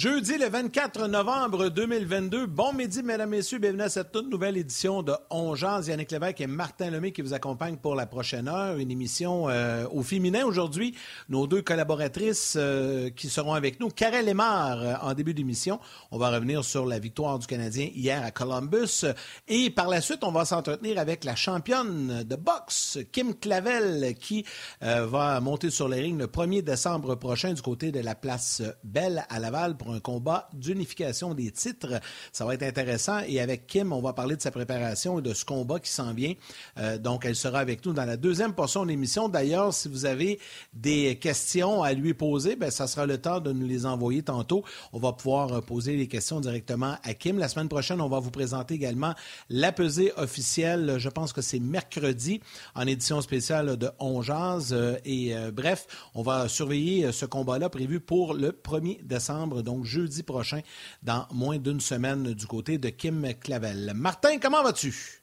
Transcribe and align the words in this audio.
Jeudi 0.00 0.38
le 0.38 0.48
24 0.48 1.08
novembre 1.08 1.70
2022. 1.70 2.46
Bon 2.46 2.72
midi, 2.72 3.02
mesdames, 3.02 3.30
messieurs. 3.30 3.58
Bienvenue 3.58 3.82
à 3.82 3.88
cette 3.88 4.12
toute 4.12 4.30
nouvelle 4.30 4.56
édition 4.56 5.02
de 5.02 5.12
On 5.28 5.56
Yannick 5.56 6.12
Lévesque 6.12 6.40
et 6.40 6.46
Martin 6.46 6.90
Lemay 6.90 7.10
qui 7.10 7.20
vous 7.20 7.34
accompagnent 7.34 7.78
pour 7.78 7.96
la 7.96 8.06
prochaine 8.06 8.46
heure. 8.46 8.76
Une 8.76 8.92
émission 8.92 9.48
euh, 9.48 9.88
au 9.90 10.04
féminin 10.04 10.44
aujourd'hui. 10.44 10.94
Nos 11.28 11.48
deux 11.48 11.62
collaboratrices 11.62 12.54
euh, 12.56 13.10
qui 13.10 13.28
seront 13.28 13.54
avec 13.54 13.80
nous. 13.80 13.88
Karel 13.88 14.26
Lemar 14.26 14.80
euh, 14.80 14.94
en 15.02 15.14
début 15.14 15.34
d'émission. 15.34 15.80
On 16.12 16.18
va 16.18 16.30
revenir 16.30 16.62
sur 16.64 16.86
la 16.86 17.00
victoire 17.00 17.40
du 17.40 17.48
Canadien 17.48 17.88
hier 17.92 18.22
à 18.22 18.30
Columbus. 18.30 19.04
Et 19.48 19.68
par 19.70 19.88
la 19.88 20.00
suite, 20.00 20.22
on 20.22 20.30
va 20.30 20.44
s'entretenir 20.44 21.00
avec 21.00 21.24
la 21.24 21.34
championne 21.34 22.22
de 22.22 22.36
boxe, 22.36 23.00
Kim 23.10 23.34
Clavel, 23.34 24.14
qui 24.20 24.44
va 24.80 25.40
monter 25.40 25.70
sur 25.70 25.88
les 25.88 26.00
rings 26.00 26.18
le 26.18 26.28
1er 26.28 26.62
décembre 26.62 27.16
prochain 27.16 27.52
du 27.52 27.62
côté 27.62 27.90
de 27.90 27.98
la 27.98 28.14
place 28.14 28.62
Belle 28.84 29.24
à 29.28 29.40
Laval 29.40 29.76
un 29.92 30.00
combat 30.00 30.48
d'unification 30.52 31.34
des 31.34 31.50
titres. 31.50 32.00
Ça 32.32 32.44
va 32.44 32.54
être 32.54 32.62
intéressant. 32.62 33.20
Et 33.26 33.40
avec 33.40 33.66
Kim, 33.66 33.92
on 33.92 34.00
va 34.00 34.12
parler 34.12 34.36
de 34.36 34.42
sa 34.42 34.50
préparation 34.50 35.18
et 35.18 35.22
de 35.22 35.34
ce 35.34 35.44
combat 35.44 35.80
qui 35.80 35.90
s'en 35.90 36.12
vient. 36.12 36.34
Euh, 36.78 36.98
donc, 36.98 37.24
elle 37.24 37.36
sera 37.36 37.58
avec 37.60 37.84
nous 37.84 37.92
dans 37.92 38.04
la 38.04 38.16
deuxième 38.16 38.54
portion 38.54 38.84
de 38.84 38.88
l'émission. 38.88 39.28
D'ailleurs, 39.28 39.72
si 39.74 39.88
vous 39.88 40.04
avez 40.04 40.38
des 40.72 41.16
questions 41.16 41.82
à 41.82 41.92
lui 41.92 42.14
poser, 42.14 42.56
bien, 42.56 42.70
ça 42.70 42.86
sera 42.86 43.06
le 43.06 43.18
temps 43.18 43.40
de 43.40 43.52
nous 43.52 43.66
les 43.66 43.86
envoyer 43.86 44.22
tantôt. 44.22 44.64
On 44.92 44.98
va 44.98 45.12
pouvoir 45.12 45.52
euh, 45.52 45.60
poser 45.60 45.96
les 45.96 46.08
questions 46.08 46.40
directement 46.40 46.96
à 47.02 47.14
Kim. 47.14 47.38
La 47.38 47.48
semaine 47.48 47.68
prochaine, 47.68 48.00
on 48.00 48.08
va 48.08 48.20
vous 48.20 48.30
présenter 48.30 48.74
également 48.74 49.14
la 49.48 49.72
pesée 49.72 50.12
officielle. 50.16 50.96
Je 50.98 51.08
pense 51.08 51.32
que 51.32 51.42
c'est 51.42 51.60
mercredi 51.60 52.40
en 52.74 52.86
édition 52.86 53.20
spéciale 53.20 53.76
de 53.76 53.90
On 53.98 54.22
euh, 54.28 54.96
Et 55.04 55.34
bref, 55.52 55.86
on 56.14 56.22
va 56.22 56.48
surveiller 56.48 57.12
ce 57.12 57.26
combat-là 57.26 57.68
prévu 57.68 58.00
pour 58.00 58.34
le 58.34 58.50
1er 58.50 59.04
décembre 59.04 59.62
donc 59.68 59.84
jeudi 59.84 60.22
prochain, 60.22 60.60
dans 61.02 61.26
moins 61.30 61.58
d'une 61.58 61.80
semaine 61.80 62.32
du 62.32 62.46
côté 62.46 62.78
de 62.78 62.88
Kim 62.88 63.34
Clavel. 63.34 63.92
Martin, 63.94 64.38
comment 64.38 64.62
vas-tu? 64.62 65.20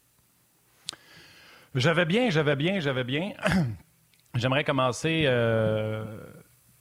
J'avais 1.73 2.05
bien, 2.05 2.29
j'avais 2.29 2.55
bien, 2.55 2.79
j'avais 2.79 3.03
bien. 3.03 3.31
J'aimerais 4.35 4.63
commencer 4.63 5.23
euh, 5.25 6.05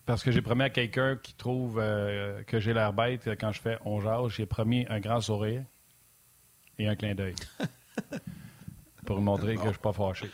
parce 0.04 0.22
que 0.22 0.30
j'ai 0.30 0.42
promis 0.42 0.64
à 0.64 0.70
quelqu'un 0.70 1.16
qui 1.16 1.34
trouve 1.34 1.78
euh, 1.80 2.42
que 2.42 2.60
j'ai 2.60 2.74
l'air 2.74 2.92
bête 2.92 3.30
quand 3.40 3.52
je 3.52 3.60
fais 3.62 3.78
on 3.86 4.00
jase, 4.00 4.32
j'ai 4.32 4.44
promis 4.44 4.84
un 4.90 5.00
grand 5.00 5.22
sourire 5.22 5.62
et 6.78 6.86
un 6.86 6.96
clin 6.96 7.14
d'œil 7.14 7.36
pour 9.06 9.22
montrer 9.22 9.54
que 9.54 9.62
je 9.62 9.68
ne 9.68 9.72
suis 9.72 9.80
pas 9.80 9.92
fâché. 9.92 10.28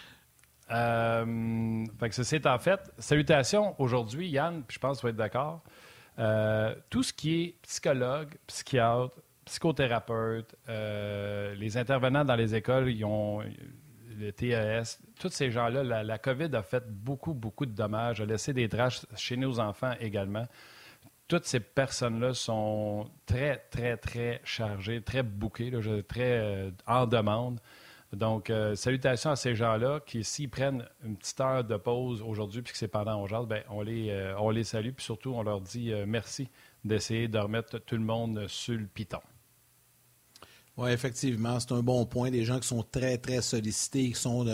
Euh, 0.73 1.85
fait 2.01 2.09
que 2.09 2.23
c'est 2.23 2.47
en 2.47 2.59
fait. 2.59 2.81
Salutations 2.99 3.81
aujourd'hui, 3.81 4.29
Yann, 4.31 4.65
je 4.69 4.79
pense 4.79 4.97
que 4.97 5.01
tu 5.03 5.07
vas 5.07 5.11
être 5.11 5.17
d'accord. 5.17 5.63
Euh, 6.21 6.75
tout 6.91 7.03
ce 7.03 7.13
qui 7.13 7.43
est 7.43 7.55
psychologue, 7.63 8.37
psychiatre, 8.47 9.15
psychothérapeute, 9.47 10.55
euh, 10.69 11.55
les 11.55 11.79
intervenants 11.79 12.25
dans 12.25 12.37
les 12.37 12.55
écoles, 12.55 12.91
ils 12.91 13.05
ont 13.05 13.43
le 14.19 14.33
TES, 14.33 14.99
tous 15.19 15.31
ces 15.31 15.51
gens-là, 15.51 16.03
la, 16.03 16.19
COVID 16.19 16.55
a 16.55 16.63
fait 16.63 16.85
beaucoup, 16.87 17.33
beaucoup 17.33 17.65
de 17.65 17.73
dommages, 17.73 18.21
a 18.21 18.27
laissé 18.27 18.53
des 18.53 18.69
traces 18.69 19.07
chez 19.17 19.37
nos 19.39 19.59
enfants 19.59 19.95
également. 19.99 20.47
Toutes 21.27 21.47
ces 21.47 21.61
personnes-là 21.61 22.35
sont 22.35 23.09
très, 23.25 23.57
très, 23.71 23.97
très 23.97 24.43
chargées, 24.45 25.01
très 25.01 25.23
bouquées, 25.23 25.73
très 26.07 26.39
euh, 26.39 26.71
en 26.87 27.07
demande. 27.07 27.61
Donc, 28.13 28.51
euh, 28.51 28.75
salutations 28.75 29.31
à 29.31 29.37
ces 29.37 29.55
gens-là 29.55 30.01
qui, 30.05 30.25
s'ils 30.25 30.51
prennent 30.51 30.85
une 31.05 31.17
petite 31.17 31.41
heure 31.41 31.63
de 31.63 31.77
pause 31.77 32.23
aujourd'hui 32.23 32.61
puis 32.61 32.73
que 32.73 32.79
c'est 32.79 32.89
pendant 32.89 33.25
on 33.25 33.45
ben, 33.45 33.63
on, 33.71 33.83
les, 33.83 34.11
euh, 34.11 34.35
on 34.39 34.51
les 34.51 34.65
salue 34.65 34.91
puis 34.91 35.05
surtout, 35.05 35.33
on 35.33 35.45
leur 35.45 35.61
dit 35.61 35.93
euh, 35.93 36.07
merci 36.09 36.49
d'essayer 36.85 37.29
de 37.29 37.39
remettre 37.39 37.79
tout 37.79 37.95
le 37.95 38.03
monde 38.03 38.47
sur 38.49 38.75
le 38.75 38.87
piton. 38.87 39.21
Oui, 40.81 40.93
effectivement, 40.93 41.61
c'est 41.61 41.73
un 41.73 41.83
bon 41.83 42.07
point. 42.07 42.31
Des 42.31 42.47
gens 42.47 42.59
qui 42.59 42.67
sont 42.67 42.83
très, 42.83 43.19
très 43.19 43.43
sollicités, 43.43 44.13
qui 44.13 44.19
sont 44.19 44.47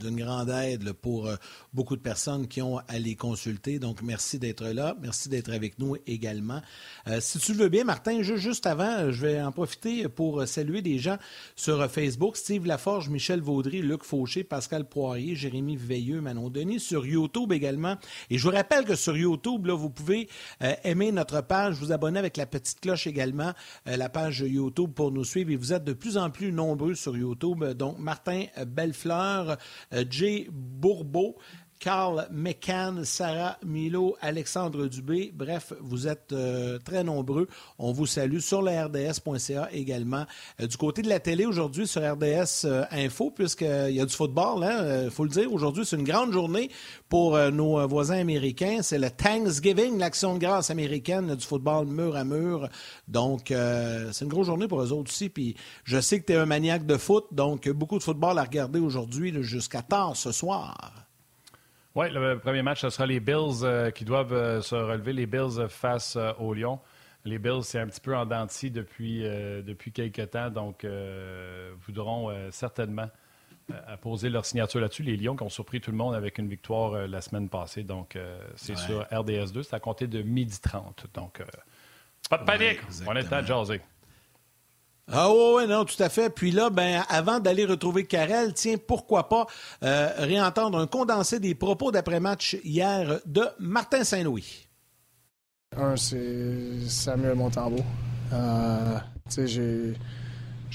d'une 0.00 0.16
grande 0.16 0.50
aide 0.50 0.92
pour 0.92 1.28
euh, 1.28 1.36
beaucoup 1.72 1.94
de 1.94 2.00
personnes 2.00 2.48
qui 2.48 2.60
ont 2.62 2.78
à 2.78 2.98
les 2.98 3.14
consulter. 3.14 3.78
Donc, 3.78 4.02
merci 4.02 4.40
d'être 4.40 4.64
là. 4.64 4.96
Merci 5.00 5.28
d'être 5.28 5.52
avec 5.52 5.78
nous 5.78 5.96
également. 6.08 6.60
Euh, 7.06 7.20
si 7.20 7.38
tu 7.38 7.52
le 7.52 7.58
veux 7.58 7.68
bien, 7.68 7.84
Martin, 7.84 8.22
juste 8.22 8.66
avant, 8.66 9.12
je 9.12 9.24
vais 9.24 9.40
en 9.40 9.52
profiter 9.52 10.08
pour 10.08 10.48
saluer 10.48 10.82
des 10.82 10.98
gens 10.98 11.16
sur 11.54 11.88
Facebook. 11.88 12.36
Steve 12.36 12.66
Laforge, 12.66 13.08
Michel 13.08 13.40
Vaudry, 13.40 13.82
Luc 13.82 14.02
Fauché, 14.02 14.42
Pascal 14.42 14.88
Poirier, 14.88 15.36
Jérémy 15.36 15.76
Veilleux, 15.76 16.20
Manon 16.20 16.50
Denis, 16.50 16.80
sur 16.80 17.06
YouTube 17.06 17.52
également. 17.52 17.96
Et 18.30 18.38
je 18.38 18.42
vous 18.42 18.54
rappelle 18.54 18.84
que 18.84 18.96
sur 18.96 19.16
YouTube, 19.16 19.66
là, 19.66 19.74
vous 19.74 19.90
pouvez 19.90 20.28
euh, 20.62 20.74
aimer 20.82 21.12
notre 21.12 21.40
page, 21.40 21.76
vous 21.76 21.92
abonner 21.92 22.18
avec 22.18 22.36
la 22.36 22.46
petite 22.46 22.80
cloche 22.80 23.06
également, 23.06 23.52
la 23.86 24.08
page 24.08 24.40
YouTube 24.40 24.92
pour 24.92 25.12
nous 25.12 25.19
et 25.50 25.56
vous 25.56 25.72
êtes 25.72 25.84
de 25.84 25.92
plus 25.92 26.16
en 26.16 26.30
plus 26.30 26.52
nombreux 26.52 26.94
sur 26.94 27.16
YouTube. 27.16 27.64
Donc, 27.64 27.98
Martin 27.98 28.44
Bellefleur, 28.66 29.56
euh, 29.92 30.04
Jay 30.08 30.48
Bourbeau, 30.50 31.36
Carl 31.80 32.28
McCann, 32.30 33.06
Sarah 33.06 33.56
Milo, 33.64 34.14
Alexandre 34.20 34.86
Dubé. 34.86 35.32
Bref, 35.34 35.72
vous 35.80 36.06
êtes 36.06 36.30
euh, 36.32 36.78
très 36.78 37.02
nombreux. 37.02 37.48
On 37.78 37.90
vous 37.92 38.04
salue 38.04 38.40
sur 38.40 38.60
la 38.60 38.84
RDS.ca 38.84 39.70
également. 39.72 40.26
Euh, 40.60 40.66
du 40.66 40.76
côté 40.76 41.00
de 41.00 41.08
la 41.08 41.20
télé 41.20 41.46
aujourd'hui 41.46 41.86
sur 41.86 42.02
RDS 42.02 42.66
euh, 42.66 42.84
Info, 42.90 43.30
puisqu'il 43.30 43.94
y 43.94 44.00
a 44.00 44.04
du 44.04 44.14
football, 44.14 44.58
il 44.58 44.64
hein, 44.64 45.10
faut 45.10 45.24
le 45.24 45.30
dire. 45.30 45.50
Aujourd'hui, 45.50 45.86
c'est 45.86 45.96
une 45.96 46.04
grande 46.04 46.34
journée 46.34 46.70
pour 47.08 47.38
nos 47.50 47.88
voisins 47.88 48.18
américains. 48.18 48.82
C'est 48.82 48.98
le 48.98 49.08
Thanksgiving, 49.08 49.98
l'action 49.98 50.34
de 50.34 50.38
grâce 50.38 50.70
américaine 50.70 51.34
du 51.34 51.46
football 51.46 51.86
mur 51.86 52.14
à 52.14 52.24
mur. 52.24 52.68
Donc, 53.08 53.44
c'est 53.46 54.20
une 54.24 54.28
grosse 54.28 54.46
journée 54.46 54.68
pour 54.68 54.82
eux 54.82 54.92
autres 54.92 55.10
aussi. 55.10 55.30
Puis, 55.30 55.56
je 55.84 55.98
sais 55.98 56.20
que 56.20 56.26
tu 56.26 56.32
es 56.34 56.36
un 56.36 56.46
maniaque 56.46 56.84
de 56.84 56.98
foot, 56.98 57.24
donc 57.32 57.68
beaucoup 57.70 57.98
de 57.98 58.02
football 58.02 58.38
à 58.38 58.42
regarder 58.42 58.80
aujourd'hui 58.80 59.34
jusqu'à 59.42 59.82
tard 59.82 60.14
ce 60.14 60.30
soir. 60.30 61.09
Oui, 61.96 62.08
le 62.10 62.38
premier 62.38 62.62
match, 62.62 62.82
ce 62.82 62.90
sera 62.90 63.04
les 63.04 63.18
Bills 63.18 63.64
euh, 63.64 63.90
qui 63.90 64.04
doivent 64.04 64.32
euh, 64.32 64.62
se 64.62 64.76
relever, 64.76 65.12
les 65.12 65.26
Bills 65.26 65.68
face 65.68 66.14
euh, 66.14 66.32
aux 66.38 66.54
Lions. 66.54 66.78
Les 67.24 67.38
Bills, 67.38 67.64
c'est 67.64 67.80
un 67.80 67.88
petit 67.88 68.00
peu 68.00 68.16
en 68.16 68.24
denti 68.24 68.70
depuis, 68.70 69.22
depuis 69.22 69.92
quelques 69.92 70.30
temps, 70.30 70.48
donc 70.48 70.86
voudront 71.86 72.34
certainement 72.50 73.10
poser 74.00 74.30
leur 74.30 74.46
signature 74.46 74.80
là-dessus. 74.80 75.02
Les 75.02 75.18
Lions 75.18 75.36
qui 75.36 75.42
ont 75.42 75.50
surpris 75.50 75.82
tout 75.82 75.90
le 75.90 75.98
monde 75.98 76.14
avec 76.14 76.38
une 76.38 76.48
victoire 76.48 77.06
la 77.06 77.20
semaine 77.20 77.50
passée, 77.50 77.82
donc 77.82 78.16
c'est 78.56 78.74
sur 78.78 79.02
RDS2, 79.02 79.64
c'est 79.64 79.76
à 79.76 79.80
compter 79.80 80.06
de 80.06 80.22
midi 80.22 80.58
30. 80.62 81.08
Donc, 81.12 81.42
pas 82.30 82.38
de 82.38 82.44
panique, 82.44 82.80
on 83.06 83.14
est 83.14 83.30
à 83.30 83.44
jaser. 83.44 83.82
Ah 85.12 85.30
oui, 85.32 85.66
non, 85.66 85.84
tout 85.84 86.00
à 86.02 86.08
fait. 86.08 86.30
Puis 86.30 86.50
là, 86.52 86.70
ben, 86.70 87.02
avant 87.08 87.40
d'aller 87.40 87.64
retrouver 87.64 88.06
Karel, 88.06 88.52
tiens, 88.54 88.76
pourquoi 88.78 89.28
pas 89.28 89.46
euh, 89.82 90.08
réentendre 90.18 90.78
un 90.78 90.86
condensé 90.86 91.40
des 91.40 91.54
propos 91.54 91.90
d'après-match 91.90 92.56
hier 92.64 93.20
de 93.26 93.44
Martin 93.58 94.04
Saint-Louis. 94.04 94.68
Un, 95.76 95.96
c'est 95.96 96.88
Samuel 96.88 97.36
Montembeau. 97.36 97.82
Euh, 98.32 98.98
j'ai, 99.46 99.94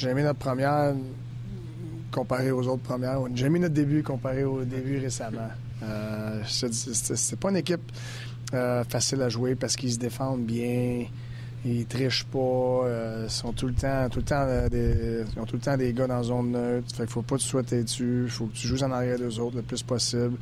aimé 0.04 0.24
notre 0.24 0.40
première 0.40 0.94
comparé 2.12 2.52
aux 2.52 2.66
autres 2.68 2.84
premières. 2.84 3.20
J'ai 3.34 3.48
aimé 3.48 3.60
notre 3.60 3.74
début 3.74 4.04
comparé 4.04 4.44
au 4.44 4.64
début 4.64 4.98
récemment. 5.00 5.50
Euh, 5.84 6.42
c'est 6.46 7.40
pas 7.40 7.50
une 7.50 7.58
équipe 7.58 7.92
euh, 8.54 8.84
facile 8.86 9.22
à 9.22 9.30
jouer 9.30 9.56
parce 9.56 9.76
qu'ils 9.76 9.94
se 9.94 9.98
défendent 9.98 10.46
bien. 10.46 11.06
Ils 11.66 11.86
trichent 11.88 12.26
pas. 12.26 12.38
Euh, 12.40 13.28
sont 13.28 13.52
tout 13.52 13.68
le 13.68 13.74
temps, 13.74 14.08
tout 14.10 14.20
le 14.20 14.26
temps 14.26 14.46
euh, 14.48 14.70
des, 14.70 15.26
ils 15.36 15.40
ont 15.40 15.46
tout 15.46 15.56
le 15.56 15.62
temps 15.62 15.76
des 15.76 15.92
gars 15.94 16.06
dans 16.06 16.18
la 16.18 16.24
zone 16.24 16.52
neutre. 16.52 16.96
Fait 16.96 17.10
faut 17.10 17.24
pas 17.24 17.38
te 17.38 17.42
souhaiter 17.42 17.84
dessus. 17.84 18.28
Faut 18.30 18.46
que 18.46 18.54
tu 18.54 18.68
joues 18.68 18.84
en 18.84 18.92
arrière 18.92 19.18
des 19.18 19.40
autres 19.40 19.58
le 19.58 19.64
plus 19.64 19.82
possible. 19.82 20.38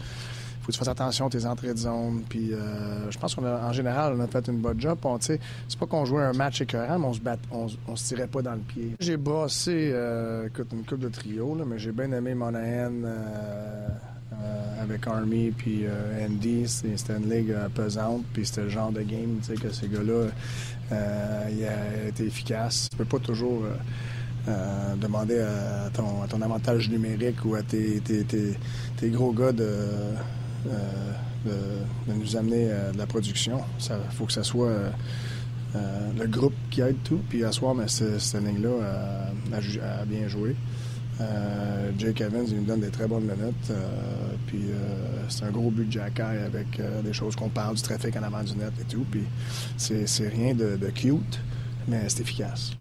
Faut 0.61 0.67
que 0.67 0.71
tu 0.73 0.77
fasses 0.77 0.89
attention 0.89 1.27
à 1.27 1.29
tes 1.29 1.45
entrées 1.45 1.73
de 1.73 1.77
zone. 1.79 2.23
Puis 2.27 2.53
euh, 2.53 3.09
je 3.09 3.17
pense 3.17 3.35
qu'en 3.35 3.71
général, 3.71 4.15
on 4.17 4.19
a 4.19 4.27
fait 4.27 4.45
une 4.49 4.59
bonne 4.59 4.79
job. 4.79 4.97
C'est 5.21 5.39
pas 5.79 5.85
qu'on 5.85 6.03
jouait 6.03 6.23
un 6.23 6.33
match 6.33 6.59
écœurant, 6.61 6.99
mais 6.99 7.05
on 7.05 7.13
se 7.13 7.21
bat, 7.21 7.37
on, 7.51 7.67
se 7.95 8.05
tirait 8.05 8.27
pas 8.27 8.41
dans 8.41 8.55
le 8.55 8.59
pied. 8.59 8.91
J'ai 8.99 9.17
brassé 9.17 9.93
une 9.93 10.83
coupe 10.85 10.99
de 10.99 11.09
trio, 11.09 11.55
mais 11.65 11.79
j'ai 11.79 11.91
bien 11.93 12.11
aimé 12.11 12.33
Monahan. 12.33 12.91
Avec 14.81 15.07
Army 15.07 15.51
puis 15.51 15.85
Andy, 16.21 16.67
c'était 16.67 17.17
une 17.17 17.29
ligue 17.29 17.55
pesante, 17.73 18.23
puis 18.33 18.45
c'était 18.45 18.63
le 18.63 18.69
genre 18.69 18.91
de 18.91 19.01
game 19.01 19.39
que 19.61 19.71
ces 19.71 19.87
gars-là 19.87 20.29
euh, 20.91 21.49
il 21.51 21.65
a 21.65 22.07
été 22.09 22.25
efficace. 22.25 22.89
Tu 22.91 22.97
peux 22.97 23.05
pas 23.05 23.19
toujours 23.19 23.63
euh, 23.63 23.75
euh, 24.47 24.95
demander 24.95 25.39
à 25.39 25.89
ton, 25.93 26.41
avantage 26.41 26.89
numérique 26.89 27.45
ou 27.45 27.55
à 27.55 27.63
tes, 27.63 28.01
gros 29.03 29.31
gars 29.31 29.51
de, 29.51 29.67
nous 32.07 32.35
amener 32.35 32.69
de 32.93 32.97
la 32.97 33.05
production. 33.05 33.61
Il 33.79 34.15
faut 34.15 34.25
que 34.25 34.33
ce 34.33 34.43
soit 34.43 34.73
le 35.73 36.27
groupe 36.27 36.55
qui 36.69 36.81
aide 36.81 37.01
tout. 37.03 37.21
Puis 37.29 37.43
à 37.43 37.51
soir, 37.51 37.73
mais 37.73 37.87
cette 37.87 38.43
ligne-là 38.43 39.31
a, 39.53 40.05
bien 40.05 40.27
joué. 40.27 40.55
Jake 41.97 42.21
Evans, 42.21 42.45
il 42.47 42.57
nous 42.57 42.65
donne 42.65 42.81
des 42.81 42.89
très 42.89 43.07
bonnes 43.07 43.23
minutes. 43.23 43.71
puis 44.47 44.65
c'est 45.29 45.45
un 45.45 45.51
gros 45.51 45.69
but 45.71 45.85
de 45.85 45.91
Jacky 45.91 46.21
avec 46.21 46.81
des 47.03 47.13
choses 47.13 47.35
qu'on 47.35 47.49
parle, 47.49 47.75
du 47.75 47.81
trafic 47.81 48.15
en 48.15 48.23
avant 48.23 48.43
du 48.43 48.55
net 48.55 48.73
et 48.81 48.85
tout. 48.85 49.05
Puis 49.09 49.23
c'est 49.77 50.27
rien 50.27 50.53
de, 50.53 50.75
de 50.75 50.89
cute, 50.89 51.39
mais 51.87 52.09
c'est 52.09 52.21
efficace. 52.21 52.71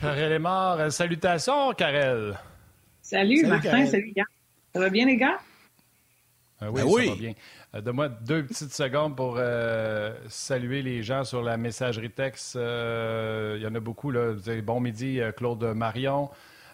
Karel 0.00 0.32
est 0.32 0.38
mort. 0.38 0.90
Salutations, 0.90 1.72
Karel. 1.74 2.38
Salut, 3.02 3.46
Martin, 3.46 3.86
salut, 3.86 4.12
gars. 4.16 4.24
Ça 4.72 4.80
va 4.80 4.88
bien, 4.88 5.04
les 5.04 5.16
gars? 5.16 5.38
Euh, 6.62 6.70
oui, 6.70 6.82
ben 6.82 7.04
ça 7.04 7.10
va 7.10 7.16
bien. 7.16 7.32
Euh, 7.74 7.80
donne-moi 7.80 8.08
deux 8.08 8.44
petites 8.44 8.72
secondes 8.72 9.16
pour 9.16 9.36
euh, 9.38 10.14
saluer 10.28 10.82
les 10.82 11.02
gens 11.02 11.24
sur 11.24 11.42
la 11.42 11.56
messagerie 11.56 12.10
texte. 12.10 12.54
Il 12.56 13.62
y 13.62 13.66
en 13.66 13.74
a 13.74 13.80
beaucoup. 13.80 14.10
Là. 14.10 14.34
Bon 14.64 14.80
midi, 14.80 15.20
Claude 15.36 15.62
Marion. 15.74 16.30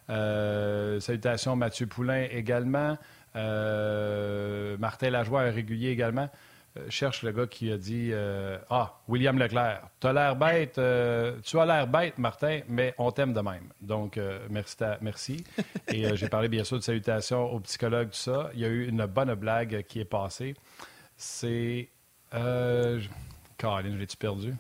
salutations, 0.08 1.56
Mathieu 1.56 1.87
Poulain 1.87 2.26
également. 2.31 2.96
Martin 3.34 5.10
Lajoie, 5.10 5.43
un 5.43 5.50
régulier 5.50 5.90
également. 5.90 6.31
Euh, 6.76 6.87
cherche 6.88 7.23
le 7.23 7.32
gars 7.32 7.46
qui 7.46 7.70
a 7.70 7.78
dit 7.78 8.11
euh, 8.12 8.58
Ah, 8.70 9.00
William 9.08 9.38
Leclerc, 9.38 9.88
tu 10.00 10.06
as 10.06 10.12
l'air 10.12 10.37
bête, 10.37 10.78
euh, 10.78 11.37
tu 11.43 11.58
as 11.58 11.67
l'air 11.67 11.87
bête, 11.87 12.19
Martin, 12.19 12.61
mais 12.69 12.94
on 12.99 13.11
t'aime 13.12 13.32
de 13.32 13.40
même. 13.40 13.69
Donc, 13.81 14.19
merci. 14.50 14.76
merci. 15.00 15.44
Et 15.88 16.17
j'ai 16.17 16.28
parlé 16.28 16.49
bien 16.49 16.64
sûr 16.64 16.78
de 16.78 16.82
salutations 16.82 17.52
au 17.52 17.61
psychologue, 17.61 18.11
tout 18.11 18.17
ça. 18.17 18.50
Il 18.55 18.61
y 18.61 18.64
a 18.64 18.69
eu 18.69 18.88
une 18.88 19.06
bonne 19.06 19.34
blague 19.34 19.84
qui 19.88 20.00
est 20.00 20.05
passée. 20.05 20.55
C'est. 21.17 21.88
Caroline, 23.58 23.99
l'ai-tu 23.99 24.17
perdu? 24.17 24.55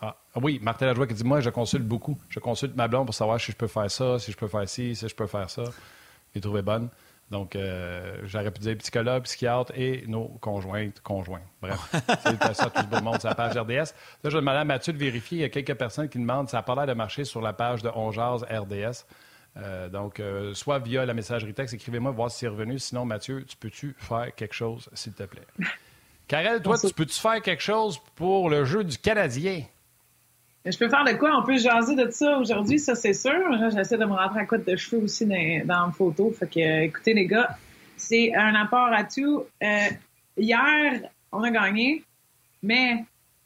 Ah, 0.00 0.16
oui, 0.36 0.60
Martin 0.62 0.86
Lajoie 0.86 1.06
qui 1.06 1.14
dit 1.14 1.24
Moi, 1.24 1.40
je 1.40 1.50
consulte 1.50 1.84
beaucoup. 1.84 2.16
Je 2.28 2.40
consulte 2.40 2.76
ma 2.76 2.88
blonde 2.88 3.06
pour 3.06 3.14
savoir 3.14 3.40
si 3.40 3.52
je 3.52 3.56
peux 3.56 3.66
faire 3.66 3.90
ça, 3.90 4.18
si 4.18 4.32
je 4.32 4.36
peux 4.36 4.48
faire 4.48 4.68
ci, 4.68 4.94
si 4.94 5.08
je 5.08 5.14
peux 5.14 5.26
faire 5.26 5.48
ça. 5.48 5.64
Je 6.34 6.40
l'ai 6.48 6.62
bonne. 6.62 6.88
Donc, 7.30 7.56
euh, 7.56 8.20
j'aurais 8.24 8.50
pu 8.50 8.60
dire 8.60 8.76
psychologue, 8.78 9.24
psychiatre 9.24 9.72
et 9.76 10.04
nos 10.06 10.28
conjointes, 10.40 11.00
conjoints. 11.00 11.42
Bref, 11.60 11.78
c'est 12.22 12.54
ça 12.54 12.70
tout 12.70 12.86
le 12.90 13.00
monde 13.02 13.20
sur 13.20 13.28
la 13.28 13.34
page 13.34 13.56
RDS. 13.56 13.72
Là, 13.72 13.84
je 14.24 14.28
vais 14.30 14.36
demander 14.36 14.58
à 14.58 14.64
Mathieu 14.64 14.92
de 14.94 14.98
vérifier. 14.98 15.38
Il 15.38 15.40
y 15.42 15.44
a 15.44 15.50
quelques 15.50 15.74
personnes 15.74 16.08
qui 16.08 16.18
demandent 16.18 16.48
ça 16.48 16.58
n'a 16.58 16.62
pas 16.62 16.74
l'air 16.74 16.86
de 16.86 16.94
marcher 16.94 17.24
sur 17.24 17.42
la 17.42 17.52
page 17.52 17.82
de 17.82 17.90
Ongeaz 17.90 18.44
RDS. 18.44 19.04
Euh, 19.58 19.88
donc, 19.88 20.20
euh, 20.20 20.54
soit 20.54 20.78
via 20.78 21.04
la 21.04 21.14
messagerie 21.14 21.52
texte, 21.52 21.74
écrivez-moi, 21.74 22.12
voir 22.12 22.30
si 22.30 22.38
c'est 22.38 22.48
revenu. 22.48 22.78
Sinon, 22.78 23.04
Mathieu, 23.04 23.44
tu 23.44 23.56
peux-tu 23.56 23.94
faire 23.98 24.34
quelque 24.34 24.54
chose, 24.54 24.88
s'il 24.94 25.12
te 25.12 25.24
plaît? 25.24 25.46
Karel, 26.28 26.62
toi, 26.62 26.76
tu 26.78 26.92
peux-tu 26.92 27.18
faire 27.18 27.40
quelque 27.42 27.62
chose 27.62 27.98
pour 28.14 28.48
le 28.48 28.64
jeu 28.64 28.84
du 28.84 28.98
Canadien? 28.98 29.64
Je 30.70 30.76
peux 30.76 30.88
faire 30.88 31.04
de 31.04 31.12
quoi? 31.12 31.30
On 31.38 31.44
peut 31.44 31.56
jaser 31.56 31.94
de 31.94 32.10
ça 32.10 32.38
aujourd'hui, 32.38 32.78
ça 32.78 32.94
c'est 32.94 33.14
sûr. 33.14 33.32
J'essaie 33.74 33.96
de 33.96 34.04
me 34.04 34.12
rentrer 34.12 34.40
à 34.40 34.44
côté 34.44 34.72
de 34.72 34.76
cheveux 34.76 35.02
aussi 35.02 35.24
dans, 35.24 35.66
dans 35.66 35.86
la 35.86 35.92
photo. 35.92 36.30
Fait 36.38 36.46
que, 36.46 36.82
écoutez 36.84 37.14
les 37.14 37.26
gars, 37.26 37.56
c'est 37.96 38.34
un 38.34 38.54
apport 38.54 38.90
à 38.92 39.04
tout. 39.04 39.44
Euh, 39.62 39.88
hier, 40.36 41.00
on 41.32 41.42
a 41.42 41.50
gagné, 41.50 42.04
mais 42.62 43.04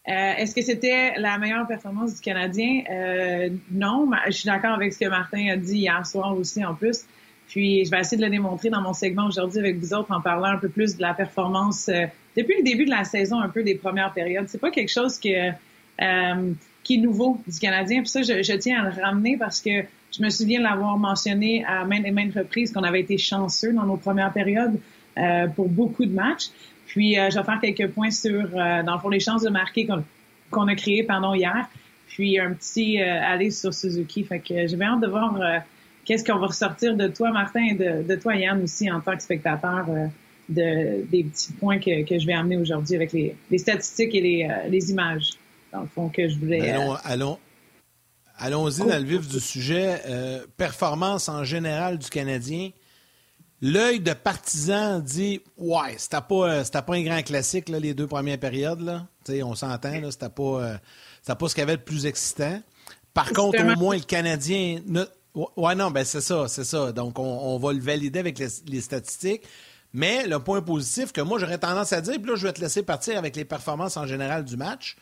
euh, 0.08 0.34
est-ce 0.36 0.54
que 0.54 0.62
c'était 0.62 1.12
la 1.16 1.38
meilleure 1.38 1.66
performance 1.66 2.16
du 2.16 2.20
Canadien? 2.20 2.82
Euh, 2.90 3.50
non, 3.70 4.10
je 4.26 4.32
suis 4.32 4.46
d'accord 4.46 4.72
avec 4.72 4.92
ce 4.92 4.98
que 4.98 5.08
Martin 5.08 5.48
a 5.52 5.56
dit 5.56 5.78
hier 5.78 6.04
soir 6.04 6.36
aussi 6.36 6.64
en 6.64 6.75
plus. 6.75 7.04
Puis 7.46 7.84
je 7.84 7.90
vais 7.90 8.00
essayer 8.00 8.16
de 8.16 8.25
le 8.25 8.30
démontrer 8.30 8.70
dans 8.70 8.80
mon 8.80 8.94
segment 8.94 9.26
aujourd'hui 9.26 9.60
avec 9.60 9.78
vous 9.78 9.94
autres 9.94 10.10
en 10.10 10.20
parlant 10.20 10.46
un 10.46 10.58
peu 10.58 10.68
plus 10.68 10.96
de 10.96 11.02
la 11.02 11.14
performance 11.14 11.88
depuis 12.36 12.56
le 12.56 12.62
début 12.64 12.86
de 12.86 12.90
la 12.90 13.04
saison, 13.04 13.38
un 13.40 13.48
peu 13.48 13.62
des 13.62 13.75
premières 13.75 14.12
périodes. 14.12 14.48
C'est 14.48 14.60
pas 14.60 14.70
quelque 14.70 14.90
chose 14.90 15.20
que 15.20 15.50
qui 16.82 16.94
est 16.94 16.99
nouveau 16.99 17.38
du 17.46 17.58
Canadien. 17.58 18.00
Puis 18.00 18.08
ça, 18.08 18.23
je, 18.23 18.56
tiens 18.56 18.84
à 18.84 18.90
le 18.90 19.02
ramener 19.02 19.37
parce 19.37 19.61
que 19.61 19.70
je 20.17 20.23
me 20.23 20.31
souviens 20.31 20.58
de 20.58 20.64
l'avoir 20.64 20.99
mentionné 20.99 21.64
à 21.64 21.84
maintes 21.84 22.06
et 22.06 22.11
maintes 22.11 22.34
reprises 22.34 22.73
qu'on 22.73 22.82
avait 22.82 23.00
été 23.00 23.19
chanceux 23.19 23.73
dans 23.73 23.84
nos 23.84 23.96
premières 23.96 24.32
périodes 24.32 24.79
euh, 25.19 25.46
pour 25.49 25.69
beaucoup 25.69 26.05
de 26.05 26.12
matchs. 26.12 26.49
Puis 26.87 27.19
euh, 27.19 27.31
je 27.31 27.38
vais 27.38 27.44
faire 27.44 27.61
quelques 27.61 27.93
points 27.93 28.11
sur, 28.11 28.31
euh, 28.31 28.82
dans 28.82 28.94
le 28.94 29.00
fond, 29.00 29.08
les 29.08 29.20
chances 29.20 29.43
de 29.43 29.50
marquer 29.50 29.88
qu'on 30.50 30.69
a 30.69 30.75
créées 30.75 31.05
pendant 31.05 31.34
hier. 31.34 31.69
Puis 32.08 32.38
un 32.38 32.52
petit 32.52 33.00
aller 33.00 33.50
sur 33.50 33.73
Suzuki. 33.73 34.23
Fait 34.25 34.38
que 34.38 34.67
j'ai 34.67 34.82
hâte 34.82 35.00
de 35.00 35.06
voir 35.06 35.35
qu'est-ce 36.05 36.23
qu'on 36.23 36.38
va 36.38 36.49
ressortir 36.49 36.94
de 36.94 37.08
toi, 37.08 37.31
Martin, 37.31 37.64
et 37.64 37.75
de, 37.75 38.14
toi, 38.17 38.37
Yann, 38.37 38.62
aussi, 38.62 38.90
en 38.90 39.00
tant 39.00 39.17
que 39.17 39.23
spectateur. 39.23 39.87
De, 40.49 41.06
des 41.06 41.25
petits 41.25 41.52
points 41.52 41.78
que, 41.78 42.05
que 42.05 42.19
je 42.19 42.26
vais 42.26 42.35
amener 42.35 42.58
aujourd'hui 42.58 42.96
avec 42.96 43.12
les, 43.12 43.35
les, 43.50 43.58
statistiques 43.58 44.14
et 44.14 44.20
les, 44.20 44.49
les 44.69 44.90
images 44.90 45.31
dans 45.72 45.80
le 45.80 45.88
fond, 45.88 46.08
que 46.08 46.28
je 46.28 46.38
voulais. 46.38 46.70
Allons, 46.70 46.94
euh, 46.94 46.98
allons, 47.04 47.38
allons-y 48.36 48.80
dans 48.80 48.98
le 48.98 49.04
vif 49.04 49.26
du 49.26 49.40
sujet. 49.40 50.02
Euh, 50.06 50.44
performance 50.56 51.28
en 51.28 51.44
général 51.44 51.98
du 51.98 52.08
Canadien. 52.08 52.70
L'œil 53.60 54.00
de 54.00 54.12
partisan 54.12 55.00
dit 55.00 55.40
Ouais, 55.56 55.94
c'était 55.96 56.20
pas, 56.20 56.48
euh, 56.48 56.64
c'était 56.64 56.82
pas 56.82 56.94
un 56.94 57.02
grand 57.02 57.22
classique, 57.22 57.69
là, 57.69 57.78
les 57.80 57.94
deux 57.94 58.06
premières 58.06 58.38
périodes. 58.38 58.80
Là. 58.80 59.06
on 59.44 59.54
s'entend, 59.54 59.98
là, 60.00 60.10
c'était 60.10 60.28
pas, 60.28 60.78
pas 61.26 61.48
ce 61.48 61.54
qu'il 61.54 61.62
y 61.62 61.62
avait 61.62 61.76
de 61.76 61.82
plus 61.82 62.06
excitant. 62.06 62.60
Par 63.14 63.32
contre, 63.32 63.60
au 63.60 63.78
moins, 63.78 63.96
le 63.96 64.02
Canadien. 64.02 64.80
Ne... 64.86 65.04
Ouais, 65.56 65.75
non, 65.75 65.90
ben 65.90 66.04
c'est 66.04 66.20
ça, 66.20 66.46
c'est 66.48 66.64
ça. 66.64 66.92
Donc, 66.92 67.18
on, 67.18 67.58
va 67.58 67.72
le 67.72 67.80
valider 67.80 68.18
avec 68.18 68.38
les, 68.38 68.48
les, 68.66 68.82
statistiques. 68.82 69.42
Mais 69.94 70.26
le 70.26 70.38
point 70.38 70.60
positif 70.60 71.10
que 71.12 71.22
moi, 71.22 71.38
j'aurais 71.38 71.56
tendance 71.56 71.92
à 71.94 72.02
dire, 72.02 72.14
puis 72.20 72.30
là, 72.30 72.36
je 72.36 72.46
vais 72.46 72.52
te 72.52 72.60
laisser 72.60 72.82
partir 72.82 73.16
avec 73.16 73.36
les 73.36 73.46
performances 73.46 73.96
en 73.96 74.06
général 74.06 74.44
du 74.44 74.58
match 74.58 74.96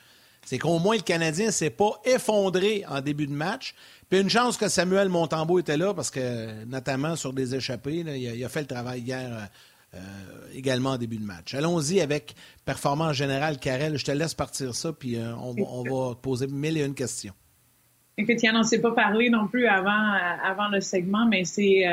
c'est 0.44 0.58
qu'au 0.58 0.78
moins 0.78 0.96
le 0.96 1.02
Canadien 1.02 1.50
s'est 1.50 1.70
pas 1.70 2.00
effondré 2.04 2.84
en 2.88 3.00
début 3.00 3.26
de 3.26 3.32
match. 3.32 3.74
Puis 4.08 4.20
une 4.20 4.30
chance 4.30 4.56
que 4.56 4.68
Samuel 4.68 5.08
Montembeau 5.08 5.60
était 5.60 5.76
là 5.76 5.94
parce 5.94 6.10
que, 6.10 6.64
notamment 6.64 7.14
sur 7.14 7.32
des 7.32 7.54
échappées, 7.54 7.98
il, 7.98 8.44
a, 8.44 8.48
fait 8.48 8.62
le 8.62 8.66
travail 8.66 9.00
hier 9.00 9.30
euh, 9.32 9.40
euh, 9.94 9.98
également 10.52 10.90
en 10.90 10.98
début 10.98 11.18
de 11.18 11.24
match. 11.24 11.54
Allons-y 11.54 12.00
avec 12.00 12.34
performance 12.64 13.14
générale, 13.14 13.58
Karel. 13.58 13.96
Je 13.96 14.04
te 14.04 14.10
laisse 14.10 14.34
partir 14.34 14.74
ça, 14.74 14.92
puis 14.92 15.16
euh, 15.16 15.34
on, 15.36 15.84
va 15.84 16.14
te 16.14 16.20
poser 16.20 16.48
mille 16.48 16.78
et 16.78 16.84
une 16.84 16.94
questions. 16.94 17.34
Écoute, 18.18 18.42
Yann, 18.42 18.56
on 18.56 18.60
ne 18.60 18.64
s'est 18.64 18.80
pas 18.80 18.92
parlé 18.92 19.30
non 19.30 19.46
plus 19.46 19.66
avant, 19.66 20.12
avant 20.44 20.68
le 20.68 20.80
segment, 20.80 21.26
mais 21.26 21.44
c'est 21.44 21.86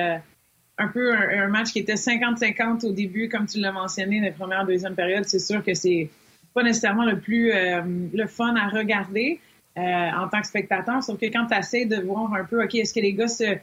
un 0.78 0.88
peu 0.88 1.14
un, 1.14 1.48
match 1.48 1.72
qui 1.72 1.80
était 1.80 1.94
50-50 1.94 2.86
au 2.86 2.92
début, 2.92 3.30
comme 3.30 3.46
tu 3.46 3.60
l'as 3.60 3.72
mentionné, 3.72 4.20
les 4.20 4.32
premières, 4.32 4.66
deuxième 4.66 4.96
période. 4.96 5.26
C'est 5.26 5.40
sûr 5.40 5.64
que 5.64 5.74
c'est 5.74 6.10
pas 6.58 6.64
nécessairement 6.64 7.06
le 7.06 7.20
plus 7.20 7.52
euh, 7.54 7.84
le 8.12 8.26
fun 8.26 8.56
à 8.56 8.68
regarder 8.70 9.40
euh, 9.78 9.82
en 9.82 10.28
tant 10.28 10.42
que 10.42 10.48
spectateur. 10.48 11.04
Sauf 11.04 11.20
que 11.20 11.28
quand 11.28 11.46
tu 11.46 11.56
essaies 11.56 11.86
de 11.86 11.98
voir 11.98 12.34
un 12.34 12.44
peu, 12.46 12.64
OK, 12.64 12.74
est-ce 12.74 12.96
que 12.96 13.00
les 13.00 13.14
gars 13.14 13.28
se, 13.28 13.58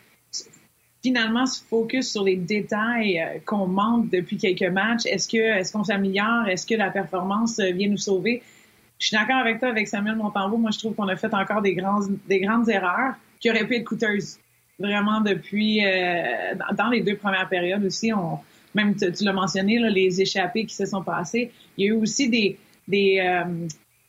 finalement 1.03 1.45
se 1.45 1.65
focus 1.65 2.13
sur 2.13 2.23
les 2.23 2.37
détails 2.37 3.19
euh, 3.19 3.41
qu'on 3.45 3.67
manque 3.67 4.11
depuis 4.11 4.37
quelques 4.37 4.71
matchs? 4.73 5.07
Est-ce 5.07 5.27
que 5.27 5.39
est-ce 5.39 5.73
qu'on 5.73 5.83
s'améliore? 5.83 6.47
Est-ce 6.47 6.65
que 6.65 6.77
la 6.77 6.91
performance 6.91 7.59
vient 7.59 7.89
nous 7.89 7.97
sauver? 7.97 8.45
Je 9.01 9.09
suis 9.09 9.17
d'accord 9.17 9.39
avec 9.39 9.59
toi, 9.59 9.71
avec 9.71 9.89
Samuel 9.89 10.15
Montembeau. 10.15 10.57
Moi, 10.57 10.71
je 10.71 10.79
trouve 10.79 10.95
qu'on 10.95 11.09
a 11.09 11.17
fait 11.17 11.35
encore 11.35 11.63
des, 11.63 11.75
grandes 11.75 12.17
des 12.29 12.39
grandes 12.39 12.69
erreurs 12.69 13.15
qui 13.41 13.51
auraient 13.51 13.67
pu 13.67 13.75
être 13.75 13.85
coûteuses. 13.85 14.39
Vraiment, 14.79 15.21
depuis 15.21 15.83
dans 16.75 16.89
les 16.91 17.01
deux 17.01 17.17
premières 17.17 17.49
périodes 17.49 17.85
aussi, 17.85 18.13
on, 18.13 18.39
même 18.75 18.95
tu, 18.95 19.25
l'as 19.25 19.33
mentionné, 19.33 19.79
les 19.79 20.21
échappées 20.21 20.65
qui 20.65 20.75
se 20.75 20.87
sont 20.87 21.03
passées. 21.03 21.51
Il 21.77 21.87
y 21.87 21.89
a 21.89 21.93
eu 21.93 21.97
aussi 21.97 22.29
des, 22.29 22.57
euh, 22.93 23.45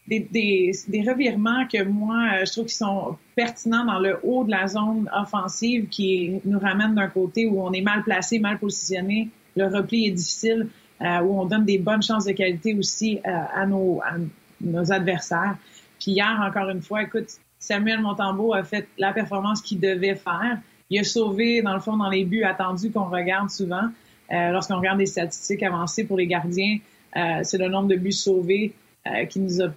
des, 0.08 0.20
des, 0.20 0.72
des, 0.88 1.02
revirements 1.02 1.66
que 1.66 1.84
moi, 1.84 2.18
euh, 2.34 2.46
je 2.46 2.52
trouve 2.52 2.66
qui 2.66 2.76
sont 2.76 3.18
pertinents 3.36 3.86
dans 3.86 4.00
le 4.00 4.20
haut 4.24 4.44
de 4.44 4.52
la 4.52 4.68
zone 4.68 5.10
offensive 5.16 5.88
qui 5.88 6.42
nous 6.46 6.60
ramènent 6.60 6.96
d'un 6.96 7.08
côté 7.08 7.48
où 7.48 7.62
on 7.62 7.72
est 7.72 7.82
mal 7.82 8.04
placé, 8.04 8.40
mal 8.40 8.60
positionné, 8.60 9.30
le 9.56 9.66
repli 9.68 10.08
est 10.08 10.12
difficile, 10.12 10.68
euh, 11.02 11.20
où 11.22 11.40
on 11.40 11.46
donne 11.46 11.66
des 11.66 11.78
bonnes 11.78 12.04
chances 12.04 12.26
de 12.26 12.34
qualité 12.34 12.76
aussi 12.76 13.20
à, 13.24 13.66
nos, 13.66 14.02
à 14.04 14.18
nos 14.62 14.92
adversaires. 14.92 15.58
Puis 16.00 16.12
hier, 16.12 16.40
encore 16.42 16.70
une 16.70 16.82
fois, 16.82 17.04
écoute, 17.04 17.28
Samuel 17.58 18.02
Montembeau 18.02 18.54
a 18.54 18.64
fait 18.64 18.88
la 18.98 19.12
performance 19.12 19.62
qu'il 19.62 19.80
devait 19.80 20.16
faire. 20.16 20.60
Il 20.90 21.00
a 21.00 21.04
sauvé, 21.04 21.62
dans 21.62 21.74
le 21.74 21.80
fond, 21.80 21.98
dans 21.98 22.10
les 22.10 22.26
buts 22.26 22.44
attendus 22.44 22.92
qu'on 22.92 23.10
regarde 23.10 23.50
souvent. 23.50 23.90
Lorsqu'on 24.30 24.78
regarde 24.78 25.00
les 25.00 25.06
statistiques 25.06 25.64
avancées 25.64 26.04
pour 26.04 26.18
les 26.18 26.28
gardiens, 26.28 26.78
euh, 26.78 26.80
c'est 27.16 27.58
le 27.58 27.68
nombre 27.68 27.88
de 27.88 27.96
buts 27.96 28.12
sauvés 28.12 28.74
euh, 29.08 29.26
qui 29.26 29.40
nous 29.40 29.62
a 29.62 29.68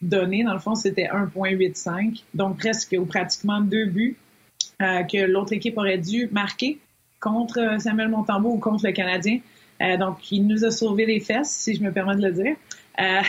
donné. 0.00 0.44
Dans 0.44 0.52
le 0.52 0.60
fond, 0.60 0.76
c'était 0.76 1.08
1,85, 1.08 2.22
donc 2.34 2.58
presque 2.58 2.94
ou 2.96 3.04
pratiquement 3.04 3.60
deux 3.60 3.86
buts 3.86 4.16
euh, 4.80 5.02
que 5.02 5.26
l'autre 5.26 5.52
équipe 5.54 5.76
aurait 5.76 5.98
dû 5.98 6.28
marquer 6.30 6.78
contre 7.18 7.80
Samuel 7.80 8.10
Montembeau 8.10 8.50
ou 8.50 8.58
contre 8.58 8.86
le 8.86 8.92
Canadien. 8.92 9.40
donc, 9.98 10.30
il 10.30 10.46
nous 10.46 10.64
a 10.64 10.70
sauvé 10.70 11.04
les 11.04 11.18
fesses, 11.18 11.50
si 11.50 11.74
je 11.74 11.82
me 11.82 11.90
permets 11.90 12.14
de 12.14 12.22
le 12.22 12.32
dire, 12.32 12.56
à 12.96 13.22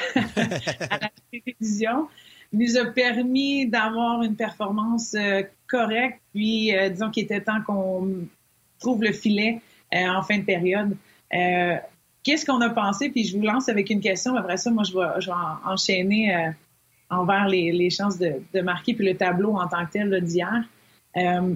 la 1.01 1.09
télévision. 1.31 2.07
Il 2.53 2.59
nous 2.59 2.77
a 2.77 2.85
permis 2.85 3.67
d'avoir 3.67 4.21
une 4.21 4.35
performance 4.35 5.15
correcte, 5.67 6.21
puis 6.33 6.71
disons 6.91 7.09
qu'il 7.09 7.23
était 7.23 7.41
temps 7.41 7.61
qu'on 7.65 8.27
trouve 8.79 9.01
le 9.01 9.13
filet 9.13 9.61
en 9.91 10.21
fin 10.21 10.37
de 10.37 10.43
période 10.43 10.95
qu'est-ce 12.27 12.45
qu'on 12.45 12.59
a 12.59 12.69
pensé? 12.69 13.09
Puis 13.09 13.23
je 13.23 13.37
vous 13.37 13.43
lance 13.43 13.69
avec 13.69 13.89
une 13.89 14.01
question. 14.01 14.35
Après 14.35 14.57
ça, 14.57 14.69
moi, 14.69 14.83
je 14.83 14.93
vais, 14.93 15.31
enchaîner 15.65 16.35
euh, 16.35 16.49
envers 17.09 17.47
les, 17.47 17.89
chances 17.89 18.19
de, 18.19 18.61
marquer, 18.61 18.93
puis 18.93 19.05
le 19.05 19.15
tableau 19.15 19.55
en 19.55 19.67
tant 19.67 19.85
que 19.85 19.93
tel 19.93 20.21
d'hier. 20.21 20.67
Euh, 21.15 21.55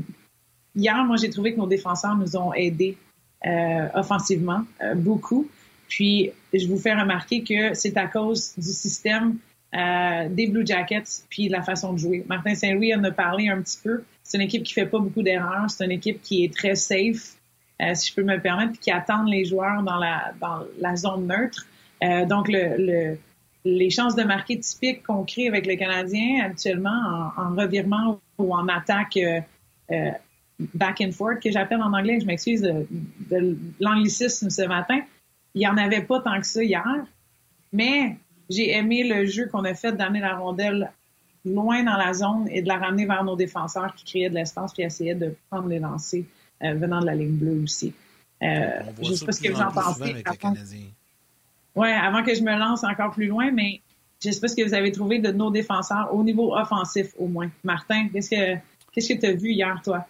hier, 0.73 1.03
moi, 1.03 1.17
j'ai 1.17 1.29
trouvé 1.29 1.53
que 1.53 1.57
nos 1.57 1.67
défenseurs 1.67 2.15
nous 2.15 2.37
ont 2.37 2.53
aidés 2.53 2.97
euh, 3.45 3.87
offensivement 3.95 4.63
beaucoup. 4.95 5.49
Puis, 5.89 6.31
je 6.53 6.65
vous 6.67 6.77
fais 6.77 6.93
remarquer 6.93 7.43
que 7.43 7.73
c'est 7.73 7.97
à 7.97 8.07
cause 8.07 8.53
du 8.55 8.71
système 8.71 9.37
des 9.73 10.47
Blue 10.47 10.65
Jackets 10.65 11.23
puis 11.29 11.47
de 11.47 11.51
la 11.51 11.63
façon 11.63 11.93
de 11.93 11.97
jouer. 11.97 12.25
Martin 12.27 12.55
Saint-Louis 12.55 12.95
en 12.95 13.03
a 13.03 13.11
parlé 13.11 13.49
un 13.49 13.61
petit 13.61 13.77
peu. 13.81 14.03
C'est 14.23 14.37
une 14.37 14.43
équipe 14.43 14.63
qui 14.63 14.73
fait 14.73 14.85
pas 14.85 14.99
beaucoup 14.99 15.21
d'erreurs. 15.21 15.69
C'est 15.69 15.83
une 15.83 15.91
équipe 15.91 16.21
qui 16.21 16.45
est 16.45 16.53
très 16.53 16.75
safe, 16.75 17.35
si 17.93 18.09
je 18.09 18.15
peux 18.15 18.23
me 18.23 18.35
le 18.35 18.41
permettre, 18.41 18.79
qui 18.79 18.91
attend 18.91 19.23
les 19.23 19.45
joueurs 19.45 19.83
dans 19.83 19.97
la, 19.97 20.95
zone 20.95 21.27
neutre. 21.27 21.65
donc, 22.27 22.47
le 22.50 23.17
les 23.63 23.89
chances 23.89 24.15
de 24.15 24.23
marquer 24.23 24.59
typiques 24.59 25.03
qu'on 25.03 25.23
crée 25.23 25.47
avec 25.47 25.65
les 25.65 25.77
Canadiens 25.77 26.43
actuellement 26.43 27.31
en, 27.38 27.55
revirement 27.55 28.19
ou 28.38 28.53
en 28.53 28.67
attaque 28.67 29.17
euh, 29.17 29.39
euh, 29.91 30.11
back 30.73 31.01
and 31.01 31.11
forth, 31.11 31.41
que 31.41 31.51
j'appelle 31.51 31.81
en 31.81 31.93
anglais, 31.93 32.19
je 32.19 32.25
m'excuse 32.25 32.61
de, 32.61 33.57
l'anglicisme 33.79 34.50
ce 34.50 34.63
matin, 34.63 35.01
il 35.53 35.59
n'y 35.59 35.67
en 35.67 35.77
avait 35.77 36.01
pas 36.01 36.21
tant 36.21 36.39
que 36.39 36.45
ça 36.45 36.63
hier, 36.63 37.05
mais 37.71 38.17
j'ai 38.50 38.71
aimé 38.71 39.03
le 39.03 39.25
jeu 39.25 39.47
qu'on 39.47 39.65
a 39.65 39.73
fait 39.73 39.91
d'amener 39.91 40.19
la 40.19 40.35
rondelle 40.35 40.91
loin 41.45 41.83
dans 41.83 41.97
la 41.97 42.13
zone 42.13 42.47
et 42.51 42.61
de 42.61 42.67
la 42.67 42.77
ramener 42.77 43.05
vers 43.05 43.23
nos 43.23 43.35
défenseurs 43.35 43.93
qui 43.95 44.05
créaient 44.05 44.29
de 44.29 44.35
l'espace 44.35 44.73
puis 44.73 44.83
essayaient 44.83 45.15
de 45.15 45.35
prendre 45.50 45.67
les 45.67 45.79
lancers 45.79 46.23
euh, 46.23 46.40
venant 46.61 47.01
de 47.01 47.05
la 47.05 47.15
ligne 47.15 47.35
bleue 47.35 47.63
aussi. 47.63 47.93
je 48.41 49.09
ne 49.09 49.15
sais 49.15 49.25
pas 49.25 49.31
ce 49.31 49.41
que 49.41 49.51
vous 49.51 49.61
en 49.61 49.71
pensez. 49.71 50.23
Oui, 51.73 51.89
avant 51.89 52.23
que 52.23 52.35
je 52.35 52.41
me 52.41 52.57
lance 52.57 52.83
encore 52.83 53.11
plus 53.11 53.27
loin, 53.27 53.51
mais 53.51 53.81
je 54.21 54.27
ne 54.27 54.33
sais 54.33 54.41
pas 54.41 54.47
ce 54.47 54.55
que 54.55 54.63
vous 54.63 54.73
avez 54.73 54.91
trouvé 54.91 55.19
de 55.19 55.31
nos 55.31 55.49
défenseurs 55.49 56.13
au 56.13 56.23
niveau 56.23 56.55
offensif 56.55 57.13
au 57.17 57.27
moins. 57.27 57.49
Martin, 57.63 58.09
qu'est-ce 58.09 58.29
que 58.29 58.59
qu'est-ce 58.91 59.13
que 59.13 59.19
tu 59.19 59.25
as 59.25 59.33
vu 59.33 59.51
hier, 59.51 59.79
toi? 59.83 60.05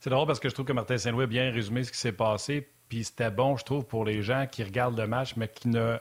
C'est 0.00 0.10
drôle 0.10 0.26
parce 0.26 0.40
que 0.40 0.48
je 0.48 0.54
trouve 0.54 0.66
que 0.66 0.72
Martin 0.72 0.98
Saint-Louis 0.98 1.24
a 1.24 1.26
bien 1.26 1.50
résumé 1.50 1.84
ce 1.84 1.92
qui 1.92 1.98
s'est 1.98 2.12
passé. 2.12 2.66
Puis 2.88 3.04
c'était 3.04 3.30
bon, 3.30 3.56
je 3.56 3.64
trouve, 3.64 3.84
pour 3.84 4.04
les 4.04 4.22
gens 4.22 4.46
qui 4.50 4.62
regardent 4.62 4.98
le 4.98 5.06
match, 5.06 5.34
mais 5.36 5.48
qui 5.48 5.68
ne. 5.68 5.96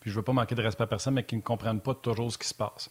Puis 0.00 0.10
je 0.10 0.16
veux 0.16 0.22
pas 0.22 0.32
manquer 0.32 0.54
de 0.54 0.62
respect 0.62 0.84
à 0.84 0.86
personne, 0.86 1.14
mais 1.14 1.24
qui 1.24 1.36
ne 1.36 1.42
comprennent 1.42 1.80
pas 1.80 1.94
toujours 1.94 2.32
ce 2.32 2.38
qui 2.38 2.46
se 2.46 2.54
passe. 2.54 2.90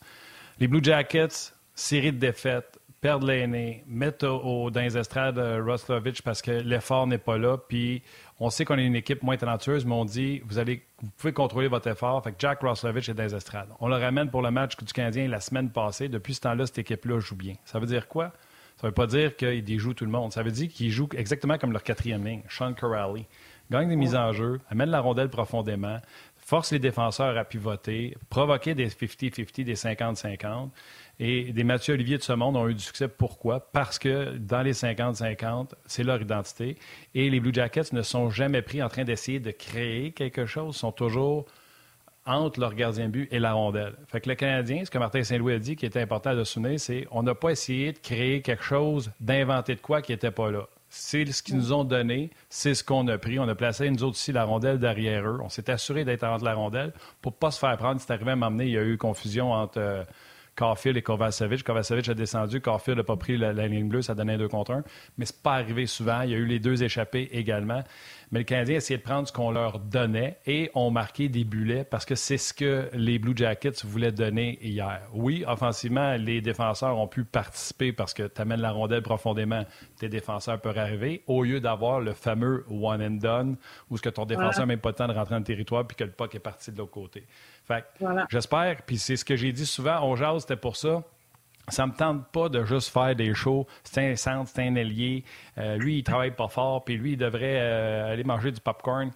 Les 0.59 0.67
Blue 0.67 0.83
Jackets, 0.83 1.53
série 1.73 2.11
de 2.11 2.17
défaites, 2.17 2.76
perdent 3.01 3.23
l'aîné, 3.23 3.83
mettent 3.87 4.23
au, 4.23 4.71
dans 4.71 4.81
les 4.81 4.97
estrades 4.97 5.37
euh, 5.37 5.63
Roslovich 5.63 6.21
parce 6.21 6.41
que 6.41 6.51
l'effort 6.51 7.07
n'est 7.07 7.17
pas 7.17 7.37
là. 7.37 7.57
Puis 7.57 8.01
on 8.39 8.49
sait 8.49 8.65
qu'on 8.65 8.77
est 8.77 8.85
une 8.85 8.95
équipe 8.95 9.23
moins 9.23 9.37
talentueuse, 9.37 9.85
mais 9.85 9.93
on 9.93 10.05
dit 10.05 10.41
vous 10.45 10.57
allez, 10.57 10.83
vous 11.01 11.09
pouvez 11.17 11.33
contrôler 11.33 11.67
votre 11.67 11.87
effort. 11.87 12.23
Fait 12.23 12.31
que 12.31 12.37
Jack 12.39 12.61
Roslovich 12.61 13.09
est 13.09 13.13
dans 13.13 13.23
les 13.23 13.35
estrades. 13.35 13.69
On 13.79 13.87
le 13.87 13.95
ramène 13.95 14.29
pour 14.29 14.41
le 14.41 14.51
match 14.51 14.75
du 14.77 14.93
Canadien 14.93 15.27
la 15.27 15.39
semaine 15.39 15.69
passée. 15.69 16.09
Depuis 16.09 16.33
ce 16.33 16.41
temps-là, 16.41 16.65
cette 16.65 16.79
équipe-là 16.79 17.19
joue 17.19 17.35
bien. 17.35 17.55
Ça 17.65 17.79
veut 17.79 17.87
dire 17.87 18.07
quoi? 18.07 18.33
Ça 18.77 18.85
ne 18.85 18.89
veut 18.89 18.93
pas 18.93 19.07
dire 19.07 19.35
qu'il 19.35 19.79
joue 19.79 19.93
tout 19.93 20.05
le 20.05 20.11
monde. 20.11 20.31
Ça 20.31 20.43
veut 20.43 20.51
dire 20.51 20.67
qu'il 20.69 20.91
joue 20.91 21.09
exactement 21.15 21.57
comme 21.57 21.71
leur 21.71 21.83
quatrième 21.83 22.25
ligne, 22.25 22.43
Sean 22.47 22.73
Corrali. 22.73 23.25
Gagne 23.69 23.89
des 23.89 23.95
mises 23.97 24.15
en 24.15 24.31
jeu, 24.31 24.61
amène 24.69 24.89
la 24.89 25.01
rondelle 25.01 25.29
profondément, 25.29 25.97
force 26.47 26.71
les 26.71 26.79
défenseurs 26.79 27.37
à 27.37 27.43
pivoter, 27.43 28.15
provoquer 28.29 28.73
des 28.73 28.87
50-50, 28.87 29.63
des 29.65 29.75
50-50. 29.75 30.69
Et 31.19 31.51
des 31.51 31.63
Mathieu 31.65 31.93
Olivier 31.93 32.17
de 32.17 32.23
ce 32.23 32.31
monde 32.31 32.55
ont 32.55 32.69
eu 32.69 32.73
du 32.73 32.83
succès. 32.83 33.09
Pourquoi? 33.09 33.59
Parce 33.59 33.99
que 33.99 34.37
dans 34.37 34.61
les 34.61 34.71
50-50, 34.71 35.71
c'est 35.87 36.03
leur 36.03 36.21
identité. 36.21 36.77
Et 37.13 37.29
les 37.29 37.41
Blue 37.41 37.53
Jackets 37.53 37.91
ne 37.91 38.01
sont 38.01 38.29
jamais 38.29 38.61
pris 38.61 38.81
en 38.81 38.87
train 38.87 39.03
d'essayer 39.03 39.41
de 39.41 39.51
créer 39.51 40.13
quelque 40.13 40.45
chose, 40.45 40.77
sont 40.77 40.93
toujours 40.93 41.47
entre 42.25 42.61
leur 42.61 42.75
gardien 42.75 43.09
but 43.09 43.27
et 43.29 43.39
la 43.39 43.51
rondelle. 43.51 43.95
Fait 44.07 44.21
que 44.21 44.29
le 44.29 44.35
Canadien, 44.35 44.85
ce 44.85 44.91
que 44.91 44.97
Martin 44.97 45.23
Saint-Louis 45.23 45.53
a 45.53 45.59
dit, 45.59 45.75
qui 45.75 45.85
était 45.85 46.01
important 46.01 46.33
de 46.33 46.45
souligner, 46.45 46.77
c'est 46.77 47.07
on 47.11 47.23
n'a 47.23 47.35
pas 47.35 47.49
essayé 47.49 47.91
de 47.91 47.99
créer 47.99 48.41
quelque 48.41 48.63
chose, 48.63 49.11
d'inventer 49.19 49.75
de 49.75 49.81
quoi 49.81 50.01
qui 50.01 50.13
n'était 50.13 50.31
pas 50.31 50.49
là. 50.49 50.69
C'est 50.89 51.25
ce 51.25 51.43
qu'ils 51.43 51.57
nous 51.57 51.73
ont 51.73 51.83
donné, 51.83 52.29
c'est 52.49 52.73
ce 52.73 52.83
qu'on 52.83 53.07
a 53.07 53.17
pris. 53.17 53.39
On 53.39 53.47
a 53.47 53.55
placé 53.55 53.89
nous 53.89 54.03
autres 54.03 54.15
aussi 54.15 54.31
la 54.31 54.45
rondelle 54.45 54.79
derrière 54.79 55.27
eux. 55.27 55.39
On 55.43 55.49
s'est 55.49 55.69
assuré 55.69 56.05
d'être 56.05 56.23
entre 56.23 56.45
la 56.45 56.53
rondelle 56.53 56.93
pour 57.21 57.33
ne 57.33 57.37
pas 57.37 57.51
se 57.51 57.59
faire 57.59 57.75
prendre. 57.77 57.99
C'est 57.99 58.11
arrivé 58.11 58.31
à 58.31 58.35
m'emmener, 58.35 58.65
il 58.65 58.71
y 58.71 58.77
a 58.77 58.83
eu 58.83 58.97
confusion 58.97 59.51
entre 59.51 59.79
euh, 59.79 60.03
Caulfield 60.55 60.97
et 60.97 61.01
Kovacevic. 61.01 61.63
Kovacevic 61.63 62.07
a 62.09 62.13
descendu, 62.13 62.61
Caulfield 62.61 62.97
n'a 62.97 63.03
pas 63.03 63.17
pris 63.17 63.37
la, 63.37 63.51
ligne 63.53 63.87
bleue, 63.87 64.01
ça 64.01 64.15
donnait 64.15 64.33
un 64.33 64.37
2 64.37 64.47
contre 64.47 64.71
1. 64.71 64.83
Mais 65.17 65.25
c'est 65.25 65.41
pas 65.41 65.53
arrivé 65.53 65.85
souvent. 65.85 66.21
Il 66.21 66.31
y 66.31 66.33
a 66.33 66.37
eu 66.37 66.45
les 66.45 66.59
deux 66.59 66.83
échappés 66.83 67.29
également. 67.31 67.83
Mais 68.31 68.39
le 68.39 68.45
Canadien 68.45 68.75
a 68.75 68.77
essayé 68.77 68.97
de 68.97 69.03
prendre 69.03 69.27
ce 69.27 69.31
qu'on 69.31 69.51
leur 69.51 69.79
donnait 69.79 70.37
et 70.45 70.69
ont 70.75 70.91
marqué 70.91 71.29
des 71.29 71.45
bulets 71.45 71.85
parce 71.85 72.05
que 72.05 72.15
c'est 72.15 72.37
ce 72.37 72.53
que 72.53 72.89
les 72.93 73.19
Blue 73.19 73.35
Jackets 73.35 73.85
voulaient 73.85 74.11
donner 74.11 74.59
hier. 74.61 75.01
Oui, 75.13 75.45
offensivement, 75.47 76.15
les 76.15 76.41
défenseurs 76.41 76.97
ont 76.97 77.07
pu 77.07 77.23
participer 77.23 77.93
parce 77.93 78.13
que 78.13 78.23
tu 78.23 78.41
amènes 78.41 78.59
la 78.59 78.71
rondelle 78.71 79.01
profondément, 79.01 79.63
tes 79.97 80.09
défenseurs 80.09 80.59
peuvent 80.59 80.77
arriver, 80.77 81.23
au 81.27 81.43
lieu 81.43 81.61
d'avoir 81.61 82.01
le 82.01 82.13
fameux 82.13 82.65
one 82.69 83.01
and 83.01 83.19
done 83.21 83.57
où 83.89 83.97
ce 83.97 84.01
que 84.01 84.09
ton 84.09 84.25
défenseur 84.25 84.61
n'a 84.61 84.65
même 84.65 84.79
pas 84.79 84.89
le 84.89 84.95
temps 84.95 85.07
de 85.07 85.13
rentrer 85.13 85.35
dans 85.35 85.39
le 85.39 85.45
territoire 85.45 85.87
puis 85.87 85.95
que 85.95 86.03
le 86.03 86.11
puck 86.11 86.35
est 86.35 86.39
parti 86.39 86.71
de 86.71 86.77
l'autre 86.77 86.91
côté. 86.91 87.25
Fait 87.65 87.85
j'espère, 88.29 88.81
puis 88.85 88.97
c'est 88.97 89.15
ce 89.15 89.23
que 89.23 89.35
j'ai 89.35 89.53
dit 89.53 89.65
souvent, 89.65 90.01
on 90.03 90.15
jase, 90.15 90.41
c'était 90.41 90.57
pour 90.57 90.75
ça 90.75 91.03
ça 91.69 91.85
me 91.85 91.93
tente 91.93 92.27
pas 92.31 92.49
de 92.49 92.63
juste 92.63 92.89
faire 92.89 93.15
des 93.15 93.33
shows. 93.33 93.67
C'est 93.83 94.11
un 94.11 94.15
centre, 94.15 94.49
c'est 94.53 94.63
un 94.63 94.75
ailier. 94.75 95.23
Euh, 95.57 95.77
lui, 95.77 95.99
il 95.99 96.03
travaille 96.03 96.31
pas 96.31 96.47
fort, 96.47 96.83
puis 96.83 96.97
lui, 96.97 97.13
il 97.13 97.17
devrait 97.17 97.59
euh, 97.59 98.13
aller 98.13 98.23
manger 98.23 98.51
du 98.51 98.61
popcorn. 98.61 99.11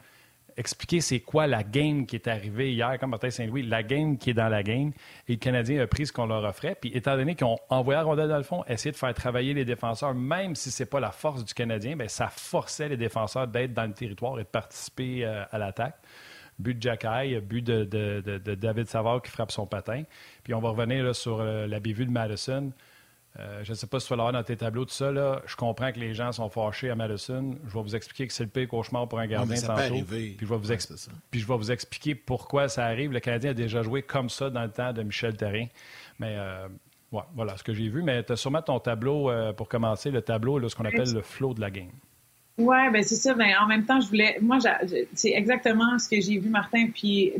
Expliquer 0.57 0.99
c'est 0.99 1.21
quoi 1.21 1.47
la 1.47 1.63
game 1.63 2.05
qui 2.05 2.17
est 2.17 2.27
arrivée 2.27 2.73
hier, 2.73 2.99
comme 2.99 3.11
Martin 3.11 3.29
Saint-Louis, 3.29 3.63
la 3.63 3.83
game 3.83 4.17
qui 4.17 4.31
est 4.31 4.33
dans 4.33 4.49
la 4.49 4.63
game. 4.63 4.91
Et 5.29 5.33
le 5.33 5.37
Canadien 5.37 5.81
a 5.81 5.87
pris 5.87 6.05
ce 6.05 6.11
qu'on 6.11 6.25
leur 6.25 6.43
offrait. 6.43 6.75
Puis 6.79 6.91
étant 6.93 7.15
donné 7.15 7.35
qu'ils 7.35 7.47
ont 7.47 7.57
envoyé 7.69 7.97
la 7.97 8.03
rondelle 8.03 8.27
dans 8.27 8.37
le 8.37 8.43
fond, 8.43 8.65
essayé 8.67 8.91
de 8.91 8.97
faire 8.97 9.13
travailler 9.13 9.53
les 9.53 9.63
défenseurs, 9.63 10.13
même 10.13 10.55
si 10.55 10.69
c'est 10.69 10.85
pas 10.85 10.99
la 10.99 11.11
force 11.11 11.45
du 11.45 11.53
Canadien, 11.53 11.95
bien, 11.95 12.09
ça 12.09 12.27
forçait 12.27 12.89
les 12.89 12.97
défenseurs 12.97 13.47
d'être 13.47 13.73
dans 13.73 13.85
le 13.85 13.93
territoire 13.93 14.37
et 14.39 14.43
de 14.43 14.49
participer 14.49 15.23
euh, 15.23 15.45
à 15.51 15.57
l'attaque 15.57 15.95
but 16.61 16.77
de 16.77 16.81
Jack 16.81 17.05
but 17.43 17.63
de, 17.63 18.55
David 18.55 18.87
Savard 18.87 19.21
qui 19.21 19.31
frappe 19.31 19.51
son 19.51 19.65
patin. 19.65 20.03
Puis 20.43 20.53
on 20.53 20.59
va 20.59 20.69
revenir 20.69 21.15
sur 21.15 21.39
euh, 21.39 21.67
la 21.67 21.79
bévue 21.79 22.05
de 22.05 22.11
Madison. 22.11 22.71
Euh, 23.39 23.63
je 23.63 23.71
ne 23.71 23.75
sais 23.75 23.87
pas 23.87 23.99
si 23.99 24.07
tu 24.07 24.13
vas 24.13 24.17
l'avoir 24.17 24.33
dans 24.33 24.43
tes 24.43 24.57
tableaux, 24.57 24.83
tout 24.83 24.93
ça. 24.93 25.11
Là. 25.11 25.41
Je 25.45 25.55
comprends 25.55 25.91
que 25.91 25.99
les 25.99 26.13
gens 26.13 26.31
sont 26.33 26.49
fâchés 26.49 26.89
à 26.89 26.95
Madison. 26.95 27.55
Je 27.65 27.73
vais 27.73 27.81
vous 27.81 27.95
expliquer 27.95 28.27
que 28.27 28.33
c'est 28.33 28.43
le 28.43 28.49
pire 28.49 28.67
cauchemar 28.67 29.07
pour 29.07 29.19
un 29.19 29.27
gardien 29.27 29.55
tantôt. 29.55 30.03
Puis 30.05 30.37
je, 30.41 30.45
vais 30.45 30.57
vous 30.57 30.67
puis 31.29 31.39
je 31.39 31.47
vais 31.47 31.57
vous 31.57 31.71
expliquer 31.71 32.15
pourquoi 32.15 32.67
ça 32.67 32.85
arrive. 32.85 33.11
Le 33.11 33.21
Canadien 33.21 33.51
a 33.51 33.53
déjà 33.53 33.83
joué 33.83 34.01
comme 34.01 34.29
ça 34.29 34.49
dans 34.49 34.63
le 34.63 34.71
temps 34.71 34.91
de 34.91 35.03
Michel 35.03 35.37
Terrien. 35.37 35.67
Mais 36.19 36.35
euh, 36.37 36.67
voilà 37.33 37.55
ce 37.55 37.63
que 37.63 37.73
j'ai 37.73 37.87
vu. 37.87 38.03
Mais 38.03 38.21
tu 38.23 38.33
as 38.33 38.35
sûrement 38.35 38.61
ton 38.61 38.79
tableau, 38.79 39.31
pour 39.55 39.69
commencer, 39.69 40.11
le 40.11 40.21
tableau, 40.21 40.67
ce 40.67 40.75
qu'on 40.75 40.85
appelle 40.85 41.13
le 41.13 41.21
flow 41.21 41.53
de 41.53 41.61
la 41.61 41.71
game. 41.71 41.91
Oui, 42.57 42.77
ben 42.91 43.01
c'est 43.01 43.15
ça. 43.15 43.33
Ben, 43.33 43.53
en 43.61 43.65
même 43.65 43.85
temps, 43.85 44.01
je 44.01 44.07
voulais. 44.07 44.37
Moi, 44.41 44.57
c'est 45.13 45.31
exactement 45.31 45.97
ce 45.97 46.09
que 46.09 46.19
j'ai 46.19 46.37
vu, 46.37 46.49
Martin, 46.49 46.87
puis 46.93 47.31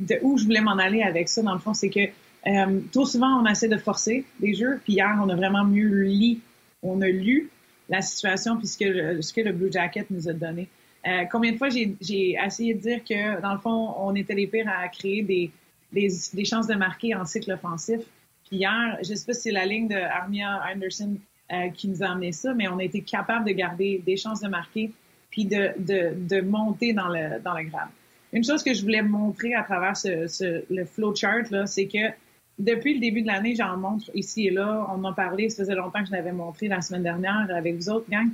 de, 0.00 0.18
où 0.22 0.38
je 0.38 0.44
voulais 0.44 0.60
m'en 0.60 0.78
aller 0.78 1.02
avec 1.02 1.28
ça, 1.28 1.42
dans 1.42 1.54
le 1.54 1.58
fond, 1.58 1.74
c'est 1.74 1.90
que 1.90 2.08
euh, 2.46 2.80
trop 2.92 3.04
souvent, 3.04 3.42
on 3.42 3.46
essaie 3.46 3.68
de 3.68 3.76
forcer 3.76 4.24
des 4.40 4.54
jeux, 4.54 4.80
puis 4.84 4.94
hier, 4.94 5.18
on 5.22 5.28
a 5.28 5.34
vraiment 5.34 5.64
mieux 5.64 5.88
lu, 5.88 6.38
on 6.82 7.00
a 7.00 7.08
lu 7.08 7.50
la 7.88 8.02
situation 8.02 8.56
puis 8.56 8.66
ce 8.66 8.78
que, 8.78 9.20
ce 9.20 9.32
que 9.32 9.40
le 9.40 9.52
Blue 9.52 9.72
Jacket 9.72 10.10
nous 10.10 10.28
a 10.28 10.32
donné. 10.32 10.68
Euh, 11.06 11.24
combien 11.30 11.52
de 11.52 11.56
fois 11.56 11.68
j'ai 11.68 12.36
essayé 12.44 12.74
de 12.74 12.80
dire 12.80 13.04
que, 13.04 13.40
dans 13.40 13.52
le 13.52 13.58
fond, 13.58 13.94
on 13.98 14.14
était 14.14 14.34
les 14.34 14.46
pires 14.46 14.68
à 14.68 14.88
créer 14.88 15.22
des, 15.22 15.50
des, 15.92 16.08
des 16.32 16.44
chances 16.44 16.66
de 16.66 16.74
marquer 16.74 17.14
en 17.14 17.24
cycle 17.24 17.52
offensif. 17.52 18.00
Puis 18.46 18.58
hier, 18.58 18.98
je 19.02 19.14
sais 19.14 19.26
pas 19.26 19.32
si 19.32 19.42
c'est 19.42 19.50
la 19.52 19.64
ligne 19.64 19.88
de 19.88 19.96
Armia 19.96 20.60
Anderson 20.72 21.16
euh, 21.52 21.68
qui 21.70 21.88
nous 21.88 22.02
a 22.02 22.08
amené 22.08 22.32
ça, 22.32 22.52
mais 22.54 22.68
on 22.68 22.78
a 22.78 22.84
été 22.84 23.00
capable 23.02 23.46
de 23.46 23.52
garder 23.52 24.02
des 24.04 24.16
chances 24.16 24.40
de 24.40 24.48
marquer 24.48 24.92
puis 25.30 25.44
de, 25.44 25.72
de, 25.78 26.14
de 26.14 26.40
monter 26.40 26.92
dans 26.92 27.08
le, 27.08 27.40
dans 27.42 27.56
le 27.56 27.64
grade. 27.64 27.88
Une 28.32 28.44
chose 28.44 28.62
que 28.62 28.74
je 28.74 28.82
voulais 28.82 29.02
montrer 29.02 29.54
à 29.54 29.62
travers 29.62 29.96
ce, 29.96 30.26
ce 30.26 30.64
le 30.70 30.84
flowchart, 30.84 31.50
là, 31.50 31.66
c'est 31.66 31.86
que 31.86 32.12
depuis 32.58 32.94
le 32.94 33.00
début 33.00 33.22
de 33.22 33.28
l'année, 33.28 33.54
j'en 33.54 33.76
montre 33.76 34.10
ici 34.14 34.48
et 34.48 34.50
là. 34.50 34.86
On 34.94 35.04
en 35.04 35.12
parlait, 35.12 35.48
ça 35.48 35.62
faisait 35.62 35.74
longtemps 35.74 36.00
que 36.00 36.06
je 36.06 36.12
l'avais 36.12 36.32
montré 36.32 36.68
la 36.68 36.80
semaine 36.80 37.04
dernière 37.04 37.46
avec 37.54 37.76
vous 37.76 37.88
autres, 37.88 38.10
gang. 38.10 38.28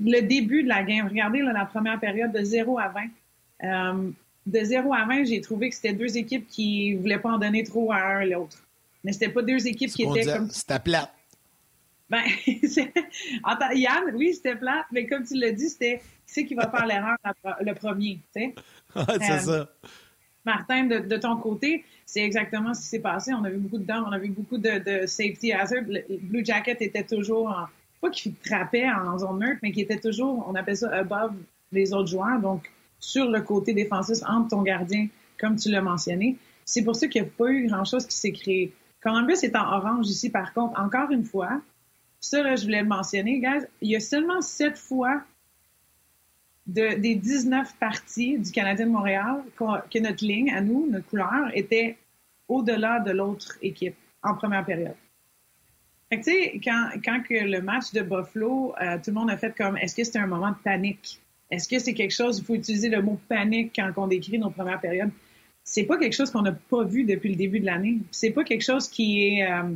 Le 0.00 0.20
début 0.20 0.62
de 0.62 0.68
la 0.68 0.82
game, 0.82 1.06
regardez 1.06 1.40
là, 1.40 1.52
la 1.52 1.66
première 1.66 2.00
période 2.00 2.32
de 2.32 2.42
0 2.42 2.78
à 2.78 2.88
20. 2.88 3.00
Euh, 3.64 4.10
de 4.46 4.60
0 4.60 4.92
à 4.92 5.04
20, 5.04 5.24
j'ai 5.24 5.40
trouvé 5.40 5.70
que 5.70 5.74
c'était 5.74 5.92
deux 5.92 6.16
équipes 6.16 6.46
qui 6.48 6.94
voulaient 6.94 7.18
pas 7.18 7.30
en 7.30 7.38
donner 7.38 7.64
trop 7.64 7.92
à 7.92 7.96
un 7.96 8.20
et 8.20 8.30
l'autre. 8.30 8.58
Mais 9.04 9.12
c'était 9.12 9.28
pas 9.28 9.42
deux 9.42 9.66
équipes 9.66 9.90
qui 9.90 10.02
étaient 10.02 10.24
comme... 10.24 10.50
C'était 10.50 10.78
plate. 10.78 11.12
Ben, 12.08 12.22
Yann, 13.74 14.14
oui, 14.14 14.34
c'était 14.34 14.54
plat, 14.54 14.86
mais 14.92 15.06
comme 15.06 15.24
tu 15.24 15.34
l'as 15.34 15.52
dit, 15.52 15.68
c'était 15.68 15.98
qui 15.98 16.04
c'est 16.26 16.44
qui 16.44 16.54
va 16.54 16.70
faire 16.70 16.86
l'erreur 16.86 17.16
le 17.60 17.74
premier, 17.74 18.20
tu 18.34 18.42
sais? 18.42 18.54
c'est 18.94 19.30
euh, 19.30 19.38
ça. 19.38 19.68
Martin, 20.44 20.84
de, 20.84 21.16
ton 21.16 21.36
côté, 21.36 21.84
c'est 22.04 22.20
exactement 22.20 22.72
ce 22.72 22.82
qui 22.82 22.86
s'est 22.86 23.00
passé. 23.00 23.34
On 23.34 23.42
a 23.42 23.50
vu 23.50 23.58
beaucoup 23.58 23.78
de 23.78 23.84
dents, 23.84 24.04
on 24.06 24.12
a 24.12 24.18
vu 24.18 24.28
beaucoup 24.28 24.58
de, 24.58 25.06
safety 25.06 25.52
hazard. 25.52 25.82
Le 25.88 26.04
Blue 26.20 26.44
Jacket 26.44 26.80
était 26.80 27.02
toujours 27.02 27.48
en, 27.48 27.66
pas 28.00 28.10
qu'il 28.10 28.34
trappait 28.36 28.88
en 28.88 29.18
zone 29.18 29.40
neutre, 29.40 29.58
mais 29.62 29.72
qui 29.72 29.80
était 29.80 29.98
toujours, 29.98 30.46
on 30.48 30.54
appelle 30.54 30.76
ça 30.76 30.90
above 30.94 31.34
les 31.72 31.92
autres 31.92 32.08
joueurs, 32.08 32.40
donc 32.40 32.70
sur 33.00 33.28
le 33.28 33.40
côté 33.40 33.74
défensif 33.74 34.18
entre 34.28 34.50
ton 34.50 34.62
gardien, 34.62 35.08
comme 35.40 35.56
tu 35.56 35.70
l'as 35.70 35.82
mentionné. 35.82 36.36
C'est 36.64 36.82
pour 36.82 36.94
ça 36.94 37.08
qu'il 37.08 37.22
n'y 37.22 37.28
a 37.28 37.30
pas 37.30 37.50
eu 37.50 37.66
grand-chose 37.66 38.06
qui 38.06 38.16
s'est 38.16 38.32
créé. 38.32 38.72
Columbus 39.02 39.38
est 39.42 39.56
en 39.56 39.72
orange 39.76 40.08
ici, 40.08 40.30
par 40.30 40.52
contre, 40.52 40.80
encore 40.80 41.10
une 41.10 41.24
fois, 41.24 41.60
ça, 42.20 42.42
là, 42.42 42.56
je 42.56 42.64
voulais 42.64 42.82
le 42.82 42.88
mentionner, 42.88 43.38
guys, 43.38 43.66
il 43.80 43.90
y 43.90 43.96
a 43.96 44.00
seulement 44.00 44.40
sept 44.40 44.76
fois 44.76 45.22
de, 46.66 46.98
des 46.98 47.14
19 47.14 47.76
parties 47.76 48.38
du 48.38 48.50
Canadien 48.50 48.86
de 48.86 48.90
Montréal 48.90 49.42
que 49.58 49.98
notre 49.98 50.24
ligne, 50.24 50.50
à 50.50 50.60
nous, 50.60 50.88
notre 50.90 51.06
couleur, 51.06 51.50
était 51.54 51.96
au-delà 52.48 53.00
de 53.00 53.12
l'autre 53.12 53.58
équipe 53.62 53.96
en 54.22 54.34
première 54.34 54.64
période. 54.64 54.96
Fait 56.08 56.20
que, 56.20 56.24
tu 56.24 56.30
sais, 56.30 56.60
quand, 56.62 56.90
quand 57.04 57.22
que 57.22 57.34
le 57.34 57.60
match 57.60 57.92
de 57.92 58.00
Buffalo, 58.00 58.74
euh, 58.80 58.96
tout 58.96 59.10
le 59.10 59.14
monde 59.14 59.30
a 59.30 59.36
fait 59.36 59.56
comme, 59.56 59.76
est-ce 59.76 59.94
que 59.94 60.04
c'était 60.04 60.20
un 60.20 60.26
moment 60.26 60.50
de 60.50 60.56
panique? 60.62 61.20
Est-ce 61.50 61.68
que 61.68 61.78
c'est 61.78 61.94
quelque 61.94 62.14
chose, 62.14 62.38
il 62.38 62.44
faut 62.44 62.54
utiliser 62.54 62.88
le 62.88 63.02
mot 63.02 63.18
panique 63.28 63.72
quand 63.74 63.90
on 63.96 64.06
décrit 64.06 64.38
nos 64.38 64.50
premières 64.50 64.80
périodes? 64.80 65.10
C'est 65.64 65.84
pas 65.84 65.98
quelque 65.98 66.12
chose 66.12 66.30
qu'on 66.30 66.42
n'a 66.42 66.52
pas 66.52 66.84
vu 66.84 67.04
depuis 67.04 67.30
le 67.30 67.36
début 67.36 67.58
de 67.58 67.66
l'année. 67.66 67.98
C'est 68.12 68.30
pas 68.30 68.44
quelque 68.44 68.62
chose 68.62 68.88
qui 68.88 69.26
est, 69.26 69.50
euh, 69.50 69.74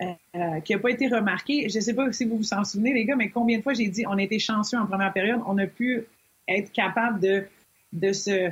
euh, 0.00 0.60
qui 0.60 0.74
a 0.74 0.78
pas 0.78 0.90
été 0.90 1.08
remarqué. 1.08 1.68
Je 1.68 1.78
sais 1.80 1.94
pas 1.94 2.10
si 2.12 2.24
vous 2.24 2.38
vous 2.38 2.54
en 2.54 2.64
souvenez, 2.64 2.92
les 2.92 3.04
gars, 3.04 3.16
mais 3.16 3.30
combien 3.30 3.58
de 3.58 3.62
fois 3.62 3.74
j'ai 3.74 3.88
dit, 3.88 4.04
on 4.06 4.18
a 4.18 4.22
été 4.22 4.38
chanceux 4.38 4.78
en 4.78 4.86
première 4.86 5.12
période, 5.12 5.40
on 5.46 5.56
a 5.58 5.66
pu 5.66 6.04
être 6.48 6.72
capable 6.72 7.20
de, 7.20 8.12
se, 8.12 8.50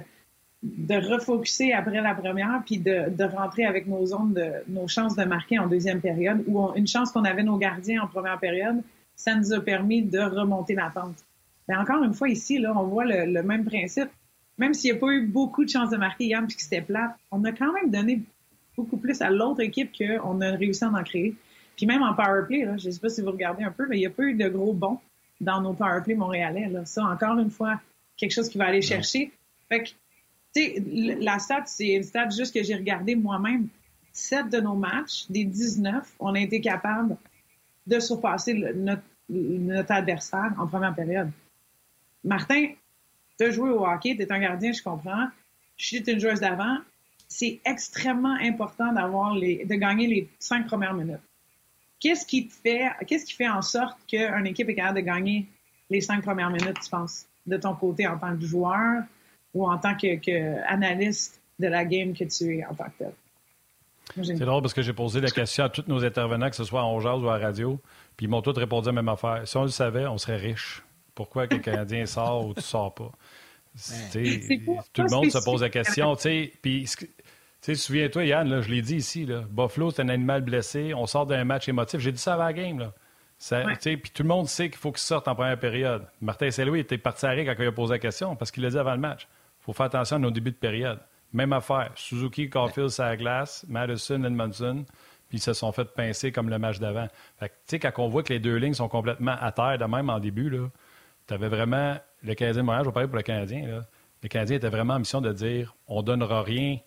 de 0.63 0.95
refocuser 0.95 1.73
après 1.73 2.01
la 2.01 2.15
première, 2.15 2.63
puis 2.65 2.79
de, 2.79 3.25
rentrer 3.25 3.65
avec 3.65 3.87
nos 3.87 4.07
chances 4.89 5.17
de 5.17 5.25
marquer 5.25 5.59
en 5.59 5.67
deuxième 5.67 6.01
période, 6.01 6.45
ou 6.47 6.71
une 6.77 6.87
chance 6.87 7.11
qu'on 7.11 7.25
avait 7.25 7.43
nos 7.43 7.59
gardiens 7.59 8.03
en 8.03 8.07
première 8.07 8.39
période, 8.39 8.83
ça 9.17 9.35
nous 9.35 9.53
a 9.53 9.61
permis 9.61 10.03
de 10.03 10.21
remonter 10.21 10.75
la 10.75 10.91
pente. 10.91 11.25
Mais 11.69 11.77
encore 11.77 12.03
une 12.03 12.15
fois, 12.15 12.29
ici, 12.29 12.59
là, 12.59 12.73
on 12.77 12.85
voit 12.85 13.05
le, 13.05 13.43
même 13.43 13.65
principe. 13.65 14.11
Même 14.59 14.75
s'il 14.75 14.93
n'y 14.93 14.99
a 14.99 15.01
pas 15.01 15.11
eu 15.13 15.27
beaucoup 15.27 15.65
de 15.65 15.71
chances 15.71 15.91
de 15.91 15.97
marquer 15.97 16.25
hier, 16.25 16.43
puis 16.47 16.57
que 16.57 16.63
c'était 16.63 16.83
plat, 16.83 17.17
on 17.31 17.43
a 17.45 17.53
quand 17.53 17.73
même 17.73 17.91
donné 17.91 18.23
beaucoup 18.77 18.97
plus 18.97 19.21
à 19.21 19.31
l'autre 19.31 19.61
équipe 19.61 19.91
qu'on 19.97 20.41
a 20.41 20.51
réussi 20.53 20.85
à 20.85 20.89
en 20.89 21.03
créer. 21.03 21.35
Puis 21.77 21.87
même 21.87 22.03
en 22.03 22.15
powerplay, 22.15 22.65
là, 22.65 22.77
je 22.77 22.89
ne 22.89 22.93
sais 22.93 23.01
pas 23.01 23.09
si 23.09 23.21
vous 23.23 23.31
regardez 23.31 23.65
un 23.65 23.71
peu, 23.71 23.87
mais 23.89 23.97
il 23.97 24.01
n'y 24.01 24.07
a 24.07 24.11
pas 24.11 24.25
eu 24.25 24.35
de 24.35 24.49
gros 24.49 24.73
bons 24.73 24.99
dans 25.41 25.61
nos 25.61 25.73
powerplay 25.73 26.15
montréalais. 26.15 26.69
Là. 26.69 26.85
Ça, 26.85 27.05
encore 27.05 27.39
une 27.39 27.51
fois, 27.51 27.81
quelque 28.17 28.33
chose 28.33 28.49
qui 28.49 28.59
va 28.59 28.67
aller 28.67 28.83
chercher. 28.83 29.33
Fait 29.69 29.83
que 29.83 29.91
sais, 30.55 30.83
la 31.21 31.39
stat, 31.39 31.65
c'est 31.67 31.89
une 31.89 32.03
stat 32.03 32.29
juste 32.31 32.55
que 32.55 32.63
j'ai 32.63 32.75
regardé 32.75 33.15
moi-même. 33.15 33.69
Sept 34.13 34.51
de 34.51 34.61
nos 34.61 34.75
matchs, 34.75 35.27
des 35.31 35.45
19, 35.45 36.15
on 36.21 36.35
a 36.35 36.41
été 36.41 36.61
capable 36.61 37.17
de 37.87 37.99
surpasser 37.99 38.53
notre, 38.53 39.03
notre, 39.29 39.91
adversaire 39.91 40.53
en 40.59 40.67
première 40.67 40.95
période. 40.95 41.31
Martin, 42.23 42.69
tu 43.39 43.45
as 43.47 43.51
joué 43.51 43.71
au 43.71 43.87
hockey, 43.87 44.15
tu 44.15 44.23
es 44.23 44.31
un 44.31 44.39
gardien, 44.39 44.73
je 44.73 44.83
comprends. 44.83 45.29
Je 45.79 45.87
suis 45.87 46.11
une 46.11 46.21
joueuse 46.21 46.41
d'avant. 46.41 46.77
C'est 47.35 47.61
extrêmement 47.65 48.37
important 48.43 48.93
d'avoir 48.93 49.35
les, 49.35 49.65
de 49.65 49.75
gagner 49.77 50.07
les 50.07 50.29
cinq 50.39 50.67
premières 50.67 50.93
minutes. 50.93 51.23
Qu'est-ce 51.99 52.27
qui 52.27 52.47
te 52.47 52.53
fait, 52.53 52.91
qu'est-ce 53.07 53.25
qui 53.25 53.33
fait 53.33 53.49
en 53.49 53.63
sorte 53.63 53.97
qu'une 54.07 54.47
équipe 54.47 54.69
est 54.69 54.75
capable 54.75 54.99
de 55.01 55.05
gagner 55.05 55.47
les 55.89 56.03
cinq 56.03 56.23
premières 56.23 56.51
minutes, 56.51 56.79
tu 56.83 56.91
penses, 56.91 57.27
de 57.47 57.57
ton 57.57 57.75
côté 57.75 58.07
en 58.07 58.19
tant 58.19 58.37
que 58.37 58.45
joueur, 58.45 59.05
ou 59.55 59.67
en 59.67 59.79
tant 59.79 59.95
qu'analyste 59.95 61.41
de 61.59 61.69
la 61.69 61.85
game 61.87 62.13
que 62.13 62.25
tu 62.25 62.59
es 62.59 62.67
en 62.67 62.75
tant 62.75 62.85
que 62.85 63.05
tel? 63.05 63.13
C'est 64.25 64.45
drôle 64.45 64.61
parce 64.61 64.75
que 64.75 64.83
j'ai 64.83 64.93
posé 64.93 65.21
la 65.21 65.31
question 65.31 65.65
à 65.65 65.69
tous 65.71 65.85
nos 65.87 66.05
intervenants, 66.05 66.51
que 66.51 66.57
ce 66.57 66.65
soit 66.65 66.85
en 66.85 67.01
jazz 67.01 67.23
ou 67.23 67.29
à 67.29 67.39
radio, 67.39 67.81
puis 68.17 68.27
ils 68.27 68.29
m'ont 68.29 68.43
tous 68.43 68.59
répondu 68.59 68.89
à 68.89 68.93
la 68.93 68.97
même 68.97 69.09
affaire. 69.09 69.49
Si 69.49 69.57
on 69.57 69.63
le 69.63 69.69
savait, 69.69 70.07
on 70.07 70.19
serait 70.19 70.37
riche. 70.37 70.83
Pourquoi 71.15 71.47
que 71.47 71.55
le 71.55 71.63
Canadien 71.63 72.05
sort 72.05 72.47
ou 72.47 72.53
tu 72.53 72.63
sors 72.63 72.95
pas? 72.95 73.11
tout 74.93 75.03
le 75.03 75.11
monde 75.11 75.31
se 75.31 75.43
pose 75.43 75.63
la 75.63 75.71
question. 75.71 76.15
Puis, 76.61 76.87
souviens-toi, 77.63 78.25
Yann, 78.25 78.61
je 78.61 78.69
l'ai 78.69 78.83
dit 78.83 78.97
ici, 78.97 79.25
là, 79.25 79.43
Buffalo, 79.49 79.91
c'est 79.91 80.03
un 80.03 80.09
animal 80.09 80.43
blessé. 80.43 80.95
On 80.95 81.07
sort 81.07 81.27
d'un 81.27 81.45
match 81.45 81.69
émotif. 81.69 82.01
J'ai 82.01 82.13
dit 82.13 82.19
ça 82.19 82.35
avant 82.35 82.45
la 82.45 82.53
game. 82.53 82.79
Là. 82.79 82.93
Puis 83.81 84.11
tout 84.15 84.23
le 84.23 84.29
monde 84.29 84.49
sait 84.49 84.69
qu'il 84.69 84.79
faut 84.79 84.93
qu'il 84.93 85.01
sorte 85.01 85.27
en 85.27 85.35
première 85.35 85.59
période. 85.59 86.07
Martin 86.21 86.51
Saint-Louis 86.51 86.81
était 86.81 86.99
parti 86.99 87.27
à 87.27 87.35
quand 87.35 87.55
il 87.59 87.67
a 87.67 87.73
posé 87.73 87.95
la 87.95 87.99
question 87.99 88.37
parce 88.37 88.51
qu'il 88.51 88.63
l'a 88.63 88.71
dit 88.71 88.79
avant 88.79 88.93
le 88.93 89.01
match. 89.01 89.27
Il 89.61 89.65
faut 89.65 89.73
faire 89.73 89.87
attention 89.87 90.17
à 90.17 90.19
nos 90.19 90.31
débuts 90.31 90.53
de 90.53 90.57
période. 90.57 91.01
Même 91.33 91.53
affaire. 91.53 91.91
Suzuki, 91.97 92.49
Caulfield, 92.51 92.91
glace, 93.19 93.65
Madison, 93.69 94.23
Edmondson, 94.23 94.85
puis 95.29 95.39
ils 95.39 95.41
se 95.41 95.55
sont 95.55 95.73
fait 95.73 95.87
pincer 95.87 96.31
comme 96.31 96.51
le 96.51 96.59
match 96.59 96.79
d'avant. 96.79 97.09
Tu 97.41 97.49
sais, 97.67 97.79
quand 97.79 97.93
on 97.99 98.09
voit 98.09 98.23
que 98.23 98.33
les 98.33 98.39
deux 98.39 98.57
lignes 98.57 98.75
sont 98.75 98.89
complètement 98.89 99.37
à 99.41 99.51
terre, 99.51 99.79
de 99.79 99.85
même 99.85 100.11
en 100.11 100.21
début, 100.21 100.53
tu 101.27 101.35
avais 101.35 101.49
vraiment 101.49 101.97
le 102.23 102.35
Canadien 102.35 102.63
de 102.63 102.67
Montréal, 102.67 102.85
je 102.85 102.89
vais 102.91 102.93
parler 102.93 103.09
pour 103.09 103.17
le 103.17 103.23
Canadien, 103.23 103.67
là. 103.67 103.81
le 104.23 104.29
Canadien 104.29 104.57
était 104.59 104.69
vraiment 104.69 104.95
en 104.95 104.99
mission 104.99 105.21
de 105.21 105.33
dire 105.33 105.75
on 105.89 106.03
donnera 106.03 106.43
rien. 106.43 106.79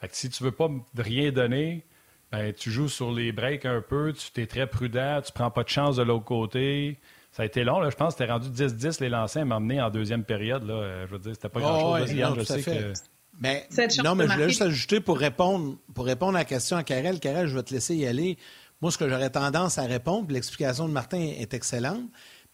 Fait 0.00 0.08
que 0.08 0.16
si 0.16 0.30
tu 0.30 0.44
veux 0.44 0.52
pas 0.52 0.70
rien 0.96 1.32
donner, 1.32 1.84
ben, 2.30 2.52
tu 2.52 2.70
joues 2.70 2.88
sur 2.88 3.12
les 3.12 3.32
breaks 3.32 3.64
un 3.64 3.80
peu, 3.80 4.12
tu 4.12 4.40
es 4.40 4.46
très 4.46 4.66
prudent, 4.66 5.20
tu 5.24 5.32
prends 5.32 5.50
pas 5.50 5.64
de 5.64 5.68
chance 5.68 5.96
de 5.96 6.02
l'autre 6.02 6.24
côté. 6.24 6.98
Ça 7.32 7.42
a 7.42 7.46
été 7.46 7.62
long, 7.64 7.80
là. 7.80 7.90
je 7.90 7.96
pense 7.96 8.14
que 8.14 8.18
c'était 8.18 8.32
rendu 8.32 8.48
10-10 8.48 9.00
les 9.00 9.08
lancers 9.08 9.42
à 9.42 9.44
m'emmener 9.44 9.80
en 9.80 9.90
deuxième 9.90 10.24
période. 10.24 10.66
Là. 10.66 10.74
Euh, 10.74 11.06
je 11.06 11.12
veux 11.12 11.18
dire, 11.18 11.34
c'était 11.34 11.48
pas 11.48 11.60
grand-chose. 11.60 12.10
Oh, 12.10 12.34
je 12.36 12.42
sais 12.42 12.62
que... 12.62 12.92
Mais, 13.40 13.68
non, 14.04 14.16
mais 14.16 14.26
je 14.26 14.32
voulais 14.32 14.48
juste 14.48 14.62
ajouter 14.62 15.00
pour 15.00 15.16
répondre, 15.16 15.76
pour 15.94 16.06
répondre 16.06 16.34
à 16.34 16.40
la 16.40 16.44
question 16.44 16.76
à 16.76 16.82
Karel. 16.82 17.20
Karel, 17.20 17.46
je 17.46 17.54
vais 17.54 17.62
te 17.62 17.72
laisser 17.72 17.94
y 17.94 18.04
aller. 18.04 18.36
Moi, 18.80 18.90
ce 18.90 18.98
que 18.98 19.08
j'aurais 19.08 19.30
tendance 19.30 19.78
à 19.78 19.84
répondre, 19.84 20.32
l'explication 20.32 20.88
de 20.88 20.92
Martin 20.92 21.20
est 21.20 21.54
excellente, 21.54 22.02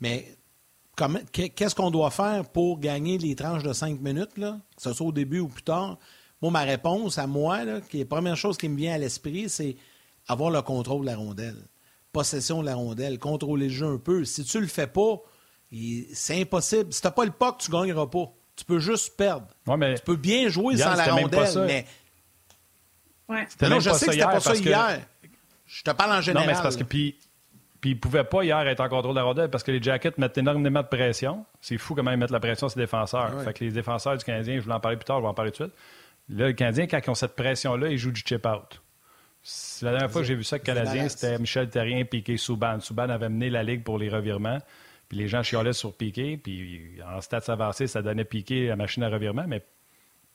mais 0.00 0.37
qu'est-ce 1.33 1.74
qu'on 1.74 1.90
doit 1.90 2.11
faire 2.11 2.44
pour 2.50 2.80
gagner 2.80 3.16
les 3.16 3.35
tranches 3.35 3.62
de 3.62 3.72
cinq 3.72 4.00
minutes, 4.00 4.37
là, 4.37 4.59
que 4.76 4.83
ce 4.83 4.92
soit 4.92 5.07
au 5.07 5.12
début 5.12 5.40
ou 5.40 5.48
plus 5.48 5.62
tard? 5.62 5.98
Moi, 6.42 6.50
ma 6.50 6.62
réponse 6.62 7.18
à 7.18 7.26
moi, 7.26 7.64
là, 7.64 7.80
qui 7.80 7.98
est 7.98 8.04
la 8.04 8.06
première 8.06 8.36
chose 8.36 8.56
qui 8.58 8.68
me 8.68 8.76
vient 8.76 8.94
à 8.94 8.98
l'esprit, 8.98 9.48
c'est 9.48 9.76
avoir 10.28 10.50
le 10.50 10.62
contrôle 10.62 11.02
de 11.02 11.06
la 11.06 11.16
rondelle 11.16 11.56
possession 12.14 12.62
de 12.62 12.66
la 12.66 12.76
rondelle, 12.76 13.18
contrôler 13.18 13.66
le 13.66 13.74
jeu 13.74 13.86
un 13.86 13.98
peu. 13.98 14.24
Si 14.24 14.44
tu 14.44 14.58
le 14.60 14.68
fais 14.68 14.86
pas, 14.86 15.16
c'est 16.14 16.40
impossible. 16.40 16.90
Si 16.92 17.02
tu 17.02 17.06
n'as 17.06 17.10
pas 17.10 17.26
le 17.26 17.32
puck, 17.32 17.58
tu 17.58 17.70
ne 17.70 17.76
gagneras 17.76 18.06
pas. 18.06 18.32
Tu 18.56 18.64
peux 18.64 18.78
juste 18.78 19.16
perdre. 19.18 19.48
Tu 19.66 20.02
peux 20.02 20.16
bien 20.16 20.48
jouer 20.48 20.78
sans 20.78 20.94
la 20.94 21.12
rondelle, 21.12 21.66
mais. 21.66 21.84
Ouais. 23.28 23.46
Non, 23.62 23.80
je 23.80 23.90
sais 23.90 24.06
que 24.06 24.12
c'était 24.12 24.24
pas 24.24 24.40
ça 24.40 24.54
hier. 24.54 25.00
Je 25.66 25.82
te 25.82 25.90
parle 25.90 26.12
en 26.12 26.20
général. 26.20 26.46
Non, 26.46 26.52
mais 26.52 26.56
c'est 26.56 26.62
parce 26.62 26.76
que. 26.76 26.84
Puis, 26.84 27.16
puis 27.80 27.90
ils 27.90 27.94
ne 27.94 27.98
pouvaient 27.98 28.24
pas 28.24 28.44
hier 28.44 28.66
être 28.68 28.80
en 28.80 28.88
contrôle 28.88 29.14
de 29.14 29.18
la 29.18 29.24
rondelle 29.24 29.50
parce 29.50 29.64
que 29.64 29.72
les 29.72 29.82
Jackets 29.82 30.14
mettent 30.18 30.38
énormément 30.38 30.82
de 30.82 30.86
pression. 30.86 31.44
C'est 31.60 31.78
fou 31.78 31.94
comment 31.94 32.12
ils 32.12 32.16
mettent 32.16 32.30
la 32.30 32.40
pression 32.40 32.68
sur 32.68 32.78
les 32.78 32.84
défenseurs. 32.84 33.42
Fait 33.42 33.52
que 33.52 33.64
les 33.64 33.72
défenseurs 33.72 34.16
du 34.16 34.24
Canadien, 34.24 34.56
je 34.56 34.60
voulais 34.60 34.76
en 34.76 34.80
parler 34.80 34.96
plus 34.96 35.04
tard, 35.04 35.18
je 35.18 35.22
vais 35.22 35.28
en 35.28 35.34
parler 35.34 35.50
tout 35.50 35.64
de 35.64 35.68
suite. 35.70 35.78
Là, 36.28 36.46
le 36.46 36.52
Canadien, 36.52 36.87
quand 36.87 37.00
ils 37.04 37.10
ont 37.10 37.14
cette 37.14 37.37
pression-là, 37.37 37.88
ils 37.88 37.98
jouent 37.98 38.12
du 38.12 38.22
chip-out. 38.22 38.80
La 39.82 39.90
dernière 39.90 40.10
fois 40.10 40.22
que 40.22 40.26
j'ai 40.26 40.34
vu 40.34 40.44
ça, 40.44 40.56
le 40.56 40.62
Canadien, 40.62 41.08
c'était 41.08 41.38
Michel 41.38 41.68
Terrien, 41.68 42.04
Piqué, 42.04 42.38
Souban. 42.38 42.80
Souban 42.80 43.10
avait 43.10 43.28
mené 43.28 43.50
la 43.50 43.62
Ligue 43.62 43.82
pour 43.82 43.98
les 43.98 44.08
revirements. 44.08 44.58
Puis 45.08 45.18
les 45.18 45.28
gens 45.28 45.42
chialaient 45.42 45.74
sur 45.74 45.94
Piqué. 45.94 46.38
Puis 46.38 46.98
en 47.06 47.20
stats 47.20 47.42
avancés, 47.48 47.87
ça 47.87 48.00
donnait 48.00 48.24
Piqué 48.24 48.68
la 48.68 48.76
machine 48.76 49.02
à 49.02 49.10
revirement. 49.10 49.44
Mais 49.46 49.62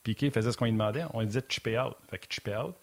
Piqué 0.03 0.29
faisait 0.29 0.51
ce 0.51 0.57
qu'on 0.57 0.65
lui 0.65 0.73
demandait. 0.73 1.05
On 1.13 1.21
lui 1.21 1.27
disait 1.27 1.41
chipper 1.49 1.79
out. 1.79 1.95
Fait 2.09 2.19
qu'il 2.19 2.31
chipper 2.31 2.55
out. 2.55 2.75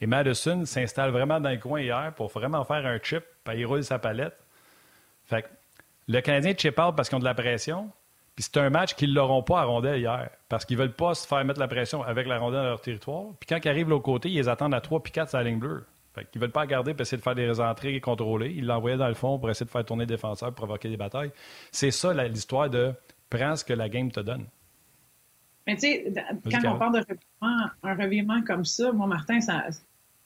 Et 0.00 0.06
Madison 0.06 0.64
s'installe 0.64 1.10
vraiment 1.10 1.38
dans 1.38 1.50
le 1.50 1.58
coin 1.58 1.82
hier 1.82 2.14
pour 2.16 2.28
vraiment 2.28 2.64
faire 2.64 2.86
un 2.86 2.98
chip. 3.02 3.22
Puis 3.44 3.58
il 3.58 3.66
roule 3.66 3.84
sa 3.84 3.98
palette. 3.98 4.36
Fait 5.26 5.42
que 5.42 5.48
le 6.08 6.20
Canadien 6.22 6.54
chip 6.56 6.78
out 6.78 6.96
parce 6.96 7.10
qu'ils 7.10 7.16
ont 7.16 7.20
de 7.20 7.24
la 7.24 7.34
pression. 7.34 7.90
Puis 8.34 8.44
c'est 8.44 8.56
un 8.58 8.70
match 8.70 8.94
qu'ils 8.94 9.14
l'auront 9.14 9.42
pas 9.42 9.60
à 9.60 9.64
rondelle 9.64 10.00
hier. 10.00 10.30
Parce 10.48 10.64
qu'ils 10.64 10.76
veulent 10.76 10.94
pas 10.94 11.14
se 11.14 11.26
faire 11.26 11.44
mettre 11.44 11.60
la 11.60 11.68
pression 11.68 12.02
avec 12.02 12.26
la 12.26 12.38
rondelle 12.38 12.62
dans 12.62 12.68
leur 12.68 12.80
territoire. 12.80 13.26
Puis 13.38 13.46
quand 13.48 13.58
ils 13.64 13.68
arrivent 13.68 13.86
de 13.86 13.90
l'autre 13.90 14.04
côté, 14.04 14.28
ils 14.28 14.36
les 14.36 14.48
attendent 14.48 14.74
à 14.74 14.80
3 14.80 15.02
puis 15.02 15.12
4 15.12 15.28
sur 15.28 15.38
la 15.38 15.44
ligne 15.44 15.58
bleue. 15.58 15.84
Fait 16.14 16.28
qu'ils 16.30 16.40
veulent 16.40 16.50
pas 16.50 16.66
garder 16.66 16.94
pour 16.94 17.02
essayer 17.02 17.18
de 17.18 17.22
faire 17.22 17.34
des 17.34 17.60
entrées 17.60 18.00
contrôlées. 18.00 18.52
Ils 18.56 18.66
l'envoyaient 18.66 18.96
dans 18.96 19.08
le 19.08 19.14
fond 19.14 19.38
pour 19.38 19.50
essayer 19.50 19.66
de 19.66 19.70
faire 19.70 19.84
tourner 19.84 20.04
le 20.04 20.08
défenseur 20.08 20.48
pour 20.48 20.66
provoquer 20.66 20.88
des 20.88 20.96
batailles. 20.96 21.32
C'est 21.72 21.90
ça 21.90 22.12
l'histoire 22.12 22.70
de 22.70 22.92
prends 23.30 23.56
ce 23.56 23.64
que 23.64 23.72
la 23.72 23.88
game 23.88 24.10
te 24.10 24.20
donne. 24.20 24.46
Mais 25.66 25.74
tu 25.74 25.80
sais, 25.80 26.12
quand 26.50 26.74
on 26.74 26.78
parle 26.78 26.94
de 26.94 26.98
revirement, 27.00 27.70
un 27.82 27.94
revirement 27.94 28.42
comme 28.42 28.64
ça, 28.64 28.92
moi, 28.92 29.06
Martin, 29.06 29.40
ça, 29.40 29.64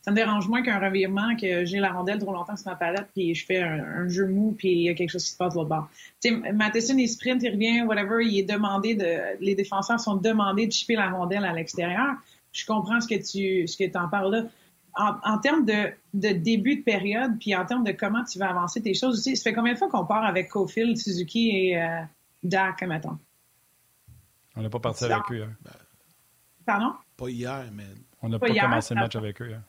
ça 0.08 0.12
me 0.12 0.16
dérange 0.16 0.48
moins 0.48 0.62
qu'un 0.62 0.78
revirement 0.78 1.36
que 1.36 1.66
j'ai 1.66 1.80
la 1.80 1.92
rondelle 1.92 2.18
trop 2.18 2.32
longtemps 2.32 2.56
sur 2.56 2.70
ma 2.70 2.76
palette 2.76 3.08
puis 3.12 3.34
je 3.34 3.44
fais 3.44 3.60
un, 3.60 4.08
jeu 4.08 4.26
mou 4.26 4.54
puis 4.56 4.70
il 4.70 4.82
y 4.84 4.88
a 4.88 4.94
quelque 4.94 5.10
chose 5.10 5.24
qui 5.24 5.32
se 5.32 5.36
passe 5.36 5.52
de 5.52 5.58
l'autre 5.58 5.68
bord. 5.68 5.90
Tu 6.22 6.30
sais, 6.30 6.52
Matheson, 6.52 6.96
il 6.96 7.08
sprint, 7.08 7.42
il 7.42 7.50
revient, 7.50 7.82
whatever, 7.82 8.24
il 8.24 8.38
est 8.38 8.50
demandé 8.50 8.94
de, 8.94 9.38
les 9.44 9.54
défenseurs 9.54 10.00
sont 10.00 10.16
demandés 10.16 10.66
de 10.66 10.72
chipper 10.72 10.94
la 10.94 11.10
rondelle 11.10 11.44
à 11.44 11.52
l'extérieur. 11.52 12.14
Je 12.52 12.64
comprends 12.64 13.02
ce 13.02 13.06
que 13.06 13.16
tu, 13.16 13.68
ce 13.68 13.76
que 13.76 13.98
en 13.98 14.08
parles 14.08 14.34
là. 14.34 14.44
En, 14.96 15.38
termes 15.38 15.64
de, 15.64 15.92
de, 16.14 16.30
début 16.30 16.76
de 16.76 16.82
période, 16.82 17.38
puis 17.38 17.54
en 17.54 17.64
termes 17.64 17.84
de 17.84 17.92
comment 17.92 18.24
tu 18.24 18.38
vas 18.38 18.48
avancer 18.48 18.82
tes 18.82 18.94
choses 18.94 19.18
aussi, 19.18 19.36
ça 19.36 19.44
fait 19.44 19.54
combien 19.54 19.74
de 19.74 19.78
fois 19.78 19.88
qu'on 19.88 20.06
part 20.06 20.24
avec 20.24 20.48
Cofield, 20.48 20.96
Suzuki 20.96 21.50
et 21.50 21.80
euh, 21.80 22.00
Dak, 22.42 22.82
mettons? 22.82 23.16
On 24.56 24.62
n'est 24.62 24.70
pas 24.70 24.80
parti 24.80 25.04
avec 25.04 25.22
eux. 25.30 25.44
Hein. 25.44 25.70
Pardon? 26.66 26.94
Pas 27.16 27.28
hier, 27.28 27.66
mais... 27.72 27.84
On 28.22 28.28
n'a 28.28 28.40
pas, 28.40 28.48
commencé 28.48 28.94
le 28.94 29.00
match 29.00 29.14
avec 29.14 29.40
eux. 29.40 29.54
Hein 29.54 29.62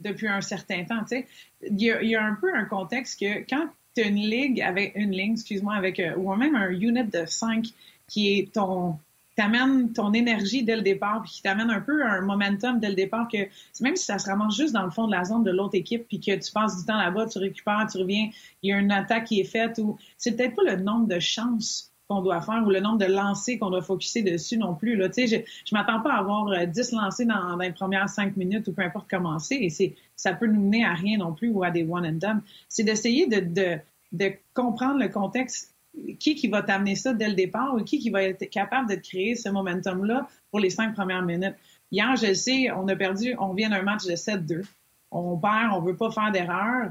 depuis 0.00 0.28
un 0.28 0.40
certain 0.40 0.84
temps. 0.84 1.00
Tu 1.00 1.18
sais. 1.18 1.26
il, 1.62 1.80
y 1.80 2.16
a, 2.16 2.24
un 2.24 2.34
peu 2.34 2.54
un 2.54 2.64
contexte 2.64 3.20
que 3.20 3.40
quand 3.48 3.68
tu 3.94 4.02
as 4.02 4.06
une 4.06 4.16
ligue 4.16 4.60
avec 4.60 4.92
une 4.94 5.12
ligne, 5.12 5.32
excuse-moi, 5.32 5.74
avec 5.74 6.00
euh, 6.00 6.14
ou 6.16 6.34
même 6.34 6.54
un 6.54 6.70
unit 6.70 7.04
de 7.04 7.24
5 7.26 7.66
qui 8.08 8.38
est 8.38 8.52
ton 8.52 8.98
t'amène 9.36 9.92
ton 9.94 10.12
énergie 10.12 10.64
dès 10.64 10.76
le 10.76 10.82
départ, 10.82 11.22
puis 11.22 11.32
qui 11.32 11.42
t'amène 11.42 11.70
un 11.70 11.80
peu 11.80 12.04
un 12.04 12.20
momentum 12.20 12.78
dès 12.78 12.90
le 12.90 12.94
départ, 12.94 13.26
que 13.26 13.38
même 13.80 13.96
si 13.96 14.04
ça 14.04 14.18
se 14.18 14.28
ramasse 14.28 14.54
juste 14.54 14.74
dans 14.74 14.82
le 14.82 14.90
fond 14.90 15.06
de 15.06 15.12
la 15.12 15.24
zone 15.24 15.44
de 15.44 15.50
l'autre 15.50 15.76
équipe, 15.76 16.06
puis 16.08 16.20
que 16.20 16.36
tu 16.36 16.52
passes 16.52 16.78
du 16.78 16.84
temps 16.84 16.98
là-bas, 16.98 17.26
tu 17.26 17.38
récupères, 17.38 17.86
tu 17.90 17.96
reviens, 17.98 18.28
il 18.62 18.70
y 18.70 18.72
a 18.74 18.78
une 18.78 18.92
attaque 18.92 19.24
qui 19.24 19.40
est 19.40 19.44
faite, 19.44 19.78
ou 19.78 19.96
c'est 20.18 20.36
peut-être 20.36 20.56
pas 20.56 20.62
le 20.64 20.76
nombre 20.76 21.06
de 21.06 21.18
chances 21.18 21.89
qu'on 22.10 22.22
doit 22.22 22.40
faire 22.40 22.60
ou 22.66 22.70
le 22.70 22.80
nombre 22.80 22.98
de 22.98 23.04
lancers 23.04 23.56
qu'on 23.60 23.70
doit 23.70 23.82
focuser 23.82 24.22
dessus 24.22 24.58
non 24.58 24.74
plus. 24.74 24.96
Là. 24.96 25.08
Je 25.16 25.36
ne 25.36 25.42
m'attends 25.72 26.00
pas 26.00 26.14
à 26.14 26.18
avoir 26.18 26.66
10 26.66 26.92
lancers 26.92 27.24
dans, 27.24 27.56
les 27.56 27.70
premières 27.70 28.08
5 28.08 28.36
minutes 28.36 28.66
ou 28.66 28.72
peu 28.72 28.82
importe 28.82 29.06
comment 29.08 29.38
c'est. 29.38 29.62
Et 29.62 29.70
c'est, 29.70 29.94
ça 30.16 30.32
peut 30.32 30.48
nous 30.48 30.60
mener 30.60 30.84
à 30.84 30.92
rien 30.92 31.18
non 31.18 31.32
plus 31.32 31.50
ou 31.50 31.62
à 31.62 31.70
des 31.70 31.84
one 31.84 32.04
and 32.04 32.18
done. 32.18 32.42
C'est 32.68 32.82
d'essayer 32.82 33.28
de, 33.28 33.38
de, 33.38 33.78
de 34.10 34.32
comprendre 34.54 34.98
le 34.98 35.08
contexte 35.08 35.72
qui 36.18 36.34
qui 36.34 36.48
va 36.48 36.62
t'amener 36.62 36.96
ça 36.96 37.12
dès 37.12 37.28
le 37.28 37.34
départ 37.34 37.74
ou 37.74 37.84
qui 37.84 38.00
qui 38.00 38.10
va 38.10 38.24
être 38.24 38.44
capable 38.50 38.90
de 38.90 38.96
créer 38.96 39.36
ce 39.36 39.48
momentum-là 39.48 40.28
pour 40.50 40.58
les 40.58 40.70
cinq 40.70 40.94
premières 40.94 41.22
minutes. 41.22 41.54
Hier, 41.92 42.16
je 42.16 42.34
sais, 42.34 42.72
on 42.72 42.88
a 42.88 42.96
perdu, 42.96 43.36
on 43.38 43.54
vient 43.54 43.70
d'un 43.70 43.82
match 43.82 44.04
de 44.04 44.12
7-2. 44.12 44.64
On 45.12 45.36
perd, 45.38 45.72
on 45.74 45.80
veut 45.80 45.96
pas 45.96 46.10
faire 46.10 46.32
d'erreur. 46.32 46.90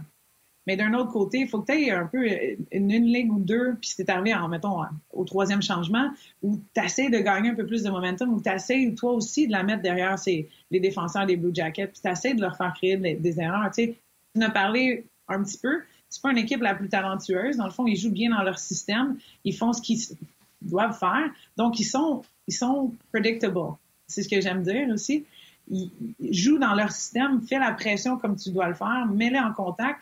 Mais 0.69 0.77
d'un 0.77 0.93
autre 0.93 1.11
côté, 1.11 1.39
il 1.39 1.47
faut 1.47 1.61
que 1.61 1.71
tu 1.71 1.79
aies 1.81 1.89
un 1.89 2.05
peu 2.05 2.23
une, 2.71 2.91
une, 2.91 3.05
ligne 3.05 3.31
ou 3.31 3.39
deux, 3.39 3.73
puis 3.81 3.89
c'est 3.89 4.07
arrivé, 4.07 4.35
en, 4.35 4.47
mettons, 4.47 4.83
au 5.11 5.23
troisième 5.25 5.63
changement, 5.63 6.11
où 6.43 6.59
tu 6.75 6.85
essaies 6.85 7.09
de 7.09 7.17
gagner 7.17 7.49
un 7.49 7.55
peu 7.55 7.65
plus 7.65 7.81
de 7.81 7.89
momentum, 7.89 8.31
où 8.31 8.39
tu 8.39 8.51
essaies, 8.51 8.93
toi 8.95 9.13
aussi, 9.13 9.47
de 9.47 9.51
la 9.51 9.63
mettre 9.63 9.81
derrière 9.81 10.15
les 10.27 10.79
défenseurs 10.79 11.25
des 11.25 11.37
Blue 11.37 11.49
Jackets, 11.51 11.87
puis 11.87 12.01
tu 12.03 12.07
essaies 12.07 12.35
de 12.35 12.41
leur 12.41 12.55
faire 12.55 12.71
créer 12.75 12.97
des, 12.97 13.39
erreurs. 13.39 13.71
Tu 13.71 13.83
sais, 13.83 13.95
tu 14.35 14.43
en 14.43 14.45
as 14.45 14.51
parlé 14.51 15.05
un 15.27 15.41
petit 15.41 15.57
peu, 15.57 15.81
c'est 16.07 16.21
pas 16.21 16.29
une 16.29 16.37
équipe 16.37 16.61
la 16.61 16.75
plus 16.75 16.87
talentueuse. 16.87 17.57
Dans 17.57 17.65
le 17.65 17.71
fond, 17.71 17.87
ils 17.87 17.97
jouent 17.97 18.11
bien 18.11 18.29
dans 18.29 18.43
leur 18.43 18.59
système. 18.59 19.17
Ils 19.43 19.57
font 19.57 19.73
ce 19.73 19.81
qu'ils 19.81 19.97
doivent 20.61 20.99
faire. 20.99 21.31
Donc, 21.57 21.79
ils 21.79 21.85
sont, 21.85 22.21
ils 22.47 22.53
sont 22.53 22.93
predictable. 23.11 23.59
C'est 24.05 24.21
ce 24.21 24.29
que 24.29 24.39
j'aime 24.39 24.61
dire 24.61 24.87
aussi. 24.93 25.25
Ils 25.67 25.89
jouent 26.31 26.59
dans 26.59 26.75
leur 26.75 26.91
système, 26.91 27.41
fais 27.41 27.57
la 27.57 27.71
pression 27.71 28.17
comme 28.19 28.35
tu 28.35 28.51
dois 28.51 28.67
le 28.67 28.75
faire, 28.75 29.07
mets-les 29.07 29.39
en 29.39 29.53
contact, 29.53 30.01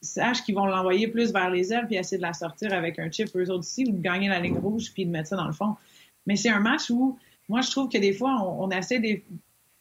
sache 0.00 0.42
qu'ils 0.42 0.54
vont 0.54 0.66
l'envoyer 0.66 1.08
plus 1.08 1.32
vers 1.32 1.50
les 1.50 1.72
ailes 1.72 1.86
puis 1.86 1.96
essayer 1.96 2.18
de 2.18 2.22
la 2.22 2.32
sortir 2.32 2.72
avec 2.72 2.98
un 2.98 3.10
chip 3.10 3.28
eux 3.36 3.50
autres 3.50 3.58
aussi 3.58 3.84
ou 3.88 3.92
de 3.92 4.00
gagner 4.00 4.28
la 4.28 4.40
ligne 4.40 4.58
rouge 4.58 4.92
puis 4.92 5.04
de 5.04 5.10
mettre 5.10 5.28
ça 5.28 5.36
dans 5.36 5.46
le 5.46 5.52
fond. 5.52 5.76
Mais 6.26 6.36
c'est 6.36 6.50
un 6.50 6.60
match 6.60 6.90
où 6.90 7.18
moi 7.48 7.60
je 7.60 7.70
trouve 7.70 7.88
que 7.88 7.98
des 7.98 8.12
fois 8.12 8.40
on, 8.42 8.70
essaie 8.70 9.00
des 9.00 9.24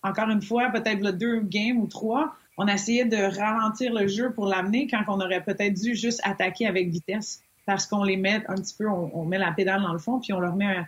encore 0.02 0.30
une 0.30 0.42
fois 0.42 0.70
peut-être 0.70 1.12
deux 1.12 1.42
games 1.42 1.78
ou 1.78 1.88
trois 1.88 2.36
on 2.58 2.68
essayait 2.68 3.06
de 3.06 3.18
ralentir 3.18 3.94
le 3.94 4.08
jeu 4.08 4.32
pour 4.32 4.48
l'amener 4.48 4.88
quand 4.88 5.04
on 5.08 5.22
aurait 5.22 5.44
peut-être 5.44 5.76
dû 5.76 5.96
juste 5.96 6.20
attaquer 6.24 6.66
avec 6.66 6.90
vitesse 6.90 7.44
parce 7.68 7.86
qu'on 7.86 8.04
les 8.04 8.18
met 8.18 8.44
un 8.48 8.56
petit 8.56 8.74
peu, 8.76 8.90
on, 8.90 9.26
met 9.26 9.38
la 9.38 9.52
pédale 9.52 9.82
dans 9.82 9.92
le 9.92 10.00
fond, 10.00 10.20
puis 10.20 10.32
on 10.32 10.40
leur 10.40 10.56
met 10.56 10.84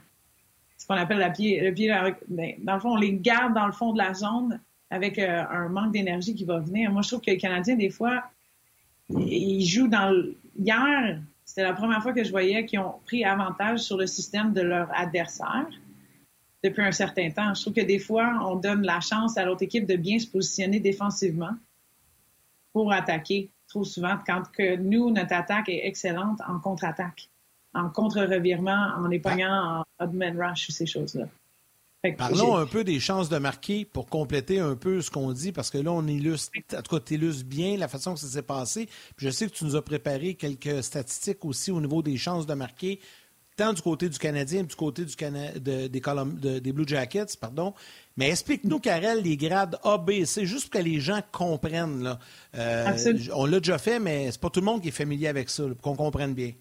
ce 0.78 0.88
qu'on 0.88 0.96
appelle 0.96 1.18
la 1.18 1.30
pied, 1.30 1.60
le 1.60 1.74
pied, 1.74 1.94
ben, 2.30 2.54
dans 2.64 2.76
le 2.76 2.80
fond, 2.80 2.94
on 2.94 2.96
les 2.96 3.14
garde 3.14 3.54
dans 3.54 3.66
le 3.66 3.74
fond 3.74 3.92
de 3.92 3.98
la 3.98 4.14
zone 4.14 4.62
avec 4.90 5.20
euh, 5.20 5.44
un 5.52 5.68
manque 5.68 5.92
d'énergie 5.92 6.34
qui 6.34 6.46
va 6.46 6.60
venir. 6.60 6.90
Moi, 6.90 7.02
je 7.02 7.10
trouve 7.10 7.22
que 7.22 7.32
les 7.32 7.38
Canadiens, 7.38 7.76
des 7.76 7.90
fois, 7.90 8.24
ils 9.10 9.66
jouent 9.66 9.88
dans 9.88 10.12
le... 10.12 10.36
Hier, 10.58 11.22
c'était 11.46 11.64
la 11.64 11.74
première 11.74 12.02
fois 12.04 12.14
que 12.14 12.24
je 12.24 12.32
voyais 12.32 12.66
qu'ils 12.66 12.80
ont 12.80 12.96
pris 13.06 13.24
avantage 13.24 13.80
sur 13.80 13.98
le 13.98 14.08
système 14.08 14.54
de 14.54 14.62
leur 14.62 14.90
adversaire 14.94 15.68
depuis 16.64 16.84
un 16.84 16.92
certain 16.92 17.32
temps. 17.32 17.54
Je 17.54 17.62
trouve 17.62 17.74
que 17.74 17.86
des 17.86 18.00
fois, 18.00 18.40
on 18.44 18.56
donne 18.56 18.84
la 18.84 19.00
chance 19.00 19.38
à 19.38 19.46
l'autre 19.46 19.64
équipe 19.64 19.86
de 19.86 19.96
bien 19.96 20.20
se 20.20 20.28
positionner 20.28 20.80
défensivement 20.80 21.56
pour 22.74 22.92
attaquer 22.92 23.50
trop 23.68 23.84
souvent, 23.84 24.18
quand 24.26 24.44
que 24.52 24.76
nous, 24.76 25.12
notre 25.12 25.34
attaque 25.34 25.70
est 25.70 25.88
excellente 25.88 26.40
en 26.48 26.60
contre-attaque, 26.60 27.30
en 27.74 27.90
contre-revirement, 27.90 28.94
en 28.98 29.10
épognant 29.12 29.80
en 29.80 30.04
odd 30.04 30.14
man 30.14 30.40
rush 30.40 30.70
ou 30.70 30.72
ces 30.72 30.86
choses-là. 30.86 31.26
Parlons 32.18 32.56
un 32.56 32.66
peu 32.66 32.86
des 32.86 33.00
chances 33.02 33.28
de 33.28 33.38
marquer 33.40 33.84
pour 33.84 34.08
compléter 34.08 34.60
un 34.60 34.76
peu 34.76 35.02
ce 35.02 35.12
qu'on 35.12 35.34
dit, 35.34 35.52
parce 35.52 35.70
que 35.70 35.78
là, 35.78 35.92
on 35.92 36.08
illustre, 36.08 36.52
en 36.74 36.82
tout 36.82 36.96
cas, 36.96 37.04
tu 37.06 37.16
illustres 37.16 37.46
bien 37.46 37.76
la 37.76 37.90
façon 37.90 38.14
que 38.14 38.22
ça 38.22 38.28
s'est 38.28 38.42
passé. 38.42 38.88
Puis 39.18 39.26
je 39.26 39.32
sais 39.32 39.48
que 39.48 39.54
tu 39.54 39.66
nous 39.66 39.76
as 39.76 39.82
préparé 39.82 40.36
quelques 40.36 40.82
statistiques 40.82 41.44
aussi 41.44 41.72
au 41.72 41.82
niveau 41.82 42.02
des 42.02 42.16
chances 42.16 42.46
de 42.46 42.54
marquer 42.54 43.02
tant 43.58 43.74
du 43.74 43.82
côté 43.82 44.08
du 44.08 44.18
Canadien 44.18 44.64
que 44.64 44.70
du 44.70 44.76
côté 44.76 45.04
du 45.04 45.16
des, 45.60 45.90
des 45.90 46.72
Blue 46.72 46.88
Jackets. 46.88 47.36
pardon. 47.40 47.74
Mais 48.16 48.30
explique-nous, 48.30 48.80
Karel, 48.80 49.22
les 49.22 49.36
grades 49.36 49.78
A, 49.84 49.98
B, 49.98 50.24
C, 50.24 50.46
juste 50.46 50.72
pour 50.72 50.80
que 50.80 50.86
les 50.86 51.02
gens 51.02 51.20
comprennent. 51.34 52.04
Là. 52.04 52.20
Euh, 52.56 53.18
on 53.36 53.46
l'a 53.46 53.60
déjà 53.60 53.78
fait, 53.78 54.00
mais 54.00 54.32
c'est 54.32 54.40
pas 54.40 54.50
tout 54.50 54.62
le 54.62 54.66
monde 54.66 54.82
qui 54.82 54.88
est 54.88 54.92
familier 54.92 55.28
avec 55.28 55.50
ça, 55.50 55.64
pour 55.64 55.82
qu'on 55.82 55.96
comprenne 55.96 56.34
bien. 56.34 56.54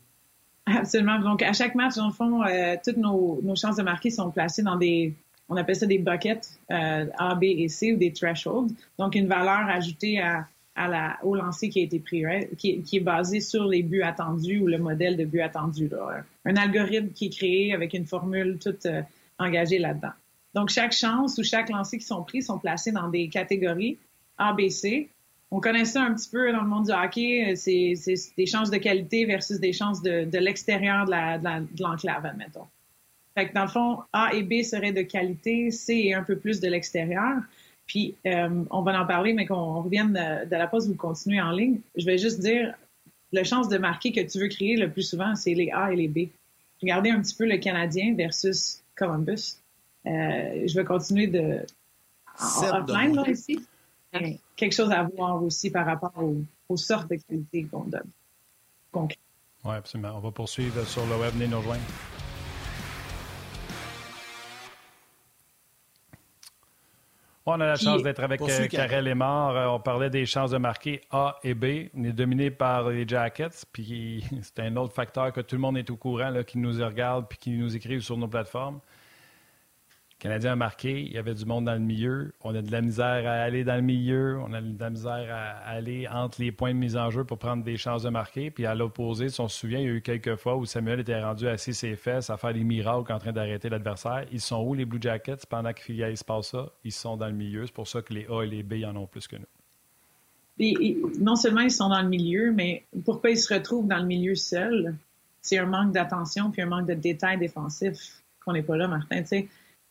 Absolument. 0.66 1.20
Donc, 1.20 1.42
à 1.42 1.52
chaque 1.52 1.76
match, 1.76 1.94
dans 1.94 2.08
le 2.08 2.12
fond, 2.12 2.42
euh, 2.42 2.74
toutes 2.84 2.96
nos, 2.96 3.40
chances 3.54 3.76
de 3.76 3.82
marquer 3.82 4.10
sont 4.10 4.30
placées 4.30 4.62
dans 4.62 4.76
des, 4.76 5.14
on 5.48 5.56
appelle 5.56 5.76
ça 5.76 5.86
des 5.86 5.98
buckets 5.98 6.58
euh, 6.70 7.06
A, 7.18 7.34
B 7.34 7.44
et 7.44 7.68
C 7.68 7.92
ou 7.92 7.96
des 7.96 8.12
thresholds. 8.12 8.70
Donc, 8.98 9.14
une 9.14 9.26
valeur 9.26 9.68
ajoutée 9.68 10.20
à, 10.20 10.46
la, 10.76 11.18
au 11.24 11.34
lancer 11.34 11.70
qui 11.70 11.80
a 11.80 11.82
été 11.82 11.98
pris, 11.98 12.22
qui, 12.56 12.84
est 12.92 13.00
basé 13.00 13.40
sur 13.40 13.64
les 13.66 13.82
buts 13.82 14.02
attendus 14.02 14.60
ou 14.60 14.66
le 14.66 14.78
modèle 14.78 15.16
de 15.16 15.24
but 15.24 15.40
attendu. 15.40 15.88
Là. 15.88 16.22
Un 16.44 16.56
algorithme 16.56 17.10
qui 17.10 17.26
est 17.26 17.36
créé 17.36 17.74
avec 17.74 17.94
une 17.94 18.06
formule 18.06 18.58
toute 18.62 18.86
euh, 18.86 19.02
engagée 19.38 19.78
là-dedans. 19.78 20.12
Donc, 20.54 20.70
chaque 20.70 20.92
chance 20.92 21.38
ou 21.38 21.42
chaque 21.42 21.70
lancer 21.70 21.98
qui 21.98 22.04
sont 22.04 22.22
pris 22.22 22.42
sont 22.42 22.58
placés 22.58 22.92
dans 22.92 23.08
des 23.08 23.28
catégories 23.28 23.98
A, 24.36 24.52
B, 24.52 24.68
C. 24.68 25.08
On 25.50 25.60
connaît 25.60 25.86
ça 25.86 26.02
un 26.02 26.14
petit 26.14 26.28
peu 26.28 26.52
dans 26.52 26.60
le 26.60 26.68
monde 26.68 26.86
du 26.86 26.92
hockey. 26.92 27.54
C'est 27.56 27.94
des 28.36 28.46
chances 28.46 28.70
de 28.70 28.76
qualité 28.76 29.24
versus 29.24 29.58
des 29.58 29.72
chances 29.72 30.02
de, 30.02 30.24
de 30.24 30.38
l'extérieur 30.38 31.06
de 31.06 31.82
l'enclave, 31.82 32.22
la, 32.22 32.30
admettons. 32.30 32.66
Fait 33.34 33.48
que 33.48 33.54
dans 33.54 33.62
le 33.62 33.68
fond, 33.68 33.98
A 34.12 34.34
et 34.34 34.42
B 34.42 34.62
seraient 34.62 34.92
de 34.92 35.02
qualité, 35.02 35.70
C 35.70 35.94
est 35.94 36.14
un 36.14 36.22
peu 36.22 36.36
plus 36.36 36.60
de 36.60 36.68
l'extérieur. 36.68 37.36
Puis, 37.86 38.16
euh, 38.26 38.64
on 38.70 38.82
va 38.82 39.00
en 39.00 39.06
parler, 39.06 39.32
mais 39.32 39.46
qu'on 39.46 39.82
revienne 39.82 40.12
de, 40.12 40.56
la 40.56 40.66
pause, 40.66 40.88
vous 40.88 40.94
continuez 40.94 41.40
en 41.40 41.50
ligne. 41.50 41.80
Je 41.96 42.04
vais 42.04 42.18
juste 42.18 42.40
dire, 42.40 42.74
la 43.32 43.44
chance 43.44 43.68
de 43.68 43.78
marquer 43.78 44.12
que 44.12 44.20
tu 44.20 44.38
veux 44.38 44.48
créer 44.48 44.76
le 44.76 44.90
plus 44.90 45.02
souvent, 45.02 45.34
c'est 45.34 45.54
les 45.54 45.70
A 45.70 45.92
et 45.92 45.96
les 45.96 46.08
B. 46.08 46.28
Regardez 46.82 47.10
un 47.10 47.20
petit 47.22 47.34
peu 47.34 47.46
le 47.46 47.56
Canadien 47.56 48.14
versus 48.14 48.82
Columbus. 48.94 49.56
Euh, 50.06 50.66
je 50.66 50.74
vais 50.74 50.84
continuer 50.84 51.26
de... 51.26 51.60
En 52.40 52.82
offline, 52.82 53.16
là, 53.16 53.28
ici. 53.28 53.58
Quelque 54.56 54.74
chose 54.74 54.92
à 54.92 55.02
voir 55.02 55.42
aussi 55.42 55.70
par 55.70 55.86
rapport 55.86 56.12
aux, 56.68 56.76
sortes 56.76 57.08
d'activités 57.08 57.64
qu'on 57.64 57.84
donne. 57.84 58.10
Oui, 58.94 59.74
absolument. 59.74 60.12
On 60.16 60.20
va 60.20 60.30
poursuivre 60.30 60.86
sur 60.86 61.04
le 61.06 61.16
web. 61.16 61.32
Venez 61.34 61.48
nous 61.48 61.58
rejoindre. 61.58 61.82
On 67.50 67.60
a 67.60 67.66
la 67.66 67.76
chance 67.76 68.02
d'être 68.02 68.22
avec 68.22 68.42
euh, 68.42 68.66
Karel 68.66 69.06
Lemar. 69.06 69.56
Euh, 69.56 69.66
on 69.68 69.80
parlait 69.80 70.10
des 70.10 70.26
chances 70.26 70.50
de 70.50 70.58
marquer 70.58 71.00
A 71.10 71.38
et 71.42 71.54
B. 71.54 71.88
On 71.96 72.04
est 72.04 72.12
dominé 72.12 72.50
par 72.50 72.90
les 72.90 73.08
Jackets. 73.08 73.64
Puis 73.72 74.22
c'est 74.42 74.60
un 74.60 74.76
autre 74.76 74.92
facteur 74.92 75.32
que 75.32 75.40
tout 75.40 75.56
le 75.56 75.62
monde 75.62 75.78
est 75.78 75.88
au 75.88 75.96
courant, 75.96 76.28
là, 76.28 76.44
qui 76.44 76.58
nous 76.58 76.84
regarde 76.84 77.26
puis 77.26 77.38
qui 77.38 77.50
nous 77.52 77.74
écrivent 77.74 78.02
sur 78.02 78.18
nos 78.18 78.28
plateformes. 78.28 78.80
Canadien 80.18 80.52
a 80.52 80.56
marqué, 80.56 81.00
il 81.00 81.12
y 81.12 81.16
avait 81.16 81.34
du 81.34 81.44
monde 81.44 81.66
dans 81.66 81.74
le 81.74 81.78
milieu. 81.78 82.32
On 82.42 82.52
a 82.52 82.60
de 82.60 82.72
la 82.72 82.80
misère 82.80 83.24
à 83.28 83.34
aller 83.34 83.62
dans 83.62 83.76
le 83.76 83.82
milieu. 83.82 84.40
On 84.40 84.52
a 84.52 84.60
de 84.60 84.80
la 84.80 84.90
misère 84.90 85.28
à 85.30 85.68
aller 85.68 86.08
entre 86.08 86.42
les 86.42 86.50
points 86.50 86.74
de 86.74 86.78
mise 86.78 86.96
en 86.96 87.08
jeu 87.10 87.22
pour 87.22 87.38
prendre 87.38 87.62
des 87.62 87.76
chances 87.76 88.02
de 88.02 88.08
marquer. 88.08 88.50
Puis 88.50 88.66
à 88.66 88.74
l'opposé, 88.74 89.28
si 89.28 89.40
on 89.40 89.46
se 89.46 89.56
souvient, 89.56 89.78
il 89.78 89.84
y 89.84 89.88
a 89.88 89.92
eu 89.92 90.02
quelques 90.02 90.34
fois 90.34 90.56
où 90.56 90.66
Samuel 90.66 90.98
était 91.00 91.22
rendu 91.22 91.46
assis 91.46 91.72
ses 91.72 91.94
fesses 91.94 92.30
à 92.30 92.36
faire 92.36 92.52
des 92.52 92.64
miracles 92.64 93.12
en 93.12 93.20
train 93.20 93.30
d'arrêter 93.30 93.68
l'adversaire. 93.68 94.26
Ils 94.32 94.40
sont 94.40 94.60
où 94.64 94.74
les 94.74 94.84
Blue 94.84 94.98
Jackets 95.00 95.46
pendant 95.48 95.72
qu'il 95.72 96.16
se 96.16 96.24
passe 96.24 96.48
ça? 96.48 96.68
Ils 96.82 96.92
sont 96.92 97.16
dans 97.16 97.28
le 97.28 97.34
milieu. 97.34 97.64
C'est 97.64 97.74
pour 97.74 97.86
ça 97.86 98.02
que 98.02 98.12
les 98.12 98.26
A 98.28 98.42
et 98.42 98.48
les 98.48 98.64
B 98.64 98.84
en 98.84 98.96
ont 98.96 99.06
plus 99.06 99.28
que 99.28 99.36
nous. 99.36 99.46
non 101.20 101.36
seulement 101.36 101.60
ils 101.60 101.70
sont 101.70 101.90
dans 101.90 102.02
le 102.02 102.08
milieu, 102.08 102.50
mais 102.50 102.82
pourquoi 103.04 103.30
ils 103.30 103.38
se 103.38 103.54
retrouvent 103.54 103.86
dans 103.86 103.98
le 103.98 104.06
milieu 104.06 104.34
seul? 104.34 104.96
C'est 105.42 105.58
un 105.58 105.66
manque 105.66 105.92
d'attention 105.92 106.50
puis 106.50 106.60
un 106.62 106.66
manque 106.66 106.88
de 106.88 106.94
détails 106.94 107.38
défensifs 107.38 108.20
qu'on 108.44 108.54
n'est 108.54 108.62
pas 108.62 108.76
là, 108.76 108.88
Martin. 108.88 109.20
Tu 109.22 109.28
sais, 109.28 109.48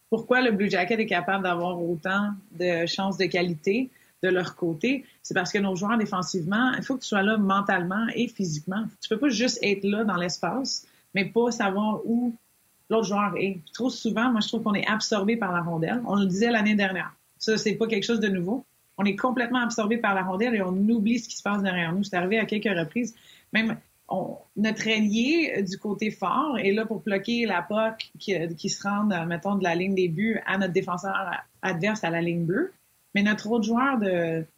pourquoi 0.09 0.41
le 0.41 0.51
Blue 0.51 0.69
Jacket 0.69 0.99
est 0.99 1.05
capable 1.05 1.43
d'avoir 1.43 1.81
autant 1.81 2.31
de 2.51 2.85
chances 2.85 3.17
de 3.17 3.25
qualité 3.25 3.89
de 4.23 4.29
leur 4.29 4.55
côté, 4.55 5.05
c'est 5.21 5.33
parce 5.33 5.51
que 5.51 5.59
nos 5.59 5.75
joueurs 5.75 5.97
défensivement, 5.97 6.73
il 6.75 6.83
faut 6.83 6.95
que 6.95 7.01
tu 7.01 7.07
sois 7.07 7.21
là 7.21 7.37
mentalement 7.37 8.07
et 8.15 8.27
physiquement. 8.27 8.83
Tu 9.01 9.09
peux 9.09 9.19
pas 9.19 9.29
juste 9.29 9.59
être 9.61 9.83
là 9.83 10.03
dans 10.03 10.15
l'espace, 10.15 10.87
mais 11.13 11.25
pas 11.25 11.51
savoir 11.51 12.01
où 12.05 12.33
l'autre 12.89 13.07
joueur 13.07 13.33
est. 13.37 13.59
trop 13.73 13.89
souvent, 13.89 14.31
moi, 14.31 14.41
je 14.41 14.47
trouve 14.47 14.63
qu'on 14.63 14.73
est 14.73 14.87
absorbé 14.87 15.37
par 15.37 15.51
la 15.51 15.61
rondelle. 15.61 16.01
On 16.05 16.15
le 16.15 16.25
disait 16.25 16.49
l'année 16.49 16.75
dernière. 16.75 17.13
Ça, 17.37 17.57
c'est 17.57 17.75
pas 17.75 17.87
quelque 17.87 18.05
chose 18.05 18.19
de 18.19 18.27
nouveau. 18.27 18.65
On 18.97 19.05
est 19.05 19.15
complètement 19.15 19.59
absorbé 19.59 19.97
par 19.97 20.15
la 20.15 20.23
rondelle 20.23 20.55
et 20.55 20.61
on 20.63 20.69
oublie 20.69 21.19
ce 21.19 21.29
qui 21.29 21.37
se 21.37 21.43
passe 21.43 21.61
derrière 21.61 21.93
nous. 21.93 22.03
C'est 22.03 22.15
arrivé 22.15 22.39
à 22.39 22.45
quelques 22.45 22.75
reprises. 22.75 23.13
Même 23.53 23.77
notre 24.55 24.87
ailier 24.87 25.53
euh, 25.57 25.61
du 25.61 25.77
côté 25.77 26.11
fort 26.11 26.57
est 26.57 26.71
là 26.71 26.85
pour 26.85 27.01
bloquer 27.01 27.45
la 27.45 27.61
POC 27.61 28.11
qui, 28.19 28.35
euh, 28.35 28.47
qui, 28.47 28.69
se 28.69 28.83
rend, 28.83 29.09
euh, 29.11 29.25
mettons, 29.25 29.55
de 29.55 29.63
la 29.63 29.75
ligne 29.75 29.95
des 29.95 30.07
buts 30.07 30.39
à 30.45 30.57
notre 30.57 30.73
défenseur 30.73 31.13
adverse 31.61 32.03
à 32.03 32.09
la 32.09 32.21
ligne 32.21 32.45
bleue. 32.45 32.71
Mais 33.15 33.23
notre 33.23 33.49
autre 33.49 33.65
joueur 33.65 33.99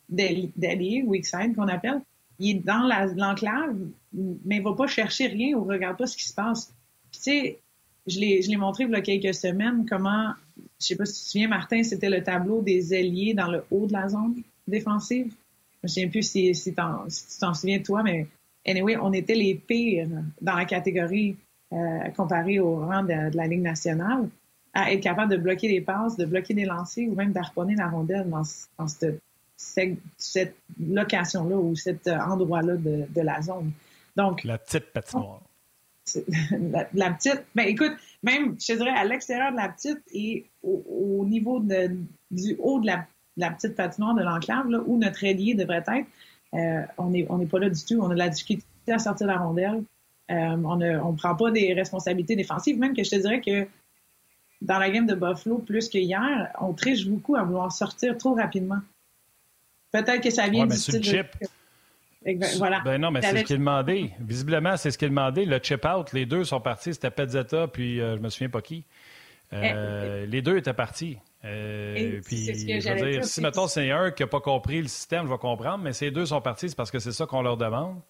d'allié, 0.09 1.03
weak 1.05 1.25
qu'on 1.55 1.67
appelle, 1.67 2.01
il 2.39 2.57
est 2.57 2.59
dans 2.59 2.89
l'enclave, 3.15 3.75
mais 4.13 4.57
il 4.57 4.63
va 4.63 4.73
pas 4.73 4.87
chercher 4.87 5.27
rien 5.27 5.55
ou 5.55 5.63
regarde 5.63 5.97
pas 5.97 6.07
ce 6.07 6.17
qui 6.17 6.27
se 6.27 6.33
passe. 6.33 6.73
Tu 7.11 7.19
sais, 7.19 7.59
je 8.05 8.19
l'ai 8.19 8.57
montré 8.57 8.83
il 8.83 8.91
y 8.91 8.95
a 8.95 9.01
quelques 9.01 9.33
semaines 9.33 9.85
comment, 9.87 10.33
je 10.79 10.87
sais 10.87 10.95
pas 10.95 11.05
si 11.05 11.13
tu 11.13 11.19
te 11.25 11.29
souviens, 11.31 11.47
Martin, 11.47 11.83
c'était 11.83 12.09
le 12.09 12.21
tableau 12.21 12.61
des 12.61 12.93
ailiers 12.93 13.33
dans 13.33 13.49
le 13.49 13.63
haut 13.71 13.87
de 13.87 13.93
la 13.93 14.09
zone 14.09 14.41
défensive. 14.67 15.31
Je 15.83 15.87
ne 15.87 15.87
sais 15.87 16.07
plus 16.07 16.23
si, 16.23 16.53
si, 16.53 16.71
tu 16.71 16.75
t'en 16.75 17.53
souviens 17.53 17.79
toi, 17.79 18.03
mais 18.03 18.27
anyway, 18.65 18.97
on 18.97 19.13
était 19.13 19.35
les 19.35 19.55
pires 19.55 20.07
dans 20.41 20.55
la 20.55 20.65
catégorie 20.65 21.37
euh, 21.71 22.09
comparée 22.15 22.59
au 22.59 22.77
rang 22.77 23.03
de, 23.03 23.35
la 23.35 23.47
Ligue 23.47 23.61
nationale 23.61 24.29
à 24.73 24.91
être 24.91 25.01
capable 25.01 25.31
de 25.31 25.37
bloquer 25.37 25.67
des 25.67 25.81
passes, 25.81 26.15
de 26.17 26.25
bloquer 26.25 26.53
des 26.53 26.65
lancers 26.65 27.07
ou 27.07 27.15
même 27.15 27.31
d'harponner 27.31 27.75
la 27.75 27.89
rondelle 27.89 28.29
dans, 28.29 28.43
dans 28.77 28.87
cette, 28.87 29.21
cette, 30.17 30.55
location-là 30.79 31.55
ou 31.57 31.75
cet 31.75 32.07
endroit-là 32.07 32.75
de, 32.75 33.05
de, 33.09 33.21
la 33.21 33.41
zone. 33.41 33.71
Donc, 34.15 34.43
la 34.43 34.57
petite 34.57 34.91
patinoire. 34.91 35.41
La, 36.93 37.11
petite, 37.11 37.43
ben 37.53 37.67
écoute, 37.67 37.91
même, 38.23 38.55
je 38.59 38.73
dirais, 38.73 38.89
à 38.95 39.05
l'extérieur 39.05 39.51
de 39.51 39.57
la 39.57 39.69
petite 39.69 40.01
et 40.11 40.45
au, 40.63 41.23
niveau 41.27 41.59
de, 41.59 41.97
du 42.31 42.55
haut 42.57 42.79
de 42.79 42.87
la, 42.87 43.51
petite 43.51 43.75
patinoire 43.75 44.15
de 44.15 44.23
l'enclave, 44.23 44.65
où 44.87 44.97
notre 44.97 45.23
ailier 45.23 45.53
devrait 45.53 45.83
être, 45.87 46.07
euh, 46.53 46.81
on 46.97 47.09
n'est 47.09 47.25
on 47.29 47.39
est 47.39 47.45
pas 47.45 47.59
là 47.59 47.69
du 47.69 47.83
tout. 47.83 47.99
On 48.01 48.09
a 48.09 48.13
de 48.13 48.19
la 48.19 48.29
difficulté 48.29 48.65
à 48.91 48.99
sortir 48.99 49.27
la 49.27 49.37
rondelle. 49.37 49.83
Euh, 50.31 50.55
on 50.63 50.75
ne 50.77 51.17
prend 51.17 51.35
pas 51.35 51.51
des 51.51 51.73
responsabilités 51.73 52.35
défensives, 52.35 52.77
même 52.77 52.95
que 52.95 53.03
je 53.03 53.09
te 53.09 53.15
dirais 53.15 53.41
que 53.41 53.67
dans 54.61 54.77
la 54.77 54.89
game 54.89 55.07
de 55.07 55.15
Buffalo, 55.15 55.59
plus 55.59 55.89
que 55.89 55.97
hier, 55.97 56.51
on 56.59 56.73
triche 56.73 57.07
beaucoup 57.07 57.35
à 57.35 57.43
vouloir 57.43 57.71
sortir 57.71 58.17
trop 58.17 58.35
rapidement. 58.35 58.79
Peut-être 59.91 60.21
que 60.21 60.29
ça 60.29 60.47
vient 60.47 60.67
du 60.67 60.75
style 60.75 61.03
chip. 61.03 61.27
Voilà. 62.57 62.81
Ben 62.81 62.99
non, 62.99 63.11
mais 63.11 63.21
c'est 63.21 63.37
ce 63.39 63.43
qu'il 63.45 63.57
demandait. 63.57 64.11
Visiblement, 64.19 64.77
c'est 64.77 64.91
ce 64.91 64.97
qu'il 64.97 65.09
demandait. 65.09 65.45
Le 65.45 65.59
chip 65.61 65.85
out, 65.85 66.11
les 66.13 66.25
deux 66.25 66.43
sont 66.43 66.59
partis. 66.59 66.93
C'était 66.93 67.11
Pezzetta, 67.11 67.67
puis 67.67 68.01
euh, 68.01 68.17
je 68.17 68.21
me 68.21 68.29
souviens 68.29 68.49
pas 68.49 68.61
qui. 68.61 68.83
Euh, 69.53 70.23
eh, 70.23 70.27
les 70.27 70.41
deux 70.41 70.57
étaient 70.57 70.73
partis. 70.73 71.17
Euh, 71.45 72.19
puis, 72.25 72.45
je 72.45 72.89
veux 72.89 73.11
dire, 73.11 73.25
si, 73.25 73.41
mettons, 73.41 73.67
c'est 73.67 73.91
un 73.91 74.11
qui 74.11 74.23
n'a 74.23 74.27
pas 74.27 74.41
compris 74.41 74.81
le 74.81 74.87
système, 74.87 75.25
je 75.25 75.31
vais 75.31 75.37
comprendre, 75.37 75.83
mais 75.83 75.93
ces 75.93 76.11
deux 76.11 76.25
sont 76.25 76.41
partis, 76.41 76.69
c'est 76.69 76.75
parce 76.75 76.91
que 76.91 76.99
c'est 76.99 77.13
ça 77.13 77.25
qu'on 77.25 77.41
leur 77.41 77.57
demande. 77.57 78.01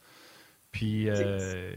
Puis, 0.72 1.10
euh, 1.10 1.72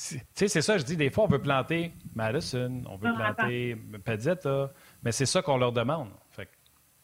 tu 0.00 0.20
sais, 0.34 0.48
c'est 0.48 0.62
ça, 0.62 0.78
je 0.78 0.84
dis, 0.84 0.96
des 0.96 1.10
fois, 1.10 1.24
on 1.24 1.28
veut 1.28 1.40
planter 1.40 1.92
Madison, 2.14 2.82
on 2.88 2.96
veut 2.96 3.12
planter 3.14 3.76
Pezzetta, 4.04 4.72
mais 5.02 5.12
c'est 5.12 5.26
ça 5.26 5.42
qu'on 5.42 5.56
leur 5.56 5.72
demande. 5.72 6.08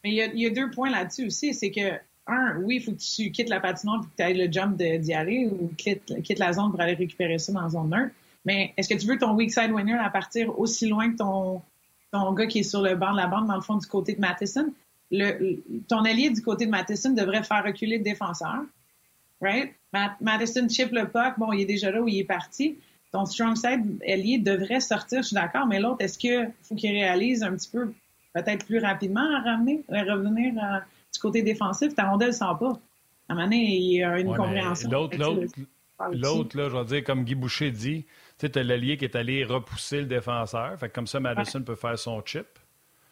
Mais 0.03 0.11
il 0.11 0.39
y, 0.39 0.45
a, 0.45 0.49
deux 0.49 0.71
points 0.71 0.89
là-dessus 0.89 1.25
aussi. 1.27 1.53
C'est 1.53 1.71
que, 1.71 1.99
un, 2.25 2.55
oui, 2.61 2.77
il 2.77 2.83
faut 2.83 2.93
que 2.93 2.97
tu 2.97 3.31
quittes 3.31 3.49
la 3.49 3.59
patinoire 3.59 4.01
et 4.01 4.05
que 4.05 4.15
tu 4.15 4.23
ailles 4.23 4.47
le 4.47 4.49
jump 4.49 4.77
d'y 4.77 5.13
aller 5.13 5.47
ou 5.47 5.73
quitte, 5.77 6.21
quitte 6.21 6.39
la 6.39 6.53
zone 6.53 6.71
pour 6.71 6.79
aller 6.79 6.93
récupérer 6.93 7.37
ça 7.37 7.51
dans 7.51 7.61
la 7.61 7.69
zone 7.69 7.89
neutre. 7.89 8.13
Mais 8.45 8.73
est-ce 8.77 8.87
que 8.87 8.97
tu 8.97 9.07
veux 9.07 9.17
ton 9.17 9.35
weak 9.35 9.51
side 9.51 9.71
winner 9.71 9.97
à 9.97 10.09
partir 10.09 10.57
aussi 10.57 10.87
loin 10.87 11.11
que 11.11 11.17
ton, 11.17 11.61
ton 12.11 12.33
gars 12.33 12.47
qui 12.47 12.59
est 12.59 12.63
sur 12.63 12.81
le 12.81 12.95
banc 12.95 13.11
de 13.11 13.17
la 13.17 13.27
bande, 13.27 13.47
dans 13.47 13.55
le 13.55 13.61
fond, 13.61 13.77
du 13.77 13.87
côté 13.87 14.13
de 14.13 14.19
Matheson? 14.19 14.73
Le, 15.11 15.57
ton 15.87 16.05
allié 16.05 16.29
du 16.29 16.41
côté 16.41 16.65
de 16.65 16.71
Matheson 16.71 17.11
devrait 17.11 17.43
faire 17.43 17.63
reculer 17.63 17.97
le 17.97 18.03
défenseur 18.03 18.61
right? 19.41 19.73
Madison 20.21 20.67
chip 20.69 20.91
le 20.91 21.07
puck, 21.07 21.37
bon, 21.37 21.51
il 21.53 21.61
est 21.61 21.65
déjà 21.65 21.91
là 21.91 22.01
où 22.01 22.07
il 22.07 22.19
est 22.19 22.25
parti. 22.25 22.77
Ton 23.11 23.25
strong 23.25 23.55
side 23.55 24.01
allié 24.07 24.37
devrait 24.37 24.79
sortir, 24.79 25.23
je 25.23 25.27
suis 25.27 25.33
d'accord, 25.33 25.65
mais 25.65 25.79
l'autre, 25.79 26.01
est-ce 26.01 26.17
qu'il 26.17 26.51
faut 26.61 26.75
qu'il 26.75 26.91
réalise 26.91 27.41
un 27.41 27.53
petit 27.53 27.69
peu, 27.69 27.91
peut-être 28.33 28.65
plus 28.65 28.79
rapidement 28.79 29.27
à 29.35 29.41
ramener, 29.41 29.83
à 29.91 30.03
revenir 30.03 30.53
euh, 30.57 30.79
du 31.11 31.19
côté 31.19 31.41
défensif? 31.41 31.95
Ta 31.95 32.09
rondelle 32.09 32.33
sent 32.33 32.45
pas. 32.59 32.79
À 33.27 33.33
un 33.33 33.35
moment 33.35 33.43
donné, 33.45 33.77
il 33.77 33.93
y 33.93 34.03
a 34.03 34.19
une 34.19 34.35
compréhension. 34.35 34.89
L'autre, 34.91 35.17
l'autre, 35.17 36.57
là, 36.57 36.69
je 36.69 36.77
vais 36.77 36.85
dire, 36.85 37.03
comme 37.03 37.23
Guy 37.23 37.35
Boucher 37.35 37.71
dit, 37.71 38.05
tu 38.39 38.47
sais, 38.47 38.57
as 38.57 38.63
l'allié 38.63 38.97
qui 38.97 39.05
est 39.05 39.15
allé 39.15 39.43
repousser 39.43 39.99
le 39.99 40.05
défenseur. 40.05 40.79
Fait 40.79 40.89
comme 40.89 41.07
ça, 41.07 41.19
Madison 41.19 41.61
peut 41.61 41.75
faire 41.75 41.99
son 41.99 42.21
chip. 42.25 42.47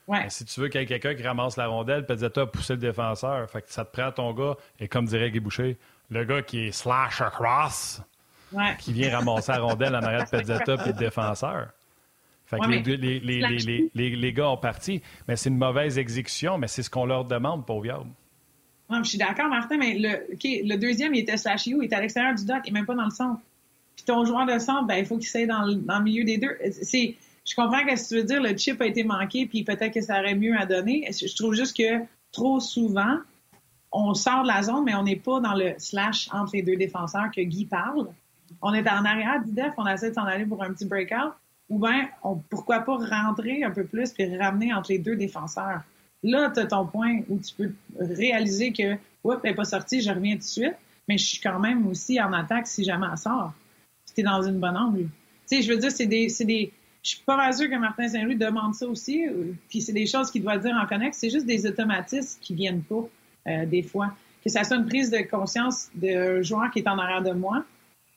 Ouais. 0.08 0.30
si 0.30 0.46
tu 0.46 0.62
veux 0.62 0.70
qu'il 0.70 0.80
y 0.80 0.84
ait 0.86 0.88
quelqu'un 0.88 1.16
qui 1.16 1.24
ramasse 1.24 1.58
la 1.58 1.68
rondelle, 1.68 2.06
peut-être 2.06 2.46
pousser 2.46 2.74
le 2.74 2.80
défenseur. 2.80 3.50
Fait 3.50 3.62
que 3.62 3.72
ça 3.72 3.84
te 3.84 3.92
prend 3.92 4.10
ton 4.12 4.34
gars, 4.34 4.56
et 4.80 4.88
comme 4.88 5.06
dirait 5.06 5.30
Guy 5.32 5.42
Boucher, 5.42 5.78
le 6.10 6.24
gars 6.24 6.42
qui 6.42 6.68
est 6.68 6.72
slash 6.72 7.20
across, 7.20 8.02
qui 8.80 8.94
vient 8.94 9.18
ramasser 9.18 9.52
la 9.52 9.60
rondelle 9.60 9.96
en 9.96 10.02
arrière 10.02 10.24
de 10.24 10.30
Pezzetta 10.30 10.76
et 10.76 10.88
le 10.88 10.94
défenseur. 10.94 11.68
Fait 12.46 12.58
que 12.60 12.68
les, 12.68 13.20
les, 13.20 13.90
les, 13.94 14.16
les, 14.16 14.34
gars 14.34 14.48
ont 14.48 14.56
parti, 14.56 15.02
mais 15.28 15.36
c'est 15.36 15.50
une 15.50 15.58
mauvaise 15.58 15.98
exécution, 15.98 16.58
mais 16.58 16.68
c'est 16.68 16.84
ce 16.84 16.90
qu'on 16.90 17.06
leur 17.06 17.26
demande, 17.26 17.66
pour 17.66 17.86
Yard. 17.86 18.08
je 18.90 19.04
suis 19.04 19.18
d'accord, 19.18 19.50
Martin, 19.50 19.78
mais 19.78 20.00
le, 20.00 20.26
le 20.32 20.76
deuxième, 20.78 21.14
il 21.14 21.20
était 21.20 21.36
slash 21.36 21.68
you, 21.68 21.82
il 21.82 21.88
était 21.88 21.98
à 21.98 22.00
l'extérieur 22.00 22.34
du 22.34 22.46
dock, 22.46 22.64
n'est 22.66 22.72
même 22.72 22.86
pas 22.86 22.96
dans 22.96 23.04
le 23.04 23.10
centre. 23.10 23.42
Puis 23.98 24.06
ton 24.06 24.24
joueur 24.24 24.46
de 24.46 24.58
centre, 24.60 24.86
ben, 24.86 24.96
il 24.96 25.06
faut 25.06 25.18
qu'il 25.18 25.28
soit 25.28 25.48
dans, 25.48 25.66
le 25.66 26.04
milieu 26.04 26.24
des 26.24 26.38
deux. 26.38 26.56
C'est, 26.82 27.16
je 27.44 27.56
comprends 27.56 27.80
ce 27.80 27.86
que 27.86 28.08
tu 28.08 28.16
veux 28.16 28.24
dire, 28.24 28.42
le 28.42 28.56
chip 28.56 28.80
a 28.80 28.86
été 28.86 29.04
manqué, 29.04 29.48
puis 29.48 29.64
peut-être 29.64 29.94
que 29.94 30.02
ça 30.02 30.20
aurait 30.20 30.36
mieux 30.36 30.56
à 30.56 30.66
donner. 30.66 31.10
Je 31.12 31.36
trouve 31.36 31.56
juste 31.56 31.76
que 31.76 32.06
trop 32.32 32.60
souvent, 32.60 33.18
on 33.92 34.14
sort 34.14 34.44
de 34.44 34.48
la 34.48 34.62
zone, 34.62 34.84
mais 34.86 34.94
on 34.94 35.04
n'est 35.04 35.16
pas 35.16 35.40
dans 35.40 35.56
le 35.56 35.74
slash 35.80 36.30
entre 36.32 36.52
les 36.54 36.62
deux 36.62 36.76
défenseurs 36.76 37.32
que 37.36 37.42
Guy 37.42 37.66
parle. 37.66 38.08
On 38.62 38.74
est 38.74 38.88
en 38.88 39.04
arrière 39.04 39.44
du 39.44 39.52
on 39.78 39.88
essaie 39.88 40.10
de 40.10 40.16
s'en 40.16 40.26
aller 40.26 40.46
pour 40.46 40.64
un 40.64 40.72
petit 40.72 40.86
breakout. 40.86 41.34
Ou 41.70 41.80
bien, 41.80 42.08
pourquoi 42.50 42.82
pas 42.82 42.96
rentrer 42.98 43.64
un 43.64 43.72
peu 43.72 43.84
plus 43.84 44.12
puis 44.14 44.38
ramener 44.38 44.74
entre 44.74 44.92
les 44.92 45.00
deux 45.00 45.18
défenseurs. 45.18 45.82
Là, 46.24 46.50
tu 46.54 46.62
as 46.62 46.66
ton 46.66 46.86
point 46.86 47.20
où 47.28 47.40
tu 47.40 47.54
peux 47.56 47.72
réaliser 48.00 48.72
que, 48.72 48.94
oups, 49.24 49.40
elle 49.44 49.52
n'est 49.52 49.56
pas 49.56 49.66
sortie, 49.66 50.02
je 50.02 50.10
reviens 50.10 50.36
tout 50.36 50.44
de 50.44 50.44
suite, 50.44 50.76
mais 51.08 51.18
je 51.18 51.26
suis 51.26 51.40
quand 51.40 51.60
même 51.60 51.86
aussi 51.88 52.22
en 52.22 52.32
attaque 52.32 52.68
si 52.68 52.84
jamais 52.84 53.08
elle 53.12 53.18
sort. 53.18 53.54
Si 54.18 54.24
dans 54.24 54.42
une 54.42 54.60
bonne 54.60 54.76
angle. 54.76 55.10
Tu 55.50 55.58
sais, 55.58 55.62
je 55.62 55.72
veux 55.72 55.78
dire, 55.78 55.92
c'est 55.92 56.08
des, 56.08 56.30
c'est 56.30 56.46
des, 56.46 56.72
je 57.04 57.10
suis 57.12 57.24
pas 57.24 57.52
sûre 57.54 57.70
que 57.70 57.78
Martin 57.78 58.08
Saint-Louis 58.08 58.36
demande 58.36 58.74
ça 58.74 58.88
aussi, 58.88 59.26
puis 59.70 59.82
c'est 59.82 59.94
des 59.94 60.06
choses 60.06 60.32
qu'il 60.32 60.44
doit 60.44 60.58
dire 60.58 60.76
en 60.76 60.86
connect, 60.88 61.14
c'est 61.14 61.30
juste 61.30 61.46
des 61.46 61.66
automatismes 61.66 62.40
qui 62.42 62.54
viennent 62.54 62.82
pas. 62.82 63.08
Euh, 63.48 63.66
des 63.66 63.82
fois. 63.82 64.14
Que 64.44 64.50
ça 64.50 64.64
soit 64.64 64.78
une 64.78 64.86
prise 64.86 65.10
de 65.10 65.20
conscience 65.20 65.90
d'un 65.96 66.42
joueur 66.42 66.70
qui 66.72 66.80
est 66.80 66.88
en 66.88 66.98
arrière 66.98 67.22
de 67.22 67.32
moi, 67.32 67.64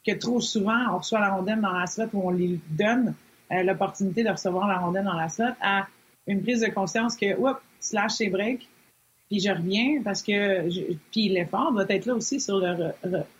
que 0.06 0.12
trop 0.12 0.40
souvent, 0.40 0.78
on 0.92 0.98
reçoit 0.98 1.20
la 1.20 1.30
rondelle 1.30 1.60
dans 1.60 1.72
la 1.72 1.86
slot 1.86 2.06
où 2.12 2.28
on 2.28 2.30
lui 2.30 2.60
donne 2.70 3.14
euh, 3.52 3.62
l'opportunité 3.62 4.24
de 4.24 4.30
recevoir 4.30 4.66
la 4.66 4.78
rondelle 4.78 5.04
dans 5.04 5.14
la 5.14 5.28
slot, 5.28 5.54
à 5.60 5.86
une 6.26 6.42
prise 6.42 6.60
de 6.60 6.68
conscience 6.68 7.16
que, 7.16 7.36
oups, 7.36 7.60
slash 7.78 8.12
c'est 8.12 8.28
break, 8.28 8.68
puis 9.28 9.40
je 9.40 9.50
reviens 9.50 10.02
parce 10.02 10.22
que, 10.22 10.68
puis 11.12 11.28
l'effort 11.28 11.72
doit 11.72 11.86
être 11.88 12.06
là 12.06 12.14
aussi 12.14 12.40
sur 12.40 12.58
le, 12.58 12.92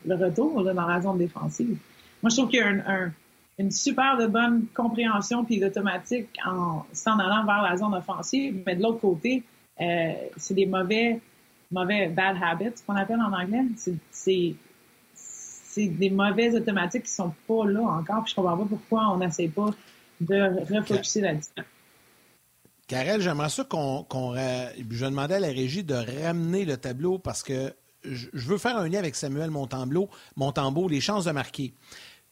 le 0.06 0.14
retour 0.14 0.62
dans 0.62 0.86
la 0.86 1.00
zone 1.00 1.18
défensive. 1.18 1.76
Moi, 2.22 2.30
je 2.30 2.36
trouve 2.36 2.48
qu'il 2.48 2.60
y 2.60 2.62
a 2.62 3.10
une 3.58 3.70
super 3.70 4.16
bonne 4.28 4.66
compréhension 4.74 5.44
puis 5.44 5.58
d'automatique 5.58 6.28
en 6.46 6.84
s'en 6.92 7.18
allant 7.18 7.44
vers 7.44 7.62
la 7.62 7.76
zone 7.76 7.94
offensive, 7.94 8.62
mais 8.66 8.76
de 8.76 8.82
l'autre 8.82 9.00
côté, 9.00 9.42
euh, 9.80 10.12
c'est 10.36 10.54
des 10.54 10.66
mauvais 10.66 11.20
mauvais 11.70 12.08
bad 12.08 12.36
habits, 12.42 12.82
qu'on 12.86 12.96
appelle 12.96 13.20
en 13.20 13.32
anglais. 13.32 13.64
C'est 14.10 14.56
c'est 15.72 15.86
des 15.86 16.10
mauvaises 16.10 16.56
automatiques 16.56 17.04
qui 17.04 17.12
sont 17.12 17.32
pas 17.46 17.64
là 17.64 17.82
encore. 17.82 18.24
Puis 18.24 18.32
je 18.32 18.34
comprends 18.34 18.56
pas 18.56 18.64
pourquoi 18.64 19.12
on 19.12 19.18
n'essaie 19.18 19.46
pas 19.46 19.70
de 20.20 20.74
refocuser 20.74 21.20
là-dessus. 21.20 21.50
Karel, 22.88 23.20
j'aimerais 23.20 23.50
ça 23.50 23.62
qu'on. 23.62 24.04
je 24.10 25.04
demandais 25.04 25.36
à 25.36 25.40
la 25.40 25.48
régie 25.48 25.84
de 25.84 25.94
ramener 25.94 26.64
le 26.64 26.76
tableau 26.76 27.18
parce 27.18 27.44
que 27.44 27.72
je, 28.02 28.28
veux 28.32 28.58
faire 28.58 28.76
un 28.76 28.88
lien 28.88 28.98
avec 28.98 29.14
Samuel 29.14 29.50
Montembeau, 29.50 30.08
Montembeau 30.34 30.88
les 30.88 31.00
chances 31.00 31.26
de 31.26 31.30
marquer. 31.30 31.72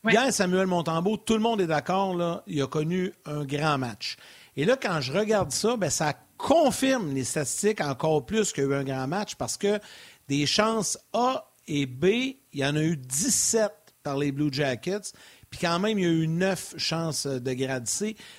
Hier, 0.06 0.32
Samuel 0.32 0.66
Montembeau, 0.66 1.16
tout 1.16 1.34
le 1.34 1.40
monde 1.40 1.61
est 1.61 1.66
d'accord, 1.66 2.14
là, 2.14 2.42
il 2.46 2.62
a 2.62 2.66
connu 2.66 3.12
un 3.26 3.44
grand 3.44 3.78
match. 3.78 4.16
Et 4.56 4.64
là, 4.64 4.76
quand 4.80 5.00
je 5.00 5.12
regarde 5.12 5.50
ça, 5.50 5.76
ben, 5.76 5.90
ça 5.90 6.14
confirme 6.37 7.12
les 7.14 7.24
statistiques 7.24 7.80
encore 7.80 8.24
plus 8.24 8.52
qu'il 8.52 8.64
y 8.64 8.66
a 8.66 8.70
eu 8.70 8.74
un 8.74 8.84
grand 8.84 9.08
match 9.08 9.34
parce 9.34 9.56
que 9.56 9.80
des 10.28 10.46
chances 10.46 10.98
A 11.12 11.50
et 11.66 11.87
B, 11.87 12.04
il 12.04 12.61
y 12.61 12.64
en 12.64 12.76
a 12.76 12.82
eu 12.82 12.96
17 12.96 13.72
par 14.02 14.16
les 14.16 14.30
Blue 14.30 14.52
Jackets. 14.52 15.12
Puis 15.50 15.61
quand 15.61 15.78
même, 15.80 15.98
il 15.98 16.04
y 16.04 16.08
a 16.08 16.11
eu 16.11 16.28
9 16.28 16.74
chances 16.76 17.26
de 17.26 17.52
grade. 17.52 17.88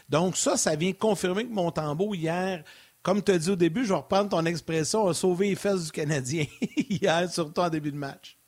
Donc 0.08 0.38
ça, 0.38 0.56
ça 0.58 0.76
vient 0.76 0.94
confirmer 0.94 1.46
que 1.46 1.54
Montembeau, 1.54 2.16
hier, 2.16 2.64
comme 3.04 3.22
tu 3.22 3.32
as 3.32 3.38
dit 3.38 3.50
au 3.50 3.56
début, 3.56 3.84
je 3.84 3.90
vais 3.90 3.96
reprendre 3.96 4.30
ton 4.30 4.46
expression, 4.46 5.08
a 5.08 5.14
sauvé 5.14 5.50
les 5.50 5.56
fesses 5.56 5.86
du 5.86 5.92
Canadien 5.92 6.46
hier, 6.78 7.30
surtout 7.32 7.62
en 7.62 7.70
début 7.70 7.92
de 7.92 7.98
match. 7.98 8.39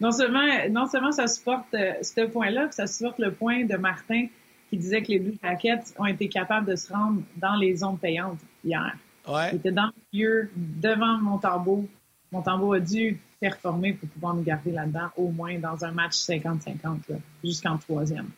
Non 0.00 0.12
seulement, 0.12 0.46
non 0.70 0.86
seulement 0.86 1.12
ça 1.12 1.26
supporte 1.26 1.74
euh, 1.74 1.94
ce 2.02 2.26
point-là, 2.26 2.70
ça 2.70 2.86
supporte 2.86 3.18
le 3.18 3.32
point 3.32 3.64
de 3.64 3.76
Martin 3.76 4.26
qui 4.70 4.76
disait 4.76 5.02
que 5.02 5.08
les 5.08 5.18
Blue 5.18 5.38
Jackets 5.42 5.94
ont 5.98 6.06
été 6.06 6.28
capables 6.28 6.66
de 6.66 6.76
se 6.76 6.92
rendre 6.92 7.22
dans 7.36 7.54
les 7.54 7.76
zones 7.76 7.98
payantes 7.98 8.40
hier. 8.64 8.96
Ouais. 9.26 9.50
Ils 9.52 9.56
étaient 9.56 9.72
dans 9.72 9.86
le 9.86 9.92
milieu, 10.12 10.50
devant 10.54 11.18
Montembeau. 11.18 11.88
Montembeau 12.30 12.72
a 12.74 12.80
dû 12.80 13.20
performer 13.40 13.94
pour 13.94 14.08
pouvoir 14.08 14.34
nous 14.34 14.42
garder 14.42 14.72
là-dedans, 14.72 15.08
au 15.16 15.28
moins 15.30 15.58
dans 15.58 15.84
un 15.84 15.92
match 15.92 16.14
50-50, 16.14 17.18
jusqu'en 17.42 17.78
troisième. 17.78 18.30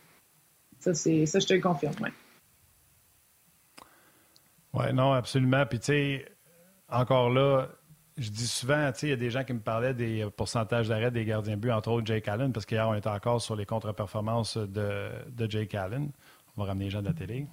Ça, 0.79 0.95
c'est, 0.95 1.27
ça, 1.27 1.39
je 1.39 1.47
te 1.47 1.55
le 1.55 1.61
confirme, 1.61 1.95
oui. 2.03 2.11
Oui, 4.75 4.93
non, 4.93 5.13
absolument. 5.13 5.65
Puis, 5.65 5.79
tu 5.79 5.87
sais, 5.87 6.29
encore 6.89 7.31
là, 7.31 7.69
je 8.17 8.31
dis 8.31 8.47
souvent, 8.47 8.91
il 9.03 9.09
y 9.09 9.13
a 9.13 9.17
des 9.17 9.31
gens 9.31 9.45
qui 9.45 9.53
me 9.53 9.61
parlaient 9.61 9.95
des 9.95 10.27
pourcentages 10.37 10.89
d'arrêt 10.89 11.11
des 11.11 11.25
gardiens 11.25 11.57
but, 11.57 11.71
entre 11.71 11.91
autres 11.91 12.07
Jake 12.07 12.29
Allen, 12.29 12.53
parce 12.53 12.65
qu'hier, 12.65 12.89
on 12.89 12.95
était 12.95 13.11
encore 13.11 13.43
sur 13.43 13.57
les 13.57 13.67
contre-performances 13.67 14.57
de, 14.57 15.11
de 15.29 15.51
Jake 15.51 15.75
Allen. 15.75 16.11
On 16.57 16.63
va 16.63 16.69
ramener 16.69 16.87
les 16.87 16.91
gens 16.91 17.03
de 17.03 17.09
la 17.09 17.13
télé. 17.13 17.47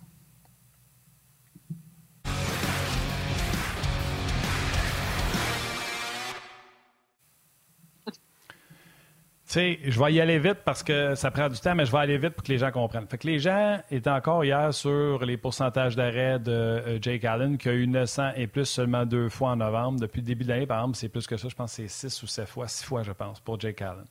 Je 9.60 10.00
vais 10.00 10.14
y 10.14 10.22
aller 10.22 10.40
vite 10.40 10.60
parce 10.66 10.84
que 10.84 11.16
ça 11.16 11.30
prend 11.30 11.50
du 11.50 11.60
temps, 11.60 11.76
mais 11.76 11.86
je 11.86 11.92
vais 11.92 12.00
aller 12.00 12.18
vite 12.18 12.32
pour 12.32 12.44
que 12.44 12.52
les 12.52 12.58
gens 12.58 12.72
comprennent. 12.72 13.08
Fait 13.08 13.18
que 13.18 13.28
les 13.28 13.40
gens 13.40 13.80
étaient 13.92 14.10
encore 14.10 14.44
hier 14.44 14.74
sur 14.74 15.24
les 15.26 15.38
pourcentages 15.38 15.96
d'arrêt 15.96 16.40
de 16.40 16.52
euh, 16.52 17.00
Jake 17.02 17.24
Allen, 17.26 17.58
qui 17.58 17.70
a 17.70 17.74
eu 17.74 17.88
900 17.88 18.32
et 18.36 18.48
plus 18.48 18.66
seulement 18.66 19.06
deux 19.06 19.30
fois 19.30 19.52
en 19.52 19.58
novembre. 19.58 20.00
Depuis 20.00 20.22
le 20.22 20.28
début 20.28 20.44
de 20.44 20.50
l'année, 20.50 20.66
par 20.66 20.80
exemple, 20.80 20.98
c'est 20.98 21.10
plus 21.10 21.28
que 21.28 21.38
ça. 21.38 21.48
Je 21.50 21.56
pense 21.56 21.76
que 21.76 21.88
c'est 21.88 22.10
six 22.10 22.24
ou 22.24 22.28
sept 22.28 22.48
fois, 22.48 22.68
six 22.68 22.84
fois, 22.84 23.04
je 23.04 23.12
pense, 23.12 23.40
pour 23.40 23.60
Jake 23.60 23.82
Allen. 23.82 24.06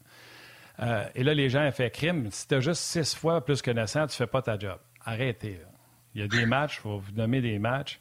Euh, 0.80 1.04
et 1.14 1.24
là, 1.24 1.34
les 1.34 1.48
gens 1.48 1.66
ont 1.66 1.72
fait 1.72 1.90
crime. 1.90 2.28
Si 2.30 2.46
tu 2.46 2.54
as 2.54 2.60
juste 2.60 2.82
six 2.82 3.14
fois 3.14 3.44
plus 3.44 3.62
que 3.62 3.70
900, 3.70 4.08
tu 4.08 4.16
fais 4.16 4.26
pas 4.26 4.42
ta 4.42 4.58
job. 4.58 4.78
Arrêtez. 5.04 5.60
Il 6.14 6.20
y 6.20 6.24
a 6.24 6.28
des 6.28 6.46
matchs, 6.46 6.80
je 6.82 6.88
vais 6.88 6.98
vous 6.98 7.12
nommer 7.16 7.40
des 7.40 7.58
matchs. 7.58 8.00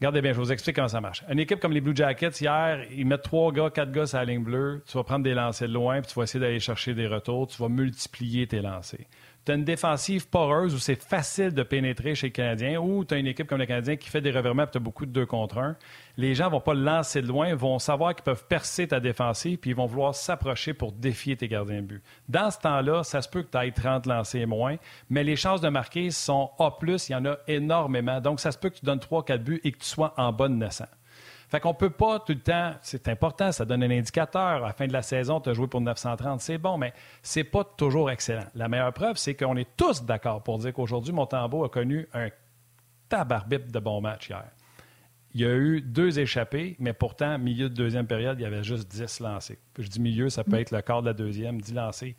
Regardez 0.00 0.22
bien, 0.22 0.32
je 0.32 0.38
vous 0.38 0.52
explique 0.52 0.76
comment 0.76 0.86
ça 0.86 1.00
marche. 1.00 1.24
Une 1.28 1.40
équipe 1.40 1.58
comme 1.58 1.72
les 1.72 1.80
Blue 1.80 1.94
Jackets, 1.94 2.40
hier, 2.40 2.84
ils 2.92 3.04
mettent 3.04 3.22
trois 3.22 3.50
gars, 3.50 3.68
quatre 3.68 3.90
gars 3.90 4.06
sur 4.06 4.18
la 4.18 4.24
ligne 4.26 4.44
bleue. 4.44 4.80
Tu 4.86 4.96
vas 4.96 5.02
prendre 5.02 5.24
des 5.24 5.34
lancers 5.34 5.66
de 5.66 5.74
loin, 5.74 6.00
puis 6.00 6.12
tu 6.12 6.14
vas 6.14 6.22
essayer 6.22 6.38
d'aller 6.38 6.60
chercher 6.60 6.94
des 6.94 7.08
retours. 7.08 7.48
Tu 7.48 7.60
vas 7.60 7.68
multiplier 7.68 8.46
tes 8.46 8.60
lancers 8.60 9.06
tu 9.48 9.54
une 9.54 9.64
défensive 9.64 10.28
poreuse 10.28 10.74
où 10.74 10.78
c'est 10.78 11.02
facile 11.02 11.54
de 11.54 11.62
pénétrer 11.62 12.14
chez 12.14 12.26
les 12.26 12.32
Canadiens, 12.32 12.78
ou 12.80 13.04
tu 13.04 13.14
as 13.14 13.16
une 13.16 13.26
équipe 13.26 13.46
comme 13.46 13.58
le 13.58 13.64
Canadien 13.64 13.96
qui 13.96 14.10
fait 14.10 14.20
des 14.20 14.30
revirements 14.30 14.64
et 14.64 14.70
tu 14.70 14.76
as 14.76 14.80
beaucoup 14.80 15.06
de 15.06 15.10
deux 15.10 15.24
contre 15.24 15.56
un, 15.56 15.74
les 16.18 16.34
gens 16.34 16.50
vont 16.50 16.60
pas 16.60 16.74
lancer 16.74 17.22
de 17.22 17.26
loin, 17.26 17.54
vont 17.54 17.78
savoir 17.78 18.14
qu'ils 18.14 18.24
peuvent 18.24 18.44
percer 18.46 18.88
ta 18.88 19.00
défensive 19.00 19.56
puis 19.56 19.70
ils 19.70 19.76
vont 19.76 19.86
vouloir 19.86 20.14
s'approcher 20.14 20.74
pour 20.74 20.92
défier 20.92 21.36
tes 21.36 21.48
gardiens 21.48 21.80
de 21.80 21.86
but. 21.86 22.02
Dans 22.28 22.50
ce 22.50 22.58
temps-là, 22.58 23.04
ça 23.04 23.22
se 23.22 23.28
peut 23.28 23.42
que 23.42 23.50
tu 23.50 23.56
ailles 23.56 23.72
30 23.72 24.04
lancers 24.04 24.42
et 24.42 24.46
moins, 24.46 24.76
mais 25.08 25.24
les 25.24 25.36
chances 25.36 25.62
de 25.62 25.68
marquer 25.70 26.10
sont 26.10 26.50
A+, 26.58 26.76
il 26.82 27.12
y 27.12 27.14
en 27.14 27.24
a 27.24 27.38
énormément. 27.46 28.20
Donc, 28.20 28.40
ça 28.40 28.52
se 28.52 28.58
peut 28.58 28.68
que 28.68 28.78
tu 28.78 28.84
donnes 28.84 28.98
3-4 28.98 29.38
buts 29.38 29.60
et 29.64 29.72
que 29.72 29.78
tu 29.78 29.86
sois 29.86 30.12
en 30.18 30.32
bonne 30.32 30.58
naissance. 30.58 30.88
Fait 31.48 31.60
qu'on 31.60 31.72
peut 31.72 31.90
pas 31.90 32.20
tout 32.20 32.32
le 32.32 32.40
temps, 32.40 32.74
c'est 32.82 33.08
important, 33.08 33.52
ça 33.52 33.64
donne 33.64 33.82
un 33.82 33.90
indicateur. 33.90 34.62
À 34.62 34.66
la 34.66 34.72
fin 34.74 34.86
de 34.86 34.92
la 34.92 35.00
saison, 35.00 35.40
tu 35.40 35.48
as 35.48 35.54
joué 35.54 35.66
pour 35.66 35.80
930, 35.80 36.42
c'est 36.42 36.58
bon, 36.58 36.76
mais 36.76 36.92
c'est 37.22 37.44
pas 37.44 37.64
toujours 37.64 38.10
excellent. 38.10 38.44
La 38.54 38.68
meilleure 38.68 38.92
preuve, 38.92 39.16
c'est 39.16 39.34
qu'on 39.34 39.56
est 39.56 39.76
tous 39.76 40.04
d'accord 40.04 40.42
pour 40.42 40.58
dire 40.58 40.74
qu'aujourd'hui, 40.74 41.12
Montembeau 41.12 41.64
a 41.64 41.70
connu 41.70 42.06
un 42.12 42.28
tabarbip 43.08 43.72
de 43.72 43.78
bons 43.78 44.02
matchs 44.02 44.28
hier. 44.28 44.44
Il 45.32 45.40
y 45.40 45.46
a 45.46 45.54
eu 45.54 45.80
deux 45.80 46.18
échappés, 46.18 46.76
mais 46.78 46.92
pourtant, 46.92 47.38
milieu 47.38 47.70
de 47.70 47.74
deuxième 47.74 48.06
période, 48.06 48.38
il 48.38 48.42
y 48.42 48.46
avait 48.46 48.64
juste 48.64 48.90
10 48.90 49.20
lancés. 49.20 49.58
Je 49.78 49.88
dis 49.88 50.00
milieu, 50.00 50.28
ça 50.28 50.44
peut 50.44 50.58
être 50.58 50.70
le 50.70 50.82
quart 50.82 51.00
de 51.00 51.06
la 51.06 51.14
deuxième, 51.14 51.60
10 51.60 51.74
lancés. 51.74 52.16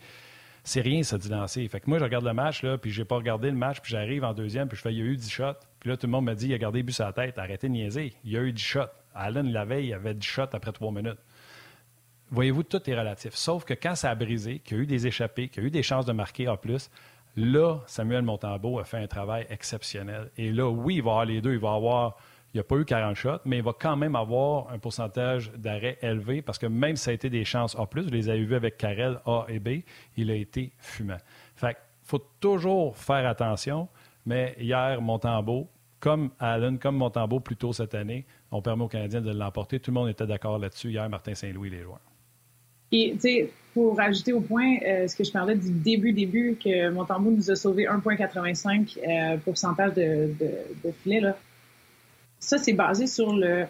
C'est 0.63 0.81
rien, 0.81 1.03
ça, 1.03 1.17
10 1.17 1.29
lancés. 1.29 1.67
Fait 1.67 1.79
que 1.79 1.89
moi, 1.89 1.99
je 1.99 2.03
regarde 2.03 2.25
le 2.25 2.33
match, 2.33 2.63
là, 2.63 2.77
puis 2.77 2.91
j'ai 2.91 3.05
pas 3.05 3.15
regardé 3.15 3.49
le 3.49 3.57
match, 3.57 3.79
puis 3.81 3.91
j'arrive 3.91 4.23
en 4.23 4.33
deuxième, 4.33 4.67
puis 4.67 4.77
je 4.77 4.81
fais, 4.81 4.93
il 4.93 4.99
y 4.99 5.01
a 5.01 5.05
eu 5.05 5.17
10 5.17 5.29
shots. 5.29 5.43
Puis 5.79 5.89
là, 5.89 5.97
tout 5.97 6.07
le 6.07 6.11
monde 6.11 6.25
me 6.25 6.33
dit, 6.33 6.47
il 6.47 6.53
a 6.53 6.57
gardé 6.57 6.83
but 6.83 6.93
sur 6.93 7.05
la 7.05 7.13
tête. 7.13 7.37
Arrêtez 7.37 7.67
de 7.67 7.73
niaiser. 7.73 8.13
Il 8.23 8.31
y 8.31 8.37
a 8.37 8.41
eu 8.41 8.51
10 8.51 8.61
shots. 8.61 8.98
Allen, 9.13 9.51
la 9.51 9.65
veille, 9.65 9.87
il 9.87 9.93
avait 9.93 10.13
10 10.13 10.25
shots 10.25 10.41
après 10.53 10.71
3 10.71 10.91
minutes. 10.91 11.19
Voyez-vous, 12.31 12.63
tout 12.63 12.89
est 12.89 12.97
relatif. 12.97 13.33
Sauf 13.33 13.65
que 13.65 13.73
quand 13.73 13.95
ça 13.95 14.11
a 14.11 14.15
brisé, 14.15 14.59
qu'il 14.59 14.77
y 14.77 14.79
a 14.79 14.83
eu 14.83 14.85
des 14.85 15.07
échappées, 15.07 15.49
qu'il 15.49 15.63
y 15.63 15.65
a 15.65 15.67
eu 15.67 15.71
des 15.71 15.83
chances 15.83 16.05
de 16.05 16.13
marquer 16.13 16.47
en 16.47 16.57
plus, 16.57 16.91
là, 17.35 17.79
Samuel 17.87 18.21
Montambeau 18.21 18.79
a 18.79 18.83
fait 18.83 18.97
un 18.97 19.07
travail 19.07 19.47
exceptionnel. 19.49 20.29
Et 20.37 20.51
là, 20.51 20.69
oui, 20.69 20.95
il 20.95 21.03
va 21.03 21.11
avoir 21.11 21.25
les 21.25 21.41
deux. 21.41 21.53
Il 21.53 21.59
va 21.59 21.73
avoir 21.73 22.17
il 22.53 22.57
n'a 22.57 22.63
pas 22.63 22.77
eu 22.77 22.85
40 22.85 23.15
shots, 23.15 23.39
mais 23.45 23.57
il 23.57 23.63
va 23.63 23.73
quand 23.77 23.95
même 23.95 24.15
avoir 24.15 24.71
un 24.71 24.79
pourcentage 24.79 25.51
d'arrêt 25.51 25.99
élevé 26.01 26.41
parce 26.41 26.57
que 26.57 26.65
même 26.65 26.95
si 26.95 27.03
ça 27.03 27.11
a 27.11 27.13
été 27.13 27.29
des 27.29 27.45
chances 27.45 27.75
A, 27.75 27.83
vous 27.83 28.09
les 28.09 28.29
avez 28.29 28.43
vus 28.43 28.55
avec 28.55 28.77
Carrel 28.77 29.19
A 29.25 29.45
et 29.49 29.59
B, 29.59 29.81
il 30.17 30.31
a 30.31 30.35
été 30.35 30.71
fumant. 30.79 31.17
Fait 31.55 31.77
faut 32.03 32.25
toujours 32.39 32.97
faire 32.97 33.27
attention, 33.27 33.87
mais 34.25 34.55
hier, 34.57 34.99
Montembeau, 34.99 35.69
comme 35.99 36.31
Allen, 36.39 36.79
comme 36.79 36.95
Montembeau 36.95 37.39
plus 37.39 37.55
tôt 37.55 37.71
cette 37.71 37.93
année, 37.93 38.25
on 38.51 38.61
permet 38.61 38.83
aux 38.83 38.87
Canadiens 38.87 39.21
de 39.21 39.31
l'emporter. 39.31 39.79
Tout 39.79 39.91
le 39.91 39.95
monde 39.95 40.09
était 40.09 40.25
d'accord 40.25 40.57
là-dessus 40.57 40.89
hier, 40.89 41.07
Martin 41.09 41.35
Saint-Louis, 41.35 41.69
les 41.69 41.81
joueurs. 41.81 42.01
Et, 42.91 43.11
tu 43.13 43.19
sais, 43.19 43.51
pour 43.73 43.99
ajouter 43.99 44.33
au 44.33 44.41
point, 44.41 44.77
euh, 44.85 45.07
ce 45.07 45.15
que 45.15 45.23
je 45.23 45.31
parlais 45.31 45.55
du 45.55 45.71
début-début, 45.71 46.57
que 46.61 46.89
Montembeau 46.89 47.31
nous 47.31 47.51
a 47.51 47.55
sauvé 47.55 47.85
1,85 47.85 48.97
euh, 48.97 49.37
pourcentage 49.37 49.93
de, 49.93 50.33
de, 50.39 50.91
filet, 51.03 51.19
là 51.19 51.37
ça, 52.39 52.57
c'est 52.57 52.73
basé 52.73 53.05
sur 53.05 53.33
le, 53.33 53.65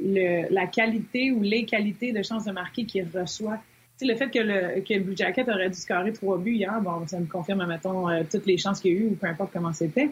la 0.00 0.66
qualité 0.66 1.32
ou 1.32 1.42
les 1.42 1.64
qualités 1.64 2.12
de 2.12 2.22
chances 2.22 2.44
de 2.44 2.52
marquer 2.52 2.84
qu'il 2.84 3.06
reçoit. 3.12 3.58
sais, 3.96 4.06
le 4.06 4.14
fait 4.14 4.30
que 4.30 4.38
le, 4.38 4.80
que 4.80 4.94
le 4.94 5.00
Blue 5.00 5.16
Jacket 5.16 5.48
aurait 5.48 5.68
dû 5.68 5.76
scorer 5.76 6.12
trois 6.12 6.38
buts 6.38 6.54
hier, 6.54 6.80
bon, 6.80 7.06
ça 7.06 7.18
me 7.18 7.26
confirme, 7.26 7.66
mettons, 7.66 8.08
euh, 8.08 8.22
toutes 8.30 8.46
les 8.46 8.56
chances 8.56 8.80
qu'il 8.80 8.92
y 8.92 8.96
a 8.96 9.00
eu, 9.00 9.06
ou 9.08 9.14
peu 9.14 9.26
importe 9.26 9.52
comment 9.52 9.72
c'était. 9.72 10.10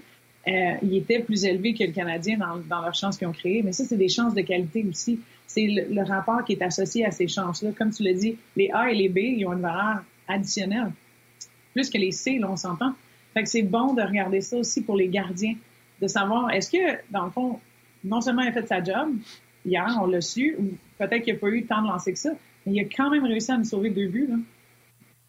Euh, 0.49 0.75
il 0.83 0.97
était 0.97 1.21
plus 1.21 1.45
élevé 1.45 1.73
que 1.75 1.85
le 1.85 1.93
Canadien 1.93 2.37
dans, 2.37 2.57
dans 2.57 2.83
leurs 2.83 2.95
chances 2.95 3.17
qu'ils 3.17 3.29
ont 3.29 3.33
créées. 3.33 3.63
Mais 3.63 3.73
ça, 3.73 3.85
c'est 3.85 3.97
des 3.97 4.09
chances 4.09 4.35
de 4.35 4.43
qualité 4.43 4.85
aussi. 4.89 5.21
C'est 5.47 5.67
le, 5.67 6.03
rapport 6.03 6.45
qui 6.45 6.55
est 6.55 6.63
associé 6.63 7.05
à 7.05 7.11
ces 7.11 7.29
chances-là. 7.29 7.71
Comme 7.77 7.91
tu 7.91 8.03
l'as 8.03 8.15
dit, 8.15 8.37
les 8.57 8.71
A 8.73 8.91
et 8.91 8.95
les 8.95 9.09
B, 9.09 9.19
ils 9.19 9.47
ont 9.47 9.53
une 9.53 9.61
valeur 9.61 10.03
additionnelle. 10.27 10.93
Plus 11.75 11.91
que 11.91 11.99
les 11.99 12.11
C, 12.11 12.39
là, 12.39 12.51
on 12.51 12.57
s'entend. 12.57 12.95
Fait 13.35 13.43
que 13.43 13.49
c'est 13.49 13.63
bon 13.63 13.95
de 13.95 14.03
regarder 14.03 14.41
ça 14.41 14.57
aussi 14.57 14.83
pour 14.83 14.97
les 14.97 15.09
gardiens. 15.09 15.55
De 16.01 16.07
savoir, 16.09 16.51
est-ce 16.51 16.71
que, 16.71 16.99
dans 17.11 17.25
le 17.25 17.31
fond, 17.31 17.61
non 18.03 18.21
seulement 18.21 18.43
il 18.43 18.49
a 18.49 18.53
fait 18.53 18.67
sa 18.67 18.83
job, 18.83 19.15
hier, 19.65 19.99
on 20.03 20.07
l'a 20.07 20.21
su, 20.21 20.57
ou 20.59 20.71
peut-être 20.99 21.23
qu'il 21.23 21.35
n'a 21.35 21.39
pas 21.39 21.49
eu 21.49 21.65
tant 21.65 21.83
de 21.83 21.89
lancer 21.89 22.13
que 22.13 22.19
ça, 22.19 22.31
mais 22.67 22.73
il 22.73 22.81
a 22.81 22.85
quand 22.85 23.11
même 23.11 23.25
réussi 23.25 23.53
à 23.53 23.59
nous 23.59 23.65
sauver 23.65 23.91
deux 23.91 24.09
buts. 24.09 24.29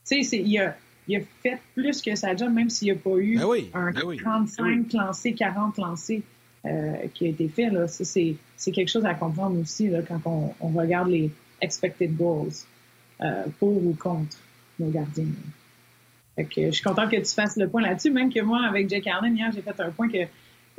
Tu 0.08 0.24
sais, 0.24 0.38
il 0.38 0.60
a, 0.60 0.76
il 1.08 1.18
a 1.18 1.20
fait 1.42 1.60
plus 1.76 2.02
que 2.02 2.16
sa 2.16 2.36
job, 2.36 2.52
même 2.54 2.70
s'il 2.70 2.94
n'a 2.94 3.00
pas 3.00 3.18
eu 3.18 3.38
ben 3.38 3.70
un 3.74 3.92
35 3.92 4.64
ben 4.64 4.86
ben 4.92 5.00
lancés, 5.00 5.34
40 5.34 5.78
lancés 5.78 6.24
euh, 6.66 6.94
qui 7.14 7.26
a 7.26 7.30
été 7.30 7.48
fait. 7.50 7.70
Là. 7.70 7.88
Ça, 7.88 8.06
c'est, 8.06 8.36
c'est 8.56 8.72
quelque 8.72 8.90
chose 8.90 9.06
à 9.06 9.14
comprendre 9.14 9.60
aussi 9.60 9.90
là, 9.90 10.02
quand 10.02 10.22
on, 10.26 10.54
on 10.62 10.70
regarde 10.70 11.10
les 11.10 11.30
expected 11.62 12.16
goals 12.16 12.52
euh, 13.22 13.44
pour 13.60 13.86
ou 13.86 13.96
contre 14.00 14.38
nos 14.80 14.90
gardiens. 14.90 15.26
Fait 16.36 16.46
que, 16.46 16.66
je 16.66 16.72
suis 16.72 16.84
content 16.84 17.08
que 17.08 17.18
tu 17.18 17.34
fasses 17.34 17.58
le 17.58 17.68
point 17.68 17.82
là-dessus, 17.82 18.12
même 18.12 18.34
que 18.34 18.40
moi, 18.42 18.66
avec 18.66 18.90
Jake 18.90 19.08
Allen, 19.08 19.36
hier, 19.36 19.52
j'ai 19.54 19.62
fait 19.62 19.80
un 19.80 19.92
point 19.92 20.10
que 20.10 20.26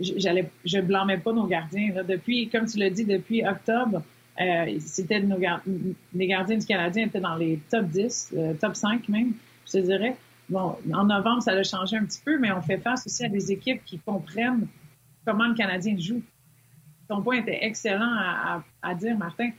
j'allais, 0.00 0.50
je 0.64 0.80
blâmais 0.80 1.18
pas 1.18 1.32
nos 1.32 1.46
gardiens. 1.46 2.02
Depuis, 2.06 2.48
comme 2.48 2.66
tu 2.66 2.78
l'as 2.78 2.90
dit, 2.90 3.04
depuis 3.04 3.46
octobre, 3.46 4.02
euh, 4.40 4.78
c'était 4.80 5.20
nos 5.20 5.38
les 6.14 6.26
gardiens 6.26 6.56
du 6.56 6.66
Canadien 6.66 7.06
étaient 7.06 7.20
dans 7.20 7.36
les 7.36 7.60
top 7.70 7.86
10, 7.86 8.32
euh, 8.36 8.54
top 8.54 8.74
5 8.74 9.08
même, 9.08 9.32
je 9.72 9.78
dirais. 9.78 10.16
Bon, 10.48 10.76
en 10.92 11.04
novembre, 11.04 11.42
ça 11.42 11.52
a 11.52 11.62
changé 11.62 11.96
un 11.96 12.04
petit 12.04 12.20
peu, 12.24 12.38
mais 12.38 12.52
on 12.52 12.60
fait 12.60 12.78
face 12.78 13.06
aussi 13.06 13.24
à 13.24 13.28
des 13.28 13.50
équipes 13.50 13.82
qui 13.84 13.98
comprennent 13.98 14.66
comment 15.24 15.46
le 15.46 15.54
Canadien 15.54 15.96
joue. 15.98 16.22
Ton 17.08 17.22
point 17.22 17.36
était 17.36 17.58
excellent 17.62 18.62
à 18.82 18.94
dire, 18.94 19.16
Martin. 19.16 19.50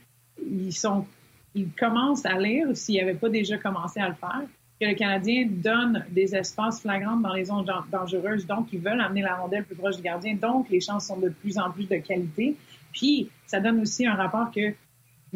Ils 0.44 0.72
sont, 0.72 1.06
ils 1.54 1.70
commencent 1.72 2.26
à 2.26 2.38
lire 2.38 2.68
s'ils 2.76 2.98
n'avaient 2.98 3.14
pas 3.14 3.28
déjà 3.28 3.56
commencé 3.58 4.00
à 4.00 4.08
le 4.08 4.14
faire 4.14 4.42
que 4.80 4.86
le 4.86 4.94
Canadien 4.94 5.46
donne 5.50 6.04
des 6.10 6.34
espaces 6.34 6.82
flagrants 6.82 7.16
dans 7.16 7.32
les 7.32 7.46
zones 7.46 7.64
dangereuses, 7.90 8.46
donc 8.46 8.72
ils 8.72 8.80
veulent 8.80 9.00
amener 9.00 9.22
la 9.22 9.36
rondelle 9.36 9.64
plus 9.64 9.76
proche 9.76 9.96
du 9.96 10.02
gardien, 10.02 10.34
donc 10.34 10.68
les 10.68 10.80
chances 10.80 11.06
sont 11.06 11.18
de 11.18 11.30
plus 11.30 11.58
en 11.58 11.70
plus 11.70 11.88
de 11.88 11.96
qualité. 11.96 12.56
Puis, 12.92 13.30
ça 13.46 13.60
donne 13.60 13.80
aussi 13.80 14.06
un 14.06 14.14
rapport 14.14 14.50
que 14.50 14.74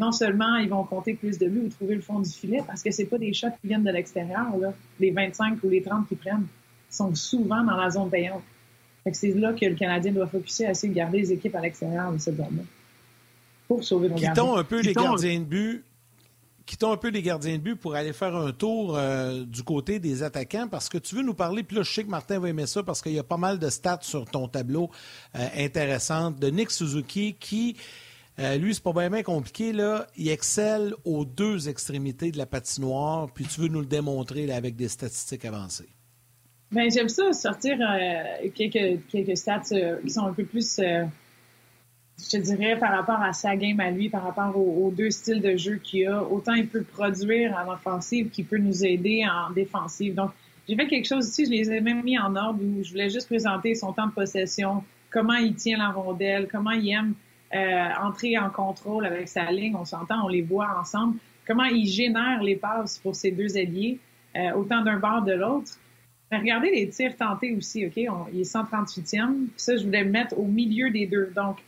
non 0.01 0.13
seulement 0.13 0.57
ils 0.57 0.69
vont 0.69 0.83
compter 0.83 1.15
plus 1.15 1.39
de 1.39 1.47
buts 1.47 1.67
ou 1.67 1.69
trouver 1.69 1.95
le 1.95 2.01
fond 2.01 2.19
du 2.19 2.31
filet, 2.31 2.63
parce 2.67 2.83
que 2.83 2.91
c'est 2.91 3.05
pas 3.05 3.19
des 3.19 3.33
shots 3.35 3.49
qui 3.61 3.69
viennent 3.69 3.85
de 3.85 3.91
l'extérieur, 3.91 4.57
là. 4.59 4.73
Les 4.99 5.11
25 5.11 5.63
ou 5.63 5.69
les 5.69 5.83
30 5.83 6.09
qu'ils 6.09 6.17
prennent 6.17 6.47
sont 6.89 7.15
souvent 7.15 7.63
dans 7.63 7.77
la 7.77 7.91
zone 7.91 8.09
payante. 8.09 8.43
c'est 9.13 9.35
là 9.35 9.53
que 9.53 9.67
le 9.67 9.75
Canadien 9.75 10.13
doit 10.13 10.27
focuser 10.27 10.67
à 10.67 10.71
essayer 10.71 10.89
de 10.89 10.97
garder 10.97 11.19
les 11.19 11.33
équipes 11.33 11.55
à 11.55 11.61
l'extérieur 11.61 12.13
de 12.13 12.19
cette 12.19 12.37
zone-là. 12.37 12.63
Pour 13.69 13.85
sauver 13.85 14.09
nos 14.09 14.17
Quittons 14.17 14.57
un 14.57 14.65
peu 14.65 14.81
les 14.81 14.95
gardiens 14.95 15.39
de 15.39 15.45
but 15.45 15.85
quittons 16.71 16.93
un 16.93 16.97
peu 16.97 17.09
les 17.09 17.23
gardiens 17.23 17.57
de 17.57 17.63
but 17.63 17.75
pour 17.75 17.97
aller 17.97 18.13
faire 18.13 18.37
un 18.37 18.53
tour 18.53 18.97
euh, 18.97 19.43
du 19.45 19.65
côté 19.65 19.99
des 19.99 20.23
attaquants? 20.23 20.69
Parce 20.69 20.89
que 20.89 20.99
tu 20.99 21.17
veux 21.17 21.23
nous 21.23 21.35
parler, 21.35 21.65
puis 21.65 21.77
là, 21.77 21.83
je 21.83 21.91
sais 21.93 22.05
que 22.05 22.09
Martin 22.09 22.39
va 22.39 22.49
aimer 22.49 22.67
ça 22.67 22.85
parce 22.85 23.03
qu'il 23.03 23.11
y 23.13 23.19
a 23.19 23.25
pas 23.25 23.37
mal 23.37 23.59
de 23.59 23.69
stats 23.69 23.99
sur 24.03 24.25
ton 24.25 24.47
tableau 24.47 24.89
euh, 25.35 25.49
intéressantes 25.57 26.39
de 26.39 26.47
Nick 26.47 26.71
Suzuki 26.71 27.35
qui, 27.35 27.77
euh, 28.39 28.57
lui, 28.57 28.75
c'est 28.75 28.83
pas 28.83 28.93
vraiment 28.93 29.23
compliqué, 29.23 29.73
là, 29.73 30.07
il 30.17 30.29
excelle 30.29 30.95
aux 31.05 31.25
deux 31.25 31.69
extrémités 31.69 32.31
de 32.31 32.39
la 32.39 32.47
patinoire, 32.47 33.31
puis 33.33 33.45
tu 33.45 33.61
veux 33.61 33.69
nous 33.69 33.81
le 33.81 33.87
démontrer 33.87 34.51
avec 34.53 34.77
des 34.77 34.89
statistiques 34.89 35.45
avancées. 35.45 35.89
Bien, 36.71 36.89
j'aime 36.89 37.09
ça, 37.09 37.33
sortir 37.33 37.79
quelques, 38.55 39.01
quelques 39.11 39.37
stats 39.37 39.99
qui 40.03 40.11
sont 40.11 40.25
un 40.25 40.33
peu 40.33 40.45
plus 40.45 40.81
je 42.23 42.37
te 42.37 42.43
dirais, 42.43 42.79
par 42.79 42.93
rapport 42.93 43.21
à 43.23 43.33
sa 43.33 43.57
game 43.57 43.81
à 43.81 43.91
lui, 43.91 44.09
par 44.09 44.23
rapport 44.23 44.57
aux, 44.57 44.91
deux 44.91 45.11
styles 45.11 45.41
de 45.41 45.57
jeu 45.57 45.77
qu'il 45.77 46.07
a, 46.07 46.23
autant 46.23 46.55
il 46.55 46.69
peut 46.69 46.83
produire 46.83 47.57
en 47.57 47.73
offensive 47.73 48.31
qu'il 48.31 48.47
peut 48.47 48.59
nous 48.59 48.85
aider 48.85 49.25
en 49.27 49.53
défensive. 49.53 50.15
Donc, 50.15 50.31
j'ai 50.69 50.77
fait 50.77 50.87
quelque 50.87 51.07
chose 51.07 51.29
ici, 51.29 51.47
je 51.47 51.51
les 51.51 51.71
ai 51.73 51.81
même 51.81 52.03
mis 52.03 52.19
en 52.19 52.37
ordre 52.37 52.61
où 52.63 52.83
je 52.83 52.91
voulais 52.91 53.11
juste 53.11 53.27
présenter 53.27 53.75
son 53.75 53.93
temps 53.93 54.07
de 54.07 54.13
possession, 54.13 54.85
comment 55.11 55.35
il 55.35 55.55
tient 55.55 55.79
la 55.79 55.91
rondelle, 55.91 56.49
comment 56.51 56.71
il 56.71 56.89
aime 56.91 57.15
euh, 57.55 57.89
entrer 58.03 58.39
en 58.39 58.51
contrôle 58.51 59.07
avec 59.07 59.29
sa 59.29 59.51
ligne, 59.51 59.75
on 59.75 59.85
s'entend, 59.85 60.25
on 60.25 60.29
les 60.29 60.43
voit 60.43 60.79
ensemble, 60.79 61.19
comment 61.47 61.65
il 61.65 61.87
génère 61.87 62.43
les 62.43 62.57
passes 62.57 62.99
pour 62.99 63.17
ses 63.17 63.31
deux 63.31 63.57
alliés, 63.57 63.99
euh, 64.37 64.53
autant 64.53 64.83
d'un 64.83 64.99
bord 64.99 65.23
de 65.23 65.33
l'autre? 65.33 65.73
Mais 66.31 66.39
regardez 66.39 66.71
les 66.71 66.89
tirs 66.89 67.17
tentés 67.17 67.55
aussi, 67.57 67.87
OK? 67.87 67.97
il 67.97 68.41
est 68.41 68.55
138e. 68.55 69.49
ça, 69.57 69.77
je 69.77 69.85
voulais 69.85 70.05
mettre 70.05 70.39
au 70.39 70.45
milieu 70.45 70.91
des 70.91 71.07
deux. 71.07 71.33
Donc, 71.35 71.59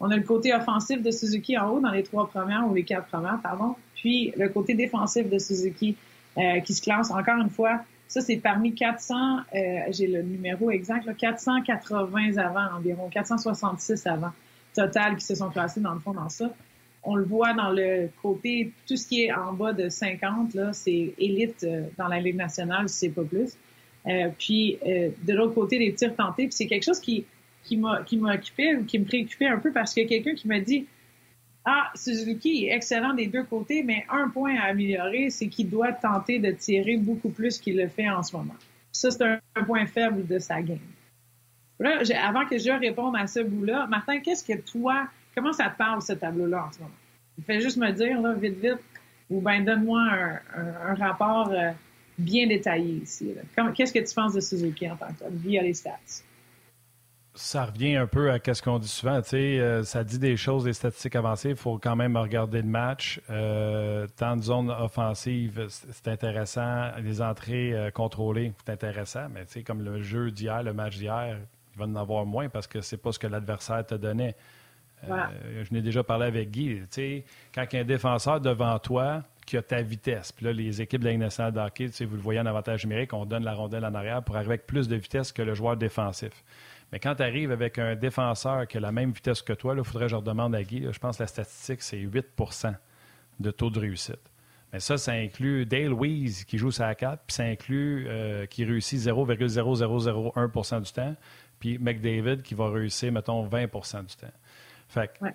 on 0.00 0.10
a 0.10 0.16
le 0.16 0.22
côté 0.22 0.54
offensif 0.54 1.02
de 1.02 1.10
Suzuki 1.10 1.58
en 1.58 1.70
haut 1.70 1.80
dans 1.80 1.90
les 1.90 2.02
trois 2.02 2.28
premières 2.28 2.66
ou 2.66 2.74
les 2.74 2.84
quatre 2.84 3.06
premières, 3.08 3.40
pardon. 3.42 3.76
Puis 3.94 4.32
le 4.36 4.48
côté 4.48 4.74
défensif 4.74 5.28
de 5.28 5.38
Suzuki 5.38 5.96
euh, 6.38 6.60
qui 6.60 6.74
se 6.74 6.82
classe 6.82 7.10
encore 7.10 7.38
une 7.38 7.50
fois. 7.50 7.80
Ça, 8.08 8.20
c'est 8.20 8.36
parmi 8.36 8.74
400, 8.74 9.14
euh, 9.16 9.58
j'ai 9.90 10.06
le 10.06 10.22
numéro 10.22 10.70
exact, 10.70 11.06
là, 11.06 11.12
480 11.14 12.36
avant 12.36 12.76
environ, 12.76 13.08
466 13.08 14.06
avant 14.06 14.30
total 14.76 15.16
qui 15.16 15.24
se 15.24 15.34
sont 15.34 15.50
classés 15.50 15.80
dans 15.80 15.94
le 15.94 16.00
fond 16.00 16.12
dans 16.12 16.28
ça. 16.28 16.52
On 17.02 17.16
le 17.16 17.24
voit 17.24 17.52
dans 17.54 17.70
le 17.70 18.08
côté, 18.22 18.72
tout 18.86 18.96
ce 18.96 19.06
qui 19.06 19.22
est 19.22 19.32
en 19.32 19.52
bas 19.52 19.72
de 19.72 19.88
50, 19.88 20.54
là, 20.54 20.72
c'est 20.72 21.14
élite 21.18 21.64
euh, 21.64 21.82
dans 21.96 22.08
la 22.08 22.20
Ligue 22.20 22.36
nationale, 22.36 22.88
si 22.88 22.98
c'est 22.98 23.08
pas 23.10 23.22
plus. 23.22 23.56
Euh, 24.06 24.28
puis 24.38 24.78
euh, 24.86 25.10
de 25.24 25.32
l'autre 25.32 25.54
côté, 25.54 25.78
les 25.78 25.94
tirs 25.94 26.14
tentés, 26.14 26.44
puis 26.44 26.52
c'est 26.52 26.66
quelque 26.66 26.84
chose 26.84 27.00
qui 27.00 27.24
qui 27.64 27.76
m'a 27.76 28.34
occupé 28.34 28.76
ou 28.76 28.84
qui 28.84 28.98
me 28.98 29.04
préoccupait 29.04 29.48
un 29.48 29.58
peu 29.58 29.72
parce 29.72 29.98
a 29.98 30.04
quelqu'un 30.04 30.34
qui 30.34 30.46
m'a 30.46 30.60
dit 30.60 30.86
ah, 31.64 31.90
Suzuki 31.96 32.66
est 32.66 32.76
excellent 32.76 33.12
des 33.12 33.26
deux 33.26 33.42
côtés, 33.42 33.82
mais 33.82 34.04
un 34.08 34.28
point 34.28 34.56
à 34.56 34.66
améliorer, 34.66 35.30
c'est 35.30 35.48
qu'il 35.48 35.68
doit 35.68 35.92
tenter 35.92 36.38
de 36.38 36.52
tirer 36.52 36.96
beaucoup 36.96 37.28
plus 37.28 37.58
qu'il 37.58 37.76
le 37.76 37.88
fait 37.88 38.08
en 38.08 38.22
ce 38.22 38.36
moment. 38.36 38.54
Ça, 38.92 39.10
c'est 39.10 39.24
un, 39.24 39.64
point 39.64 39.84
faible 39.86 40.24
de 40.26 40.38
sa 40.38 40.62
game. 40.62 40.78
Avant 41.80 42.46
que 42.46 42.58
je 42.58 42.70
réponde 42.70 43.16
à 43.16 43.26
ce 43.26 43.40
bout-là, 43.40 43.86
Martin, 43.86 44.20
qu'est-ce 44.20 44.44
que 44.44 44.58
toi, 44.58 45.08
comment 45.34 45.52
ça 45.52 45.68
te 45.68 45.76
parle, 45.76 46.00
ce 46.00 46.14
tableau-là, 46.14 46.66
en 46.68 46.72
ce 46.72 46.78
moment? 46.80 46.90
Fais 47.44 47.60
juste 47.60 47.76
me 47.76 47.90
dire, 47.92 48.20
là, 48.20 48.32
vite, 48.32 48.58
vite, 48.58 48.80
ou 49.28 49.40
bien 49.40 49.60
donne-moi 49.60 50.00
un, 50.56 50.94
rapport 50.94 51.50
euh, 51.50 51.72
bien 52.18 52.46
détaillé 52.46 53.02
ici. 53.02 53.34
Qu'est-ce 53.74 53.92
que 53.92 53.98
tu 53.98 54.14
penses 54.14 54.32
de 54.32 54.40
Suzuki 54.40 54.90
en 54.90 54.96
tant 54.96 55.08
que 55.08 55.18
tel, 55.18 55.32
via 55.34 55.62
les 55.62 55.74
stats? 55.74 56.22
Ça 57.34 57.66
revient 57.66 57.96
un 57.96 58.06
peu 58.06 58.30
à 58.30 58.38
ce 58.38 58.62
qu'on 58.62 58.78
dit 58.78 58.88
souvent. 58.88 59.20
Tu 59.20 59.28
sais, 59.28 59.60
euh, 59.60 59.82
ça 59.82 60.02
dit 60.02 60.18
des 60.18 60.38
choses, 60.38 60.64
des 60.64 60.72
statistiques 60.72 61.16
avancées. 61.16 61.50
Il 61.50 61.56
faut 61.56 61.76
quand 61.76 61.94
même 61.94 62.16
regarder 62.16 62.62
le 62.62 62.68
match. 62.68 63.20
Euh, 63.28 64.06
tant 64.16 64.36
de 64.36 64.42
zones 64.42 64.70
offensives, 64.70 65.66
c'est 65.68 66.08
intéressant. 66.08 66.92
Les 67.02 67.20
entrées 67.20 67.90
contrôlées, 67.92 68.54
c'est 68.64 68.72
intéressant. 68.72 69.28
Mais 69.34 69.44
tu 69.44 69.52
sais, 69.52 69.62
comme 69.62 69.82
le 69.82 70.00
jeu 70.00 70.30
d'hier, 70.30 70.62
le 70.62 70.72
match 70.72 70.96
d'hier, 70.96 71.36
il 71.76 71.78
va 71.80 71.84
en 71.86 71.96
avoir 71.96 72.24
moins 72.26 72.48
parce 72.48 72.66
que 72.66 72.80
c'est 72.80 72.96
pas 72.96 73.12
ce 73.12 73.18
que 73.18 73.26
l'adversaire 73.26 73.84
te 73.84 73.94
donnait. 73.94 74.34
je 75.06 75.72
n'ai 75.72 75.82
déjà 75.82 76.02
parlé 76.02 76.26
avec 76.26 76.50
Guy. 76.50 76.82
Quand 77.54 77.64
il 77.72 77.76
y 77.76 77.78
a 77.78 77.82
un 77.82 77.84
défenseur 77.84 78.40
devant 78.40 78.78
toi 78.78 79.22
qui 79.44 79.56
a 79.56 79.62
ta 79.62 79.82
vitesse, 79.82 80.32
puis 80.32 80.46
là, 80.46 80.52
les 80.52 80.82
équipes 80.82 81.00
de 81.00 81.06
la 81.06 81.12
Ligue 81.12 81.20
nationale 81.20 81.70
sais, 81.92 82.04
vous 82.04 82.16
le 82.16 82.22
voyez 82.22 82.40
en 82.40 82.46
avantage 82.46 82.84
numérique, 82.84 83.12
on 83.12 83.26
donne 83.26 83.44
la 83.44 83.54
rondelle 83.54 83.84
en 83.84 83.94
arrière 83.94 84.22
pour 84.22 84.36
arriver 84.36 84.54
avec 84.54 84.66
plus 84.66 84.88
de 84.88 84.96
vitesse 84.96 85.32
que 85.32 85.42
le 85.42 85.54
joueur 85.54 85.76
défensif. 85.76 86.32
Mais 86.92 86.98
quand 86.98 87.16
tu 87.16 87.22
arrives 87.22 87.52
avec 87.52 87.78
un 87.78 87.94
défenseur 87.94 88.66
qui 88.66 88.76
a 88.76 88.80
la 88.80 88.92
même 88.92 89.10
vitesse 89.10 89.42
que 89.42 89.52
toi, 89.52 89.74
il 89.76 89.84
faudrait 89.84 90.06
que 90.06 90.12
je 90.12 90.16
redemande 90.16 90.54
à 90.54 90.62
Guy. 90.62 90.86
je 90.90 90.98
pense 90.98 91.18
que 91.18 91.22
la 91.22 91.26
statistique, 91.26 91.82
c'est 91.82 91.98
8% 91.98 92.74
de 93.40 93.50
taux 93.50 93.70
de 93.70 93.80
réussite. 93.80 94.20
Mais 94.72 94.80
ça, 94.80 94.98
ça 94.98 95.12
inclut 95.12 95.64
Dale 95.64 95.92
Weiss 95.92 96.44
qui 96.44 96.58
joue 96.58 96.70
sa 96.70 96.94
4, 96.94 97.22
puis 97.26 97.34
ça 97.34 97.44
inclut 97.44 98.06
euh, 98.08 98.46
qui 98.46 98.64
réussit 98.64 98.98
0,0001% 98.98 100.82
du 100.82 100.92
temps, 100.92 101.14
puis 101.58 101.78
McDavid 101.78 102.42
qui 102.42 102.54
va 102.54 102.70
réussir, 102.70 103.12
mettons, 103.12 103.46
20% 103.46 104.06
du 104.06 104.16
temps. 104.16 104.26
Fait 104.88 105.10
que, 105.12 105.26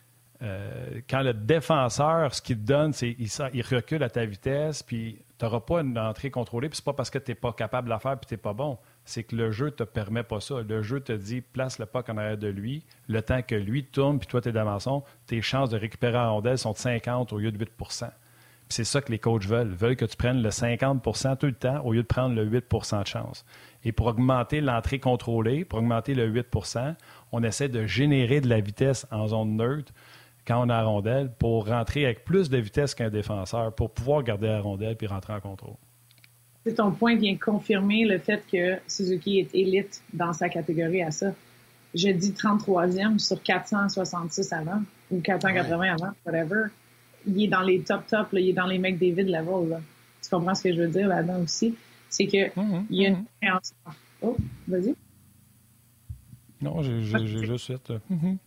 euh, 0.42 1.02
quand 1.10 1.22
le 1.22 1.34
défenseur, 1.34 2.34
ce 2.34 2.42
qu'il 2.42 2.58
te 2.58 2.66
donne, 2.66 2.94
c'est 2.94 3.16
il, 3.20 3.30
il 3.54 3.62
recule 3.62 4.04
à 4.04 4.10
ta 4.10 4.26
vitesse, 4.26 4.82
puis 4.82 5.20
tu 5.38 5.46
n'auras 5.46 5.60
pas 5.60 5.82
une 5.82 5.98
entrée 5.98 6.32
contrôlée, 6.32 6.70
puis 6.70 6.78
c'est 6.78 6.86
pas 6.86 6.94
parce 6.94 7.10
que 7.10 7.20
tu 7.20 7.32
n'es 7.32 7.36
pas 7.36 7.54
capable 7.54 7.86
de 7.86 7.94
la 7.94 8.00
faire, 8.00 8.18
puis 8.18 8.28
tu 8.28 8.34
n'es 8.34 8.40
pas 8.40 8.54
bon 8.54 8.78
c'est 9.06 9.24
que 9.24 9.36
le 9.36 9.52
jeu 9.52 9.72
te 9.72 9.84
permet 9.84 10.24
pas 10.24 10.40
ça. 10.40 10.62
Le 10.62 10.82
jeu 10.82 11.00
te 11.00 11.12
dit 11.12 11.42
place 11.42 11.80
le 11.80 11.86
puck 11.86 12.10
en 12.10 12.18
arrière 12.18 12.38
de 12.38 12.48
lui, 12.48 12.84
le 13.08 13.22
temps 13.22 13.42
que 13.42 13.56
lui 13.56 13.84
tourne, 13.86 14.20
puis 14.20 14.28
toi, 14.28 14.42
tu 14.42 14.50
es 14.50 14.54
tes 15.28 15.42
chances 15.42 15.70
de 15.70 15.78
récupérer 15.78 16.18
en 16.18 16.36
rondelle 16.36 16.58
sont 16.58 16.74
de 16.74 16.78
50 16.78 17.34
au 17.34 17.40
lieu 17.40 17.52
de 17.52 17.64
8% 17.64 18.10
c'est 18.70 18.86
ça 18.86 19.02
que 19.02 19.12
les 19.12 19.20
coachs 19.20 19.46
veulent. 19.46 19.68
Ils 19.72 19.76
veulent 19.76 19.96
que 19.98 20.06
tu 20.06 20.16
prennes 20.16 20.42
le 20.42 20.48
50% 20.50 21.36
tout 21.38 21.46
le 21.46 21.52
temps 21.52 21.82
au 21.84 21.92
lieu 21.92 22.04
de 22.04 22.08
prendre 22.08 22.34
le 22.36 22.50
8% 22.50 23.04
de 23.04 23.08
chance. 23.08 23.46
Et 23.84 23.92
pour 23.92 24.08
augmenter 24.08 24.62
l'entrée 24.62 25.00
contrôlée, 25.00 25.66
pour 25.66 25.80
augmenter 25.80 26.14
le 26.14 26.32
8% 26.32 26.96
on 27.32 27.44
essaie 27.44 27.70
de 27.70 27.86
générer 27.86 28.42
de 28.42 28.50
la 28.50 28.60
vitesse 28.60 29.08
en 29.12 29.28
zone 29.28 29.56
neutre 29.56 29.94
quand 30.46 30.60
on 30.60 30.70
a 30.70 30.78
la 30.78 30.84
rondelle 30.84 31.32
pour 31.40 31.68
rentrer 31.68 32.06
avec 32.06 32.26
plus 32.26 32.50
de 32.50 32.58
vitesse 32.58 32.94
qu'un 32.96 33.10
défenseur, 33.10 33.74
pour 33.74 33.92
pouvoir 33.92 34.24
garder 34.24 34.48
la 34.48 34.62
rondelle 34.62 34.98
puis 34.98 35.08
rentrer 35.08 35.34
en 35.34 35.40
contrôle 35.40 35.76
ton 36.70 36.92
point 36.92 37.16
vient 37.16 37.36
confirmer 37.38 38.06
le 38.06 38.20
fait 38.20 38.44
que 38.52 38.78
Suzuki 38.88 39.40
est 39.40 39.56
élite 39.56 40.04
dans 40.14 40.34
sa 40.34 40.48
catégorie 40.50 41.02
à 41.02 41.12
ça. 41.12 41.34
Je 41.94 42.10
dis 42.10 42.32
33e 42.32 43.18
sur 43.18 43.42
466 43.42 44.54
avant, 44.54 44.82
ou 45.10 45.20
480 45.20 45.96
avant, 45.96 46.14
whatever. 46.26 46.66
Il 47.26 47.44
est 47.44 47.48
dans 47.48 47.62
les 47.62 47.82
top 47.82 48.06
top, 48.08 48.28
il 48.34 48.50
est 48.50 48.54
dans 48.54 48.68
les 48.68 48.78
mecs 48.78 49.00
David 49.00 49.28
level. 49.28 49.70
Là. 49.70 49.82
Tu 50.24 50.30
comprends 50.30 50.56
ce 50.56 50.64
que 50.64 50.74
je 50.74 50.82
veux 50.82 50.88
dire 50.88 51.08
là-dedans 51.08 51.42
aussi? 51.42 51.76
C'est 52.12 52.28
que 52.28 52.50
mm-hmm. 52.50 52.86
il 52.92 53.02
y 53.02 53.06
a 53.08 53.10
une 53.10 53.26
mm-hmm. 53.42 53.74
Oh, 54.22 54.38
vas-y. 54.68 54.96
Non, 56.62 56.84
j'ai 56.84 57.02
juste 57.02 57.66
fait. 57.66 57.90
Euh, 57.90 58.00
mm-hmm. 58.12 58.38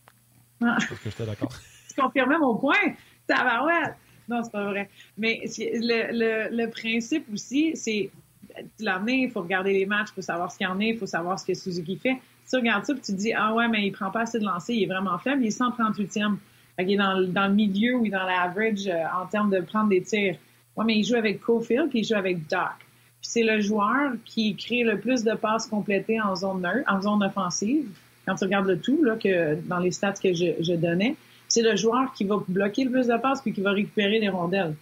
ah. 0.63 0.77
Parce 0.79 1.01
que 1.01 1.11
j'étais 1.11 1.27
d'accord. 1.27 1.53
tu 1.89 2.01
confirmais 2.01 2.39
mon 2.39 2.57
point? 2.57 2.95
Tabarouette! 3.27 3.97
Non, 4.29 4.43
c'est 4.45 4.53
pas 4.53 4.65
vrai. 4.65 4.89
Mais 5.19 5.43
le, 5.45 6.13
le, 6.13 6.57
le 6.57 6.71
principe 6.71 7.27
aussi, 7.33 7.77
c'est 7.77 8.11
tu 8.57 8.85
l'amener, 8.85 9.23
il 9.23 9.31
faut 9.31 9.43
regarder 9.43 9.73
les 9.73 9.87
matchs, 9.87 10.09
il 10.13 10.15
faut 10.15 10.23
savoir 10.23 10.51
ce 10.51 10.59
qu'il 10.59 10.67
y 10.67 10.71
en 10.71 10.79
a, 10.79 10.85
il 10.85 10.97
faut 10.97 11.07
savoir 11.07 11.39
ce 11.39 11.45
que 11.45 11.55
Suzuki 11.55 11.97
fait. 11.97 12.21
Si 12.45 12.51
tu 12.51 12.57
regardes 12.57 12.85
ça, 12.85 12.93
puis 12.93 13.03
tu 13.03 13.13
te 13.13 13.17
dis, 13.17 13.33
ah 13.33 13.55
ouais, 13.55 13.69
mais 13.69 13.87
il 13.87 13.93
prend 13.93 14.11
pas 14.11 14.23
assez 14.23 14.39
de 14.39 14.45
lancer, 14.45 14.75
il 14.75 14.85
est 14.85 14.87
vraiment 14.87 15.19
faible, 15.19 15.43
il 15.43 15.49
est 15.49 15.59
138e. 15.59 16.37
il 16.79 16.93
est 16.93 16.97
dans, 16.97 17.21
dans 17.27 17.49
le 17.49 17.55
milieu 17.55 17.97
ou 17.97 18.09
dans 18.09 18.23
l'average 18.23 18.87
euh, 18.87 19.05
en 19.21 19.27
termes 19.27 19.51
de 19.51 19.61
prendre 19.61 19.89
des 19.89 20.03
tirs. 20.03 20.37
Ouais, 20.77 20.85
mais 20.85 20.97
il 20.99 21.05
joue 21.05 21.17
avec 21.17 21.41
Cofield, 21.41 21.89
puis 21.89 22.01
il 22.01 22.05
joue 22.05 22.17
avec 22.17 22.47
Doc. 22.49 22.84
Puis 23.25 23.31
c'est 23.31 23.43
le 23.43 23.63
joueur 23.63 24.13
qui 24.27 24.55
crée 24.55 24.85
le 24.85 25.01
plus 25.01 25.25
de 25.25 25.33
passes 25.33 25.67
complétées 25.67 26.21
en 26.21 26.37
zone 26.37 26.61
neutre, 26.61 26.93
en 26.93 27.01
zone 27.01 27.23
offensive. 27.23 27.89
Quand 28.27 28.35
tu 28.35 28.45
regardes 28.45 28.67
le 28.67 28.79
tout, 28.79 29.03
là, 29.03 29.17
que 29.17 29.55
dans 29.67 29.79
les 29.79 29.93
stats 29.93 30.13
que 30.13 30.35
je, 30.35 30.61
je 30.61 30.75
donnais, 30.75 31.17
c'est 31.49 31.63
le 31.63 31.75
joueur 31.75 32.13
qui 32.13 32.25
va 32.25 32.37
bloquer 32.47 32.85
le 32.85 32.91
plus 32.91 33.07
de 33.07 33.17
passes 33.17 33.41
puis 33.41 33.55
qui 33.55 33.63
va 33.63 33.73
récupérer 33.73 34.21
les 34.21 34.29
rondelles 34.29 34.75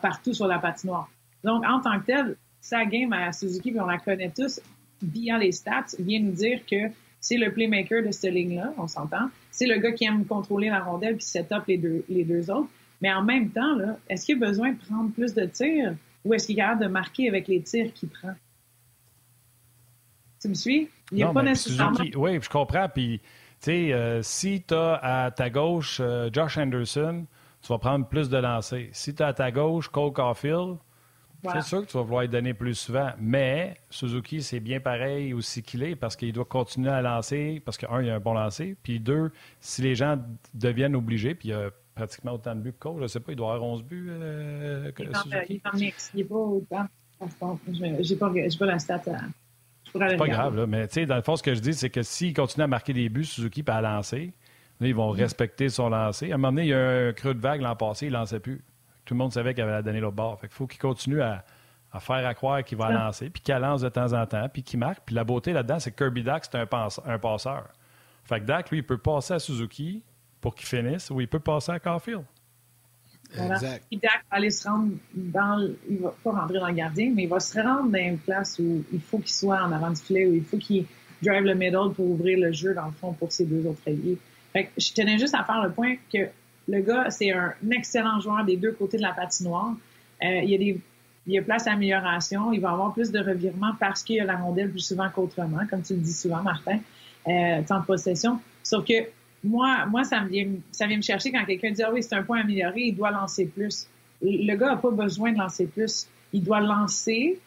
partout 0.00 0.32
sur 0.32 0.46
la 0.46 0.58
patinoire. 0.58 1.10
Donc, 1.44 1.64
en 1.66 1.80
tant 1.80 2.00
que 2.00 2.06
tel, 2.06 2.36
sa 2.62 2.86
game 2.86 3.12
à 3.12 3.30
Suzuki, 3.32 3.72
puis 3.72 3.80
on 3.80 3.86
la 3.86 3.98
connaît 3.98 4.32
tous, 4.34 4.60
via 5.02 5.36
les 5.36 5.52
stats, 5.52 5.96
vient 5.98 6.20
nous 6.20 6.32
dire 6.32 6.60
que 6.64 6.90
c'est 7.20 7.36
le 7.36 7.52
playmaker 7.52 8.02
de 8.02 8.10
cette 8.10 8.32
ligne-là, 8.32 8.72
on 8.78 8.88
s'entend. 8.88 9.28
C'est 9.50 9.66
le 9.66 9.76
gars 9.78 9.92
qui 9.92 10.06
aime 10.06 10.24
contrôler 10.24 10.70
la 10.70 10.80
rondelle 10.80 11.16
puis 11.16 11.24
set 11.26 11.52
up 11.52 11.64
les 11.68 11.76
deux, 11.76 12.04
les 12.08 12.24
deux 12.24 12.50
autres. 12.50 12.70
Mais 13.02 13.12
en 13.12 13.22
même 13.22 13.50
temps, 13.50 13.76
est-ce 14.08 14.24
qu'il 14.24 14.42
a 14.42 14.46
besoin 14.46 14.72
de 14.72 14.78
prendre 14.78 15.10
plus 15.10 15.34
de 15.34 15.44
tirs? 15.44 15.94
Ou 16.24 16.34
est-ce 16.34 16.46
qu'il 16.46 16.58
est 16.58 16.62
capable 16.62 16.82
de 16.82 16.88
marquer 16.88 17.28
avec 17.28 17.48
les 17.48 17.62
tirs 17.62 17.92
qu'il 17.92 18.08
prend? 18.08 18.34
Tu 20.40 20.48
me 20.48 20.54
suis? 20.54 20.88
Il 21.10 21.16
n'y 21.16 21.22
a 21.22 21.32
pas 21.32 21.42
nécessairement... 21.42 21.98
oui, 22.16 22.38
je 22.40 22.48
comprends. 22.48 22.88
Puis 22.88 23.20
tu 23.60 23.66
sais, 23.66 23.92
euh, 23.92 24.22
si 24.22 24.62
tu 24.66 24.74
as 24.74 24.94
à 24.94 25.30
ta 25.30 25.50
gauche 25.50 25.98
euh, 26.00 26.30
Josh 26.32 26.58
Anderson, 26.58 27.26
tu 27.60 27.68
vas 27.68 27.78
prendre 27.78 28.08
plus 28.08 28.28
de 28.28 28.36
lancers. 28.36 28.88
Si 28.92 29.14
tu 29.14 29.22
as 29.22 29.28
à 29.28 29.32
ta 29.32 29.50
gauche 29.52 29.88
Cole 29.88 30.12
Caulfield, 30.12 30.78
c'est 31.50 31.62
sûr 31.62 31.82
que 31.82 31.90
tu 31.90 31.96
vas 31.96 32.02
vouloir 32.02 32.22
lui 32.22 32.28
donner 32.28 32.54
plus 32.54 32.74
souvent. 32.74 33.10
Mais 33.18 33.76
Suzuki, 33.90 34.42
c'est 34.42 34.60
bien 34.60 34.80
pareil 34.80 35.32
aussi 35.32 35.62
qu'il 35.62 35.82
est 35.82 35.96
parce 35.96 36.16
qu'il 36.16 36.32
doit 36.32 36.44
continuer 36.44 36.90
à 36.90 37.02
lancer 37.02 37.60
parce 37.64 37.76
que, 37.76 37.86
un, 37.86 38.02
il 38.02 38.10
a 38.10 38.16
un 38.16 38.20
bon 38.20 38.34
lancer. 38.34 38.76
Puis 38.82 39.00
deux, 39.00 39.32
si 39.60 39.82
les 39.82 39.94
gens 39.94 40.18
deviennent 40.54 40.94
obligés, 40.94 41.34
puis 41.34 41.48
il 41.48 41.52
y 41.52 41.54
a 41.54 41.70
pratiquement 41.94 42.32
autant 42.32 42.54
de 42.54 42.60
buts 42.60 42.72
que 42.72 42.78
Cole, 42.78 42.96
je 42.98 43.02
ne 43.02 43.06
sais 43.08 43.20
pas, 43.20 43.32
il 43.32 43.36
doit 43.36 43.54
avoir 43.54 43.70
11 43.70 43.84
buts 43.84 44.06
euh, 44.08 44.92
que 44.92 45.04
Suzuki. 45.04 45.46
Il 45.48 45.56
est 45.56 45.66
en 45.66 45.76
mix. 45.76 46.10
Il 46.14 46.18
n'est 46.18 46.24
pas 46.24 46.34
autant. 46.34 46.86
J'ai 48.00 48.16
pas, 48.16 48.32
pas 48.58 48.66
la 48.66 48.78
stat 48.78 49.02
à. 49.06 49.18
C'est 49.92 50.16
pas 50.16 50.28
grave, 50.28 50.56
là, 50.56 50.66
mais 50.66 50.88
tu 50.88 50.94
sais, 50.94 51.06
dans 51.06 51.16
le 51.16 51.22
fond, 51.22 51.36
ce 51.36 51.42
que 51.42 51.54
je 51.54 51.60
dis, 51.60 51.74
c'est 51.74 51.90
que 51.90 52.02
s'il 52.02 52.32
continue 52.32 52.64
à 52.64 52.66
marquer 52.66 52.94
des 52.94 53.10
buts, 53.10 53.26
Suzuki, 53.26 53.62
puis 53.62 53.74
à 53.74 53.82
lancer, 53.82 54.32
ils 54.80 54.94
vont 54.94 55.10
respecter 55.10 55.68
son 55.68 55.90
lancer. 55.90 56.32
À 56.32 56.34
un 56.34 56.38
moment 56.38 56.52
donné, 56.52 56.62
il 56.62 56.68
y 56.70 56.74
a 56.74 57.08
un 57.08 57.12
creux 57.12 57.34
de 57.34 57.40
vague 57.40 57.60
l'an 57.60 57.76
passé, 57.76 58.06
il 58.06 58.12
ne 58.12 58.16
lançait 58.16 58.40
plus. 58.40 58.64
Tout 59.04 59.14
le 59.14 59.18
monde 59.18 59.32
savait 59.32 59.52
qu'il 59.54 59.62
avait 59.62 59.72
la 59.72 59.82
donné 59.82 60.00
l'autre 60.00 60.16
bord. 60.16 60.40
Fait 60.40 60.50
faut 60.50 60.66
qu'il 60.66 60.80
continue 60.80 61.20
à, 61.20 61.44
faire 62.00 62.26
à 62.26 62.34
croire 62.34 62.64
qu'il 62.64 62.78
va 62.78 62.90
lancer, 62.90 63.28
puis 63.28 63.42
qu'il 63.42 63.54
lance 63.54 63.82
de 63.82 63.88
temps 63.90 64.12
en 64.14 64.26
temps, 64.26 64.48
puis 64.48 64.62
qu'il 64.62 64.78
marque. 64.78 65.02
Puis 65.04 65.14
la 65.14 65.24
beauté 65.24 65.52
là-dedans, 65.52 65.78
c'est 65.78 65.90
que 65.90 66.04
Kirby 66.04 66.22
Dack, 66.22 66.46
c'est 66.46 66.56
un, 66.56 66.66
un, 67.06 67.18
passeur. 67.18 67.68
Fait 68.24 68.40
que 68.40 68.46
Dak, 68.46 68.70
lui, 68.70 68.78
il 68.78 68.86
peut 68.86 68.98
passer 68.98 69.34
à 69.34 69.38
Suzuki 69.38 70.02
pour 70.42 70.54
qu'il 70.54 70.66
finisse, 70.66 71.10
ou 71.10 71.22
il 71.22 71.28
peut 71.28 71.40
passer 71.40 71.72
à 71.72 71.78
Caulfield. 71.78 72.24
Voilà. 73.34 73.54
Exact. 73.54 73.84
Dak 73.92 74.02
va 74.30 74.36
aller 74.36 74.50
se 74.50 74.68
rendre 74.68 74.92
dans, 75.14 75.70
il 75.88 75.98
va 76.00 76.14
pas 76.22 76.32
rentrer 76.32 76.58
dans 76.58 76.68
le 76.68 76.74
gardien, 76.74 77.12
mais 77.14 77.22
il 77.22 77.28
va 77.28 77.40
se 77.40 77.58
rendre 77.58 77.90
dans 77.90 77.98
une 77.98 78.18
place 78.18 78.58
où 78.58 78.84
il 78.92 79.00
faut 79.00 79.18
qu'il 79.18 79.32
soit 79.32 79.62
en 79.62 79.72
avant 79.72 79.88
du 79.88 80.00
filet, 80.02 80.26
où 80.26 80.34
il 80.34 80.44
faut 80.44 80.58
qu'il 80.58 80.84
drive 81.22 81.44
le 81.44 81.54
middle 81.54 81.94
pour 81.94 82.10
ouvrir 82.10 82.38
le 82.38 82.52
jeu 82.52 82.74
dans 82.74 82.86
le 82.86 82.92
fond 82.92 83.14
pour 83.14 83.32
ses 83.32 83.46
deux 83.46 83.66
autres 83.66 83.80
alliés. 83.86 84.18
Fait 84.52 84.64
que 84.64 84.70
je 84.76 84.92
tenais 84.92 85.18
juste 85.18 85.34
à 85.34 85.44
faire 85.44 85.62
le 85.62 85.70
point 85.72 85.94
que 86.12 86.28
le 86.68 86.80
gars, 86.82 87.08
c'est 87.08 87.32
un 87.32 87.54
excellent 87.70 88.20
joueur 88.20 88.44
des 88.44 88.58
deux 88.58 88.72
côtés 88.72 88.98
de 88.98 89.02
la 89.02 89.12
patinoire. 89.12 89.72
Euh, 90.22 90.40
il 90.42 90.50
y 90.50 90.54
a 90.54 90.58
des 90.58 90.80
il 91.26 91.34
y 91.34 91.38
a 91.38 91.42
place 91.42 91.66
à 91.66 91.72
amélioration. 91.72 92.52
Il 92.52 92.60
va 92.60 92.70
avoir 92.70 92.92
plus 92.92 93.10
de 93.10 93.18
revirements 93.20 93.74
parce 93.78 94.02
qu'il 94.02 94.16
y 94.16 94.20
a 94.20 94.24
la 94.24 94.36
rondelle 94.36 94.70
plus 94.70 94.80
souvent 94.80 95.08
qu'autrement, 95.08 95.60
comme 95.70 95.82
tu 95.82 95.94
le 95.94 96.00
dis 96.00 96.12
souvent, 96.12 96.42
Martin, 96.42 96.78
euh, 97.28 97.62
temps 97.62 97.80
de 97.80 97.84
possession. 97.84 98.40
Sauf 98.62 98.84
que 98.84 99.04
moi, 99.44 99.86
moi, 99.86 100.04
ça 100.04 100.22
me 100.22 100.28
vient, 100.28 100.48
ça 100.70 100.86
vient 100.86 100.96
me 100.96 101.02
chercher 101.02 101.32
quand 101.32 101.44
quelqu'un 101.44 101.72
dit, 101.72 101.82
ah 101.82 101.92
oui, 101.92 102.02
c'est 102.02 102.14
un 102.14 102.22
point 102.22 102.40
amélioré, 102.40 102.80
il 102.80 102.96
doit 102.96 103.10
lancer 103.10 103.46
plus. 103.46 103.88
Le 104.20 104.54
gars 104.54 104.66
n'a 104.66 104.76
pas 104.76 104.90
besoin 104.90 105.32
de 105.32 105.38
lancer 105.38 105.66
plus. 105.66 106.06
Il 106.32 106.44
doit 106.44 106.60
lancer 106.60 107.40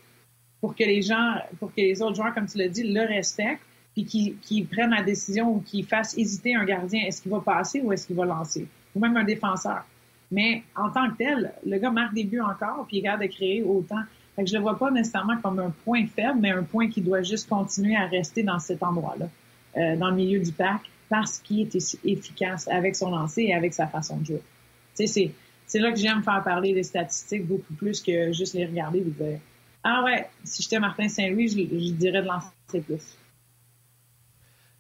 pour 0.60 0.76
que 0.76 0.84
les 0.84 1.02
gens, 1.02 1.36
pour 1.60 1.74
que 1.74 1.82
les 1.82 2.02
autres 2.02 2.16
joueurs, 2.16 2.34
comme 2.34 2.48
tu 2.48 2.58
l'as 2.58 2.68
dit, 2.68 2.84
le 2.84 3.02
respectent, 3.02 3.64
puis 3.94 4.04
qu'ils 4.04 4.68
prennent 4.68 4.90
la 4.90 5.04
décision 5.04 5.54
ou 5.54 5.62
qu'ils 5.62 5.86
fassent 5.86 6.18
hésiter 6.18 6.54
un 6.54 6.66
gardien, 6.66 7.04
est-ce 7.06 7.22
qu'il 7.22 7.32
va 7.32 7.40
passer 7.40 7.82
ou 7.82 7.94
est-ce 7.94 8.08
qu'il 8.08 8.16
va 8.18 8.26
lancer? 8.26 8.68
Ou 8.94 9.00
même 9.00 9.16
un 9.16 9.24
défenseur. 9.24 9.86
Mais 10.32 10.64
en 10.76 10.90
tant 10.90 11.10
que 11.12 11.18
tel, 11.18 11.54
le 11.66 11.78
gars 11.78 11.92
marque 11.92 12.14
des 12.14 12.26
buts 12.26 12.42
encore, 12.42 12.86
puis 12.88 12.98
il 12.98 13.02
garde 13.04 13.22
de 13.22 13.28
créer 13.28 13.64
autant. 13.64 14.02
Fait 14.36 14.44
que 14.44 14.50
je 14.50 14.56
le 14.56 14.62
vois 14.62 14.78
pas 14.78 14.92
nécessairement 14.92 15.38
comme 15.42 15.60
un 15.60 15.74
point 15.86 16.06
faible, 16.08 16.40
mais 16.42 16.52
un 16.52 16.64
point 16.64 16.90
qui 16.90 17.00
doit 17.00 17.22
juste 17.22 17.48
continuer 17.48 17.96
à 17.96 18.06
rester 18.08 18.44
dans 18.44 18.60
cet 18.60 18.84
endroit-là, 18.84 19.30
euh, 19.78 19.96
dans 19.96 20.10
le 20.10 20.16
milieu 20.16 20.40
du 20.40 20.52
pack, 20.52 20.82
parce 21.10 21.40
qu'il 21.40 21.62
est 21.62 21.98
efficace 22.04 22.68
avec 22.68 22.96
son 22.96 23.12
lancer 23.12 23.44
et 23.44 23.54
avec 23.54 23.74
sa 23.74 23.88
façon 23.88 24.18
de 24.18 24.26
jouer. 24.26 24.42
Sais, 24.94 25.32
c'est 25.68 25.80
là 25.80 25.92
que 25.92 25.98
j'aime 25.98 26.24
faire 26.24 26.44
parler 26.44 26.74
des 26.74 26.84
statistiques 26.84 27.46
beaucoup 27.46 27.74
plus 27.74 28.02
que 28.02 28.32
juste 28.32 28.54
les 28.54 28.66
regarder 28.66 29.00
et 29.00 29.04
dire 29.04 29.40
Ah 29.84 30.04
ouais, 30.04 30.30
si 30.44 30.64
j'étais 30.64 30.80
Martin 30.80 31.10
Saint-Louis, 31.10 31.50
je, 31.50 31.58
je 31.58 31.92
dirais 31.94 32.22
de 32.22 32.28
lancer 32.28 32.82
plus 32.82 33.18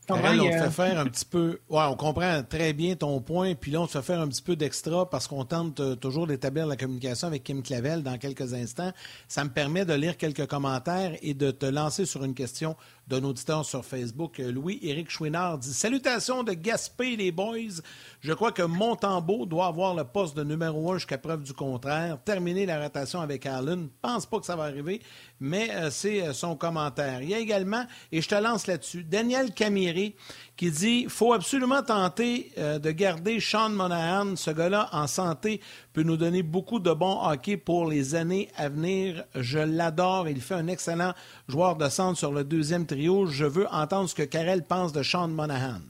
on 0.09 0.17
te 0.17 0.51
fait 0.51 0.71
faire 0.71 0.99
un 0.99 1.05
petit 1.05 1.25
peu. 1.25 1.59
Ouais, 1.69 1.83
on 1.89 1.95
comprend 1.95 2.43
très 2.43 2.73
bien 2.73 2.95
ton 2.95 3.19
point. 3.21 3.55
Puis 3.55 3.71
là, 3.71 3.81
on 3.81 3.87
te 3.87 3.91
fait 3.91 4.01
faire 4.01 4.19
un 4.19 4.27
petit 4.27 4.41
peu 4.41 4.55
d'extra 4.55 5.09
parce 5.09 5.27
qu'on 5.27 5.45
tente 5.45 5.79
euh, 5.79 5.95
toujours 5.95 6.27
d'établir 6.27 6.67
la 6.67 6.75
communication 6.75 7.27
avec 7.27 7.43
Kim 7.43 7.63
Clavel 7.63 8.03
dans 8.03 8.17
quelques 8.17 8.53
instants. 8.53 8.91
Ça 9.27 9.43
me 9.43 9.49
permet 9.49 9.85
de 9.85 9.93
lire 9.93 10.17
quelques 10.17 10.45
commentaires 10.47 11.17
et 11.21 11.33
de 11.33 11.51
te 11.51 11.65
lancer 11.65 12.05
sur 12.05 12.23
une 12.23 12.35
question 12.35 12.75
d'un 13.07 13.23
auditeur 13.23 13.65
sur 13.65 13.85
Facebook. 13.85 14.39
Euh, 14.39 14.51
Louis-Éric 14.51 15.09
Chouinard 15.09 15.59
dit 15.59 15.73
Salutations 15.73 16.43
de 16.43 16.53
Gaspé, 16.53 17.15
les 17.15 17.31
boys. 17.31 17.81
Je 18.21 18.33
crois 18.33 18.51
que 18.51 18.63
Montembeau 18.63 19.45
doit 19.45 19.67
avoir 19.67 19.93
le 19.93 20.03
poste 20.03 20.35
de 20.35 20.43
numéro 20.43 20.91
un 20.91 20.97
jusqu'à 20.97 21.17
preuve 21.17 21.43
du 21.43 21.53
contraire. 21.53 22.17
Terminer 22.23 22.65
la 22.65 22.81
rotation 22.81 23.21
avec 23.21 23.45
Allen. 23.45 23.89
Pense 24.01 24.25
pas 24.25 24.39
que 24.39 24.45
ça 24.45 24.55
va 24.55 24.63
arriver, 24.63 25.01
mais 25.39 25.69
euh, 25.71 25.89
c'est 25.91 26.21
euh, 26.21 26.33
son 26.33 26.55
commentaire. 26.55 27.21
Il 27.21 27.29
y 27.29 27.33
a 27.35 27.39
également, 27.39 27.85
et 28.11 28.21
je 28.21 28.29
te 28.29 28.35
lance 28.35 28.67
là-dessus, 28.67 29.03
Daniel 29.03 29.53
Camiri 29.53 30.15
qui 30.55 30.71
dit 30.71 31.05
faut 31.09 31.33
absolument 31.33 31.83
tenter 31.83 32.51
de 32.57 32.91
garder 32.91 33.39
Sean 33.39 33.69
Monahan. 33.69 34.35
Ce 34.35 34.51
gars-là, 34.51 34.89
en 34.93 35.07
santé, 35.07 35.59
peut 35.93 36.03
nous 36.03 36.17
donner 36.17 36.43
beaucoup 36.43 36.79
de 36.79 36.93
bons 36.93 37.19
hockey 37.21 37.57
pour 37.57 37.89
les 37.89 38.15
années 38.15 38.49
à 38.55 38.69
venir. 38.69 39.25
Je 39.35 39.59
l'adore. 39.59 40.29
Il 40.29 40.39
fait 40.39 40.55
un 40.55 40.67
excellent 40.67 41.13
joueur 41.49 41.75
de 41.75 41.89
centre 41.89 42.17
sur 42.17 42.31
le 42.31 42.43
deuxième 42.43 42.85
trio. 42.85 43.25
Je 43.25 43.45
veux 43.45 43.67
entendre 43.67 44.09
ce 44.09 44.15
que 44.15 44.23
Karel 44.23 44.63
pense 44.63 44.93
de 44.93 45.03
Sean 45.03 45.27
Monahan. 45.27 45.81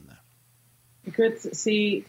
Écoute, 1.06 1.38
c'est 1.52 2.02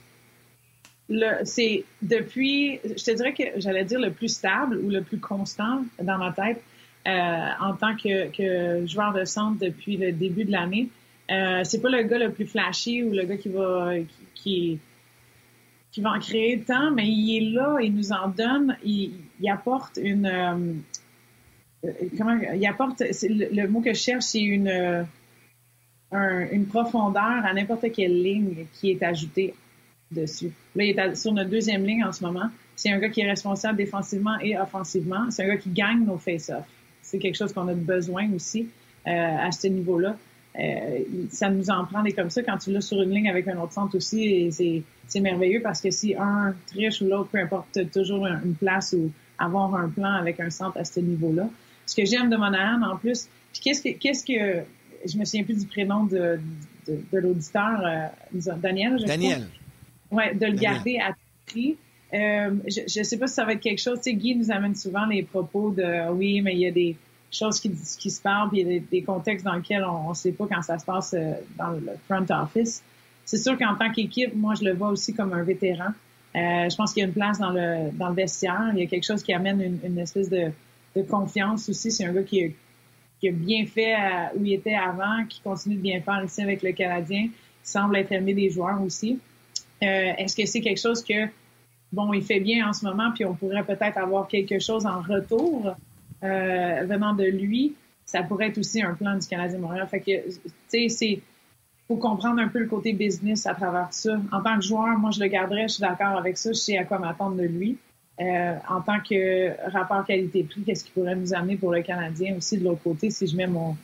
c'est 1.44 1.86
depuis, 2.02 2.80
je 2.84 3.04
te 3.04 3.12
dirais 3.12 3.34
que 3.34 3.44
j'allais 3.58 3.86
dire 3.86 4.00
le 4.00 4.12
plus 4.12 4.30
stable 4.30 4.78
ou 4.78 4.90
le 4.90 5.02
plus 5.02 5.20
constant 5.20 5.86
dans 6.02 6.18
ma 6.18 6.32
tête 6.34 6.62
euh, 7.08 7.50
en 7.62 7.74
tant 7.76 7.96
que, 7.96 8.86
joueur 8.86 9.14
de 9.14 9.24
centre 9.24 9.58
depuis 9.60 9.98
le 9.98 10.12
début 10.12 10.44
de 10.44 10.52
l'année. 10.52 10.90
Euh, 11.30 11.64
c'est 11.64 11.82
pas 11.82 11.90
le 11.90 12.04
gars 12.04 12.18
le 12.18 12.32
plus 12.32 12.46
flashy 12.46 13.04
ou 13.04 13.12
le 13.12 13.24
gars 13.24 13.38
qui 13.38 13.50
va 13.50 13.94
qui, 14.34 14.80
qui, 15.92 16.02
va 16.02 16.12
en 16.12 16.20
créer 16.20 16.62
tant, 16.62 16.92
mais 16.92 17.08
il 17.08 17.38
est 17.38 17.52
là, 17.52 17.78
il 17.82 17.94
nous 17.94 18.12
en 18.12 18.30
donne, 18.30 18.78
il, 18.84 19.12
apporte 19.50 20.00
une 20.02 20.26
euh, 20.26 21.92
comment 22.18 22.40
il 22.56 22.66
apporte 22.66 23.02
le, 23.02 23.68
mot 23.68 23.82
que 23.82 23.94
je 23.94 24.00
cherche, 24.00 24.24
c'est 24.24 24.42
une 24.42 25.06
une 26.12 26.66
profondeur 26.68 27.46
à 27.46 27.54
n'importe 27.54 27.92
quelle 27.92 28.24
ligne 28.24 28.66
qui 28.74 28.92
est 28.92 29.04
ajoutée 29.04 29.54
dessus. 30.12 30.52
Là, 30.76 30.84
il 30.86 30.98
est 30.98 31.16
sur 31.16 31.34
notre 31.34 31.50
deuxième 31.50 31.86
ligne 31.86 32.04
en 32.04 32.12
ce 32.12 32.24
moment. 32.24 32.50
C'est 32.76 32.92
un 32.92 33.00
gars 33.00 33.10
qui 33.10 33.22
est 33.22 33.30
responsable 33.30 33.78
défensivement 33.78 34.38
et 34.40 34.58
offensivement. 34.58 35.30
C'est 35.32 35.44
un 35.44 35.48
gars 35.48 35.58
qui 35.58 35.70
gagne 35.70 36.06
nos 36.06 36.18
face-offs. 36.18 36.66
C'est 37.02 37.20
quelque 37.20 37.36
chose 37.36 37.54
qu'on 37.54 37.68
a 37.68 37.74
besoin 37.74 38.32
aussi 38.34 38.70
euh, 39.08 39.10
à 39.12 39.52
ce 39.52 39.68
niveau-là. 39.68 40.16
Euh, 40.60 41.00
ça 41.30 41.50
nous 41.50 41.70
en 41.70 41.86
prend 41.86 42.02
des 42.02 42.14
comme 42.14 42.30
ça 42.30 42.42
quand 42.42 42.58
tu 42.58 42.72
l'as 42.72 42.82
sur 42.82 43.02
une 43.02 43.12
ligne 43.12 43.30
avec 43.30 43.48
un 43.48 43.58
autre 43.60 43.74
centre 43.74 43.96
aussi. 43.96 44.52
c'est 45.08 45.20
merveilleux 45.20 45.62
parce 45.62 45.82
que 45.82 45.92
si 45.92 46.16
un 46.16 46.56
triche 46.68 47.02
ou 47.02 47.06
l'autre, 47.06 47.30
peu 47.30 47.40
importe, 47.40 47.92
toujours 47.92 48.26
une 48.26 48.56
place 48.56 48.94
ou 48.98 49.12
avoir 49.38 49.76
un 49.76 49.90
plan 49.90 50.14
avec 50.14 50.40
un 50.40 50.50
centre 50.50 50.78
à 50.78 50.84
ce 50.84 51.00
niveau-là. 51.00 51.50
Ce 51.86 51.96
que 51.96 52.06
j'aime 52.06 52.30
de 52.30 52.38
Monahan 52.38 52.82
en 52.82 52.98
plus, 52.98 53.30
puis 53.54 53.62
qu'est-ce 53.62 53.82
que, 53.82 53.90
qu'est-ce 53.98 54.26
que, 54.26 54.64
je 55.06 55.18
me 55.18 55.26
souviens 55.26 55.44
plus 55.44 55.60
du 55.60 55.68
prénom 55.68 56.06
de, 56.06 56.40
de, 56.88 57.00
de 57.14 57.18
l'auditeur, 57.20 57.82
euh, 57.86 58.52
Daniel, 58.58 58.98
je 59.00 59.06
Daniel. 59.06 59.48
Ouais, 60.12 60.34
de 60.34 60.46
le 60.46 60.54
garder 60.58 60.98
à 60.98 61.12
tout 61.12 61.20
prix. 61.46 61.78
Euh, 62.14 62.56
je 62.68 63.00
ne 63.00 63.04
sais 63.04 63.18
pas 63.18 63.28
si 63.28 63.34
ça 63.34 63.46
va 63.46 63.54
être 63.54 63.62
quelque 63.62 63.82
chose. 63.82 63.98
Tu 63.98 64.12
sais, 64.12 64.14
Guy 64.16 64.36
nous 64.36 64.52
amène 64.52 64.76
souvent 64.76 65.06
les 65.06 65.24
propos 65.24 65.72
de 65.72 66.10
oui, 66.12 66.42
mais 66.42 66.54
il 66.54 66.60
y 66.60 66.68
a 66.68 66.72
des 66.72 66.96
choses 67.32 67.60
qui, 67.60 67.72
qui 67.72 68.10
se 68.10 68.22
parlent, 68.22 68.50
puis 68.50 68.62
il 68.62 68.72
y 68.72 68.78
a 68.78 68.80
des, 68.80 69.04
contextes 69.04 69.46
dans 69.46 69.54
lesquels 69.54 69.84
on 69.84 70.10
ne 70.10 70.14
sait 70.14 70.32
pas 70.32 70.48
quand 70.50 70.62
ça 70.62 70.80
se 70.80 70.86
passe 70.86 71.14
euh, 71.14 71.34
dans 71.58 71.72
le 71.72 71.92
front 72.08 72.26
office. 72.30 72.84
C'est 73.26 73.38
sûr 73.38 73.58
qu'en 73.58 73.76
tant 73.76 73.92
qu'équipe, 73.92 74.36
moi, 74.36 74.54
je 74.56 74.64
le 74.64 74.74
vois 74.74 74.90
aussi 74.90 75.14
comme 75.14 75.34
un 75.34 75.44
vétéran. 75.44 75.90
Euh, 76.36 76.70
je 76.70 76.76
pense 76.76 76.94
qu'il 76.94 77.02
y 77.02 77.06
a 77.06 77.08
une 77.08 77.14
place 77.14 77.40
dans 77.40 77.50
le 77.50 77.92
dans 77.92 78.10
le 78.10 78.16
vestiaire. 78.16 78.70
Il 78.74 78.80
y 78.80 78.84
a 78.84 78.86
quelque 78.86 79.06
chose 79.06 79.24
qui 79.24 79.34
amène 79.34 79.62
une, 79.62 79.80
une 79.84 79.98
espèce 79.98 80.30
de, 80.30 80.52
de 80.96 81.02
confiance 81.02 81.68
aussi. 81.68 81.92
C'est 81.92 82.06
un 82.06 82.14
gars 82.14 82.24
qui, 82.24 82.54
qui 83.20 83.30
a 83.30 83.32
bien 83.32 83.66
fait 83.66 83.96
où 84.36 84.46
il 84.46 84.54
était 84.54 84.76
avant, 84.76 85.26
qui 85.28 85.42
continue 85.42 85.76
de 85.76 85.82
bien 85.82 86.02
faire 86.02 86.24
ici 86.24 86.42
avec 86.42 86.62
le 86.64 86.72
Canadien, 86.72 87.28
qui 87.28 87.72
semble 87.72 87.98
être 87.98 88.12
aimé 88.12 88.34
des 88.34 88.50
joueurs 88.50 88.82
aussi. 88.82 89.20
Euh, 89.84 90.14
est-ce 90.18 90.36
que 90.36 90.46
c'est 90.46 90.62
quelque 90.62 90.82
chose 90.82 91.04
que, 91.04 91.28
bon, 91.92 92.14
il 92.14 92.24
fait 92.24 92.40
bien 92.40 92.68
en 92.68 92.74
ce 92.74 92.86
moment, 92.86 93.12
puis 93.14 93.26
on 93.26 93.36
pourrait 93.36 93.64
peut-être 93.64 93.98
avoir 93.98 94.28
quelque 94.28 94.60
chose 94.60 94.86
en 94.86 95.02
retour? 95.02 95.76
Euh, 96.24 96.86
venant 96.86 97.14
de 97.14 97.24
lui? 97.24 97.76
Ça 98.06 98.24
pourrait 98.24 98.48
être 98.48 98.58
aussi 98.58 98.82
un 98.82 98.94
plan 98.94 99.18
du 99.18 99.28
Canadien 99.28 99.60
Montréal. 99.60 99.88
Fait 99.90 100.00
que, 100.00 100.30
tu 100.30 100.50
sais, 100.68 100.90
c'est 100.90 101.22
faut 101.88 101.96
comprendre 101.96 102.42
un 102.42 102.50
peu 102.50 102.60
le 102.60 102.68
côté 102.68 102.92
business 102.94 103.46
à 103.46 103.54
travers 103.54 103.94
ça. 103.94 104.20
En 104.32 104.42
tant 104.42 104.56
que 104.58 104.62
joueur, 104.62 104.98
moi, 104.98 105.12
je 105.12 105.22
le 105.22 105.28
garderais, 105.28 105.70
je 105.70 105.76
suis 105.76 105.82
d'accord 105.82 106.18
avec 106.18 106.38
ça, 106.38 106.52
je 106.52 106.58
sais 106.58 106.78
à 106.78 106.84
quoi 106.84 107.00
m'attendre 107.00 107.38
de 107.38 107.44
lui. 107.44 107.78
Euh, 108.20 108.56
en 108.68 108.82
tant 108.82 109.00
que 109.00 109.72
rapport 109.72 110.06
qualité-prix, 110.06 110.64
qu'est-ce 110.64 110.84
qui 110.84 110.92
pourrait 110.92 111.16
nous 111.16 111.34
amener 111.34 111.56
pour 111.56 111.72
le 111.72 111.84
Canadien 111.84 112.36
aussi 112.36 112.58
de 112.58 112.64
l'autre 112.64 112.82
côté, 112.82 113.12
si 113.12 113.28
je 113.28 113.36
mets 113.36 113.48
mon 113.48 113.78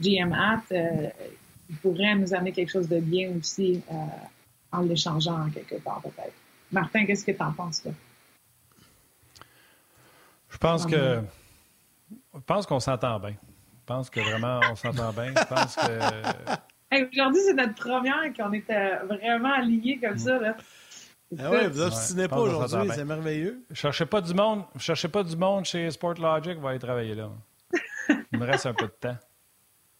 GM 0.00 0.32
hat, 0.32 0.62
euh, 0.72 1.08
il 1.68 1.76
pourrait 1.76 2.14
nous 2.14 2.34
amener 2.34 2.52
quelque 2.52 2.70
chose 2.70 2.88
de 2.88 3.00
bien 3.00 3.30
aussi 3.38 3.82
euh, 3.90 3.94
en 4.70 4.82
l'échangeant 4.82 5.48
quelque 5.50 5.76
part 5.76 6.02
peut-être. 6.02 6.34
Martin, 6.70 7.06
qu'est-ce 7.06 7.24
que 7.24 7.32
tu 7.32 7.42
en 7.42 7.52
penses 7.52 7.84
là? 7.84 7.92
Je 10.50 10.58
pense 10.58 10.84
que 10.84 11.20
je 12.34 12.40
pense 12.40 12.66
qu'on 12.66 12.80
s'entend 12.80 13.18
bien. 13.20 13.30
Je 13.30 13.86
pense 13.86 14.10
que 14.10 14.20
vraiment 14.20 14.60
on 14.70 14.76
s'entend 14.76 15.12
bien. 15.12 15.32
Je 15.36 15.54
pense 15.54 15.76
que 15.76 17.10
aujourd'hui, 17.12 17.42
c'est 17.46 17.54
notre 17.54 17.74
première 17.74 18.32
qu'on 18.36 18.52
était 18.52 18.96
vraiment 18.98 19.52
alignés 19.52 19.98
comme 19.98 20.18
ça. 20.18 20.38
Là. 20.38 20.56
Ah 21.38 21.50
ouais, 21.50 21.68
vous 21.68 21.82
obstinez 21.82 22.28
pas 22.28 22.40
aujourd'hui, 22.40 22.90
c'est 22.94 23.04
merveilleux. 23.04 23.62
Je 23.70 23.76
cherchais 23.76 24.06
pas 24.06 24.20
du 24.20 24.34
monde, 24.34 24.64
je 24.74 24.80
cherchais 24.80 25.08
pas 25.08 25.22
du 25.22 25.36
monde 25.36 25.64
chez 25.64 25.90
Sport 25.90 26.14
Logic, 26.14 26.58
va 26.58 26.70
aller 26.70 26.78
travailler 26.78 27.14
là. 27.14 27.30
Il 28.32 28.38
me 28.38 28.44
reste 28.44 28.66
un 28.66 28.74
peu 28.74 28.86
de 28.86 28.92
temps. 28.92 29.16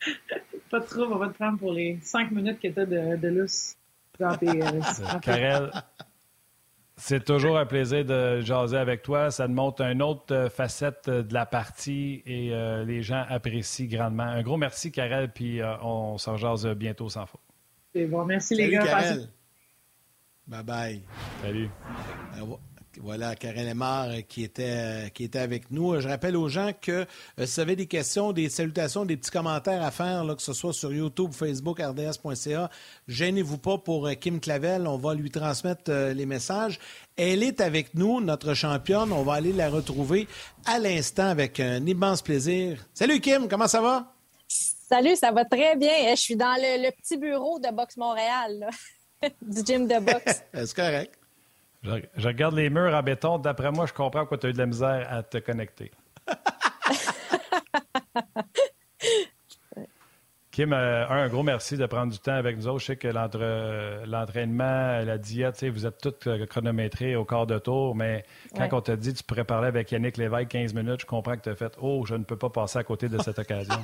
Pas 0.71 0.81
trop, 0.81 1.03
on 1.03 1.17
va 1.17 1.29
te 1.29 1.35
prendre 1.35 1.59
pour 1.59 1.73
les 1.73 1.99
cinq 2.03 2.31
minutes 2.31 2.61
que 2.61 2.69
tu 2.69 2.81
as 2.81 2.87
de, 2.87 3.17
de 3.17 3.29
lousse. 3.29 3.77
Karel, 5.23 5.71
c'est 7.01 7.25
toujours 7.25 7.59
un 7.59 7.67
plaisir 7.67 8.05
de 8.05 8.41
jaser 8.41 8.77
avec 8.77 9.03
toi. 9.03 9.31
Ça 9.31 9.49
montre 9.49 9.83
une 9.83 10.03
autre 10.03 10.35
euh, 10.35 10.51
facette 10.51 11.09
euh, 11.09 11.23
de 11.23 11.33
la 11.33 11.47
partie 11.47 12.23
et 12.27 12.53
euh, 12.53 12.85
les 12.85 13.03
gens 13.03 13.25
apprécient 13.29 13.87
grandement. 13.87 14.25
Un 14.25 14.43
gros 14.43 14.59
merci, 14.59 14.93
Karel, 14.93 15.33
puis 15.33 15.61
on 15.83 16.19
s'en 16.19 16.37
jase 16.37 16.67
bientôt 16.69 17.09
sans 17.09 17.27
faute. 17.27 17.41
C'est 17.95 18.07
bon. 18.07 18.25
Merci, 18.25 18.55
les 18.55 18.71
gars. 18.71 18.85
Karel. 18.85 19.29
Bye 20.47 20.63
bye. 20.63 21.03
Salut. 21.43 21.71
Voilà, 23.03 23.35
Karen 23.35 23.67
Lemar 23.67 24.11
euh, 24.11 24.21
qui 24.21 24.45
était, 24.45 24.75
euh, 24.77 25.09
qui 25.09 25.25
était 25.25 25.39
avec 25.39 25.71
nous. 25.71 25.99
Je 26.01 26.07
rappelle 26.07 26.37
aux 26.37 26.49
gens 26.49 26.73
que 26.79 26.93
euh, 26.93 27.47
si 27.47 27.55
vous 27.55 27.61
avez 27.61 27.75
des 27.75 27.87
questions, 27.87 28.33
des 28.33 28.51
salutations, 28.51 29.07
des 29.07 29.17
petits 29.17 29.31
commentaires 29.31 29.83
à 29.83 29.91
faire, 29.91 30.23
là, 30.23 30.35
que 30.35 30.43
ce 30.43 30.53
soit 30.53 30.75
sur 30.75 30.93
YouTube, 30.93 31.33
Facebook, 31.33 31.81
RDS.ca, 31.81 32.69
gênez-vous 33.09 33.57
pas 33.57 33.79
pour 33.79 34.11
Kim 34.21 34.39
Clavel. 34.39 34.87
On 34.87 34.99
va 34.99 35.15
lui 35.15 35.31
transmettre 35.31 35.91
les 35.91 36.27
messages. 36.27 36.79
Elle 37.17 37.43
est 37.43 37.63
avec 37.63 37.95
nous, 37.95 38.21
notre 38.21 38.53
championne. 38.53 39.13
On 39.13 39.23
va 39.23 39.35
aller 39.35 39.53
la 39.53 39.71
retrouver 39.71 40.29
à 40.67 40.79
l'instant 40.79 41.29
avec 41.29 41.59
un 41.59 41.85
immense 41.87 42.21
plaisir. 42.21 42.85
Salut 42.93 43.21
Kim, 43.21 43.49
comment 43.49 43.69
ça 43.69 43.81
va? 43.81 44.13
Salut, 44.47 45.17
ça 45.17 45.33
va 45.33 45.47
très 45.47 45.75
bien. 45.77 46.11
Je 46.11 46.21
suis 46.21 46.37
dans 46.37 46.57
le, 46.59 46.91
petit 46.91 47.17
bureau 47.17 47.59
de 47.59 47.75
Boxe 47.75 47.97
Montréal, 47.97 48.69
du 49.43 49.65
gym 49.65 49.87
de 49.87 49.99
boxe. 50.01 50.43
C'est 50.55 50.75
correct. 50.75 51.20
Je, 51.83 52.27
regarde 52.27 52.55
les 52.55 52.71
murs 52.71 52.95
en 52.95 53.03
béton. 53.03 53.39
D'après 53.39 53.71
moi, 53.71 53.87
je 53.87 53.93
comprends 53.93 54.21
pourquoi 54.21 54.39
tu 54.39 54.47
as 54.47 54.51
eu 54.51 54.53
de 54.53 54.59
la 54.59 54.67
misère 54.67 55.07
à 55.11 55.23
te 55.23 55.39
connecter. 55.39 55.91
Kim, 60.51 60.73
euh, 60.73 61.09
un, 61.09 61.29
gros 61.29 61.45
merci 61.45 61.77
de 61.77 61.87
prendre 61.87 62.13
du 62.13 62.19
temps 62.19 62.35
avec 62.35 62.57
nous 62.57 62.67
autres. 62.67 62.81
Je 62.81 62.87
sais 62.87 62.97
que 62.97 63.07
l'entraînement, 63.07 64.99
la 65.05 65.17
diète, 65.17 65.65
vous 65.65 65.87
êtes 65.87 65.99
tous 65.99 66.29
euh, 66.29 66.45
chronométrés 66.45 67.15
au 67.15 67.25
quart 67.25 67.47
de 67.47 67.59
tour, 67.59 67.95
mais 67.95 68.25
quand 68.57 68.69
on 68.73 68.81
t'a 68.81 68.97
dit 68.97 69.13
que 69.13 69.19
tu 69.19 69.25
pourrais 69.25 69.45
parler 69.45 69.69
avec 69.69 69.93
Yannick 69.93 70.17
Lévesque 70.17 70.49
15 70.49 70.75
minutes, 70.75 71.03
je 71.03 71.07
comprends 71.07 71.37
que 71.37 71.43
tu 71.43 71.51
as 71.51 71.55
fait 71.55 71.73
Oh, 71.81 72.05
je 72.05 72.17
ne 72.17 72.25
peux 72.25 72.37
pas 72.37 72.51
passer 72.51 72.81
à 72.81 72.85
côté 72.85 73.09
de 73.09 73.23
cette 73.23 73.39
occasion. 73.39 73.79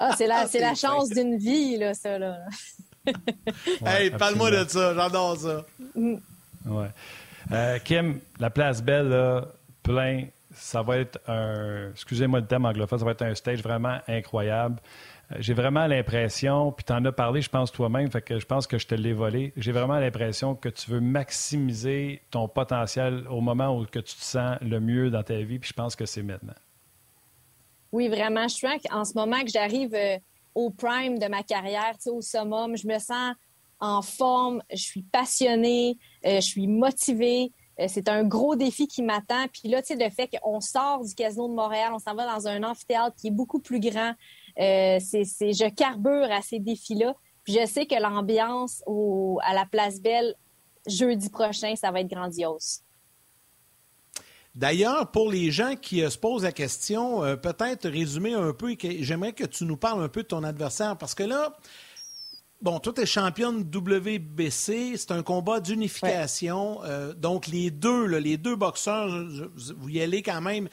ah, 0.00 0.14
c'est 0.16 0.26
la, 0.26 0.46
ah, 0.46 0.58
la 0.58 0.74
chance 0.74 1.10
d'une 1.10 1.36
vie, 1.36 1.76
là, 1.76 1.92
ça. 1.92 2.18
Là. 2.18 2.38
hey, 3.86 4.10
parle-moi 4.10 4.50
de 4.50 4.64
ça, 4.66 4.94
j'adore 4.94 5.36
ça. 5.36 5.66
Mm. 5.94 6.16
Ouais. 6.64 6.88
Euh, 7.52 7.78
Kim, 7.84 8.20
la 8.40 8.50
place 8.50 8.82
belle, 8.82 9.44
plein, 9.82 10.24
ça 10.54 10.82
va 10.82 10.98
être 10.98 11.18
un. 11.28 11.90
Excusez-moi 11.90 12.40
le 12.40 12.46
thème 12.46 12.64
anglophone, 12.64 12.98
ça 12.98 13.04
va 13.04 13.12
être 13.12 13.22
un 13.22 13.34
stage 13.34 13.62
vraiment 13.62 13.98
incroyable. 14.08 14.80
Euh, 15.32 15.36
j'ai 15.40 15.54
vraiment 15.54 15.86
l'impression, 15.86 16.72
puis 16.72 16.84
tu 16.84 16.92
en 16.92 17.04
as 17.04 17.12
parlé, 17.12 17.40
je 17.40 17.48
pense, 17.48 17.72
toi-même, 17.72 18.10
fait 18.10 18.22
que 18.22 18.38
je 18.38 18.46
pense 18.46 18.66
que 18.66 18.78
je 18.78 18.86
te 18.86 18.94
l'ai 18.94 19.12
volé. 19.12 19.52
J'ai 19.56 19.72
vraiment 19.72 19.98
l'impression 19.98 20.54
que 20.54 20.68
tu 20.68 20.90
veux 20.90 21.00
maximiser 21.00 22.22
ton 22.30 22.48
potentiel 22.48 23.24
au 23.30 23.40
moment 23.40 23.78
où 23.78 23.84
que 23.86 24.00
tu 24.00 24.14
te 24.14 24.22
sens 24.22 24.58
le 24.60 24.80
mieux 24.80 25.10
dans 25.10 25.22
ta 25.22 25.36
vie, 25.38 25.58
puis 25.58 25.68
je 25.68 25.74
pense 25.74 25.96
que 25.96 26.06
c'est 26.06 26.22
maintenant. 26.22 26.54
Oui, 27.92 28.08
vraiment. 28.08 28.48
Je 28.48 28.54
suis 28.54 28.66
en 28.90 29.04
ce 29.04 29.14
moment 29.14 29.40
que 29.42 29.50
j'arrive 29.50 29.94
euh, 29.94 30.18
au 30.54 30.70
prime 30.70 31.18
de 31.18 31.26
ma 31.26 31.42
carrière, 31.42 31.94
au 32.06 32.20
summum. 32.20 32.76
Je 32.76 32.86
me 32.86 32.98
sens 32.98 33.34
en 33.84 34.02
forme, 34.02 34.62
je 34.70 34.82
suis 34.82 35.02
passionnée, 35.02 35.98
euh, 36.24 36.36
je 36.36 36.46
suis 36.46 36.66
motivée. 36.66 37.52
c'est 37.88 38.08
un 38.08 38.22
gros 38.22 38.54
défi 38.56 38.86
qui 38.86 39.02
m'attend. 39.02 39.46
Puis 39.52 39.68
là, 39.68 39.82
tu 39.82 39.88
sais, 39.88 40.02
le 40.02 40.10
fait 40.10 40.28
qu'on 40.28 40.60
sort 40.60 41.04
du 41.04 41.14
Casino 41.14 41.48
de 41.48 41.54
Montréal, 41.54 41.90
on 41.92 41.98
s'en 41.98 42.14
va 42.14 42.24
dans 42.24 42.46
un 42.46 42.62
amphithéâtre 42.62 43.16
qui 43.16 43.28
est 43.28 43.32
beaucoup 43.32 43.58
plus 43.58 43.80
grand, 43.80 44.14
euh, 44.60 44.98
c'est, 45.00 45.24
je 45.24 45.68
carbure 45.74 46.30
à 46.30 46.40
ces 46.40 46.60
défis-là. 46.60 47.14
Puis 47.42 47.54
je 47.60 47.66
sais 47.66 47.86
que 47.86 48.00
l'ambiance 48.00 48.82
à 49.42 49.54
la 49.54 49.66
Place 49.66 50.00
Belle 50.00 50.34
jeudi 50.86 51.28
prochain, 51.30 51.74
ça 51.76 51.90
va 51.90 52.00
être 52.00 52.10
grandiose. 52.10 52.80
D'ailleurs, 54.54 55.10
pour 55.10 55.30
les 55.32 55.50
gens 55.50 55.74
qui 55.74 56.02
euh, 56.02 56.10
se 56.10 56.18
posent 56.18 56.44
la 56.44 56.52
question, 56.52 57.24
euh, 57.24 57.34
peut-être 57.34 57.88
résumer 57.88 58.34
un 58.34 58.52
peu, 58.52 58.76
j'aimerais 59.00 59.32
que 59.32 59.44
tu 59.44 59.64
nous 59.64 59.76
parles 59.76 60.02
un 60.02 60.08
peu 60.08 60.22
de 60.22 60.28
ton 60.28 60.44
adversaire, 60.44 60.96
parce 60.96 61.14
que 61.14 61.24
là, 61.24 61.56
bon, 62.64 62.80
toi, 62.80 62.92
tu 62.92 63.02
es 63.02 63.06
championne 63.06 63.60
WBC, 63.60 64.96
c'est 64.96 65.12
un 65.12 65.22
combat 65.22 65.60
d'unification. 65.60 66.80
donc, 67.16 67.46
les 67.46 67.70
deux, 67.70 68.06
les 68.06 68.36
deux 68.36 68.56
boxeurs, 68.56 69.08
vous 69.76 69.88
y 69.88 70.00
allez 70.00 70.22
quand 70.22 70.40
même 70.40 70.68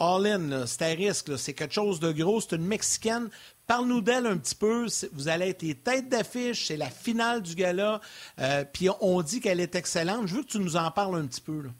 all-in, 0.00 0.66
c'est 0.66 0.82
à 0.82 0.86
risque, 0.88 1.38
c'est 1.38 1.52
quelque 1.52 1.74
chose 1.74 2.00
de 2.00 2.10
gros, 2.10 2.40
c'est 2.40 2.56
une 2.56 2.64
Mexicaine. 2.64 3.28
Parle-nous 3.66 4.00
d'elle 4.00 4.26
un 4.26 4.38
petit 4.38 4.54
peu. 4.54 4.86
Vous 5.12 5.28
allez 5.28 5.50
être 5.50 5.62
les 5.62 5.76
têtes 5.76 6.08
d'affiche, 6.08 6.66
c'est 6.66 6.76
la 6.76 6.90
finale 6.90 7.42
du 7.42 7.54
gala. 7.54 8.00
Euh, 8.40 8.64
puis 8.64 8.88
on 9.00 9.22
dit 9.22 9.40
qu'elle 9.40 9.60
est 9.60 9.76
excellente. 9.76 10.26
Je 10.26 10.36
veux 10.36 10.42
que 10.42 10.48
tu 10.48 10.58
nous 10.58 10.76
en 10.76 10.90
parles 10.90 11.16
un 11.16 11.26
petit 11.26 11.40
peu. 11.40 11.70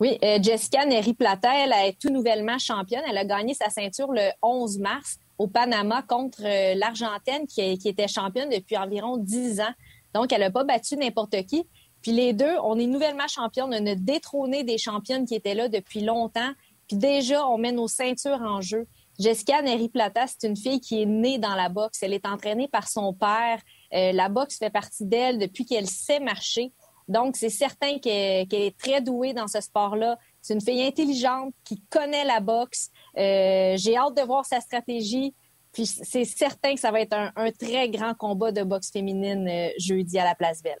Oui, 0.00 0.16
euh, 0.22 0.38
Jessica 0.40 0.86
Neri 0.86 1.12
Plata, 1.12 1.50
elle 1.56 1.72
est 1.72 1.98
tout 2.00 2.10
nouvellement 2.10 2.58
championne. 2.58 3.02
Elle 3.10 3.18
a 3.18 3.24
gagné 3.24 3.52
sa 3.52 3.68
ceinture 3.68 4.12
le 4.12 4.30
11 4.40 4.78
mars 4.78 5.18
au 5.38 5.46
Panama 5.46 6.02
contre 6.02 6.42
euh, 6.44 6.74
l'Argentine 6.74 7.46
qui, 7.48 7.78
qui, 7.78 7.88
était 7.88 8.08
championne 8.08 8.50
depuis 8.50 8.76
environ 8.76 9.16
10 9.16 9.60
ans. 9.60 9.74
Donc, 10.14 10.32
elle 10.32 10.40
n'a 10.40 10.50
pas 10.50 10.64
battu 10.64 10.96
n'importe 10.96 11.46
qui. 11.46 11.66
Puis 12.02 12.12
les 12.12 12.32
deux, 12.32 12.56
on 12.62 12.78
est 12.78 12.86
nouvellement 12.86 13.26
championne. 13.28 13.70
On 13.72 13.86
a 13.86 13.94
détrôné 13.94 14.64
des 14.64 14.78
championnes 14.78 15.26
qui 15.26 15.34
étaient 15.34 15.54
là 15.54 15.68
depuis 15.68 16.00
longtemps. 16.00 16.52
Puis 16.88 16.96
déjà, 16.96 17.46
on 17.46 17.58
met 17.58 17.72
nos 17.72 17.88
ceintures 17.88 18.40
en 18.42 18.60
jeu. 18.60 18.86
Jessica 19.18 19.62
Neri 19.62 19.88
Plata, 19.88 20.26
c'est 20.26 20.46
une 20.46 20.56
fille 20.56 20.80
qui 20.80 21.02
est 21.02 21.06
née 21.06 21.38
dans 21.38 21.54
la 21.54 21.68
boxe. 21.68 22.02
Elle 22.02 22.14
est 22.14 22.26
entraînée 22.26 22.68
par 22.68 22.88
son 22.88 23.12
père. 23.12 23.60
Euh, 23.92 24.12
la 24.12 24.28
boxe 24.28 24.58
fait 24.58 24.70
partie 24.70 25.04
d'elle 25.04 25.38
depuis 25.38 25.64
qu'elle 25.64 25.88
sait 25.88 26.20
marcher. 26.20 26.72
Donc, 27.08 27.36
c'est 27.36 27.48
certain 27.48 27.98
qu'elle 27.98 28.46
est 28.52 28.78
très 28.78 29.00
douée 29.00 29.32
dans 29.32 29.48
ce 29.48 29.60
sport-là. 29.60 30.18
C'est 30.40 30.54
une 30.54 30.60
fille 30.60 30.82
intelligente 30.82 31.52
qui 31.64 31.82
connaît 31.90 32.24
la 32.24 32.40
boxe. 32.40 32.90
Euh, 33.18 33.74
j'ai 33.76 33.96
hâte 33.96 34.16
de 34.16 34.22
voir 34.22 34.44
sa 34.44 34.60
stratégie. 34.60 35.34
Puis 35.72 35.86
c'est 35.86 36.24
certain 36.24 36.74
que 36.74 36.80
ça 36.80 36.90
va 36.90 37.00
être 37.00 37.14
un, 37.14 37.50
très 37.52 37.88
grand 37.90 38.14
combat 38.14 38.52
de 38.52 38.62
boxe 38.62 38.90
féminine 38.90 39.46
euh, 39.48 39.68
jeudi 39.78 40.18
à 40.18 40.24
la 40.24 40.34
Place 40.34 40.62
Belle. 40.62 40.78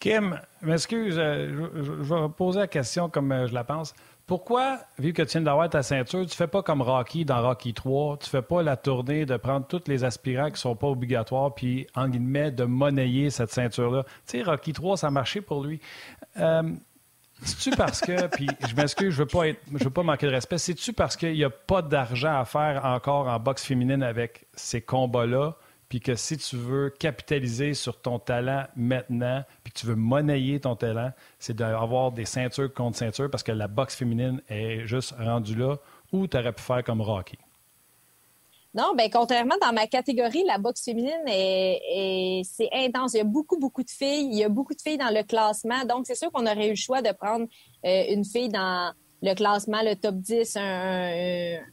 Kim, 0.00 0.38
m'excuse, 0.60 1.14
je, 1.14 2.02
je, 2.02 2.14
vais 2.14 2.28
poser 2.36 2.60
la 2.60 2.66
question 2.66 3.08
comme 3.08 3.46
je 3.46 3.54
la 3.54 3.64
pense. 3.64 3.94
Pourquoi, 4.26 4.80
vu 4.98 5.12
que 5.12 5.22
tu 5.22 5.38
viens 5.38 5.42
d'avoir 5.42 5.70
ta 5.70 5.84
ceinture, 5.84 6.26
tu 6.26 6.34
fais 6.34 6.48
pas 6.48 6.60
comme 6.60 6.82
Rocky 6.82 7.24
dans 7.24 7.40
Rocky 7.42 7.72
3, 7.72 8.18
tu 8.18 8.28
fais 8.28 8.42
pas 8.42 8.60
la 8.60 8.76
tournée 8.76 9.24
de 9.24 9.36
prendre 9.36 9.68
tous 9.68 9.84
les 9.86 10.02
aspirants 10.02 10.50
qui 10.50 10.60
sont 10.60 10.74
pas 10.74 10.88
obligatoires, 10.88 11.54
puis, 11.54 11.86
en 11.94 12.08
guillemets, 12.08 12.50
de 12.50 12.64
monnayer 12.64 13.30
cette 13.30 13.52
ceinture-là? 13.52 14.02
Tu 14.26 14.38
sais, 14.38 14.42
Rocky 14.42 14.72
3, 14.72 14.96
ça 14.96 15.06
a 15.06 15.10
marché 15.10 15.40
pour 15.40 15.62
lui. 15.62 15.80
Euh, 16.38 16.64
c'est-tu 17.42 17.76
parce 17.76 18.00
que, 18.00 18.26
puis 18.36 18.48
je 18.68 18.74
m'excuse, 18.74 19.14
je 19.14 19.22
veux 19.22 19.46
être, 19.46 19.60
je 19.74 19.84
veux 19.84 19.90
pas 19.90 20.02
manquer 20.02 20.26
de 20.26 20.32
respect, 20.32 20.58
c'est-tu 20.58 20.92
parce 20.92 21.16
qu'il 21.16 21.32
n'y 21.34 21.44
a 21.44 21.50
pas 21.50 21.82
d'argent 21.82 22.40
à 22.40 22.44
faire 22.44 22.84
encore 22.84 23.28
en 23.28 23.38
boxe 23.38 23.64
féminine 23.64 24.02
avec 24.02 24.46
ces 24.54 24.80
combats-là? 24.80 25.56
puis 25.88 26.00
que 26.00 26.14
si 26.14 26.36
tu 26.36 26.56
veux 26.56 26.90
capitaliser 26.90 27.74
sur 27.74 28.00
ton 28.00 28.18
talent 28.18 28.64
maintenant, 28.74 29.44
puis 29.62 29.72
que 29.72 29.78
tu 29.78 29.86
veux 29.86 29.94
monnayer 29.94 30.60
ton 30.60 30.74
talent, 30.74 31.12
c'est 31.38 31.54
d'avoir 31.54 32.12
des 32.12 32.24
ceintures 32.24 32.72
contre 32.72 32.98
ceintures 32.98 33.30
parce 33.30 33.42
que 33.42 33.52
la 33.52 33.68
boxe 33.68 33.94
féminine 33.94 34.42
est 34.48 34.86
juste 34.86 35.14
rendue 35.18 35.54
là, 35.54 35.76
ou 36.12 36.26
tu 36.26 36.36
aurais 36.36 36.52
pu 36.52 36.62
faire 36.62 36.82
comme 36.82 37.00
Rocky? 37.00 37.38
Non, 38.76 38.94
bien, 38.94 39.08
contrairement 39.08 39.54
dans 39.62 39.72
ma 39.72 39.86
catégorie, 39.86 40.44
la 40.44 40.58
boxe 40.58 40.84
féminine 40.84 41.22
est, 41.26 42.42
c'est 42.44 42.68
intense. 42.72 43.14
Il 43.14 43.18
y 43.18 43.20
a 43.20 43.24
beaucoup, 43.24 43.58
beaucoup 43.58 43.82
de 43.82 43.90
filles. 43.90 44.28
Il 44.30 44.36
y 44.36 44.44
a 44.44 44.50
beaucoup 44.50 44.74
de 44.74 44.80
filles 44.82 44.98
dans 44.98 45.14
le 45.14 45.22
classement. 45.22 45.84
Donc, 45.86 46.06
c'est 46.06 46.14
sûr 46.14 46.30
qu'on 46.30 46.44
aurait 46.44 46.66
eu 46.66 46.70
le 46.70 46.76
choix 46.76 47.00
de 47.00 47.10
prendre 47.12 47.46
euh, 47.86 48.04
une 48.10 48.24
fille 48.24 48.50
dans 48.50 48.92
le 49.22 49.34
classement, 49.34 49.80
le 49.82 49.94
top 49.94 50.16
10, 50.16 50.58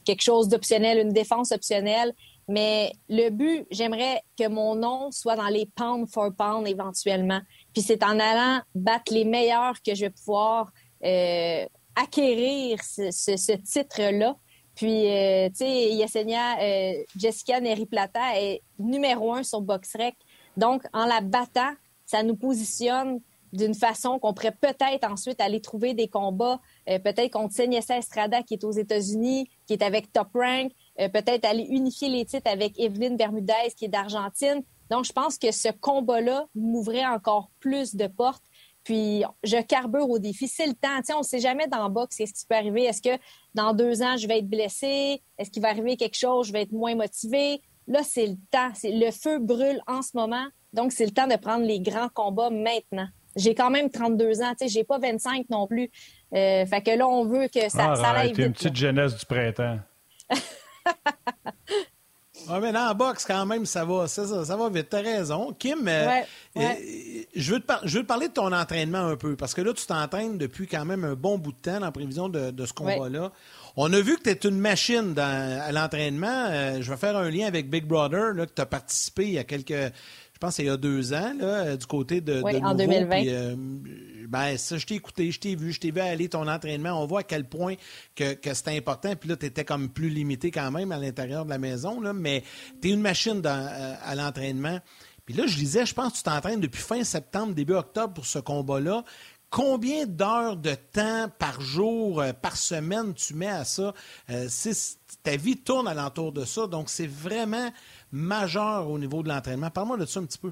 quelque 0.04 0.22
chose 0.22 0.48
d'optionnel, 0.48 0.98
une 0.98 1.12
défense 1.12 1.52
optionnelle. 1.52 2.14
Mais 2.48 2.92
le 3.08 3.30
but, 3.30 3.66
j'aimerais 3.70 4.22
que 4.38 4.48
mon 4.48 4.74
nom 4.74 5.10
soit 5.10 5.36
dans 5.36 5.48
les 5.48 5.66
pound 5.66 6.08
for 6.08 6.30
pound 6.34 6.66
éventuellement. 6.68 7.40
Puis 7.72 7.82
c'est 7.82 8.02
en 8.02 8.18
allant 8.18 8.60
battre 8.74 9.12
les 9.12 9.24
meilleurs 9.24 9.80
que 9.82 9.94
je 9.94 10.06
vais 10.06 10.10
pouvoir 10.10 10.70
euh, 11.04 11.66
acquérir 11.96 12.82
ce, 12.82 13.56
titre-là. 13.56 14.36
Puis, 14.74 15.10
euh, 15.10 15.48
tu 15.50 15.56
sais, 15.56 15.90
Yesenia, 15.90 16.60
euh, 16.60 17.02
Jessica 17.16 17.60
Neri 17.60 17.86
Plata 17.86 18.40
est 18.40 18.60
numéro 18.78 19.32
un 19.32 19.42
sur 19.42 19.60
BoxRec. 19.60 20.14
Donc, 20.56 20.82
en 20.92 21.06
la 21.06 21.20
battant, 21.20 21.72
ça 22.06 22.22
nous 22.22 22.36
positionne 22.36 23.20
d'une 23.52 23.74
façon 23.74 24.18
qu'on 24.18 24.34
pourrait 24.34 24.56
peut-être 24.60 25.08
ensuite 25.08 25.40
aller 25.40 25.60
trouver 25.60 25.94
des 25.94 26.08
combats, 26.08 26.60
peut-être 26.86 27.30
contre 27.30 27.54
Senessa 27.54 27.96
Estrada 27.96 28.42
qui 28.42 28.54
est 28.54 28.64
aux 28.64 28.72
États-Unis, 28.72 29.48
qui 29.68 29.74
est 29.74 29.82
avec 29.82 30.12
Top 30.12 30.28
Rank, 30.34 30.72
euh, 31.00 31.08
peut-être 31.08 31.44
aller 31.44 31.64
unifier 31.64 32.08
les 32.08 32.24
titres 32.24 32.48
avec 32.48 32.78
Evelyne 32.78 33.16
Bermudez 33.16 33.72
qui 33.76 33.86
est 33.86 33.88
d'Argentine. 33.88 34.62
Donc, 34.90 35.04
je 35.04 35.12
pense 35.12 35.38
que 35.38 35.50
ce 35.50 35.68
combat-là 35.68 36.46
m'ouvrait 36.54 37.06
encore 37.06 37.50
plus 37.58 37.96
de 37.96 38.06
portes. 38.06 38.44
Puis, 38.84 39.24
je 39.42 39.60
carbure 39.62 40.08
au 40.08 40.18
défi. 40.18 40.46
C'est 40.46 40.66
le 40.66 40.74
temps. 40.74 41.00
on 41.14 41.18
ne 41.18 41.24
sait 41.24 41.40
jamais 41.40 41.66
dans 41.66 41.84
le 41.84 41.92
boxe 41.92 42.16
ce 42.18 42.24
qui 42.24 42.46
peut 42.48 42.54
arriver. 42.54 42.84
Est-ce 42.84 43.00
que 43.00 43.18
dans 43.54 43.72
deux 43.72 44.02
ans, 44.02 44.16
je 44.16 44.28
vais 44.28 44.38
être 44.38 44.48
blessé? 44.48 45.22
Est-ce 45.38 45.50
qu'il 45.50 45.62
va 45.62 45.70
arriver 45.70 45.96
quelque 45.96 46.16
chose? 46.16 46.48
Je 46.48 46.52
vais 46.52 46.62
être 46.62 46.72
moins 46.72 46.94
motivé? 46.94 47.62
Là, 47.88 48.02
c'est 48.02 48.26
le 48.26 48.36
temps. 48.50 48.70
Le 48.84 49.10
feu 49.10 49.38
brûle 49.38 49.80
en 49.86 50.02
ce 50.02 50.10
moment. 50.14 50.46
Donc, 50.72 50.92
c'est 50.92 51.06
le 51.06 51.12
temps 51.12 51.26
de 51.26 51.36
prendre 51.36 51.64
les 51.64 51.80
grands 51.80 52.10
combats 52.10 52.50
maintenant. 52.50 53.08
J'ai 53.36 53.54
quand 53.54 53.70
même 53.70 53.90
32 53.90 54.42
ans. 54.42 54.52
Je 54.60 54.78
n'ai 54.78 54.84
pas 54.84 54.98
25 54.98 55.46
non 55.50 55.66
plus. 55.66 55.90
Euh, 56.34 56.66
fait 56.66 56.82
que 56.82 56.90
là, 56.90 57.08
on 57.08 57.24
veut 57.24 57.48
que 57.48 57.68
ça, 57.68 57.92
ah, 57.92 57.96
ça 57.96 58.10
aille 58.10 58.28
vite. 58.28 58.38
une 58.38 58.52
petite 58.52 58.76
jeunesse 58.76 59.16
du 59.16 59.24
printemps. 59.24 59.78
Oui, 62.48 62.58
mais 62.60 62.72
dans 62.72 62.86
la 62.86 62.94
boxe, 62.94 63.24
quand 63.24 63.46
même, 63.46 63.66
ça 63.66 63.84
va, 63.84 64.06
ça, 64.08 64.24
va 64.24 64.68
vite. 64.68 64.88
T'as 64.90 65.00
raison. 65.00 65.54
Kim, 65.58 65.86
euh, 65.86 66.20
euh, 66.56 66.62
je, 67.34 67.54
veux 67.54 67.60
te 67.60 68.02
parler 68.02 68.28
de 68.28 68.32
ton 68.32 68.52
entraînement 68.52 69.06
un 69.06 69.16
peu, 69.16 69.36
parce 69.36 69.54
que 69.54 69.62
là, 69.62 69.72
tu 69.72 69.86
t'entraînes 69.86 70.38
depuis 70.38 70.66
quand 70.66 70.84
même 70.84 71.04
un 71.04 71.14
bon 71.14 71.38
bout 71.38 71.52
de 71.52 71.58
temps 71.58 71.82
en 71.82 71.92
prévision 71.92 72.28
de, 72.28 72.66
ce 72.66 72.72
combat-là. 72.72 73.32
On 73.76 73.92
a 73.92 74.00
vu 74.00 74.16
que 74.16 74.22
tu 74.22 74.30
es 74.30 74.48
une 74.48 74.58
machine 74.58 75.18
à 75.18 75.72
l'entraînement. 75.72 76.46
Euh, 76.48 76.78
je 76.80 76.90
vais 76.90 76.96
faire 76.96 77.16
un 77.16 77.30
lien 77.30 77.46
avec 77.46 77.68
Big 77.68 77.86
Brother, 77.86 78.34
là, 78.34 78.46
que 78.46 78.52
tu 78.54 78.62
as 78.62 78.66
participé 78.66 79.24
il 79.24 79.32
y 79.32 79.38
a 79.38 79.44
quelques 79.44 79.92
je 80.34 80.38
pense 80.40 80.58
il 80.58 80.66
y 80.66 80.68
a 80.68 80.76
deux 80.76 81.12
ans, 81.14 81.32
là, 81.38 81.76
du 81.76 81.86
côté 81.86 82.20
de, 82.20 82.42
oui, 82.42 82.60
en 82.62 82.74
2020. 82.74 83.54
Ben, 84.34 84.58
ça, 84.58 84.78
je 84.78 84.84
t'ai 84.84 84.96
écouté, 84.96 85.30
je 85.30 85.38
t'ai 85.38 85.54
vu, 85.54 85.72
je 85.72 85.78
t'ai 85.78 85.92
vu 85.92 86.00
aller 86.00 86.28
ton 86.28 86.48
entraînement. 86.48 87.00
On 87.00 87.06
voit 87.06 87.20
à 87.20 87.22
quel 87.22 87.48
point 87.48 87.76
que, 88.16 88.34
que 88.34 88.52
c'était 88.52 88.76
important. 88.76 89.14
Puis 89.14 89.28
là, 89.28 89.36
tu 89.36 89.46
étais 89.46 89.64
comme 89.64 89.88
plus 89.88 90.08
limité 90.08 90.50
quand 90.50 90.72
même 90.72 90.90
à 90.90 90.98
l'intérieur 90.98 91.44
de 91.44 91.50
la 91.50 91.58
maison, 91.58 92.00
là, 92.00 92.12
mais 92.12 92.42
tu 92.82 92.88
es 92.88 92.90
une 92.90 93.00
machine 93.00 93.40
euh, 93.44 93.94
à 94.02 94.14
l'entraînement. 94.16 94.80
Puis 95.24 95.36
là, 95.36 95.46
je 95.46 95.54
disais, 95.56 95.86
je 95.86 95.94
pense 95.94 96.14
que 96.14 96.16
tu 96.16 96.22
t'entraînes 96.24 96.58
depuis 96.58 96.82
fin 96.82 97.04
septembre, 97.04 97.54
début 97.54 97.74
octobre 97.74 98.12
pour 98.12 98.26
ce 98.26 98.40
combat-là. 98.40 99.04
combien 99.50 100.04
d'heures 100.04 100.56
de 100.56 100.74
temps 100.74 101.28
par 101.38 101.60
jour, 101.60 102.20
euh, 102.20 102.32
par 102.32 102.56
semaine 102.56 103.14
tu 103.14 103.34
mets 103.34 103.46
à 103.46 103.64
ça? 103.64 103.94
Euh, 104.30 104.48
ta 105.22 105.36
vie 105.36 105.58
tourne 105.58 105.86
alentour 105.86 106.32
de 106.32 106.44
ça, 106.44 106.66
donc 106.66 106.90
c'est 106.90 107.06
vraiment 107.06 107.70
majeur 108.10 108.90
au 108.90 108.98
niveau 108.98 109.22
de 109.22 109.28
l'entraînement. 109.28 109.70
Parle-moi 109.70 109.96
de 109.96 110.06
ça 110.06 110.18
un 110.18 110.24
petit 110.24 110.38
peu. 110.38 110.50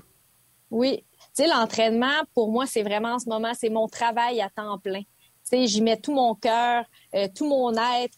Oui. 0.70 1.02
L'entraînement, 1.38 2.22
pour 2.34 2.50
moi, 2.50 2.66
c'est 2.66 2.82
vraiment 2.82 3.14
en 3.14 3.18
ce 3.18 3.28
moment, 3.28 3.52
c'est 3.54 3.70
mon 3.70 3.88
travail 3.88 4.40
à 4.40 4.50
temps 4.50 4.78
plein. 4.78 5.00
Tu 5.00 5.06
sais, 5.44 5.66
j'y 5.66 5.82
mets 5.82 5.96
tout 5.96 6.12
mon 6.12 6.34
cœur, 6.34 6.84
euh, 7.14 7.28
tout 7.34 7.46
mon 7.46 7.72
être. 7.74 8.16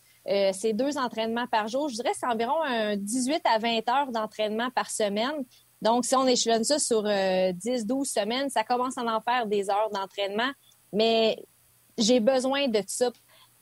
c'est 0.55 0.73
deux 0.73 0.99
entraînements 0.99 1.47
par 1.47 1.69
jour. 1.69 1.89
Je 1.89 1.97
dirais 1.97 2.13
c'est 2.15 2.27
environ 2.27 2.63
un 2.63 2.97
18 2.97 3.43
à 3.45 3.59
20 3.59 3.89
heures 3.89 4.13
d'entraînement 4.13 4.71
par 4.71 4.91
semaine. 4.91 5.45
Donc, 5.81 6.05
si 6.07 6.17
on 6.17 6.27
échelonne 6.27 6.65
ça 6.65 6.79
sur 6.79 7.03
10-12 7.05 8.05
semaines, 8.05 8.49
ça 8.49 8.65
commence 8.65 8.97
à 8.97 9.03
en 9.03 9.21
faire 9.21 9.47
des 9.47 9.69
heures 9.69 9.91
d'entraînement. 9.93 10.51
Mais 10.93 11.37
j'ai 11.99 12.21
besoin 12.21 12.69
de 12.69 12.83
ça. 12.87 13.11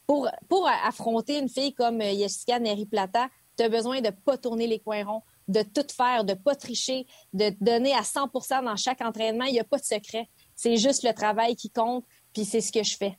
Pour, 0.06 0.28
pour 0.48 0.68
affronter 0.68 1.38
une 1.38 1.48
fille 1.48 1.72
comme 1.74 2.00
Jessica 2.00 2.58
Neri-Plata, 2.58 3.28
tu 3.56 3.64
as 3.64 3.68
besoin 3.68 4.00
de 4.00 4.06
ne 4.06 4.10
pas 4.10 4.36
tourner 4.36 4.66
les 4.66 4.78
coins 4.78 5.04
ronds, 5.04 5.22
de 5.48 5.62
tout 5.62 5.86
faire, 5.94 6.24
de 6.24 6.32
ne 6.32 6.38
pas 6.38 6.54
tricher, 6.54 7.06
de 7.32 7.52
donner 7.60 7.94
à 7.94 8.02
100% 8.02 8.64
dans 8.64 8.76
chaque 8.76 9.00
entraînement. 9.00 9.44
Il 9.44 9.52
n'y 9.52 9.60
a 9.60 9.64
pas 9.64 9.78
de 9.78 9.84
secret. 9.84 10.28
C'est 10.54 10.76
juste 10.76 11.02
le 11.02 11.12
travail 11.12 11.56
qui 11.56 11.70
compte, 11.70 12.04
puis 12.32 12.44
c'est 12.44 12.60
ce 12.60 12.72
que 12.72 12.82
je 12.82 12.96
fais. 12.96 13.18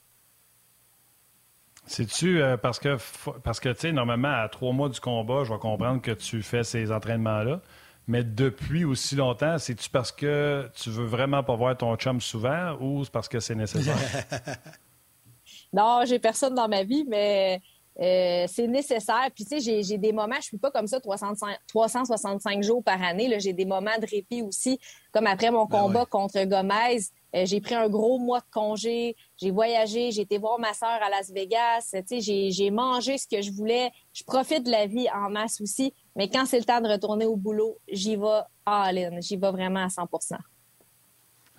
C'est-tu 1.86 2.40
euh, 2.40 2.56
parce 2.56 2.78
que, 2.78 2.96
parce 3.42 3.60
que 3.60 3.68
tu 3.70 3.80
sais, 3.80 3.92
normalement, 3.92 4.32
à 4.32 4.48
trois 4.48 4.72
mois 4.72 4.88
du 4.88 5.00
combat, 5.00 5.44
je 5.44 5.52
vais 5.52 5.58
comprendre 5.58 6.00
que 6.00 6.12
tu 6.12 6.42
fais 6.42 6.64
ces 6.64 6.90
entraînements-là. 6.90 7.60
Mais 8.06 8.22
depuis 8.22 8.84
aussi 8.84 9.16
longtemps, 9.16 9.58
c'est-tu 9.58 9.88
parce 9.88 10.12
que 10.12 10.70
tu 10.74 10.90
veux 10.90 11.06
vraiment 11.06 11.42
pas 11.42 11.56
voir 11.56 11.76
ton 11.76 11.96
chum 11.96 12.20
souvent 12.20 12.76
ou 12.80 13.04
c'est 13.04 13.12
parce 13.12 13.28
que 13.28 13.40
c'est 13.40 13.54
nécessaire? 13.54 13.96
non, 15.72 16.02
j'ai 16.06 16.18
personne 16.18 16.54
dans 16.54 16.68
ma 16.68 16.84
vie, 16.84 17.04
mais 17.08 17.62
euh, 18.00 18.46
c'est 18.48 18.66
nécessaire. 18.66 19.28
Puis, 19.34 19.44
tu 19.44 19.60
sais, 19.60 19.82
j'ai 19.82 19.98
des 19.98 20.12
moments, 20.12 20.36
je 20.36 20.46
suis 20.46 20.58
pas 20.58 20.70
comme 20.70 20.86
ça 20.86 21.00
365 21.00 22.62
jours 22.62 22.82
par 22.82 23.00
année. 23.02 23.34
J'ai 23.38 23.52
des 23.52 23.64
moments 23.64 23.96
de 24.00 24.06
répit 24.06 24.42
aussi, 24.42 24.78
comme 25.12 25.26
après 25.26 25.50
mon 25.50 25.66
ben 25.66 25.78
combat 25.78 26.06
contre 26.06 26.42
Gomez. 26.44 27.00
Euh, 27.34 27.46
j'ai 27.46 27.60
pris 27.60 27.74
un 27.74 27.88
gros 27.88 28.18
mois 28.18 28.40
de 28.40 28.50
congé. 28.52 29.16
J'ai 29.36 29.50
voyagé. 29.50 30.10
J'ai 30.10 30.22
été 30.22 30.38
voir 30.38 30.58
ma 30.58 30.72
sœur 30.72 30.88
à 30.88 31.10
Las 31.10 31.30
Vegas. 31.32 31.94
Tu 32.08 32.20
sais, 32.20 32.50
j'ai 32.50 32.70
mangé 32.70 33.18
ce 33.18 33.26
que 33.26 33.42
je 33.42 33.50
voulais. 33.52 33.90
Je 34.12 34.24
profite 34.24 34.64
de 34.64 34.70
la 34.70 34.86
vie 34.86 35.08
en 35.10 35.30
masse 35.30 35.60
aussi. 35.60 35.92
Mais 36.16 36.28
quand 36.28 36.46
c'est 36.46 36.58
le 36.58 36.64
temps 36.64 36.80
de 36.80 36.88
retourner 36.88 37.26
au 37.26 37.36
boulot, 37.36 37.78
j'y 37.90 38.16
vais 38.16 38.42
all-in. 38.66 39.20
J'y 39.20 39.36
vais 39.36 39.50
vraiment 39.50 39.84
à 39.84 39.88
100% 39.88 40.36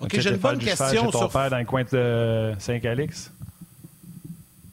OK, 0.01 0.19
j'ai 0.19 0.29
une 0.29 0.37
bonne 0.37 0.59
question. 0.59 1.09
ton 1.09 1.29
père 1.29 1.49
dans 1.49 1.57
le 1.57 1.65
coin 1.65 1.83
de 1.83 2.53
Saint-Calix? 2.59 3.31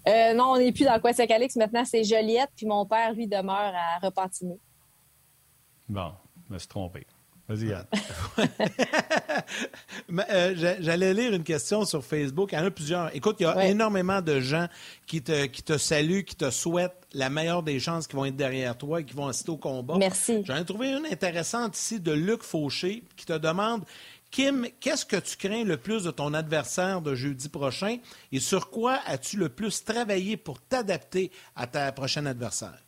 Euh, 0.09 0.35
non, 0.35 0.53
on 0.53 0.59
n'est 0.59 0.73
plus 0.73 0.85
dans 0.85 0.95
le 0.95 1.01
coin 1.01 1.13
Saint-Calix. 1.13 1.57
Maintenant, 1.57 1.85
c'est 1.85 2.05
Joliette. 2.05 2.51
Puis 2.57 2.67
mon 2.67 2.87
père, 2.87 3.13
lui, 3.13 3.27
demeure 3.27 3.73
à 3.75 3.99
Repentigny. 4.03 4.59
Bon, 5.89 6.13
je 6.49 6.55
me 6.55 6.59
suis 6.59 6.69
trompé. 6.69 7.07
Vas-y, 7.49 7.69
Yann. 7.69 7.87
Euh, 10.31 10.77
j'allais 10.81 11.15
lire 11.15 11.33
une 11.33 11.43
question 11.43 11.85
sur 11.85 12.05
Facebook. 12.05 12.53
Il 12.53 12.59
y 12.59 12.59
en 12.59 12.67
a 12.67 12.71
plusieurs. 12.71 13.15
Écoute, 13.17 13.37
il 13.41 13.45
y 13.45 13.47
a 13.47 13.67
énormément 13.67 14.21
de 14.21 14.41
gens 14.41 14.67
qui 15.07 15.23
te, 15.23 15.47
qui 15.47 15.63
te 15.63 15.79
saluent, 15.79 16.25
qui 16.25 16.37
te 16.37 16.51
souhaitent 16.51 17.07
la 17.13 17.31
meilleure 17.31 17.63
des 17.63 17.81
chances 17.81 18.07
qui 18.07 18.15
vont 18.15 18.25
être 18.25 18.37
derrière 18.37 18.77
toi 18.77 19.01
et 19.01 19.05
qui 19.05 19.15
vont 19.15 19.27
assister 19.27 19.51
au 19.51 19.57
combat. 19.57 19.95
Merci. 19.99 20.43
J'en 20.45 20.57
ai 20.57 20.65
trouvé 20.65 20.91
une 20.91 21.07
intéressante 21.07 21.77
ici 21.77 22.01
de 22.01 22.13
Luc 22.13 22.43
Fauché 22.43 23.05
qui 23.17 23.27
te 23.27 23.37
demande 23.37 23.85
Kim, 24.33 24.67
qu'est-ce 24.81 25.05
que 25.05 25.17
tu 25.17 25.37
crains 25.37 25.63
le 25.63 25.77
plus 25.77 26.05
de 26.05 26.11
ton 26.11 26.33
adversaire 26.33 27.03
de 27.03 27.15
jeudi 27.15 27.51
prochain 27.51 27.99
et 28.33 28.41
sur 28.41 28.71
quoi 28.71 28.99
as-tu 29.05 29.37
le 29.37 29.51
plus 29.51 29.85
travaillé 29.85 30.39
pour 30.39 30.59
t'adapter 30.59 31.31
à 31.55 31.67
ta 31.67 31.93
prochaine 31.93 32.27
adversaire? 32.27 32.83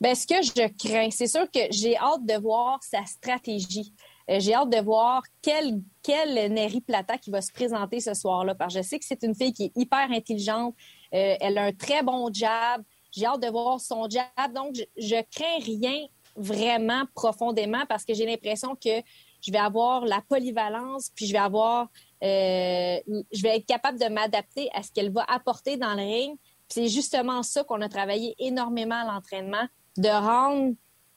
Bien, 0.00 0.14
ce 0.14 0.28
que 0.28 0.42
je 0.42 0.68
crains, 0.78 1.10
c'est 1.10 1.26
sûr 1.26 1.50
que 1.50 1.58
j'ai 1.70 1.96
hâte 1.96 2.24
de 2.24 2.40
voir 2.40 2.78
sa 2.84 3.04
stratégie. 3.04 3.92
Euh, 4.30 4.38
j'ai 4.38 4.54
hâte 4.54 4.70
de 4.70 4.80
voir 4.80 5.24
quel, 5.42 5.80
quel 6.04 6.52
Neri 6.52 6.80
Plata 6.80 7.18
qui 7.18 7.30
va 7.30 7.42
se 7.42 7.50
présenter 7.50 7.98
ce 7.98 8.14
soir-là, 8.14 8.54
parce 8.54 8.74
que 8.74 8.80
je 8.80 8.86
sais 8.86 8.98
que 9.00 9.04
c'est 9.04 9.24
une 9.24 9.34
fille 9.34 9.52
qui 9.52 9.64
est 9.64 9.72
hyper 9.74 10.08
intelligente. 10.12 10.76
Euh, 11.12 11.34
elle 11.40 11.58
a 11.58 11.64
un 11.64 11.72
très 11.72 12.04
bon 12.04 12.32
jab. 12.32 12.84
J'ai 13.10 13.26
hâte 13.26 13.42
de 13.42 13.48
voir 13.48 13.80
son 13.80 14.08
jab. 14.08 14.52
Donc, 14.54 14.76
je, 14.76 14.84
je 14.96 15.16
crains 15.34 15.64
rien 15.64 16.06
vraiment 16.36 17.04
profondément 17.14 17.84
parce 17.88 18.04
que 18.04 18.14
j'ai 18.14 18.26
l'impression 18.26 18.74
que 18.76 19.02
je 19.44 19.52
vais 19.52 19.58
avoir 19.58 20.04
la 20.04 20.22
polyvalence, 20.26 21.10
puis 21.14 21.26
je 21.26 21.32
vais 21.32 21.38
avoir, 21.38 21.88
euh, 22.22 22.98
je 23.32 23.42
vais 23.42 23.56
être 23.56 23.66
capable 23.66 23.98
de 23.98 24.06
m'adapter 24.06 24.70
à 24.72 24.82
ce 24.82 24.90
qu'elle 24.90 25.12
va 25.12 25.24
apporter 25.28 25.76
dans 25.76 25.94
le 25.94 26.02
ring. 26.02 26.38
c'est 26.68 26.88
justement 26.88 27.42
ça 27.42 27.62
qu'on 27.62 27.80
a 27.82 27.88
travaillé 27.88 28.34
énormément 28.38 28.94
à 28.94 29.04
l'entraînement, 29.04 29.66
de 29.98 30.08
rendre, 30.08 30.74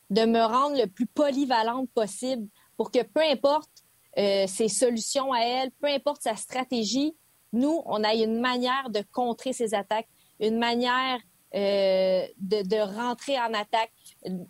de 0.10 0.26
me 0.26 0.42
rendre 0.42 0.78
le 0.78 0.88
plus 0.88 1.08
polyvalente 1.08 1.90
possible 1.92 2.48
pour 2.76 2.92
que 2.92 3.02
peu 3.04 3.22
importe 3.22 3.72
euh, 4.18 4.46
ses 4.48 4.68
solutions 4.68 5.32
à 5.32 5.40
elle, 5.40 5.72
peu 5.72 5.88
importe 5.88 6.22
sa 6.24 6.36
stratégie, 6.36 7.16
nous, 7.54 7.82
on 7.86 8.04
a 8.04 8.14
une 8.14 8.40
manière 8.40 8.90
de 8.90 9.02
contrer 9.12 9.54
ses 9.54 9.74
attaques, 9.74 10.08
une 10.40 10.58
manière 10.58 11.20
euh, 11.56 12.26
de, 12.38 12.68
de, 12.68 12.98
rentrer 12.98 13.40
en 13.40 13.54
attaque, 13.54 13.92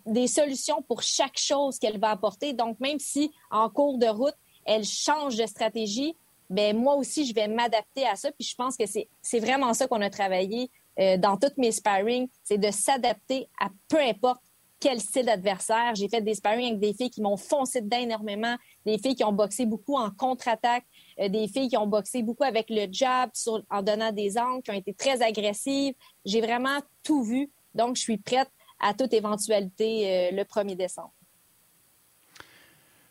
des 0.06 0.26
solutions 0.26 0.82
pour 0.82 1.02
chaque 1.02 1.38
chose 1.38 1.78
qu'elle 1.78 1.98
va 1.98 2.10
apporter. 2.10 2.52
Donc, 2.52 2.80
même 2.80 2.98
si 2.98 3.30
en 3.50 3.68
cours 3.68 3.98
de 3.98 4.06
route, 4.06 4.34
elle 4.64 4.84
change 4.84 5.36
de 5.36 5.46
stratégie, 5.46 6.14
ben 6.50 6.76
moi 6.76 6.96
aussi, 6.96 7.26
je 7.26 7.34
vais 7.34 7.48
m'adapter 7.48 8.06
à 8.06 8.16
ça. 8.16 8.30
Puis 8.32 8.48
je 8.48 8.54
pense 8.54 8.76
que 8.76 8.84
c'est 8.86 9.40
vraiment 9.40 9.74
ça 9.74 9.86
qu'on 9.86 10.00
a 10.00 10.10
travaillé 10.10 10.70
euh, 10.98 11.16
dans 11.16 11.36
toutes 11.36 11.58
mes 11.58 11.72
sparring, 11.72 12.28
c'est 12.42 12.58
de 12.58 12.70
s'adapter 12.70 13.48
à 13.60 13.68
peu 13.88 13.98
importe 13.98 14.40
quel 14.80 15.00
style 15.00 15.26
d'adversaire. 15.26 15.94
J'ai 15.94 16.08
fait 16.08 16.20
des 16.20 16.34
sparring 16.34 16.68
avec 16.68 16.80
des 16.80 16.92
filles 16.92 17.10
qui 17.10 17.20
m'ont 17.20 17.36
foncé 17.36 17.80
dedans 17.80 17.98
énormément, 17.98 18.56
des 18.86 18.98
filles 18.98 19.14
qui 19.14 19.24
ont 19.24 19.32
boxé 19.32 19.66
beaucoup 19.66 19.96
en 19.96 20.10
contre-attaque, 20.10 20.84
euh, 21.20 21.28
des 21.28 21.48
filles 21.48 21.68
qui 21.68 21.76
ont 21.76 21.86
boxé 21.86 22.22
beaucoup 22.22 22.44
avec 22.44 22.66
le 22.70 22.86
jab 22.90 23.30
en 23.70 23.82
donnant 23.82 24.12
des 24.12 24.38
angles, 24.38 24.62
qui 24.62 24.70
ont 24.70 24.74
été 24.74 24.94
très 24.94 25.22
agressives. 25.22 25.94
J'ai 26.24 26.40
vraiment 26.40 26.78
tout 27.02 27.22
vu. 27.22 27.50
Donc, 27.74 27.96
je 27.96 28.02
suis 28.02 28.18
prête 28.18 28.50
à 28.80 28.94
toute 28.94 29.12
éventualité 29.12 30.30
euh, 30.30 30.36
le 30.36 30.42
1er 30.42 30.76
décembre. 30.76 31.12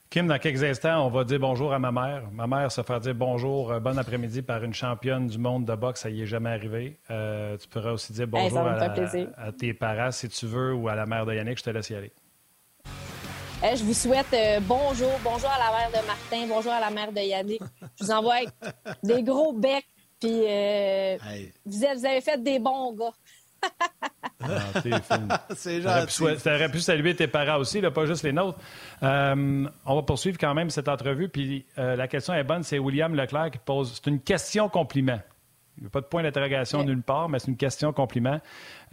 Kim, 0.10 0.26
dans 0.28 0.40
quelques 0.40 0.64
instants, 0.64 1.06
on 1.06 1.10
va 1.10 1.26
dire 1.26 1.40
bonjour 1.40 1.74
à 1.74 1.80
ma 1.80 1.92
mère. 1.92 2.32
Ma 2.32 2.48
mère 2.48 2.72
se 2.72 2.82
fait 2.82 3.00
dire 3.02 3.14
bonjour, 3.14 3.72
euh, 3.72 3.80
bon 3.82 3.98
après-midi 3.98 4.42
par 4.42 4.64
une 4.64 4.74
championne 4.74 5.28
du 5.28 5.38
monde 5.38 5.66
de 5.66 5.76
boxe, 5.76 6.02
ça 6.02 6.10
y 6.10 6.22
est 6.22 6.26
jamais 6.26 6.50
arrivé. 6.50 6.98
Euh, 7.12 7.58
tu 7.58 7.68
pourrais 7.68 7.92
aussi 7.92 8.14
dire 8.14 8.28
bonjour 8.28 8.60
à, 8.60 9.52
tes 9.52 9.74
parents 9.74 10.12
si 10.12 10.30
tu 10.30 10.46
veux 10.46 10.74
ou 10.74 10.88
à 10.88 10.96
la 10.96 11.06
mère 11.06 11.26
de 11.26 11.34
Yannick, 11.34 11.58
je 11.58 11.64
te 11.64 11.70
laisse 11.70 11.90
y 11.90 11.96
aller. 11.96 12.14
je 13.62 13.84
vous 13.84 13.94
souhaite 13.94 14.34
bonjour, 14.62 15.12
bonjour 15.22 15.50
à 15.50 15.60
la 15.60 15.78
mère 15.78 16.02
de 16.02 16.08
Martin, 16.08 16.48
bonjour 16.48 16.72
à 16.72 16.80
la 16.80 16.90
mère 16.90 17.12
de 17.12 17.20
Yannick. 17.20 17.62
Je 18.00 18.06
vous 18.06 18.12
envoie 18.12 18.38
des 19.04 19.22
gros 19.24 19.52
becs, 19.52 19.86
puis 20.22 20.40
vous, 21.66 21.84
avez 21.84 22.22
fait 22.22 22.42
des 22.42 22.60
bons 22.60 22.94
gars. 22.94 23.12
C'est 25.56 25.82
gentil. 25.82 26.16
Tu 26.16 26.50
aurais 26.50 26.70
pu 26.70 26.80
saluer 26.80 27.16
tes 27.16 27.28
parents 27.28 27.58
aussi, 27.58 27.82
pas 27.82 28.06
juste 28.06 28.24
les 28.24 28.34
nôtres. 28.34 28.60
Euh, 29.04 29.66
on 29.86 29.96
va 29.96 30.02
poursuivre 30.04 30.38
quand 30.38 30.54
même 30.54 30.70
cette 30.70 30.88
entrevue. 30.88 31.30
Puis 31.30 31.66
euh, 31.78 31.96
la 31.96 32.08
question 32.08 32.34
est 32.34 32.44
bonne. 32.44 32.64
C'est 32.64 32.80
William 32.80 33.16
Leclerc 33.16 33.52
qui 33.52 33.60
pose. 33.60 33.94
C'est 33.96 34.10
une 34.10 34.22
question 34.22 34.70
compliment. 34.70 35.20
Il 35.80 35.84
n'y 35.84 35.88
a 35.88 35.90
pas 35.92 36.02
de 36.02 36.08
point 36.08 36.24
d'interrogation 36.24 36.84
nulle 36.84 37.04
part, 37.04 37.30
mais 37.30 37.38
c'est 37.38 37.50
une 37.50 37.58
question 37.58 37.94
compliment. 37.94 38.42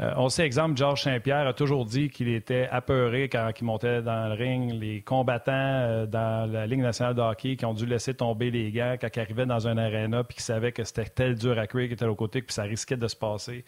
Euh, 0.01 0.13
on 0.19 0.29
sait, 0.29 0.45
exemple, 0.45 0.77
Georges 0.77 1.05
Saint-Pierre 1.05 1.47
a 1.47 1.55
toujours 1.55 1.87
dit 1.87 2.11
qu'il 2.11 2.29
était 2.29 2.69
apeuré 2.71 3.31
quand 3.31 3.51
il 3.59 3.65
montait 3.65 4.03
dans 4.03 4.29
le 4.29 4.35
ring. 4.35 4.71
Les 4.71 5.01
combattants 5.01 6.05
dans 6.07 6.51
la 6.51 6.67
Ligue 6.67 6.81
nationale 6.81 7.15
de 7.15 7.23
hockey 7.23 7.57
qui 7.57 7.65
ont 7.65 7.73
dû 7.73 7.87
laisser 7.87 8.13
tomber 8.13 8.51
les 8.51 8.71
gars 8.71 8.99
quand 8.99 9.09
ils 9.17 9.21
arrivaient 9.21 9.47
dans 9.47 9.67
un 9.67 9.79
aréna 9.79 10.25
puis 10.25 10.37
qui 10.37 10.43
savaient 10.43 10.73
que 10.73 10.85
c'était 10.85 11.07
tel 11.07 11.37
dur 11.37 11.59
à 11.59 11.67
cuire 11.67 11.89
qui 11.89 11.95
était 11.95 12.05
au 12.05 12.15
côté 12.15 12.43
puis 12.43 12.53
ça 12.53 12.65
risquait 12.65 12.99
de 12.99 13.09
se 13.09 13.17
passer 13.17 13.65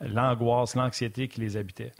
l'angoisse, 0.00 0.74
l'anxiété 0.74 1.28
qui 1.28 1.40
les 1.40 1.56
habitait. 1.56 1.92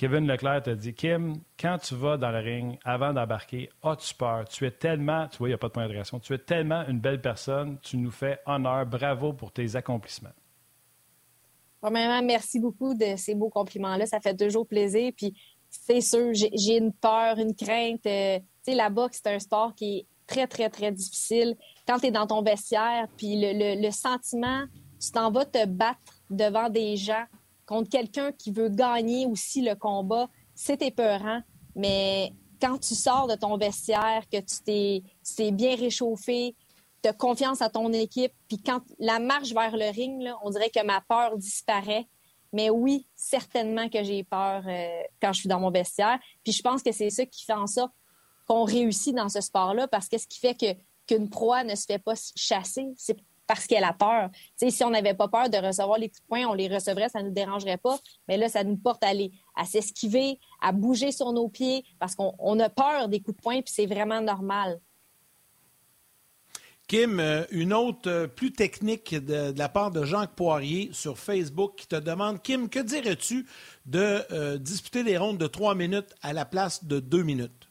Kevin 0.00 0.26
Leclerc 0.26 0.62
t'a 0.62 0.74
dit 0.74 0.94
Kim, 0.94 1.34
quand 1.58 1.76
tu 1.76 1.94
vas 1.94 2.16
dans 2.16 2.30
le 2.30 2.38
ring 2.38 2.78
avant 2.84 3.12
d'embarquer, 3.12 3.68
as-tu 3.82 4.14
peur? 4.14 4.48
Tu 4.48 4.66
es 4.66 4.70
tellement, 4.70 5.28
tu 5.28 5.36
vois, 5.36 5.48
il 5.48 5.50
n'y 5.50 5.54
a 5.54 5.58
pas 5.58 5.68
de 5.68 5.72
point 5.72 5.86
d'adresse, 5.86 6.10
tu 6.22 6.32
es 6.32 6.38
tellement 6.38 6.86
une 6.88 7.00
belle 7.00 7.20
personne, 7.20 7.78
tu 7.82 7.98
nous 7.98 8.10
fais 8.10 8.38
honneur, 8.46 8.86
bravo 8.86 9.34
pour 9.34 9.52
tes 9.52 9.76
accomplissements. 9.76 10.32
Premièrement, 11.82 12.22
merci 12.26 12.60
beaucoup 12.60 12.94
de 12.94 13.16
ces 13.16 13.34
beaux 13.34 13.50
compliments-là. 13.50 14.06
Ça 14.06 14.20
fait 14.20 14.36
toujours 14.36 14.66
plaisir. 14.66 15.12
Puis, 15.16 15.34
c'est 15.68 16.00
sûr, 16.00 16.32
j'ai 16.32 16.76
une 16.76 16.92
peur, 16.92 17.38
une 17.38 17.54
crainte. 17.54 18.06
Euh, 18.06 18.38
tu 18.38 18.72
sais, 18.72 18.74
la 18.74 18.90
boxe, 18.90 19.20
c'est 19.22 19.34
un 19.34 19.38
sport 19.38 19.74
qui 19.74 19.98
est 19.98 20.06
très, 20.26 20.46
très, 20.46 20.68
très 20.68 20.92
difficile. 20.92 21.56
Quand 21.86 21.98
tu 21.98 22.06
es 22.06 22.10
dans 22.10 22.26
ton 22.26 22.42
vestiaire, 22.42 23.06
puis 23.16 23.36
le, 23.38 23.80
le 23.80 23.90
sentiment, 23.90 24.64
tu 25.00 25.10
t'en 25.10 25.30
vas 25.30 25.44
te 25.44 25.66
battre 25.66 26.22
devant 26.28 26.68
des 26.68 26.96
gens 26.96 27.24
contre 27.70 27.88
quelqu'un 27.88 28.32
qui 28.32 28.50
veut 28.50 28.68
gagner 28.68 29.26
aussi 29.26 29.62
le 29.62 29.76
combat, 29.76 30.28
c'est 30.56 30.82
épeurant. 30.82 31.40
Mais 31.76 32.32
quand 32.60 32.78
tu 32.78 32.96
sors 32.96 33.28
de 33.28 33.36
ton 33.36 33.56
vestiaire, 33.56 34.24
que 34.28 34.38
tu 34.38 35.04
t'es, 35.36 35.50
bien 35.52 35.76
réchauffé, 35.76 36.56
as 37.04 37.12
confiance 37.12 37.62
à 37.62 37.70
ton 37.70 37.92
équipe. 37.92 38.32
Puis 38.48 38.58
quand 38.60 38.80
la 38.98 39.20
marche 39.20 39.52
vers 39.52 39.76
le 39.76 39.88
ring, 39.88 40.28
on 40.42 40.50
dirait 40.50 40.70
que 40.70 40.84
ma 40.84 41.00
peur 41.00 41.38
disparaît. 41.38 42.08
Mais 42.52 42.70
oui, 42.70 43.06
certainement 43.14 43.88
que 43.88 44.02
j'ai 44.02 44.24
peur 44.24 44.64
euh, 44.66 45.02
quand 45.22 45.32
je 45.32 45.38
suis 45.38 45.48
dans 45.48 45.60
mon 45.60 45.70
vestiaire. 45.70 46.18
Puis 46.42 46.52
je 46.52 46.62
pense 46.62 46.82
que 46.82 46.90
c'est 46.90 47.10
ça 47.10 47.24
qui 47.24 47.44
fait 47.44 47.52
en 47.52 47.68
sorte 47.68 47.92
qu'on 48.48 48.64
réussit 48.64 49.14
dans 49.14 49.28
ce 49.28 49.40
sport-là, 49.40 49.86
parce 49.86 50.08
que 50.08 50.18
ce 50.18 50.26
qui 50.26 50.40
fait 50.40 50.58
que 50.58 50.74
qu'une 51.06 51.30
proie 51.30 51.62
ne 51.62 51.76
se 51.76 51.84
fait 51.86 52.00
pas 52.00 52.14
chasser, 52.34 52.88
c'est 52.96 53.16
parce 53.50 53.66
qu'elle 53.66 53.82
a 53.82 53.92
peur. 53.92 54.30
si 54.56 54.84
on 54.84 54.90
n'avait 54.90 55.14
pas 55.14 55.26
peur 55.26 55.50
de 55.50 55.56
recevoir 55.56 55.98
les 55.98 56.08
coups 56.08 56.22
de 56.22 56.26
poing, 56.28 56.46
on 56.46 56.54
les 56.54 56.68
recevrait, 56.68 57.08
ça 57.08 57.20
ne 57.20 57.26
nous 57.26 57.34
dérangerait 57.34 57.78
pas. 57.78 57.98
Mais 58.28 58.36
là, 58.36 58.48
ça 58.48 58.62
nous 58.62 58.76
porte 58.76 59.02
à, 59.02 59.08
aller, 59.08 59.32
à 59.56 59.64
s'esquiver, 59.64 60.38
à 60.62 60.70
bouger 60.70 61.10
sur 61.10 61.32
nos 61.32 61.48
pieds, 61.48 61.84
parce 61.98 62.14
qu'on 62.14 62.60
a 62.60 62.68
peur 62.68 63.08
des 63.08 63.18
coups 63.18 63.36
de 63.36 63.42
poing, 63.42 63.60
puis 63.60 63.74
c'est 63.74 63.86
vraiment 63.86 64.20
normal. 64.20 64.78
Kim, 66.86 67.18
euh, 67.18 67.44
une 67.50 67.72
autre 67.72 68.08
euh, 68.08 68.26
plus 68.28 68.52
technique 68.52 69.16
de, 69.16 69.52
la 69.58 69.68
part 69.68 69.90
de 69.90 70.04
Jean 70.04 70.28
Poirier 70.28 70.90
sur 70.92 71.18
Facebook 71.18 71.74
qui 71.76 71.88
te 71.88 71.96
demande 71.96 72.40
Kim, 72.42 72.68
que 72.68 72.78
dirais-tu 72.78 73.48
de 73.86 74.22
euh, 74.30 74.58
disputer 74.58 75.02
des 75.02 75.18
rondes 75.18 75.38
de 75.38 75.48
trois 75.48 75.74
minutes 75.74 76.14
à 76.22 76.32
la 76.32 76.44
place 76.44 76.84
de 76.84 77.00
deux 77.00 77.24
minutes? 77.24 77.68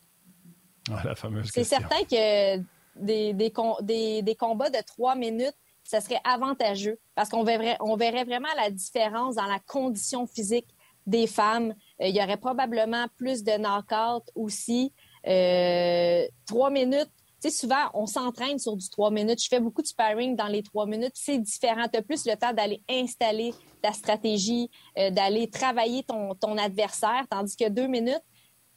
Ah, 0.92 1.04
la 1.06 1.16
fameuse 1.16 1.50
C'est 1.54 1.64
certain 1.64 2.04
que 2.04 2.58
des, 2.98 3.34
des, 3.34 4.22
des, 4.22 4.36
combats 4.36 4.70
de 4.70 4.84
trois 4.86 5.16
minutes, 5.16 5.56
ça 5.90 6.02
serait 6.02 6.22
avantageux 6.24 7.00
parce 7.16 7.30
qu'on 7.30 7.44
verrait, 7.44 7.76
on 7.80 7.96
verrait 7.96 8.24
vraiment 8.24 8.54
la 8.56 8.70
différence 8.70 9.36
dans 9.36 9.48
la 9.48 9.58
condition 9.58 10.28
physique 10.28 10.68
des 11.08 11.26
femmes. 11.26 11.74
Euh, 12.00 12.08
il 12.08 12.16
y 12.16 12.22
aurait 12.22 12.38
probablement 12.38 13.08
plus 13.18 13.44
de 13.44 13.54
knock-out 13.54 14.24
aussi. 14.36 14.94
Euh, 15.28 16.28
trois 16.46 16.70
minutes, 16.70 17.10
tu 17.42 17.50
sais, 17.50 17.58
souvent, 17.58 17.90
on 17.96 18.06
s'entraîne 18.06 18.60
sur 18.60 18.76
du 18.76 18.88
trois 18.88 19.10
minutes. 19.10 19.42
Je 19.42 19.48
fais 19.48 19.60
beaucoup 19.60 19.82
de 19.82 19.88
sparring 19.88 20.36
dans 20.36 20.46
les 20.46 20.62
trois 20.62 20.86
minutes. 20.86 21.14
C'est 21.16 21.40
différent. 21.40 21.88
Tu 21.92 21.98
as 21.98 22.04
plus 22.04 22.28
le 22.28 22.36
temps 22.36 22.54
d'aller 22.54 22.84
installer 22.88 23.56
ta 23.82 23.92
stratégie, 23.92 24.70
euh, 24.96 25.10
d'aller 25.10 25.50
travailler 25.50 26.04
ton, 26.04 26.36
ton 26.36 26.56
adversaire, 26.60 27.26
tandis 27.32 27.56
que 27.56 27.68
deux 27.68 27.88
minutes, 27.88 28.22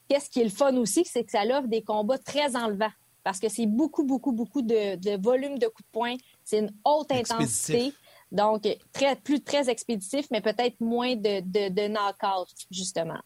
qu'est-ce 0.08 0.30
qui 0.30 0.40
est 0.40 0.44
le 0.44 0.50
fun 0.50 0.74
aussi, 0.76 1.04
c'est 1.04 1.24
que 1.24 1.30
ça 1.32 1.42
offre 1.42 1.68
des 1.68 1.82
combats 1.82 2.16
très 2.16 2.56
enlevants 2.56 2.92
parce 3.24 3.38
que 3.38 3.48
c'est 3.48 3.66
beaucoup, 3.66 4.04
beaucoup, 4.04 4.32
beaucoup 4.32 4.62
de, 4.62 4.96
de, 4.96 5.22
volume 5.22 5.58
de 5.58 5.66
coups 5.66 5.84
de 5.84 5.92
poing. 5.92 6.16
C'est 6.45 6.59
une 6.59 6.72
haute 6.84 7.11
intensité. 7.12 7.93
Donc, 8.30 8.66
très, 8.93 9.14
plus 9.16 9.43
très 9.43 9.68
expéditif, 9.68 10.26
mais 10.30 10.40
peut-être 10.40 10.80
moins 10.80 11.14
de, 11.14 11.40
de, 11.40 11.68
de 11.68 11.88
knock-out, 11.88 12.49
justement. 12.70 13.20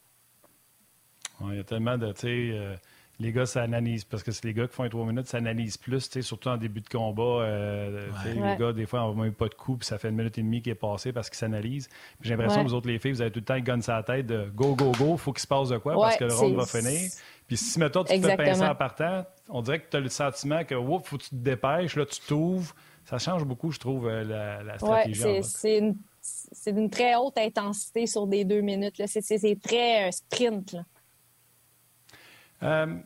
il 1.43 1.57
y 1.57 1.61
a 1.61 1.65
tellement 1.65 1.97
de, 1.97 2.13
tu 2.13 2.21
sais, 2.23 2.27
euh, 2.29 2.75
les 3.19 3.33
gars 3.33 3.47
s'analysent 3.47 4.05
parce 4.05 4.23
que 4.23 4.33
c'est 4.33 4.45
les 4.45 4.53
gars 4.53 4.67
qui 4.67 4.75
font 4.75 4.83
les 4.83 4.91
trois 4.91 5.07
minutes 5.07 5.27
s'analysent 5.29 5.77
plus, 5.79 6.21
surtout 6.21 6.49
en 6.49 6.57
début 6.57 6.81
de 6.81 6.89
combat. 6.89 7.23
Euh, 7.23 8.09
les 8.25 8.57
gars, 8.59 8.73
des 8.73 8.85
fois, 8.85 9.05
on 9.05 9.15
même 9.15 9.33
pas 9.33 9.49
de 9.49 9.55
coup, 9.55 9.77
puis 9.77 9.87
ça 9.87 9.97
fait 9.99 10.09
une 10.09 10.17
minute 10.17 10.37
et 10.39 10.43
demie 10.43 10.61
qui 10.61 10.71
est 10.71 10.75
passée 10.75 11.13
parce 11.13 11.31
qu'ils 11.31 11.39
s'analysent. 11.39 11.89
J'ai 12.21 12.37
l'impression 12.37 12.65
que 12.65 12.69
vous 12.69 12.75
autres, 12.75 12.89
les 12.89 12.99
filles, 12.99 13.13
vous 13.13 13.23
avez 13.23 13.31
tout 13.31 13.39
le 13.39 13.45
temps 13.45 13.55
le 13.55 13.61
gun 13.61 13.81
sur 13.81 13.93
la 13.93 14.03
tête 14.03 14.27
de 14.27 14.51
go, 14.55 14.75
go, 14.75 14.93
go, 14.99 15.17
faut 15.17 15.33
qu'il 15.33 15.41
se 15.41 15.47
passe 15.47 15.69
de 15.69 15.79
quoi 15.79 15.95
parce 15.95 16.17
que 16.17 16.25
le 16.25 16.35
round 16.35 16.57
va 16.57 16.67
finir. 16.67 17.11
Puis 17.47 17.57
si, 17.57 17.79
mettons, 17.79 18.03
tu 18.03 18.21
te 18.21 18.27
fais 18.27 18.37
pincer 18.37 18.65
en 18.67 18.75
partant, 18.75 19.25
on 19.49 19.63
dirait 19.63 19.81
que 19.81 19.89
tu 19.89 19.97
as 19.97 20.01
le 20.01 20.09
sentiment 20.09 20.65
que, 20.65 20.75
oups, 20.75 21.09
faut 21.09 21.17
que 21.17 21.23
tu 21.23 21.31
te 21.31 21.37
dépêches, 21.37 21.95
là, 21.95 22.05
tu 22.05 22.21
t'ouvres. 22.27 22.75
Ça 23.07 23.19
change 23.19 23.45
beaucoup, 23.45 23.71
je 23.71 23.79
trouve, 23.79 24.09
euh, 24.09 24.25
la, 24.25 24.63
la 24.63 24.79
stratégie. 24.79 25.23
Ouais, 25.23 25.43
c'est 25.43 25.79
une, 25.79 25.97
une, 26.67 26.91
très 26.91 27.15
haute 27.15 27.39
intensité 27.39 28.07
sur 28.07 28.27
des 28.27 28.45
deux 28.45 28.61
minutes. 28.61 29.01
C'est 29.07 29.61
très 29.61 30.09
euh, 30.09 30.11
sprint. 30.11 30.73
Là. 30.73 30.83
Euh, 32.63 32.97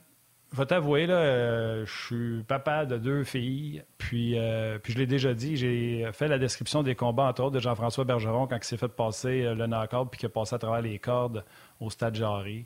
je 0.51 0.57
vais 0.57 0.65
t'avouer, 0.65 1.05
là, 1.05 1.13
euh, 1.13 1.85
je 1.85 2.05
suis 2.05 2.43
papa 2.43 2.85
de 2.85 2.97
deux 2.97 3.23
filles, 3.23 3.83
puis, 3.99 4.37
euh, 4.37 4.79
puis 4.79 4.91
je 4.91 4.97
l'ai 4.97 5.05
déjà 5.05 5.33
dit, 5.33 5.55
j'ai 5.55 6.09
fait 6.13 6.27
la 6.27 6.39
description 6.39 6.83
des 6.83 6.95
combats, 6.95 7.27
entre 7.27 7.43
autres, 7.43 7.55
de 7.55 7.59
Jean-François 7.59 8.03
Bergeron 8.03 8.47
quand 8.47 8.57
il 8.57 8.63
s'est 8.63 8.77
fait 8.77 8.89
passer 8.89 9.43
le 9.43 9.67
knock-out 9.67 10.09
puis 10.09 10.19
qu'il 10.19 10.27
a 10.27 10.29
passé 10.29 10.55
à 10.55 10.59
travers 10.59 10.81
les 10.81 10.99
cordes 10.99 11.45
au 11.79 11.89
stade 11.89 12.15
Jarry. 12.15 12.65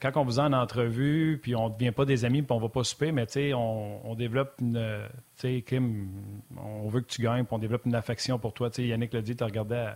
Quand 0.00 0.16
on 0.16 0.24
vous 0.24 0.40
a 0.40 0.44
en 0.44 0.52
entrevue, 0.52 1.38
puis 1.40 1.54
on 1.54 1.68
ne 1.68 1.74
devient 1.74 1.92
pas 1.92 2.04
des 2.04 2.24
amis, 2.24 2.42
puis 2.42 2.52
on 2.52 2.56
ne 2.56 2.62
va 2.62 2.68
pas 2.68 2.82
souper, 2.82 3.12
mais 3.12 3.26
on, 3.54 4.00
on 4.04 4.14
développe 4.14 4.54
une. 4.60 4.82
Tu 5.36 5.40
sais, 5.40 5.62
Kim, 5.62 6.08
on 6.56 6.88
veut 6.88 7.00
que 7.00 7.08
tu 7.08 7.22
gagnes, 7.22 7.44
puis 7.44 7.54
on 7.54 7.58
développe 7.58 7.86
une 7.86 7.94
affection 7.94 8.38
pour 8.38 8.52
toi. 8.52 8.70
Yannick 8.76 9.12
l'a 9.12 9.22
dit, 9.22 9.36
tu 9.36 9.44
regardais 9.44 9.90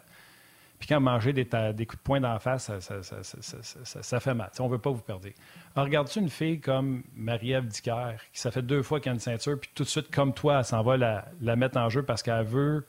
puis 0.78 0.88
quand 0.88 1.00
manger 1.00 1.32
des, 1.32 1.44
des, 1.44 1.86
coups 1.86 1.98
de 1.98 2.04
poing 2.04 2.20
d'en 2.20 2.38
face, 2.38 2.70
ça, 2.80 4.20
fait 4.20 4.34
mal. 4.34 4.50
on 4.58 4.64
ne 4.64 4.70
veut 4.70 4.78
pas 4.78 4.90
vous 4.90 5.02
perdre. 5.02 5.28
Alors, 5.74 5.86
regarde-tu 5.86 6.18
une 6.18 6.28
fille 6.28 6.60
comme 6.60 7.04
Marie-Ève 7.14 7.66
Dicker, 7.66 8.16
qui 8.32 8.40
ça 8.40 8.50
fait 8.50 8.62
deux 8.62 8.82
fois 8.82 9.00
qu'elle 9.00 9.12
a 9.12 9.14
une 9.14 9.20
ceinture, 9.20 9.58
puis 9.58 9.70
tout 9.74 9.84
de 9.84 9.88
suite, 9.88 10.10
comme 10.10 10.34
toi, 10.34 10.58
elle 10.58 10.64
s'en 10.64 10.82
va 10.82 10.96
la, 10.96 11.56
mettre 11.56 11.78
en 11.78 11.88
jeu 11.88 12.02
parce 12.02 12.22
qu'elle 12.22 12.44
veut, 12.44 12.86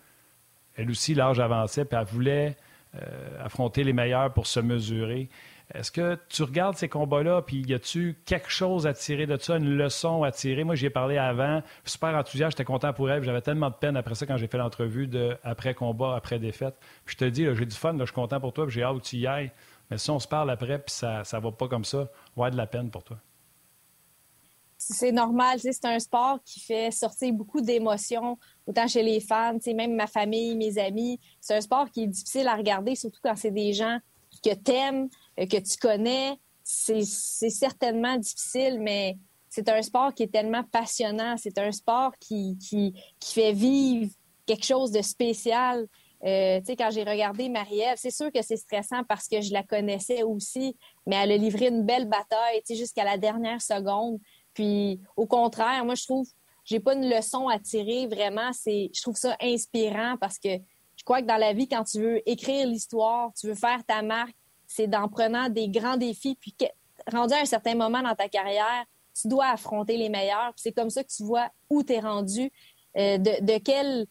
elle 0.75 0.89
aussi, 0.89 1.13
l'âge 1.13 1.39
avancé, 1.39 1.85
puis 1.85 1.97
elle 1.97 2.05
voulait 2.05 2.57
euh, 2.95 3.45
affronter 3.45 3.83
les 3.83 3.93
meilleurs 3.93 4.33
pour 4.33 4.47
se 4.47 4.59
mesurer. 4.59 5.29
Est-ce 5.73 5.91
que 5.91 6.19
tu 6.29 6.43
regardes 6.43 6.77
ces 6.77 6.87
combats-là, 6.87 7.41
puis 7.41 7.63
y 7.63 7.73
a-tu 7.73 8.15
quelque 8.25 8.49
chose 8.49 8.85
à 8.85 8.93
tirer 8.93 9.25
de 9.25 9.35
ça, 9.37 9.57
une 9.57 9.75
leçon 9.75 10.23
à 10.23 10.31
tirer? 10.31 10.63
Moi, 10.63 10.75
j'y 10.75 10.85
ai 10.85 10.89
parlé 10.91 11.17
avant, 11.17 11.63
super 11.83 12.15
enthousiaste, 12.15 12.51
j'étais 12.51 12.65
content 12.65 12.93
pour 12.93 13.09
elle, 13.09 13.23
j'avais 13.23 13.41
tellement 13.41 13.69
de 13.69 13.75
peine 13.75 13.97
après 13.97 14.13
ça 14.13 14.27
quand 14.27 14.37
j'ai 14.37 14.47
fait 14.47 14.59
l'entrevue 14.59 15.07
de 15.07 15.37
après 15.43 15.73
combat, 15.73 16.15
après 16.15 16.37
défaite. 16.37 16.75
Puis 17.03 17.15
je 17.19 17.25
te 17.25 17.29
dis, 17.29 17.45
j'ai 17.55 17.65
du 17.65 17.75
fun, 17.75 17.97
je 17.97 18.05
suis 18.05 18.13
content 18.13 18.39
pour 18.39 18.53
toi, 18.53 18.67
j'ai 18.69 18.83
hâte 18.83 18.97
que 18.99 19.03
tu 19.05 19.17
y 19.17 19.25
ailles. 19.25 19.51
Mais 19.89 19.97
si 19.97 20.09
on 20.11 20.19
se 20.19 20.27
parle 20.27 20.51
après, 20.51 20.77
puis 20.79 20.93
ça 20.93 21.23
ne 21.33 21.39
va 21.39 21.51
pas 21.51 21.67
comme 21.67 21.85
ça, 21.85 22.09
on 22.35 22.43
va 22.43 22.51
de 22.51 22.57
la 22.57 22.67
peine 22.67 22.91
pour 22.91 23.03
toi. 23.03 23.17
C'est 24.77 25.11
normal, 25.11 25.59
c'est 25.59 25.85
un 25.85 25.97
sport 25.97 26.39
qui 26.45 26.59
fait 26.59 26.91
sortir 26.91 27.33
beaucoup 27.33 27.61
d'émotions, 27.61 28.37
autant 28.67 28.87
chez 28.87 29.01
les 29.01 29.19
fans, 29.19 29.57
même 29.73 29.95
ma 29.95 30.05
famille, 30.05 30.55
mes 30.55 30.77
amis. 30.77 31.19
C'est 31.39 31.55
un 31.55 31.61
sport 31.61 31.89
qui 31.89 32.03
est 32.03 32.07
difficile 32.07 32.47
à 32.47 32.55
regarder, 32.55 32.93
surtout 32.93 33.19
quand 33.23 33.35
c'est 33.35 33.51
des 33.51 33.73
gens 33.73 33.97
que 34.43 34.53
t'aimes, 34.53 35.07
que 35.37 35.57
tu 35.57 35.77
connais, 35.77 36.37
c'est 36.63 37.03
certainement 37.03 38.17
difficile, 38.17 38.79
mais 38.79 39.17
c'est 39.49 39.69
un 39.69 39.81
sport 39.81 40.13
qui 40.13 40.23
est 40.23 40.31
tellement 40.31 40.63
passionnant. 40.63 41.35
C'est 41.37 41.57
un 41.57 41.71
sport 41.71 42.11
qui, 42.19 42.57
qui, 42.57 42.93
qui, 43.19 43.33
fait 43.33 43.53
vivre 43.53 44.11
quelque 44.45 44.65
chose 44.65 44.91
de 44.91 45.01
spécial. 45.01 45.87
Euh, 46.25 46.59
tu 46.59 46.65
sais, 46.65 46.75
quand 46.75 46.89
j'ai 46.91 47.03
regardé 47.03 47.49
Marie-Ève, 47.49 47.97
c'est 47.97 48.11
sûr 48.11 48.31
que 48.31 48.41
c'est 48.41 48.57
stressant 48.57 49.03
parce 49.07 49.27
que 49.27 49.41
je 49.41 49.53
la 49.53 49.63
connaissais 49.63 50.23
aussi, 50.23 50.75
mais 51.05 51.15
elle 51.17 51.31
a 51.31 51.37
livré 51.37 51.67
une 51.67 51.83
belle 51.83 52.07
bataille, 52.07 52.61
tu 52.65 52.73
sais, 52.73 52.75
jusqu'à 52.75 53.03
la 53.03 53.17
dernière 53.17 53.61
seconde. 53.61 54.19
Puis, 54.53 54.99
au 55.15 55.27
contraire, 55.27 55.85
moi, 55.85 55.95
je 55.95 56.03
trouve, 56.03 56.27
j'ai 56.63 56.79
pas 56.79 56.95
une 56.95 57.09
leçon 57.09 57.47
à 57.47 57.59
tirer 57.59 58.07
vraiment. 58.07 58.51
C'est, 58.53 58.89
je 58.93 59.01
trouve 59.01 59.15
ça 59.15 59.37
inspirant 59.39 60.15
parce 60.19 60.39
que 60.39 60.49
je 60.97 61.03
crois 61.03 61.21
que 61.21 61.27
dans 61.27 61.37
la 61.37 61.53
vie, 61.53 61.67
quand 61.67 61.83
tu 61.83 61.99
veux 61.99 62.29
écrire 62.29 62.67
l'histoire, 62.67 63.31
tu 63.39 63.47
veux 63.47 63.55
faire 63.55 63.83
ta 63.85 64.01
marque, 64.01 64.35
c'est 64.75 64.87
d'en 64.87 65.07
prenant 65.07 65.49
des 65.49 65.69
grands 65.69 65.97
défis, 65.97 66.35
puis 66.35 66.53
rendu 67.11 67.33
à 67.33 67.39
un 67.39 67.45
certain 67.45 67.75
moment 67.75 68.01
dans 68.01 68.15
ta 68.15 68.27
carrière, 68.27 68.85
tu 69.19 69.27
dois 69.27 69.47
affronter 69.47 69.95
les 69.95 70.09
meilleurs. 70.09 70.51
C'est 70.57 70.73
comme 70.73 70.89
ça 70.89 71.03
que 71.03 71.11
tu 71.15 71.23
vois 71.23 71.49
où 71.69 71.83
tu 71.83 71.93
es 71.93 71.99
rendu, 71.99 72.51
euh, 72.97 73.17
de, 73.17 73.45
de 73.45 73.57
quel, 73.59 74.05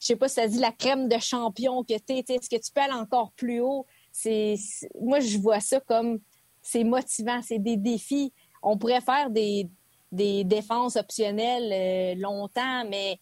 je 0.00 0.06
sais 0.06 0.16
pas 0.16 0.28
si 0.28 0.36
ça 0.36 0.48
dit 0.48 0.58
la 0.58 0.72
crème 0.72 1.08
de 1.08 1.18
champion 1.18 1.84
que 1.84 1.94
tu 1.98 2.14
es. 2.14 2.24
Est-ce 2.26 2.48
que 2.48 2.56
tu 2.56 2.72
peux 2.72 2.80
aller 2.80 2.94
encore 2.94 3.32
plus 3.32 3.60
haut? 3.60 3.84
C'est, 4.10 4.54
moi, 5.00 5.20
je 5.20 5.36
vois 5.38 5.60
ça 5.60 5.80
comme 5.80 6.20
c'est 6.62 6.84
motivant, 6.84 7.40
c'est 7.42 7.58
des 7.58 7.76
défis. 7.76 8.32
On 8.62 8.78
pourrait 8.78 9.02
faire 9.02 9.28
des, 9.28 9.68
des 10.10 10.44
défenses 10.44 10.96
optionnelles 10.96 11.70
euh, 11.72 12.20
longtemps, 12.20 12.84
mais 12.88 13.20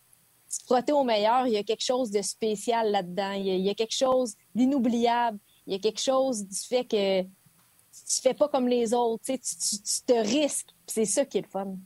se 0.48 0.64
frotter 0.64 0.92
au 0.92 1.02
meilleur, 1.02 1.46
il 1.46 1.54
y 1.54 1.56
a 1.56 1.64
quelque 1.64 1.84
chose 1.84 2.10
de 2.10 2.22
spécial 2.22 2.90
là-dedans. 2.90 3.32
Il 3.32 3.46
y 3.46 3.68
a, 3.68 3.74
quelque 3.74 3.94
chose 3.94 4.34
d'inoubliable 4.54 5.38
il 5.66 5.72
y 5.72 5.76
a 5.76 5.78
quelque 5.78 6.00
chose 6.00 6.46
du 6.46 6.56
fait 6.56 6.84
que 6.84 7.22
tu 7.22 8.20
fais 8.22 8.34
pas 8.34 8.48
comme 8.48 8.68
les 8.68 8.94
autres, 8.94 9.24
tu, 9.24 9.38
tu, 9.38 9.82
tu 9.82 10.02
te 10.06 10.12
risques. 10.12 10.68
C'est 10.86 11.04
ça 11.04 11.24
qui 11.24 11.38
est 11.38 11.42
le 11.42 11.48
fun. 11.48 11.76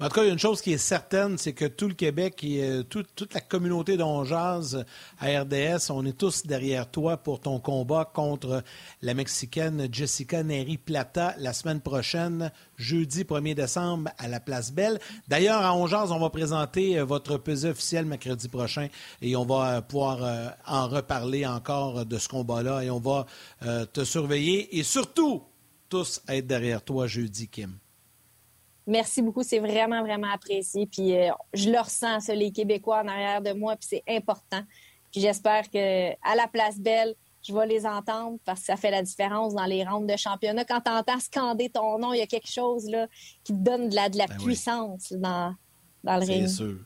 En 0.00 0.06
tout 0.06 0.14
cas, 0.14 0.22
il 0.22 0.26
y 0.26 0.30
a 0.30 0.32
une 0.32 0.38
chose 0.38 0.62
qui 0.62 0.72
est 0.72 0.78
certaine, 0.78 1.38
c'est 1.38 1.54
que 1.54 1.64
tout 1.64 1.88
le 1.88 1.94
Québec 1.94 2.44
et 2.44 2.62
euh, 2.62 2.82
toute 2.84 3.34
la 3.34 3.40
communauté 3.40 3.96
d'Onjaz 3.96 4.84
à 5.18 5.40
RDS, 5.40 5.90
on 5.90 6.06
est 6.06 6.16
tous 6.16 6.46
derrière 6.46 6.88
toi 6.88 7.16
pour 7.16 7.40
ton 7.40 7.58
combat 7.58 8.04
contre 8.04 8.62
la 9.02 9.14
Mexicaine 9.14 9.88
Jessica 9.90 10.44
Neri 10.44 10.78
Plata 10.78 11.34
la 11.38 11.52
semaine 11.52 11.80
prochaine, 11.80 12.52
jeudi 12.76 13.24
1er 13.24 13.56
décembre 13.56 14.10
à 14.18 14.28
la 14.28 14.38
Place 14.38 14.70
Belle. 14.70 15.00
D'ailleurs, 15.26 15.62
à 15.62 15.74
Onjaz, 15.74 16.12
on 16.12 16.20
va 16.20 16.30
présenter 16.30 16.96
euh, 16.96 17.04
votre 17.04 17.36
pesée 17.36 17.70
officiel 17.70 18.06
mercredi 18.06 18.46
prochain 18.46 18.86
et 19.20 19.34
on 19.34 19.46
va 19.46 19.78
euh, 19.78 19.80
pouvoir 19.80 20.54
en 20.68 20.86
reparler 20.86 21.44
encore 21.44 22.06
de 22.06 22.18
ce 22.18 22.28
combat-là 22.28 22.84
et 22.84 22.90
on 22.90 23.00
va 23.00 23.26
te 23.92 24.04
surveiller 24.04 24.78
et 24.78 24.84
surtout 24.84 25.42
tous 25.88 26.22
être 26.28 26.46
derrière 26.46 26.82
toi 26.82 27.08
jeudi, 27.08 27.48
Kim. 27.48 27.72
Merci 28.88 29.20
beaucoup, 29.20 29.42
c'est 29.42 29.58
vraiment, 29.58 30.02
vraiment 30.02 30.32
apprécié. 30.32 30.86
Puis 30.86 31.14
euh, 31.14 31.28
je 31.52 31.70
le 31.70 31.78
ressens, 31.78 32.20
ça, 32.20 32.34
les 32.34 32.50
Québécois 32.50 33.02
en 33.02 33.08
arrière 33.08 33.42
de 33.42 33.52
moi, 33.52 33.76
puis 33.76 33.86
c'est 33.90 34.02
important. 34.08 34.62
Puis 35.12 35.20
j'espère 35.20 35.70
que 35.70 36.10
à 36.26 36.34
la 36.34 36.48
place 36.48 36.80
belle, 36.80 37.14
je 37.46 37.52
vais 37.52 37.66
les 37.66 37.86
entendre 37.86 38.38
parce 38.46 38.60
que 38.60 38.66
ça 38.66 38.76
fait 38.76 38.90
la 38.90 39.02
différence 39.02 39.54
dans 39.54 39.66
les 39.66 39.84
rounds 39.84 40.10
de 40.10 40.16
championnat. 40.16 40.64
Quand 40.64 40.80
tu 40.80 40.90
entends 40.90 41.20
scander 41.20 41.68
ton 41.68 41.98
nom, 41.98 42.14
il 42.14 42.18
y 42.18 42.22
a 42.22 42.26
quelque 42.26 42.50
chose 42.50 42.88
là, 42.88 43.06
qui 43.44 43.52
te 43.52 43.58
donne 43.58 43.90
de 43.90 43.94
la, 43.94 44.08
de 44.08 44.16
la 44.16 44.26
ben 44.26 44.38
puissance 44.38 45.12
dans, 45.12 45.54
dans 46.02 46.16
le 46.16 46.24
ring. 46.24 46.46
C'est 46.48 46.56
sûr. 46.56 46.78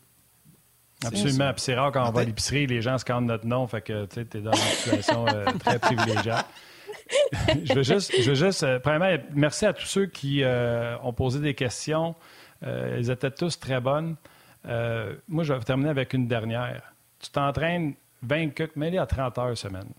Absolument. 1.05 1.53
Puis 1.53 1.61
c'est 1.61 1.75
rare 1.75 1.91
quand 1.93 2.05
on 2.07 2.11
va 2.11 2.21
à 2.21 2.23
l'épicerie, 2.25 2.67
les 2.67 2.81
gens 2.81 2.97
scannent 2.97 3.27
notre 3.27 3.47
nom. 3.47 3.65
Fait 3.67 3.81
que 3.81 4.05
tu 4.05 4.19
es 4.19 4.41
dans 4.41 4.51
une 4.51 4.57
situation 4.57 5.25
euh, 5.27 5.45
très 5.59 5.79
privilégiée. 5.79 6.33
je 7.63 7.73
veux 7.73 7.83
juste, 7.83 8.13
je 8.19 8.29
veux 8.29 8.35
juste 8.35 8.63
euh, 8.63 8.79
premièrement, 8.79 9.23
merci 9.33 9.65
à 9.65 9.73
tous 9.73 9.85
ceux 9.85 10.05
qui 10.05 10.43
euh, 10.43 10.97
ont 11.03 11.13
posé 11.13 11.39
des 11.39 11.53
questions. 11.53 12.15
elles 12.61 13.09
étaient 13.09 13.31
tous 13.31 13.59
très 13.59 13.81
bonnes. 13.81 14.15
moi, 14.65 15.43
je 15.43 15.53
vais 15.53 15.59
terminer 15.59 15.89
avec 15.89 16.13
une 16.13 16.27
dernière. 16.27 16.93
Tu 17.19 17.29
t'entraînes 17.29 17.93
20, 18.23 18.75
mais 18.75 18.97
à 18.97 19.05
30 19.05 19.37
heures 19.37 19.57
semaine. 19.57 19.91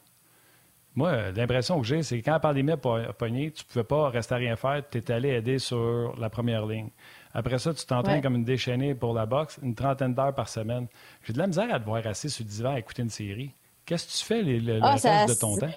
Moi, 0.96 1.32
l'impression 1.32 1.80
que 1.80 1.86
j'ai, 1.86 2.02
c'est 2.02 2.20
que 2.20 2.24
quand 2.24 2.32
la 2.32 2.40
pandémie 2.40 2.72
a 2.72 2.76
pogné, 2.76 3.50
tu 3.50 3.64
ne 3.64 3.68
pouvais 3.68 3.84
pas 3.84 4.10
rester 4.10 4.34
à 4.34 4.38
rien 4.38 4.54
faire, 4.54 4.82
tu 4.88 4.98
es 4.98 5.10
allé 5.10 5.30
aider 5.30 5.58
sur 5.58 6.14
la 6.18 6.30
première 6.30 6.66
ligne. 6.66 6.90
Après 7.32 7.58
ça, 7.58 7.74
tu 7.74 7.84
t'entraînes 7.84 8.22
comme 8.22 8.36
une 8.36 8.44
déchaînée 8.44 8.94
pour 8.94 9.12
la 9.12 9.26
boxe, 9.26 9.58
une 9.60 9.74
trentaine 9.74 10.14
d'heures 10.14 10.34
par 10.34 10.48
semaine. 10.48 10.86
J'ai 11.24 11.32
de 11.32 11.38
la 11.38 11.48
misère 11.48 11.74
à 11.74 11.80
te 11.80 11.84
voir 11.84 12.06
assis 12.06 12.30
sur 12.30 12.44
le 12.44 12.50
divan 12.50 12.74
à 12.74 12.78
écouter 12.78 13.02
une 13.02 13.10
série. 13.10 13.50
Qu'est-ce 13.84 14.06
que 14.06 14.12
tu 14.12 14.24
fais 14.24 14.42
le, 14.42 14.78
ah, 14.82 14.92
reste 14.92 15.28
de 15.28 15.34
ton 15.34 15.56
temps? 15.58 15.74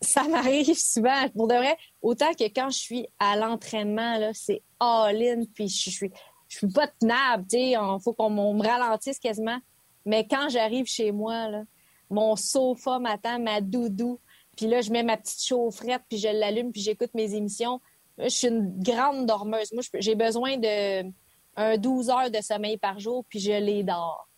Ça 0.00 0.24
m'arrive 0.24 0.74
souvent. 0.74 1.28
Pour 1.30 1.48
de 1.48 1.54
vrai, 1.54 1.76
autant 2.02 2.32
que 2.32 2.44
quand 2.44 2.70
je 2.70 2.78
suis 2.78 3.06
à 3.18 3.36
l'entraînement, 3.36 4.30
c'est 4.32 4.62
all-in, 4.78 5.42
puis 5.54 5.68
je 5.68 5.90
suis, 5.90 6.10
je 6.48 6.56
suis 6.58 6.68
pas 6.68 6.88
tenable, 6.88 7.44
il 7.52 7.76
faut 8.02 8.14
qu'on 8.14 8.30
me 8.30 8.66
ralentisse 8.66 9.18
quasiment. 9.18 9.58
Mais 10.06 10.26
quand 10.26 10.48
j'arrive 10.48 10.86
chez 10.86 11.12
moi, 11.12 11.50
mon 12.08 12.34
sofa 12.36 12.98
m'attend, 12.98 13.38
ma 13.38 13.60
doudou, 13.60 14.18
puis 14.56 14.66
là, 14.66 14.80
je 14.80 14.90
mets 14.90 15.02
ma 15.02 15.16
petite 15.16 15.42
chaufferette, 15.42 16.02
puis 16.08 16.18
je 16.18 16.28
l'allume, 16.28 16.72
puis 16.72 16.80
j'écoute 16.80 17.10
mes 17.14 17.34
émissions 17.34 17.80
je 18.24 18.28
suis 18.28 18.48
une 18.48 18.82
grande 18.82 19.26
dormeuse. 19.26 19.72
Moi, 19.72 19.82
j'ai 19.94 20.14
besoin 20.14 20.56
de 20.56 21.10
un 21.56 21.76
12 21.76 22.10
heures 22.10 22.30
de 22.30 22.40
sommeil 22.40 22.78
par 22.78 22.98
jour, 22.98 23.24
puis 23.28 23.40
je 23.40 23.52
les 23.52 23.82
dors. 23.82 24.28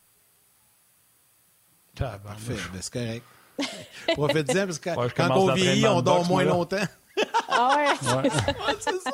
Ah, 2.00 2.18
parfait, 2.18 2.54
ben, 2.72 2.80
c'est 2.80 2.92
correct. 2.92 3.24
Profite-en, 4.14 4.66
parce 4.66 4.78
que 4.78 4.90
quand 5.14 5.36
on 5.36 5.52
vieillit, 5.52 5.86
on 5.86 6.02
dort 6.02 6.26
moins 6.26 6.44
longtemps. 6.44 6.76
ah 7.48 7.76
ouais, 7.76 8.30
c'est 8.80 8.90
ça. 8.90 9.10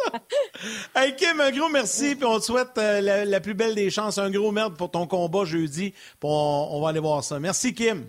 Hey 0.94 1.16
Kim, 1.16 1.40
un 1.40 1.51
gros 1.51 1.68
merci, 1.68 2.14
puis 2.14 2.24
on 2.24 2.38
te 2.38 2.44
souhaite 2.44 2.78
euh, 2.78 3.24
la, 3.24 3.40
plus 3.40 3.55
belle 3.55 3.74
des 3.74 3.90
chances. 3.90 4.18
Un 4.18 4.30
gros 4.30 4.53
merde 4.53 4.76
pour 4.76 4.90
ton 4.90 5.07
combat 5.07 5.44
jeudi. 5.44 5.92
On, 6.22 6.68
on, 6.70 6.80
va 6.80 6.90
aller 6.90 7.01
voir 7.01 7.24
ça. 7.24 7.40
Merci 7.40 7.74
Kim. 7.74 8.07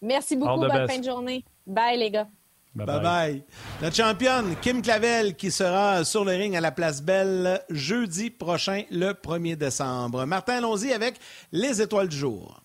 Merci 0.00 0.36
beaucoup, 0.36 0.60
bonne 0.60 0.88
fin 0.88 0.98
de 0.98 1.04
journée. 1.04 1.44
Bye 1.66 1.98
les 1.98 2.10
gars. 2.10 2.28
Bye 2.74 3.00
bye. 3.00 3.42
Notre 3.82 3.96
championne, 3.96 4.54
Kim 4.62 4.80
Clavel, 4.80 5.34
qui 5.34 5.50
sera 5.50 6.04
sur 6.04 6.24
le 6.24 6.32
ring 6.32 6.54
à 6.56 6.60
la 6.60 6.70
Place 6.70 7.02
Belle 7.02 7.60
jeudi 7.68 8.30
prochain, 8.30 8.84
le 8.92 9.12
1er 9.12 9.56
décembre. 9.56 10.24
Martin, 10.24 10.58
allons-y 10.58 10.92
avec 10.92 11.16
les 11.50 11.82
étoiles 11.82 12.08
du 12.08 12.16
jour. 12.16 12.62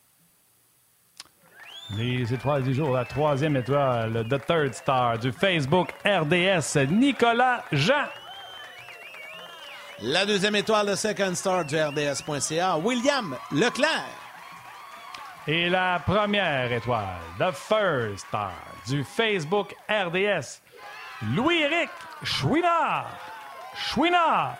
Les 1.92 2.34
étoiles 2.34 2.64
du 2.64 2.74
jour, 2.74 2.92
la 2.92 3.06
troisième 3.06 3.56
étoile, 3.58 4.26
The 4.28 4.44
Third 4.46 4.74
Star 4.74 5.20
du 5.20 5.32
Facebook 5.32 5.90
RDS, 6.04 6.88
Nicolas 6.90 7.64
Jean. 7.72 8.08
La 10.02 10.26
deuxième 10.26 10.56
étoile, 10.56 10.88
de 10.88 10.96
Second 10.96 11.36
Star 11.36 11.64
du 11.64 11.76
RDS.ca, 11.80 12.78
William 12.78 13.38
Leclerc. 13.52 14.10
Et 15.48 15.70
la 15.70 16.02
première 16.04 16.72
étoile, 16.72 17.20
The 17.38 17.52
First 17.52 18.26
Star 18.28 18.52
du 18.88 19.04
Facebook 19.04 19.76
RDS, 19.88 20.62
Louis-Éric 21.36 21.92
Chouinard. 22.24 23.16
Chouinard. 23.78 24.58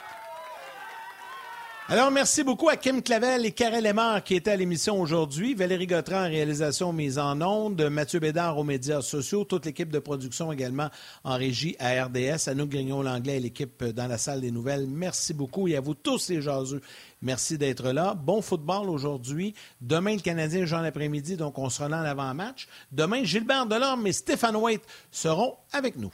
Alors, 1.88 2.10
merci 2.10 2.44
beaucoup 2.44 2.68
à 2.68 2.78
Kim 2.78 3.04
Clavel 3.04 3.46
et 3.46 3.52
Karel 3.52 3.84
Lemar 3.84 4.24
qui 4.24 4.34
étaient 4.34 4.50
à 4.50 4.56
l'émission 4.56 5.00
aujourd'hui. 5.00 5.54
Valérie 5.54 5.86
Gautran 5.86 6.24
en 6.24 6.28
réalisation 6.28 6.92
mise 6.92 7.20
en 7.20 7.40
onde. 7.42 7.80
Mathieu 7.92 8.20
Bédard 8.20 8.58
aux 8.58 8.64
médias 8.64 9.04
sociaux. 9.04 9.44
Toute 9.44 9.68
l'équipe 9.68 9.92
de 9.92 10.00
production 10.00 10.52
également 10.52 10.90
en 11.24 11.36
régie 11.36 11.76
à 11.78 12.06
RDS. 12.06 12.50
À 12.50 12.56
nous, 12.56 12.66
Grignon 12.66 13.04
Langlais 13.04 13.38
et 13.38 13.40
l'équipe 13.40 13.84
dans 13.84 14.08
la 14.08 14.18
salle 14.18 14.42
des 14.42 14.50
nouvelles. 14.50 14.88
Merci 14.88 15.36
beaucoup. 15.36 15.68
Et 15.68 15.76
à 15.76 15.80
vous 15.80 15.94
tous 15.94 16.30
les 16.30 16.42
jaseux. 16.42 16.82
Merci 17.22 17.60
d'être 17.60 17.92
là. 17.92 18.16
Bon 18.16 18.42
football 18.42 18.90
aujourd'hui. 18.90 19.54
Demain, 19.80 20.16
le 20.16 20.22
Canadien 20.22 20.66
joue 20.66 20.78
en 20.78 20.84
après-midi, 20.84 21.38
donc 21.38 21.60
on 21.60 21.70
sera 21.70 21.88
là 21.88 22.02
en 22.02 22.06
avant-match. 22.06 22.68
Demain, 22.92 23.24
Gilbert 23.24 23.68
Delorme 23.68 24.08
et 24.08 24.12
Stéphane 24.12 24.56
White 24.56 24.84
seront 25.12 25.54
avec 25.72 25.98
nous. 25.98 26.12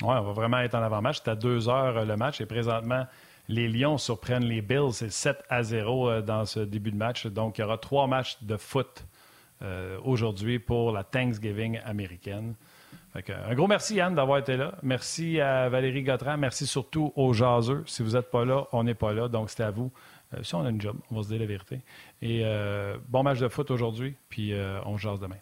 Oui, 0.00 0.08
on 0.08 0.22
va 0.22 0.32
vraiment 0.32 0.60
être 0.60 0.74
en 0.74 0.82
avant-match. 0.82 1.20
C'est 1.22 1.30
à 1.30 1.36
deux 1.36 1.68
heures 1.68 2.06
le 2.06 2.16
match 2.16 2.40
et 2.40 2.46
présentement, 2.46 3.04
les 3.48 3.68
Lions 3.68 3.98
surprennent 3.98 4.44
les 4.44 4.62
Bills. 4.62 4.92
C'est 4.92 5.10
7 5.10 5.42
à 5.48 5.62
0 5.62 6.08
euh, 6.08 6.22
dans 6.22 6.44
ce 6.44 6.60
début 6.60 6.90
de 6.90 6.96
match. 6.96 7.26
Donc, 7.26 7.58
il 7.58 7.62
y 7.62 7.64
aura 7.64 7.78
trois 7.78 8.06
matchs 8.06 8.38
de 8.42 8.56
foot 8.56 9.04
euh, 9.62 9.98
aujourd'hui 10.04 10.58
pour 10.58 10.92
la 10.92 11.04
Thanksgiving 11.04 11.80
américaine. 11.84 12.54
un 13.14 13.54
gros 13.54 13.66
merci, 13.66 13.96
Yann, 13.96 14.14
d'avoir 14.14 14.38
été 14.38 14.56
là. 14.56 14.74
Merci 14.82 15.40
à 15.40 15.68
Valérie 15.68 16.02
Gautran. 16.02 16.36
Merci 16.36 16.66
surtout 16.66 17.12
aux 17.16 17.32
jaseux. 17.32 17.84
Si 17.86 18.02
vous 18.02 18.12
n'êtes 18.12 18.30
pas 18.30 18.44
là, 18.44 18.66
on 18.72 18.84
n'est 18.84 18.94
pas 18.94 19.12
là. 19.12 19.28
Donc, 19.28 19.50
c'est 19.50 19.62
à 19.62 19.70
vous. 19.70 19.90
Euh, 20.34 20.42
si 20.42 20.54
on 20.54 20.64
a 20.64 20.70
une 20.70 20.80
job, 20.80 20.96
on 21.10 21.16
va 21.16 21.22
se 21.22 21.28
dire 21.28 21.40
la 21.40 21.46
vérité. 21.46 21.80
Et 22.22 22.44
bon 23.08 23.22
match 23.22 23.38
de 23.38 23.48
foot 23.48 23.70
aujourd'hui, 23.70 24.14
puis 24.28 24.52
on 24.84 24.96
jase 24.96 25.20
demain. 25.20 25.36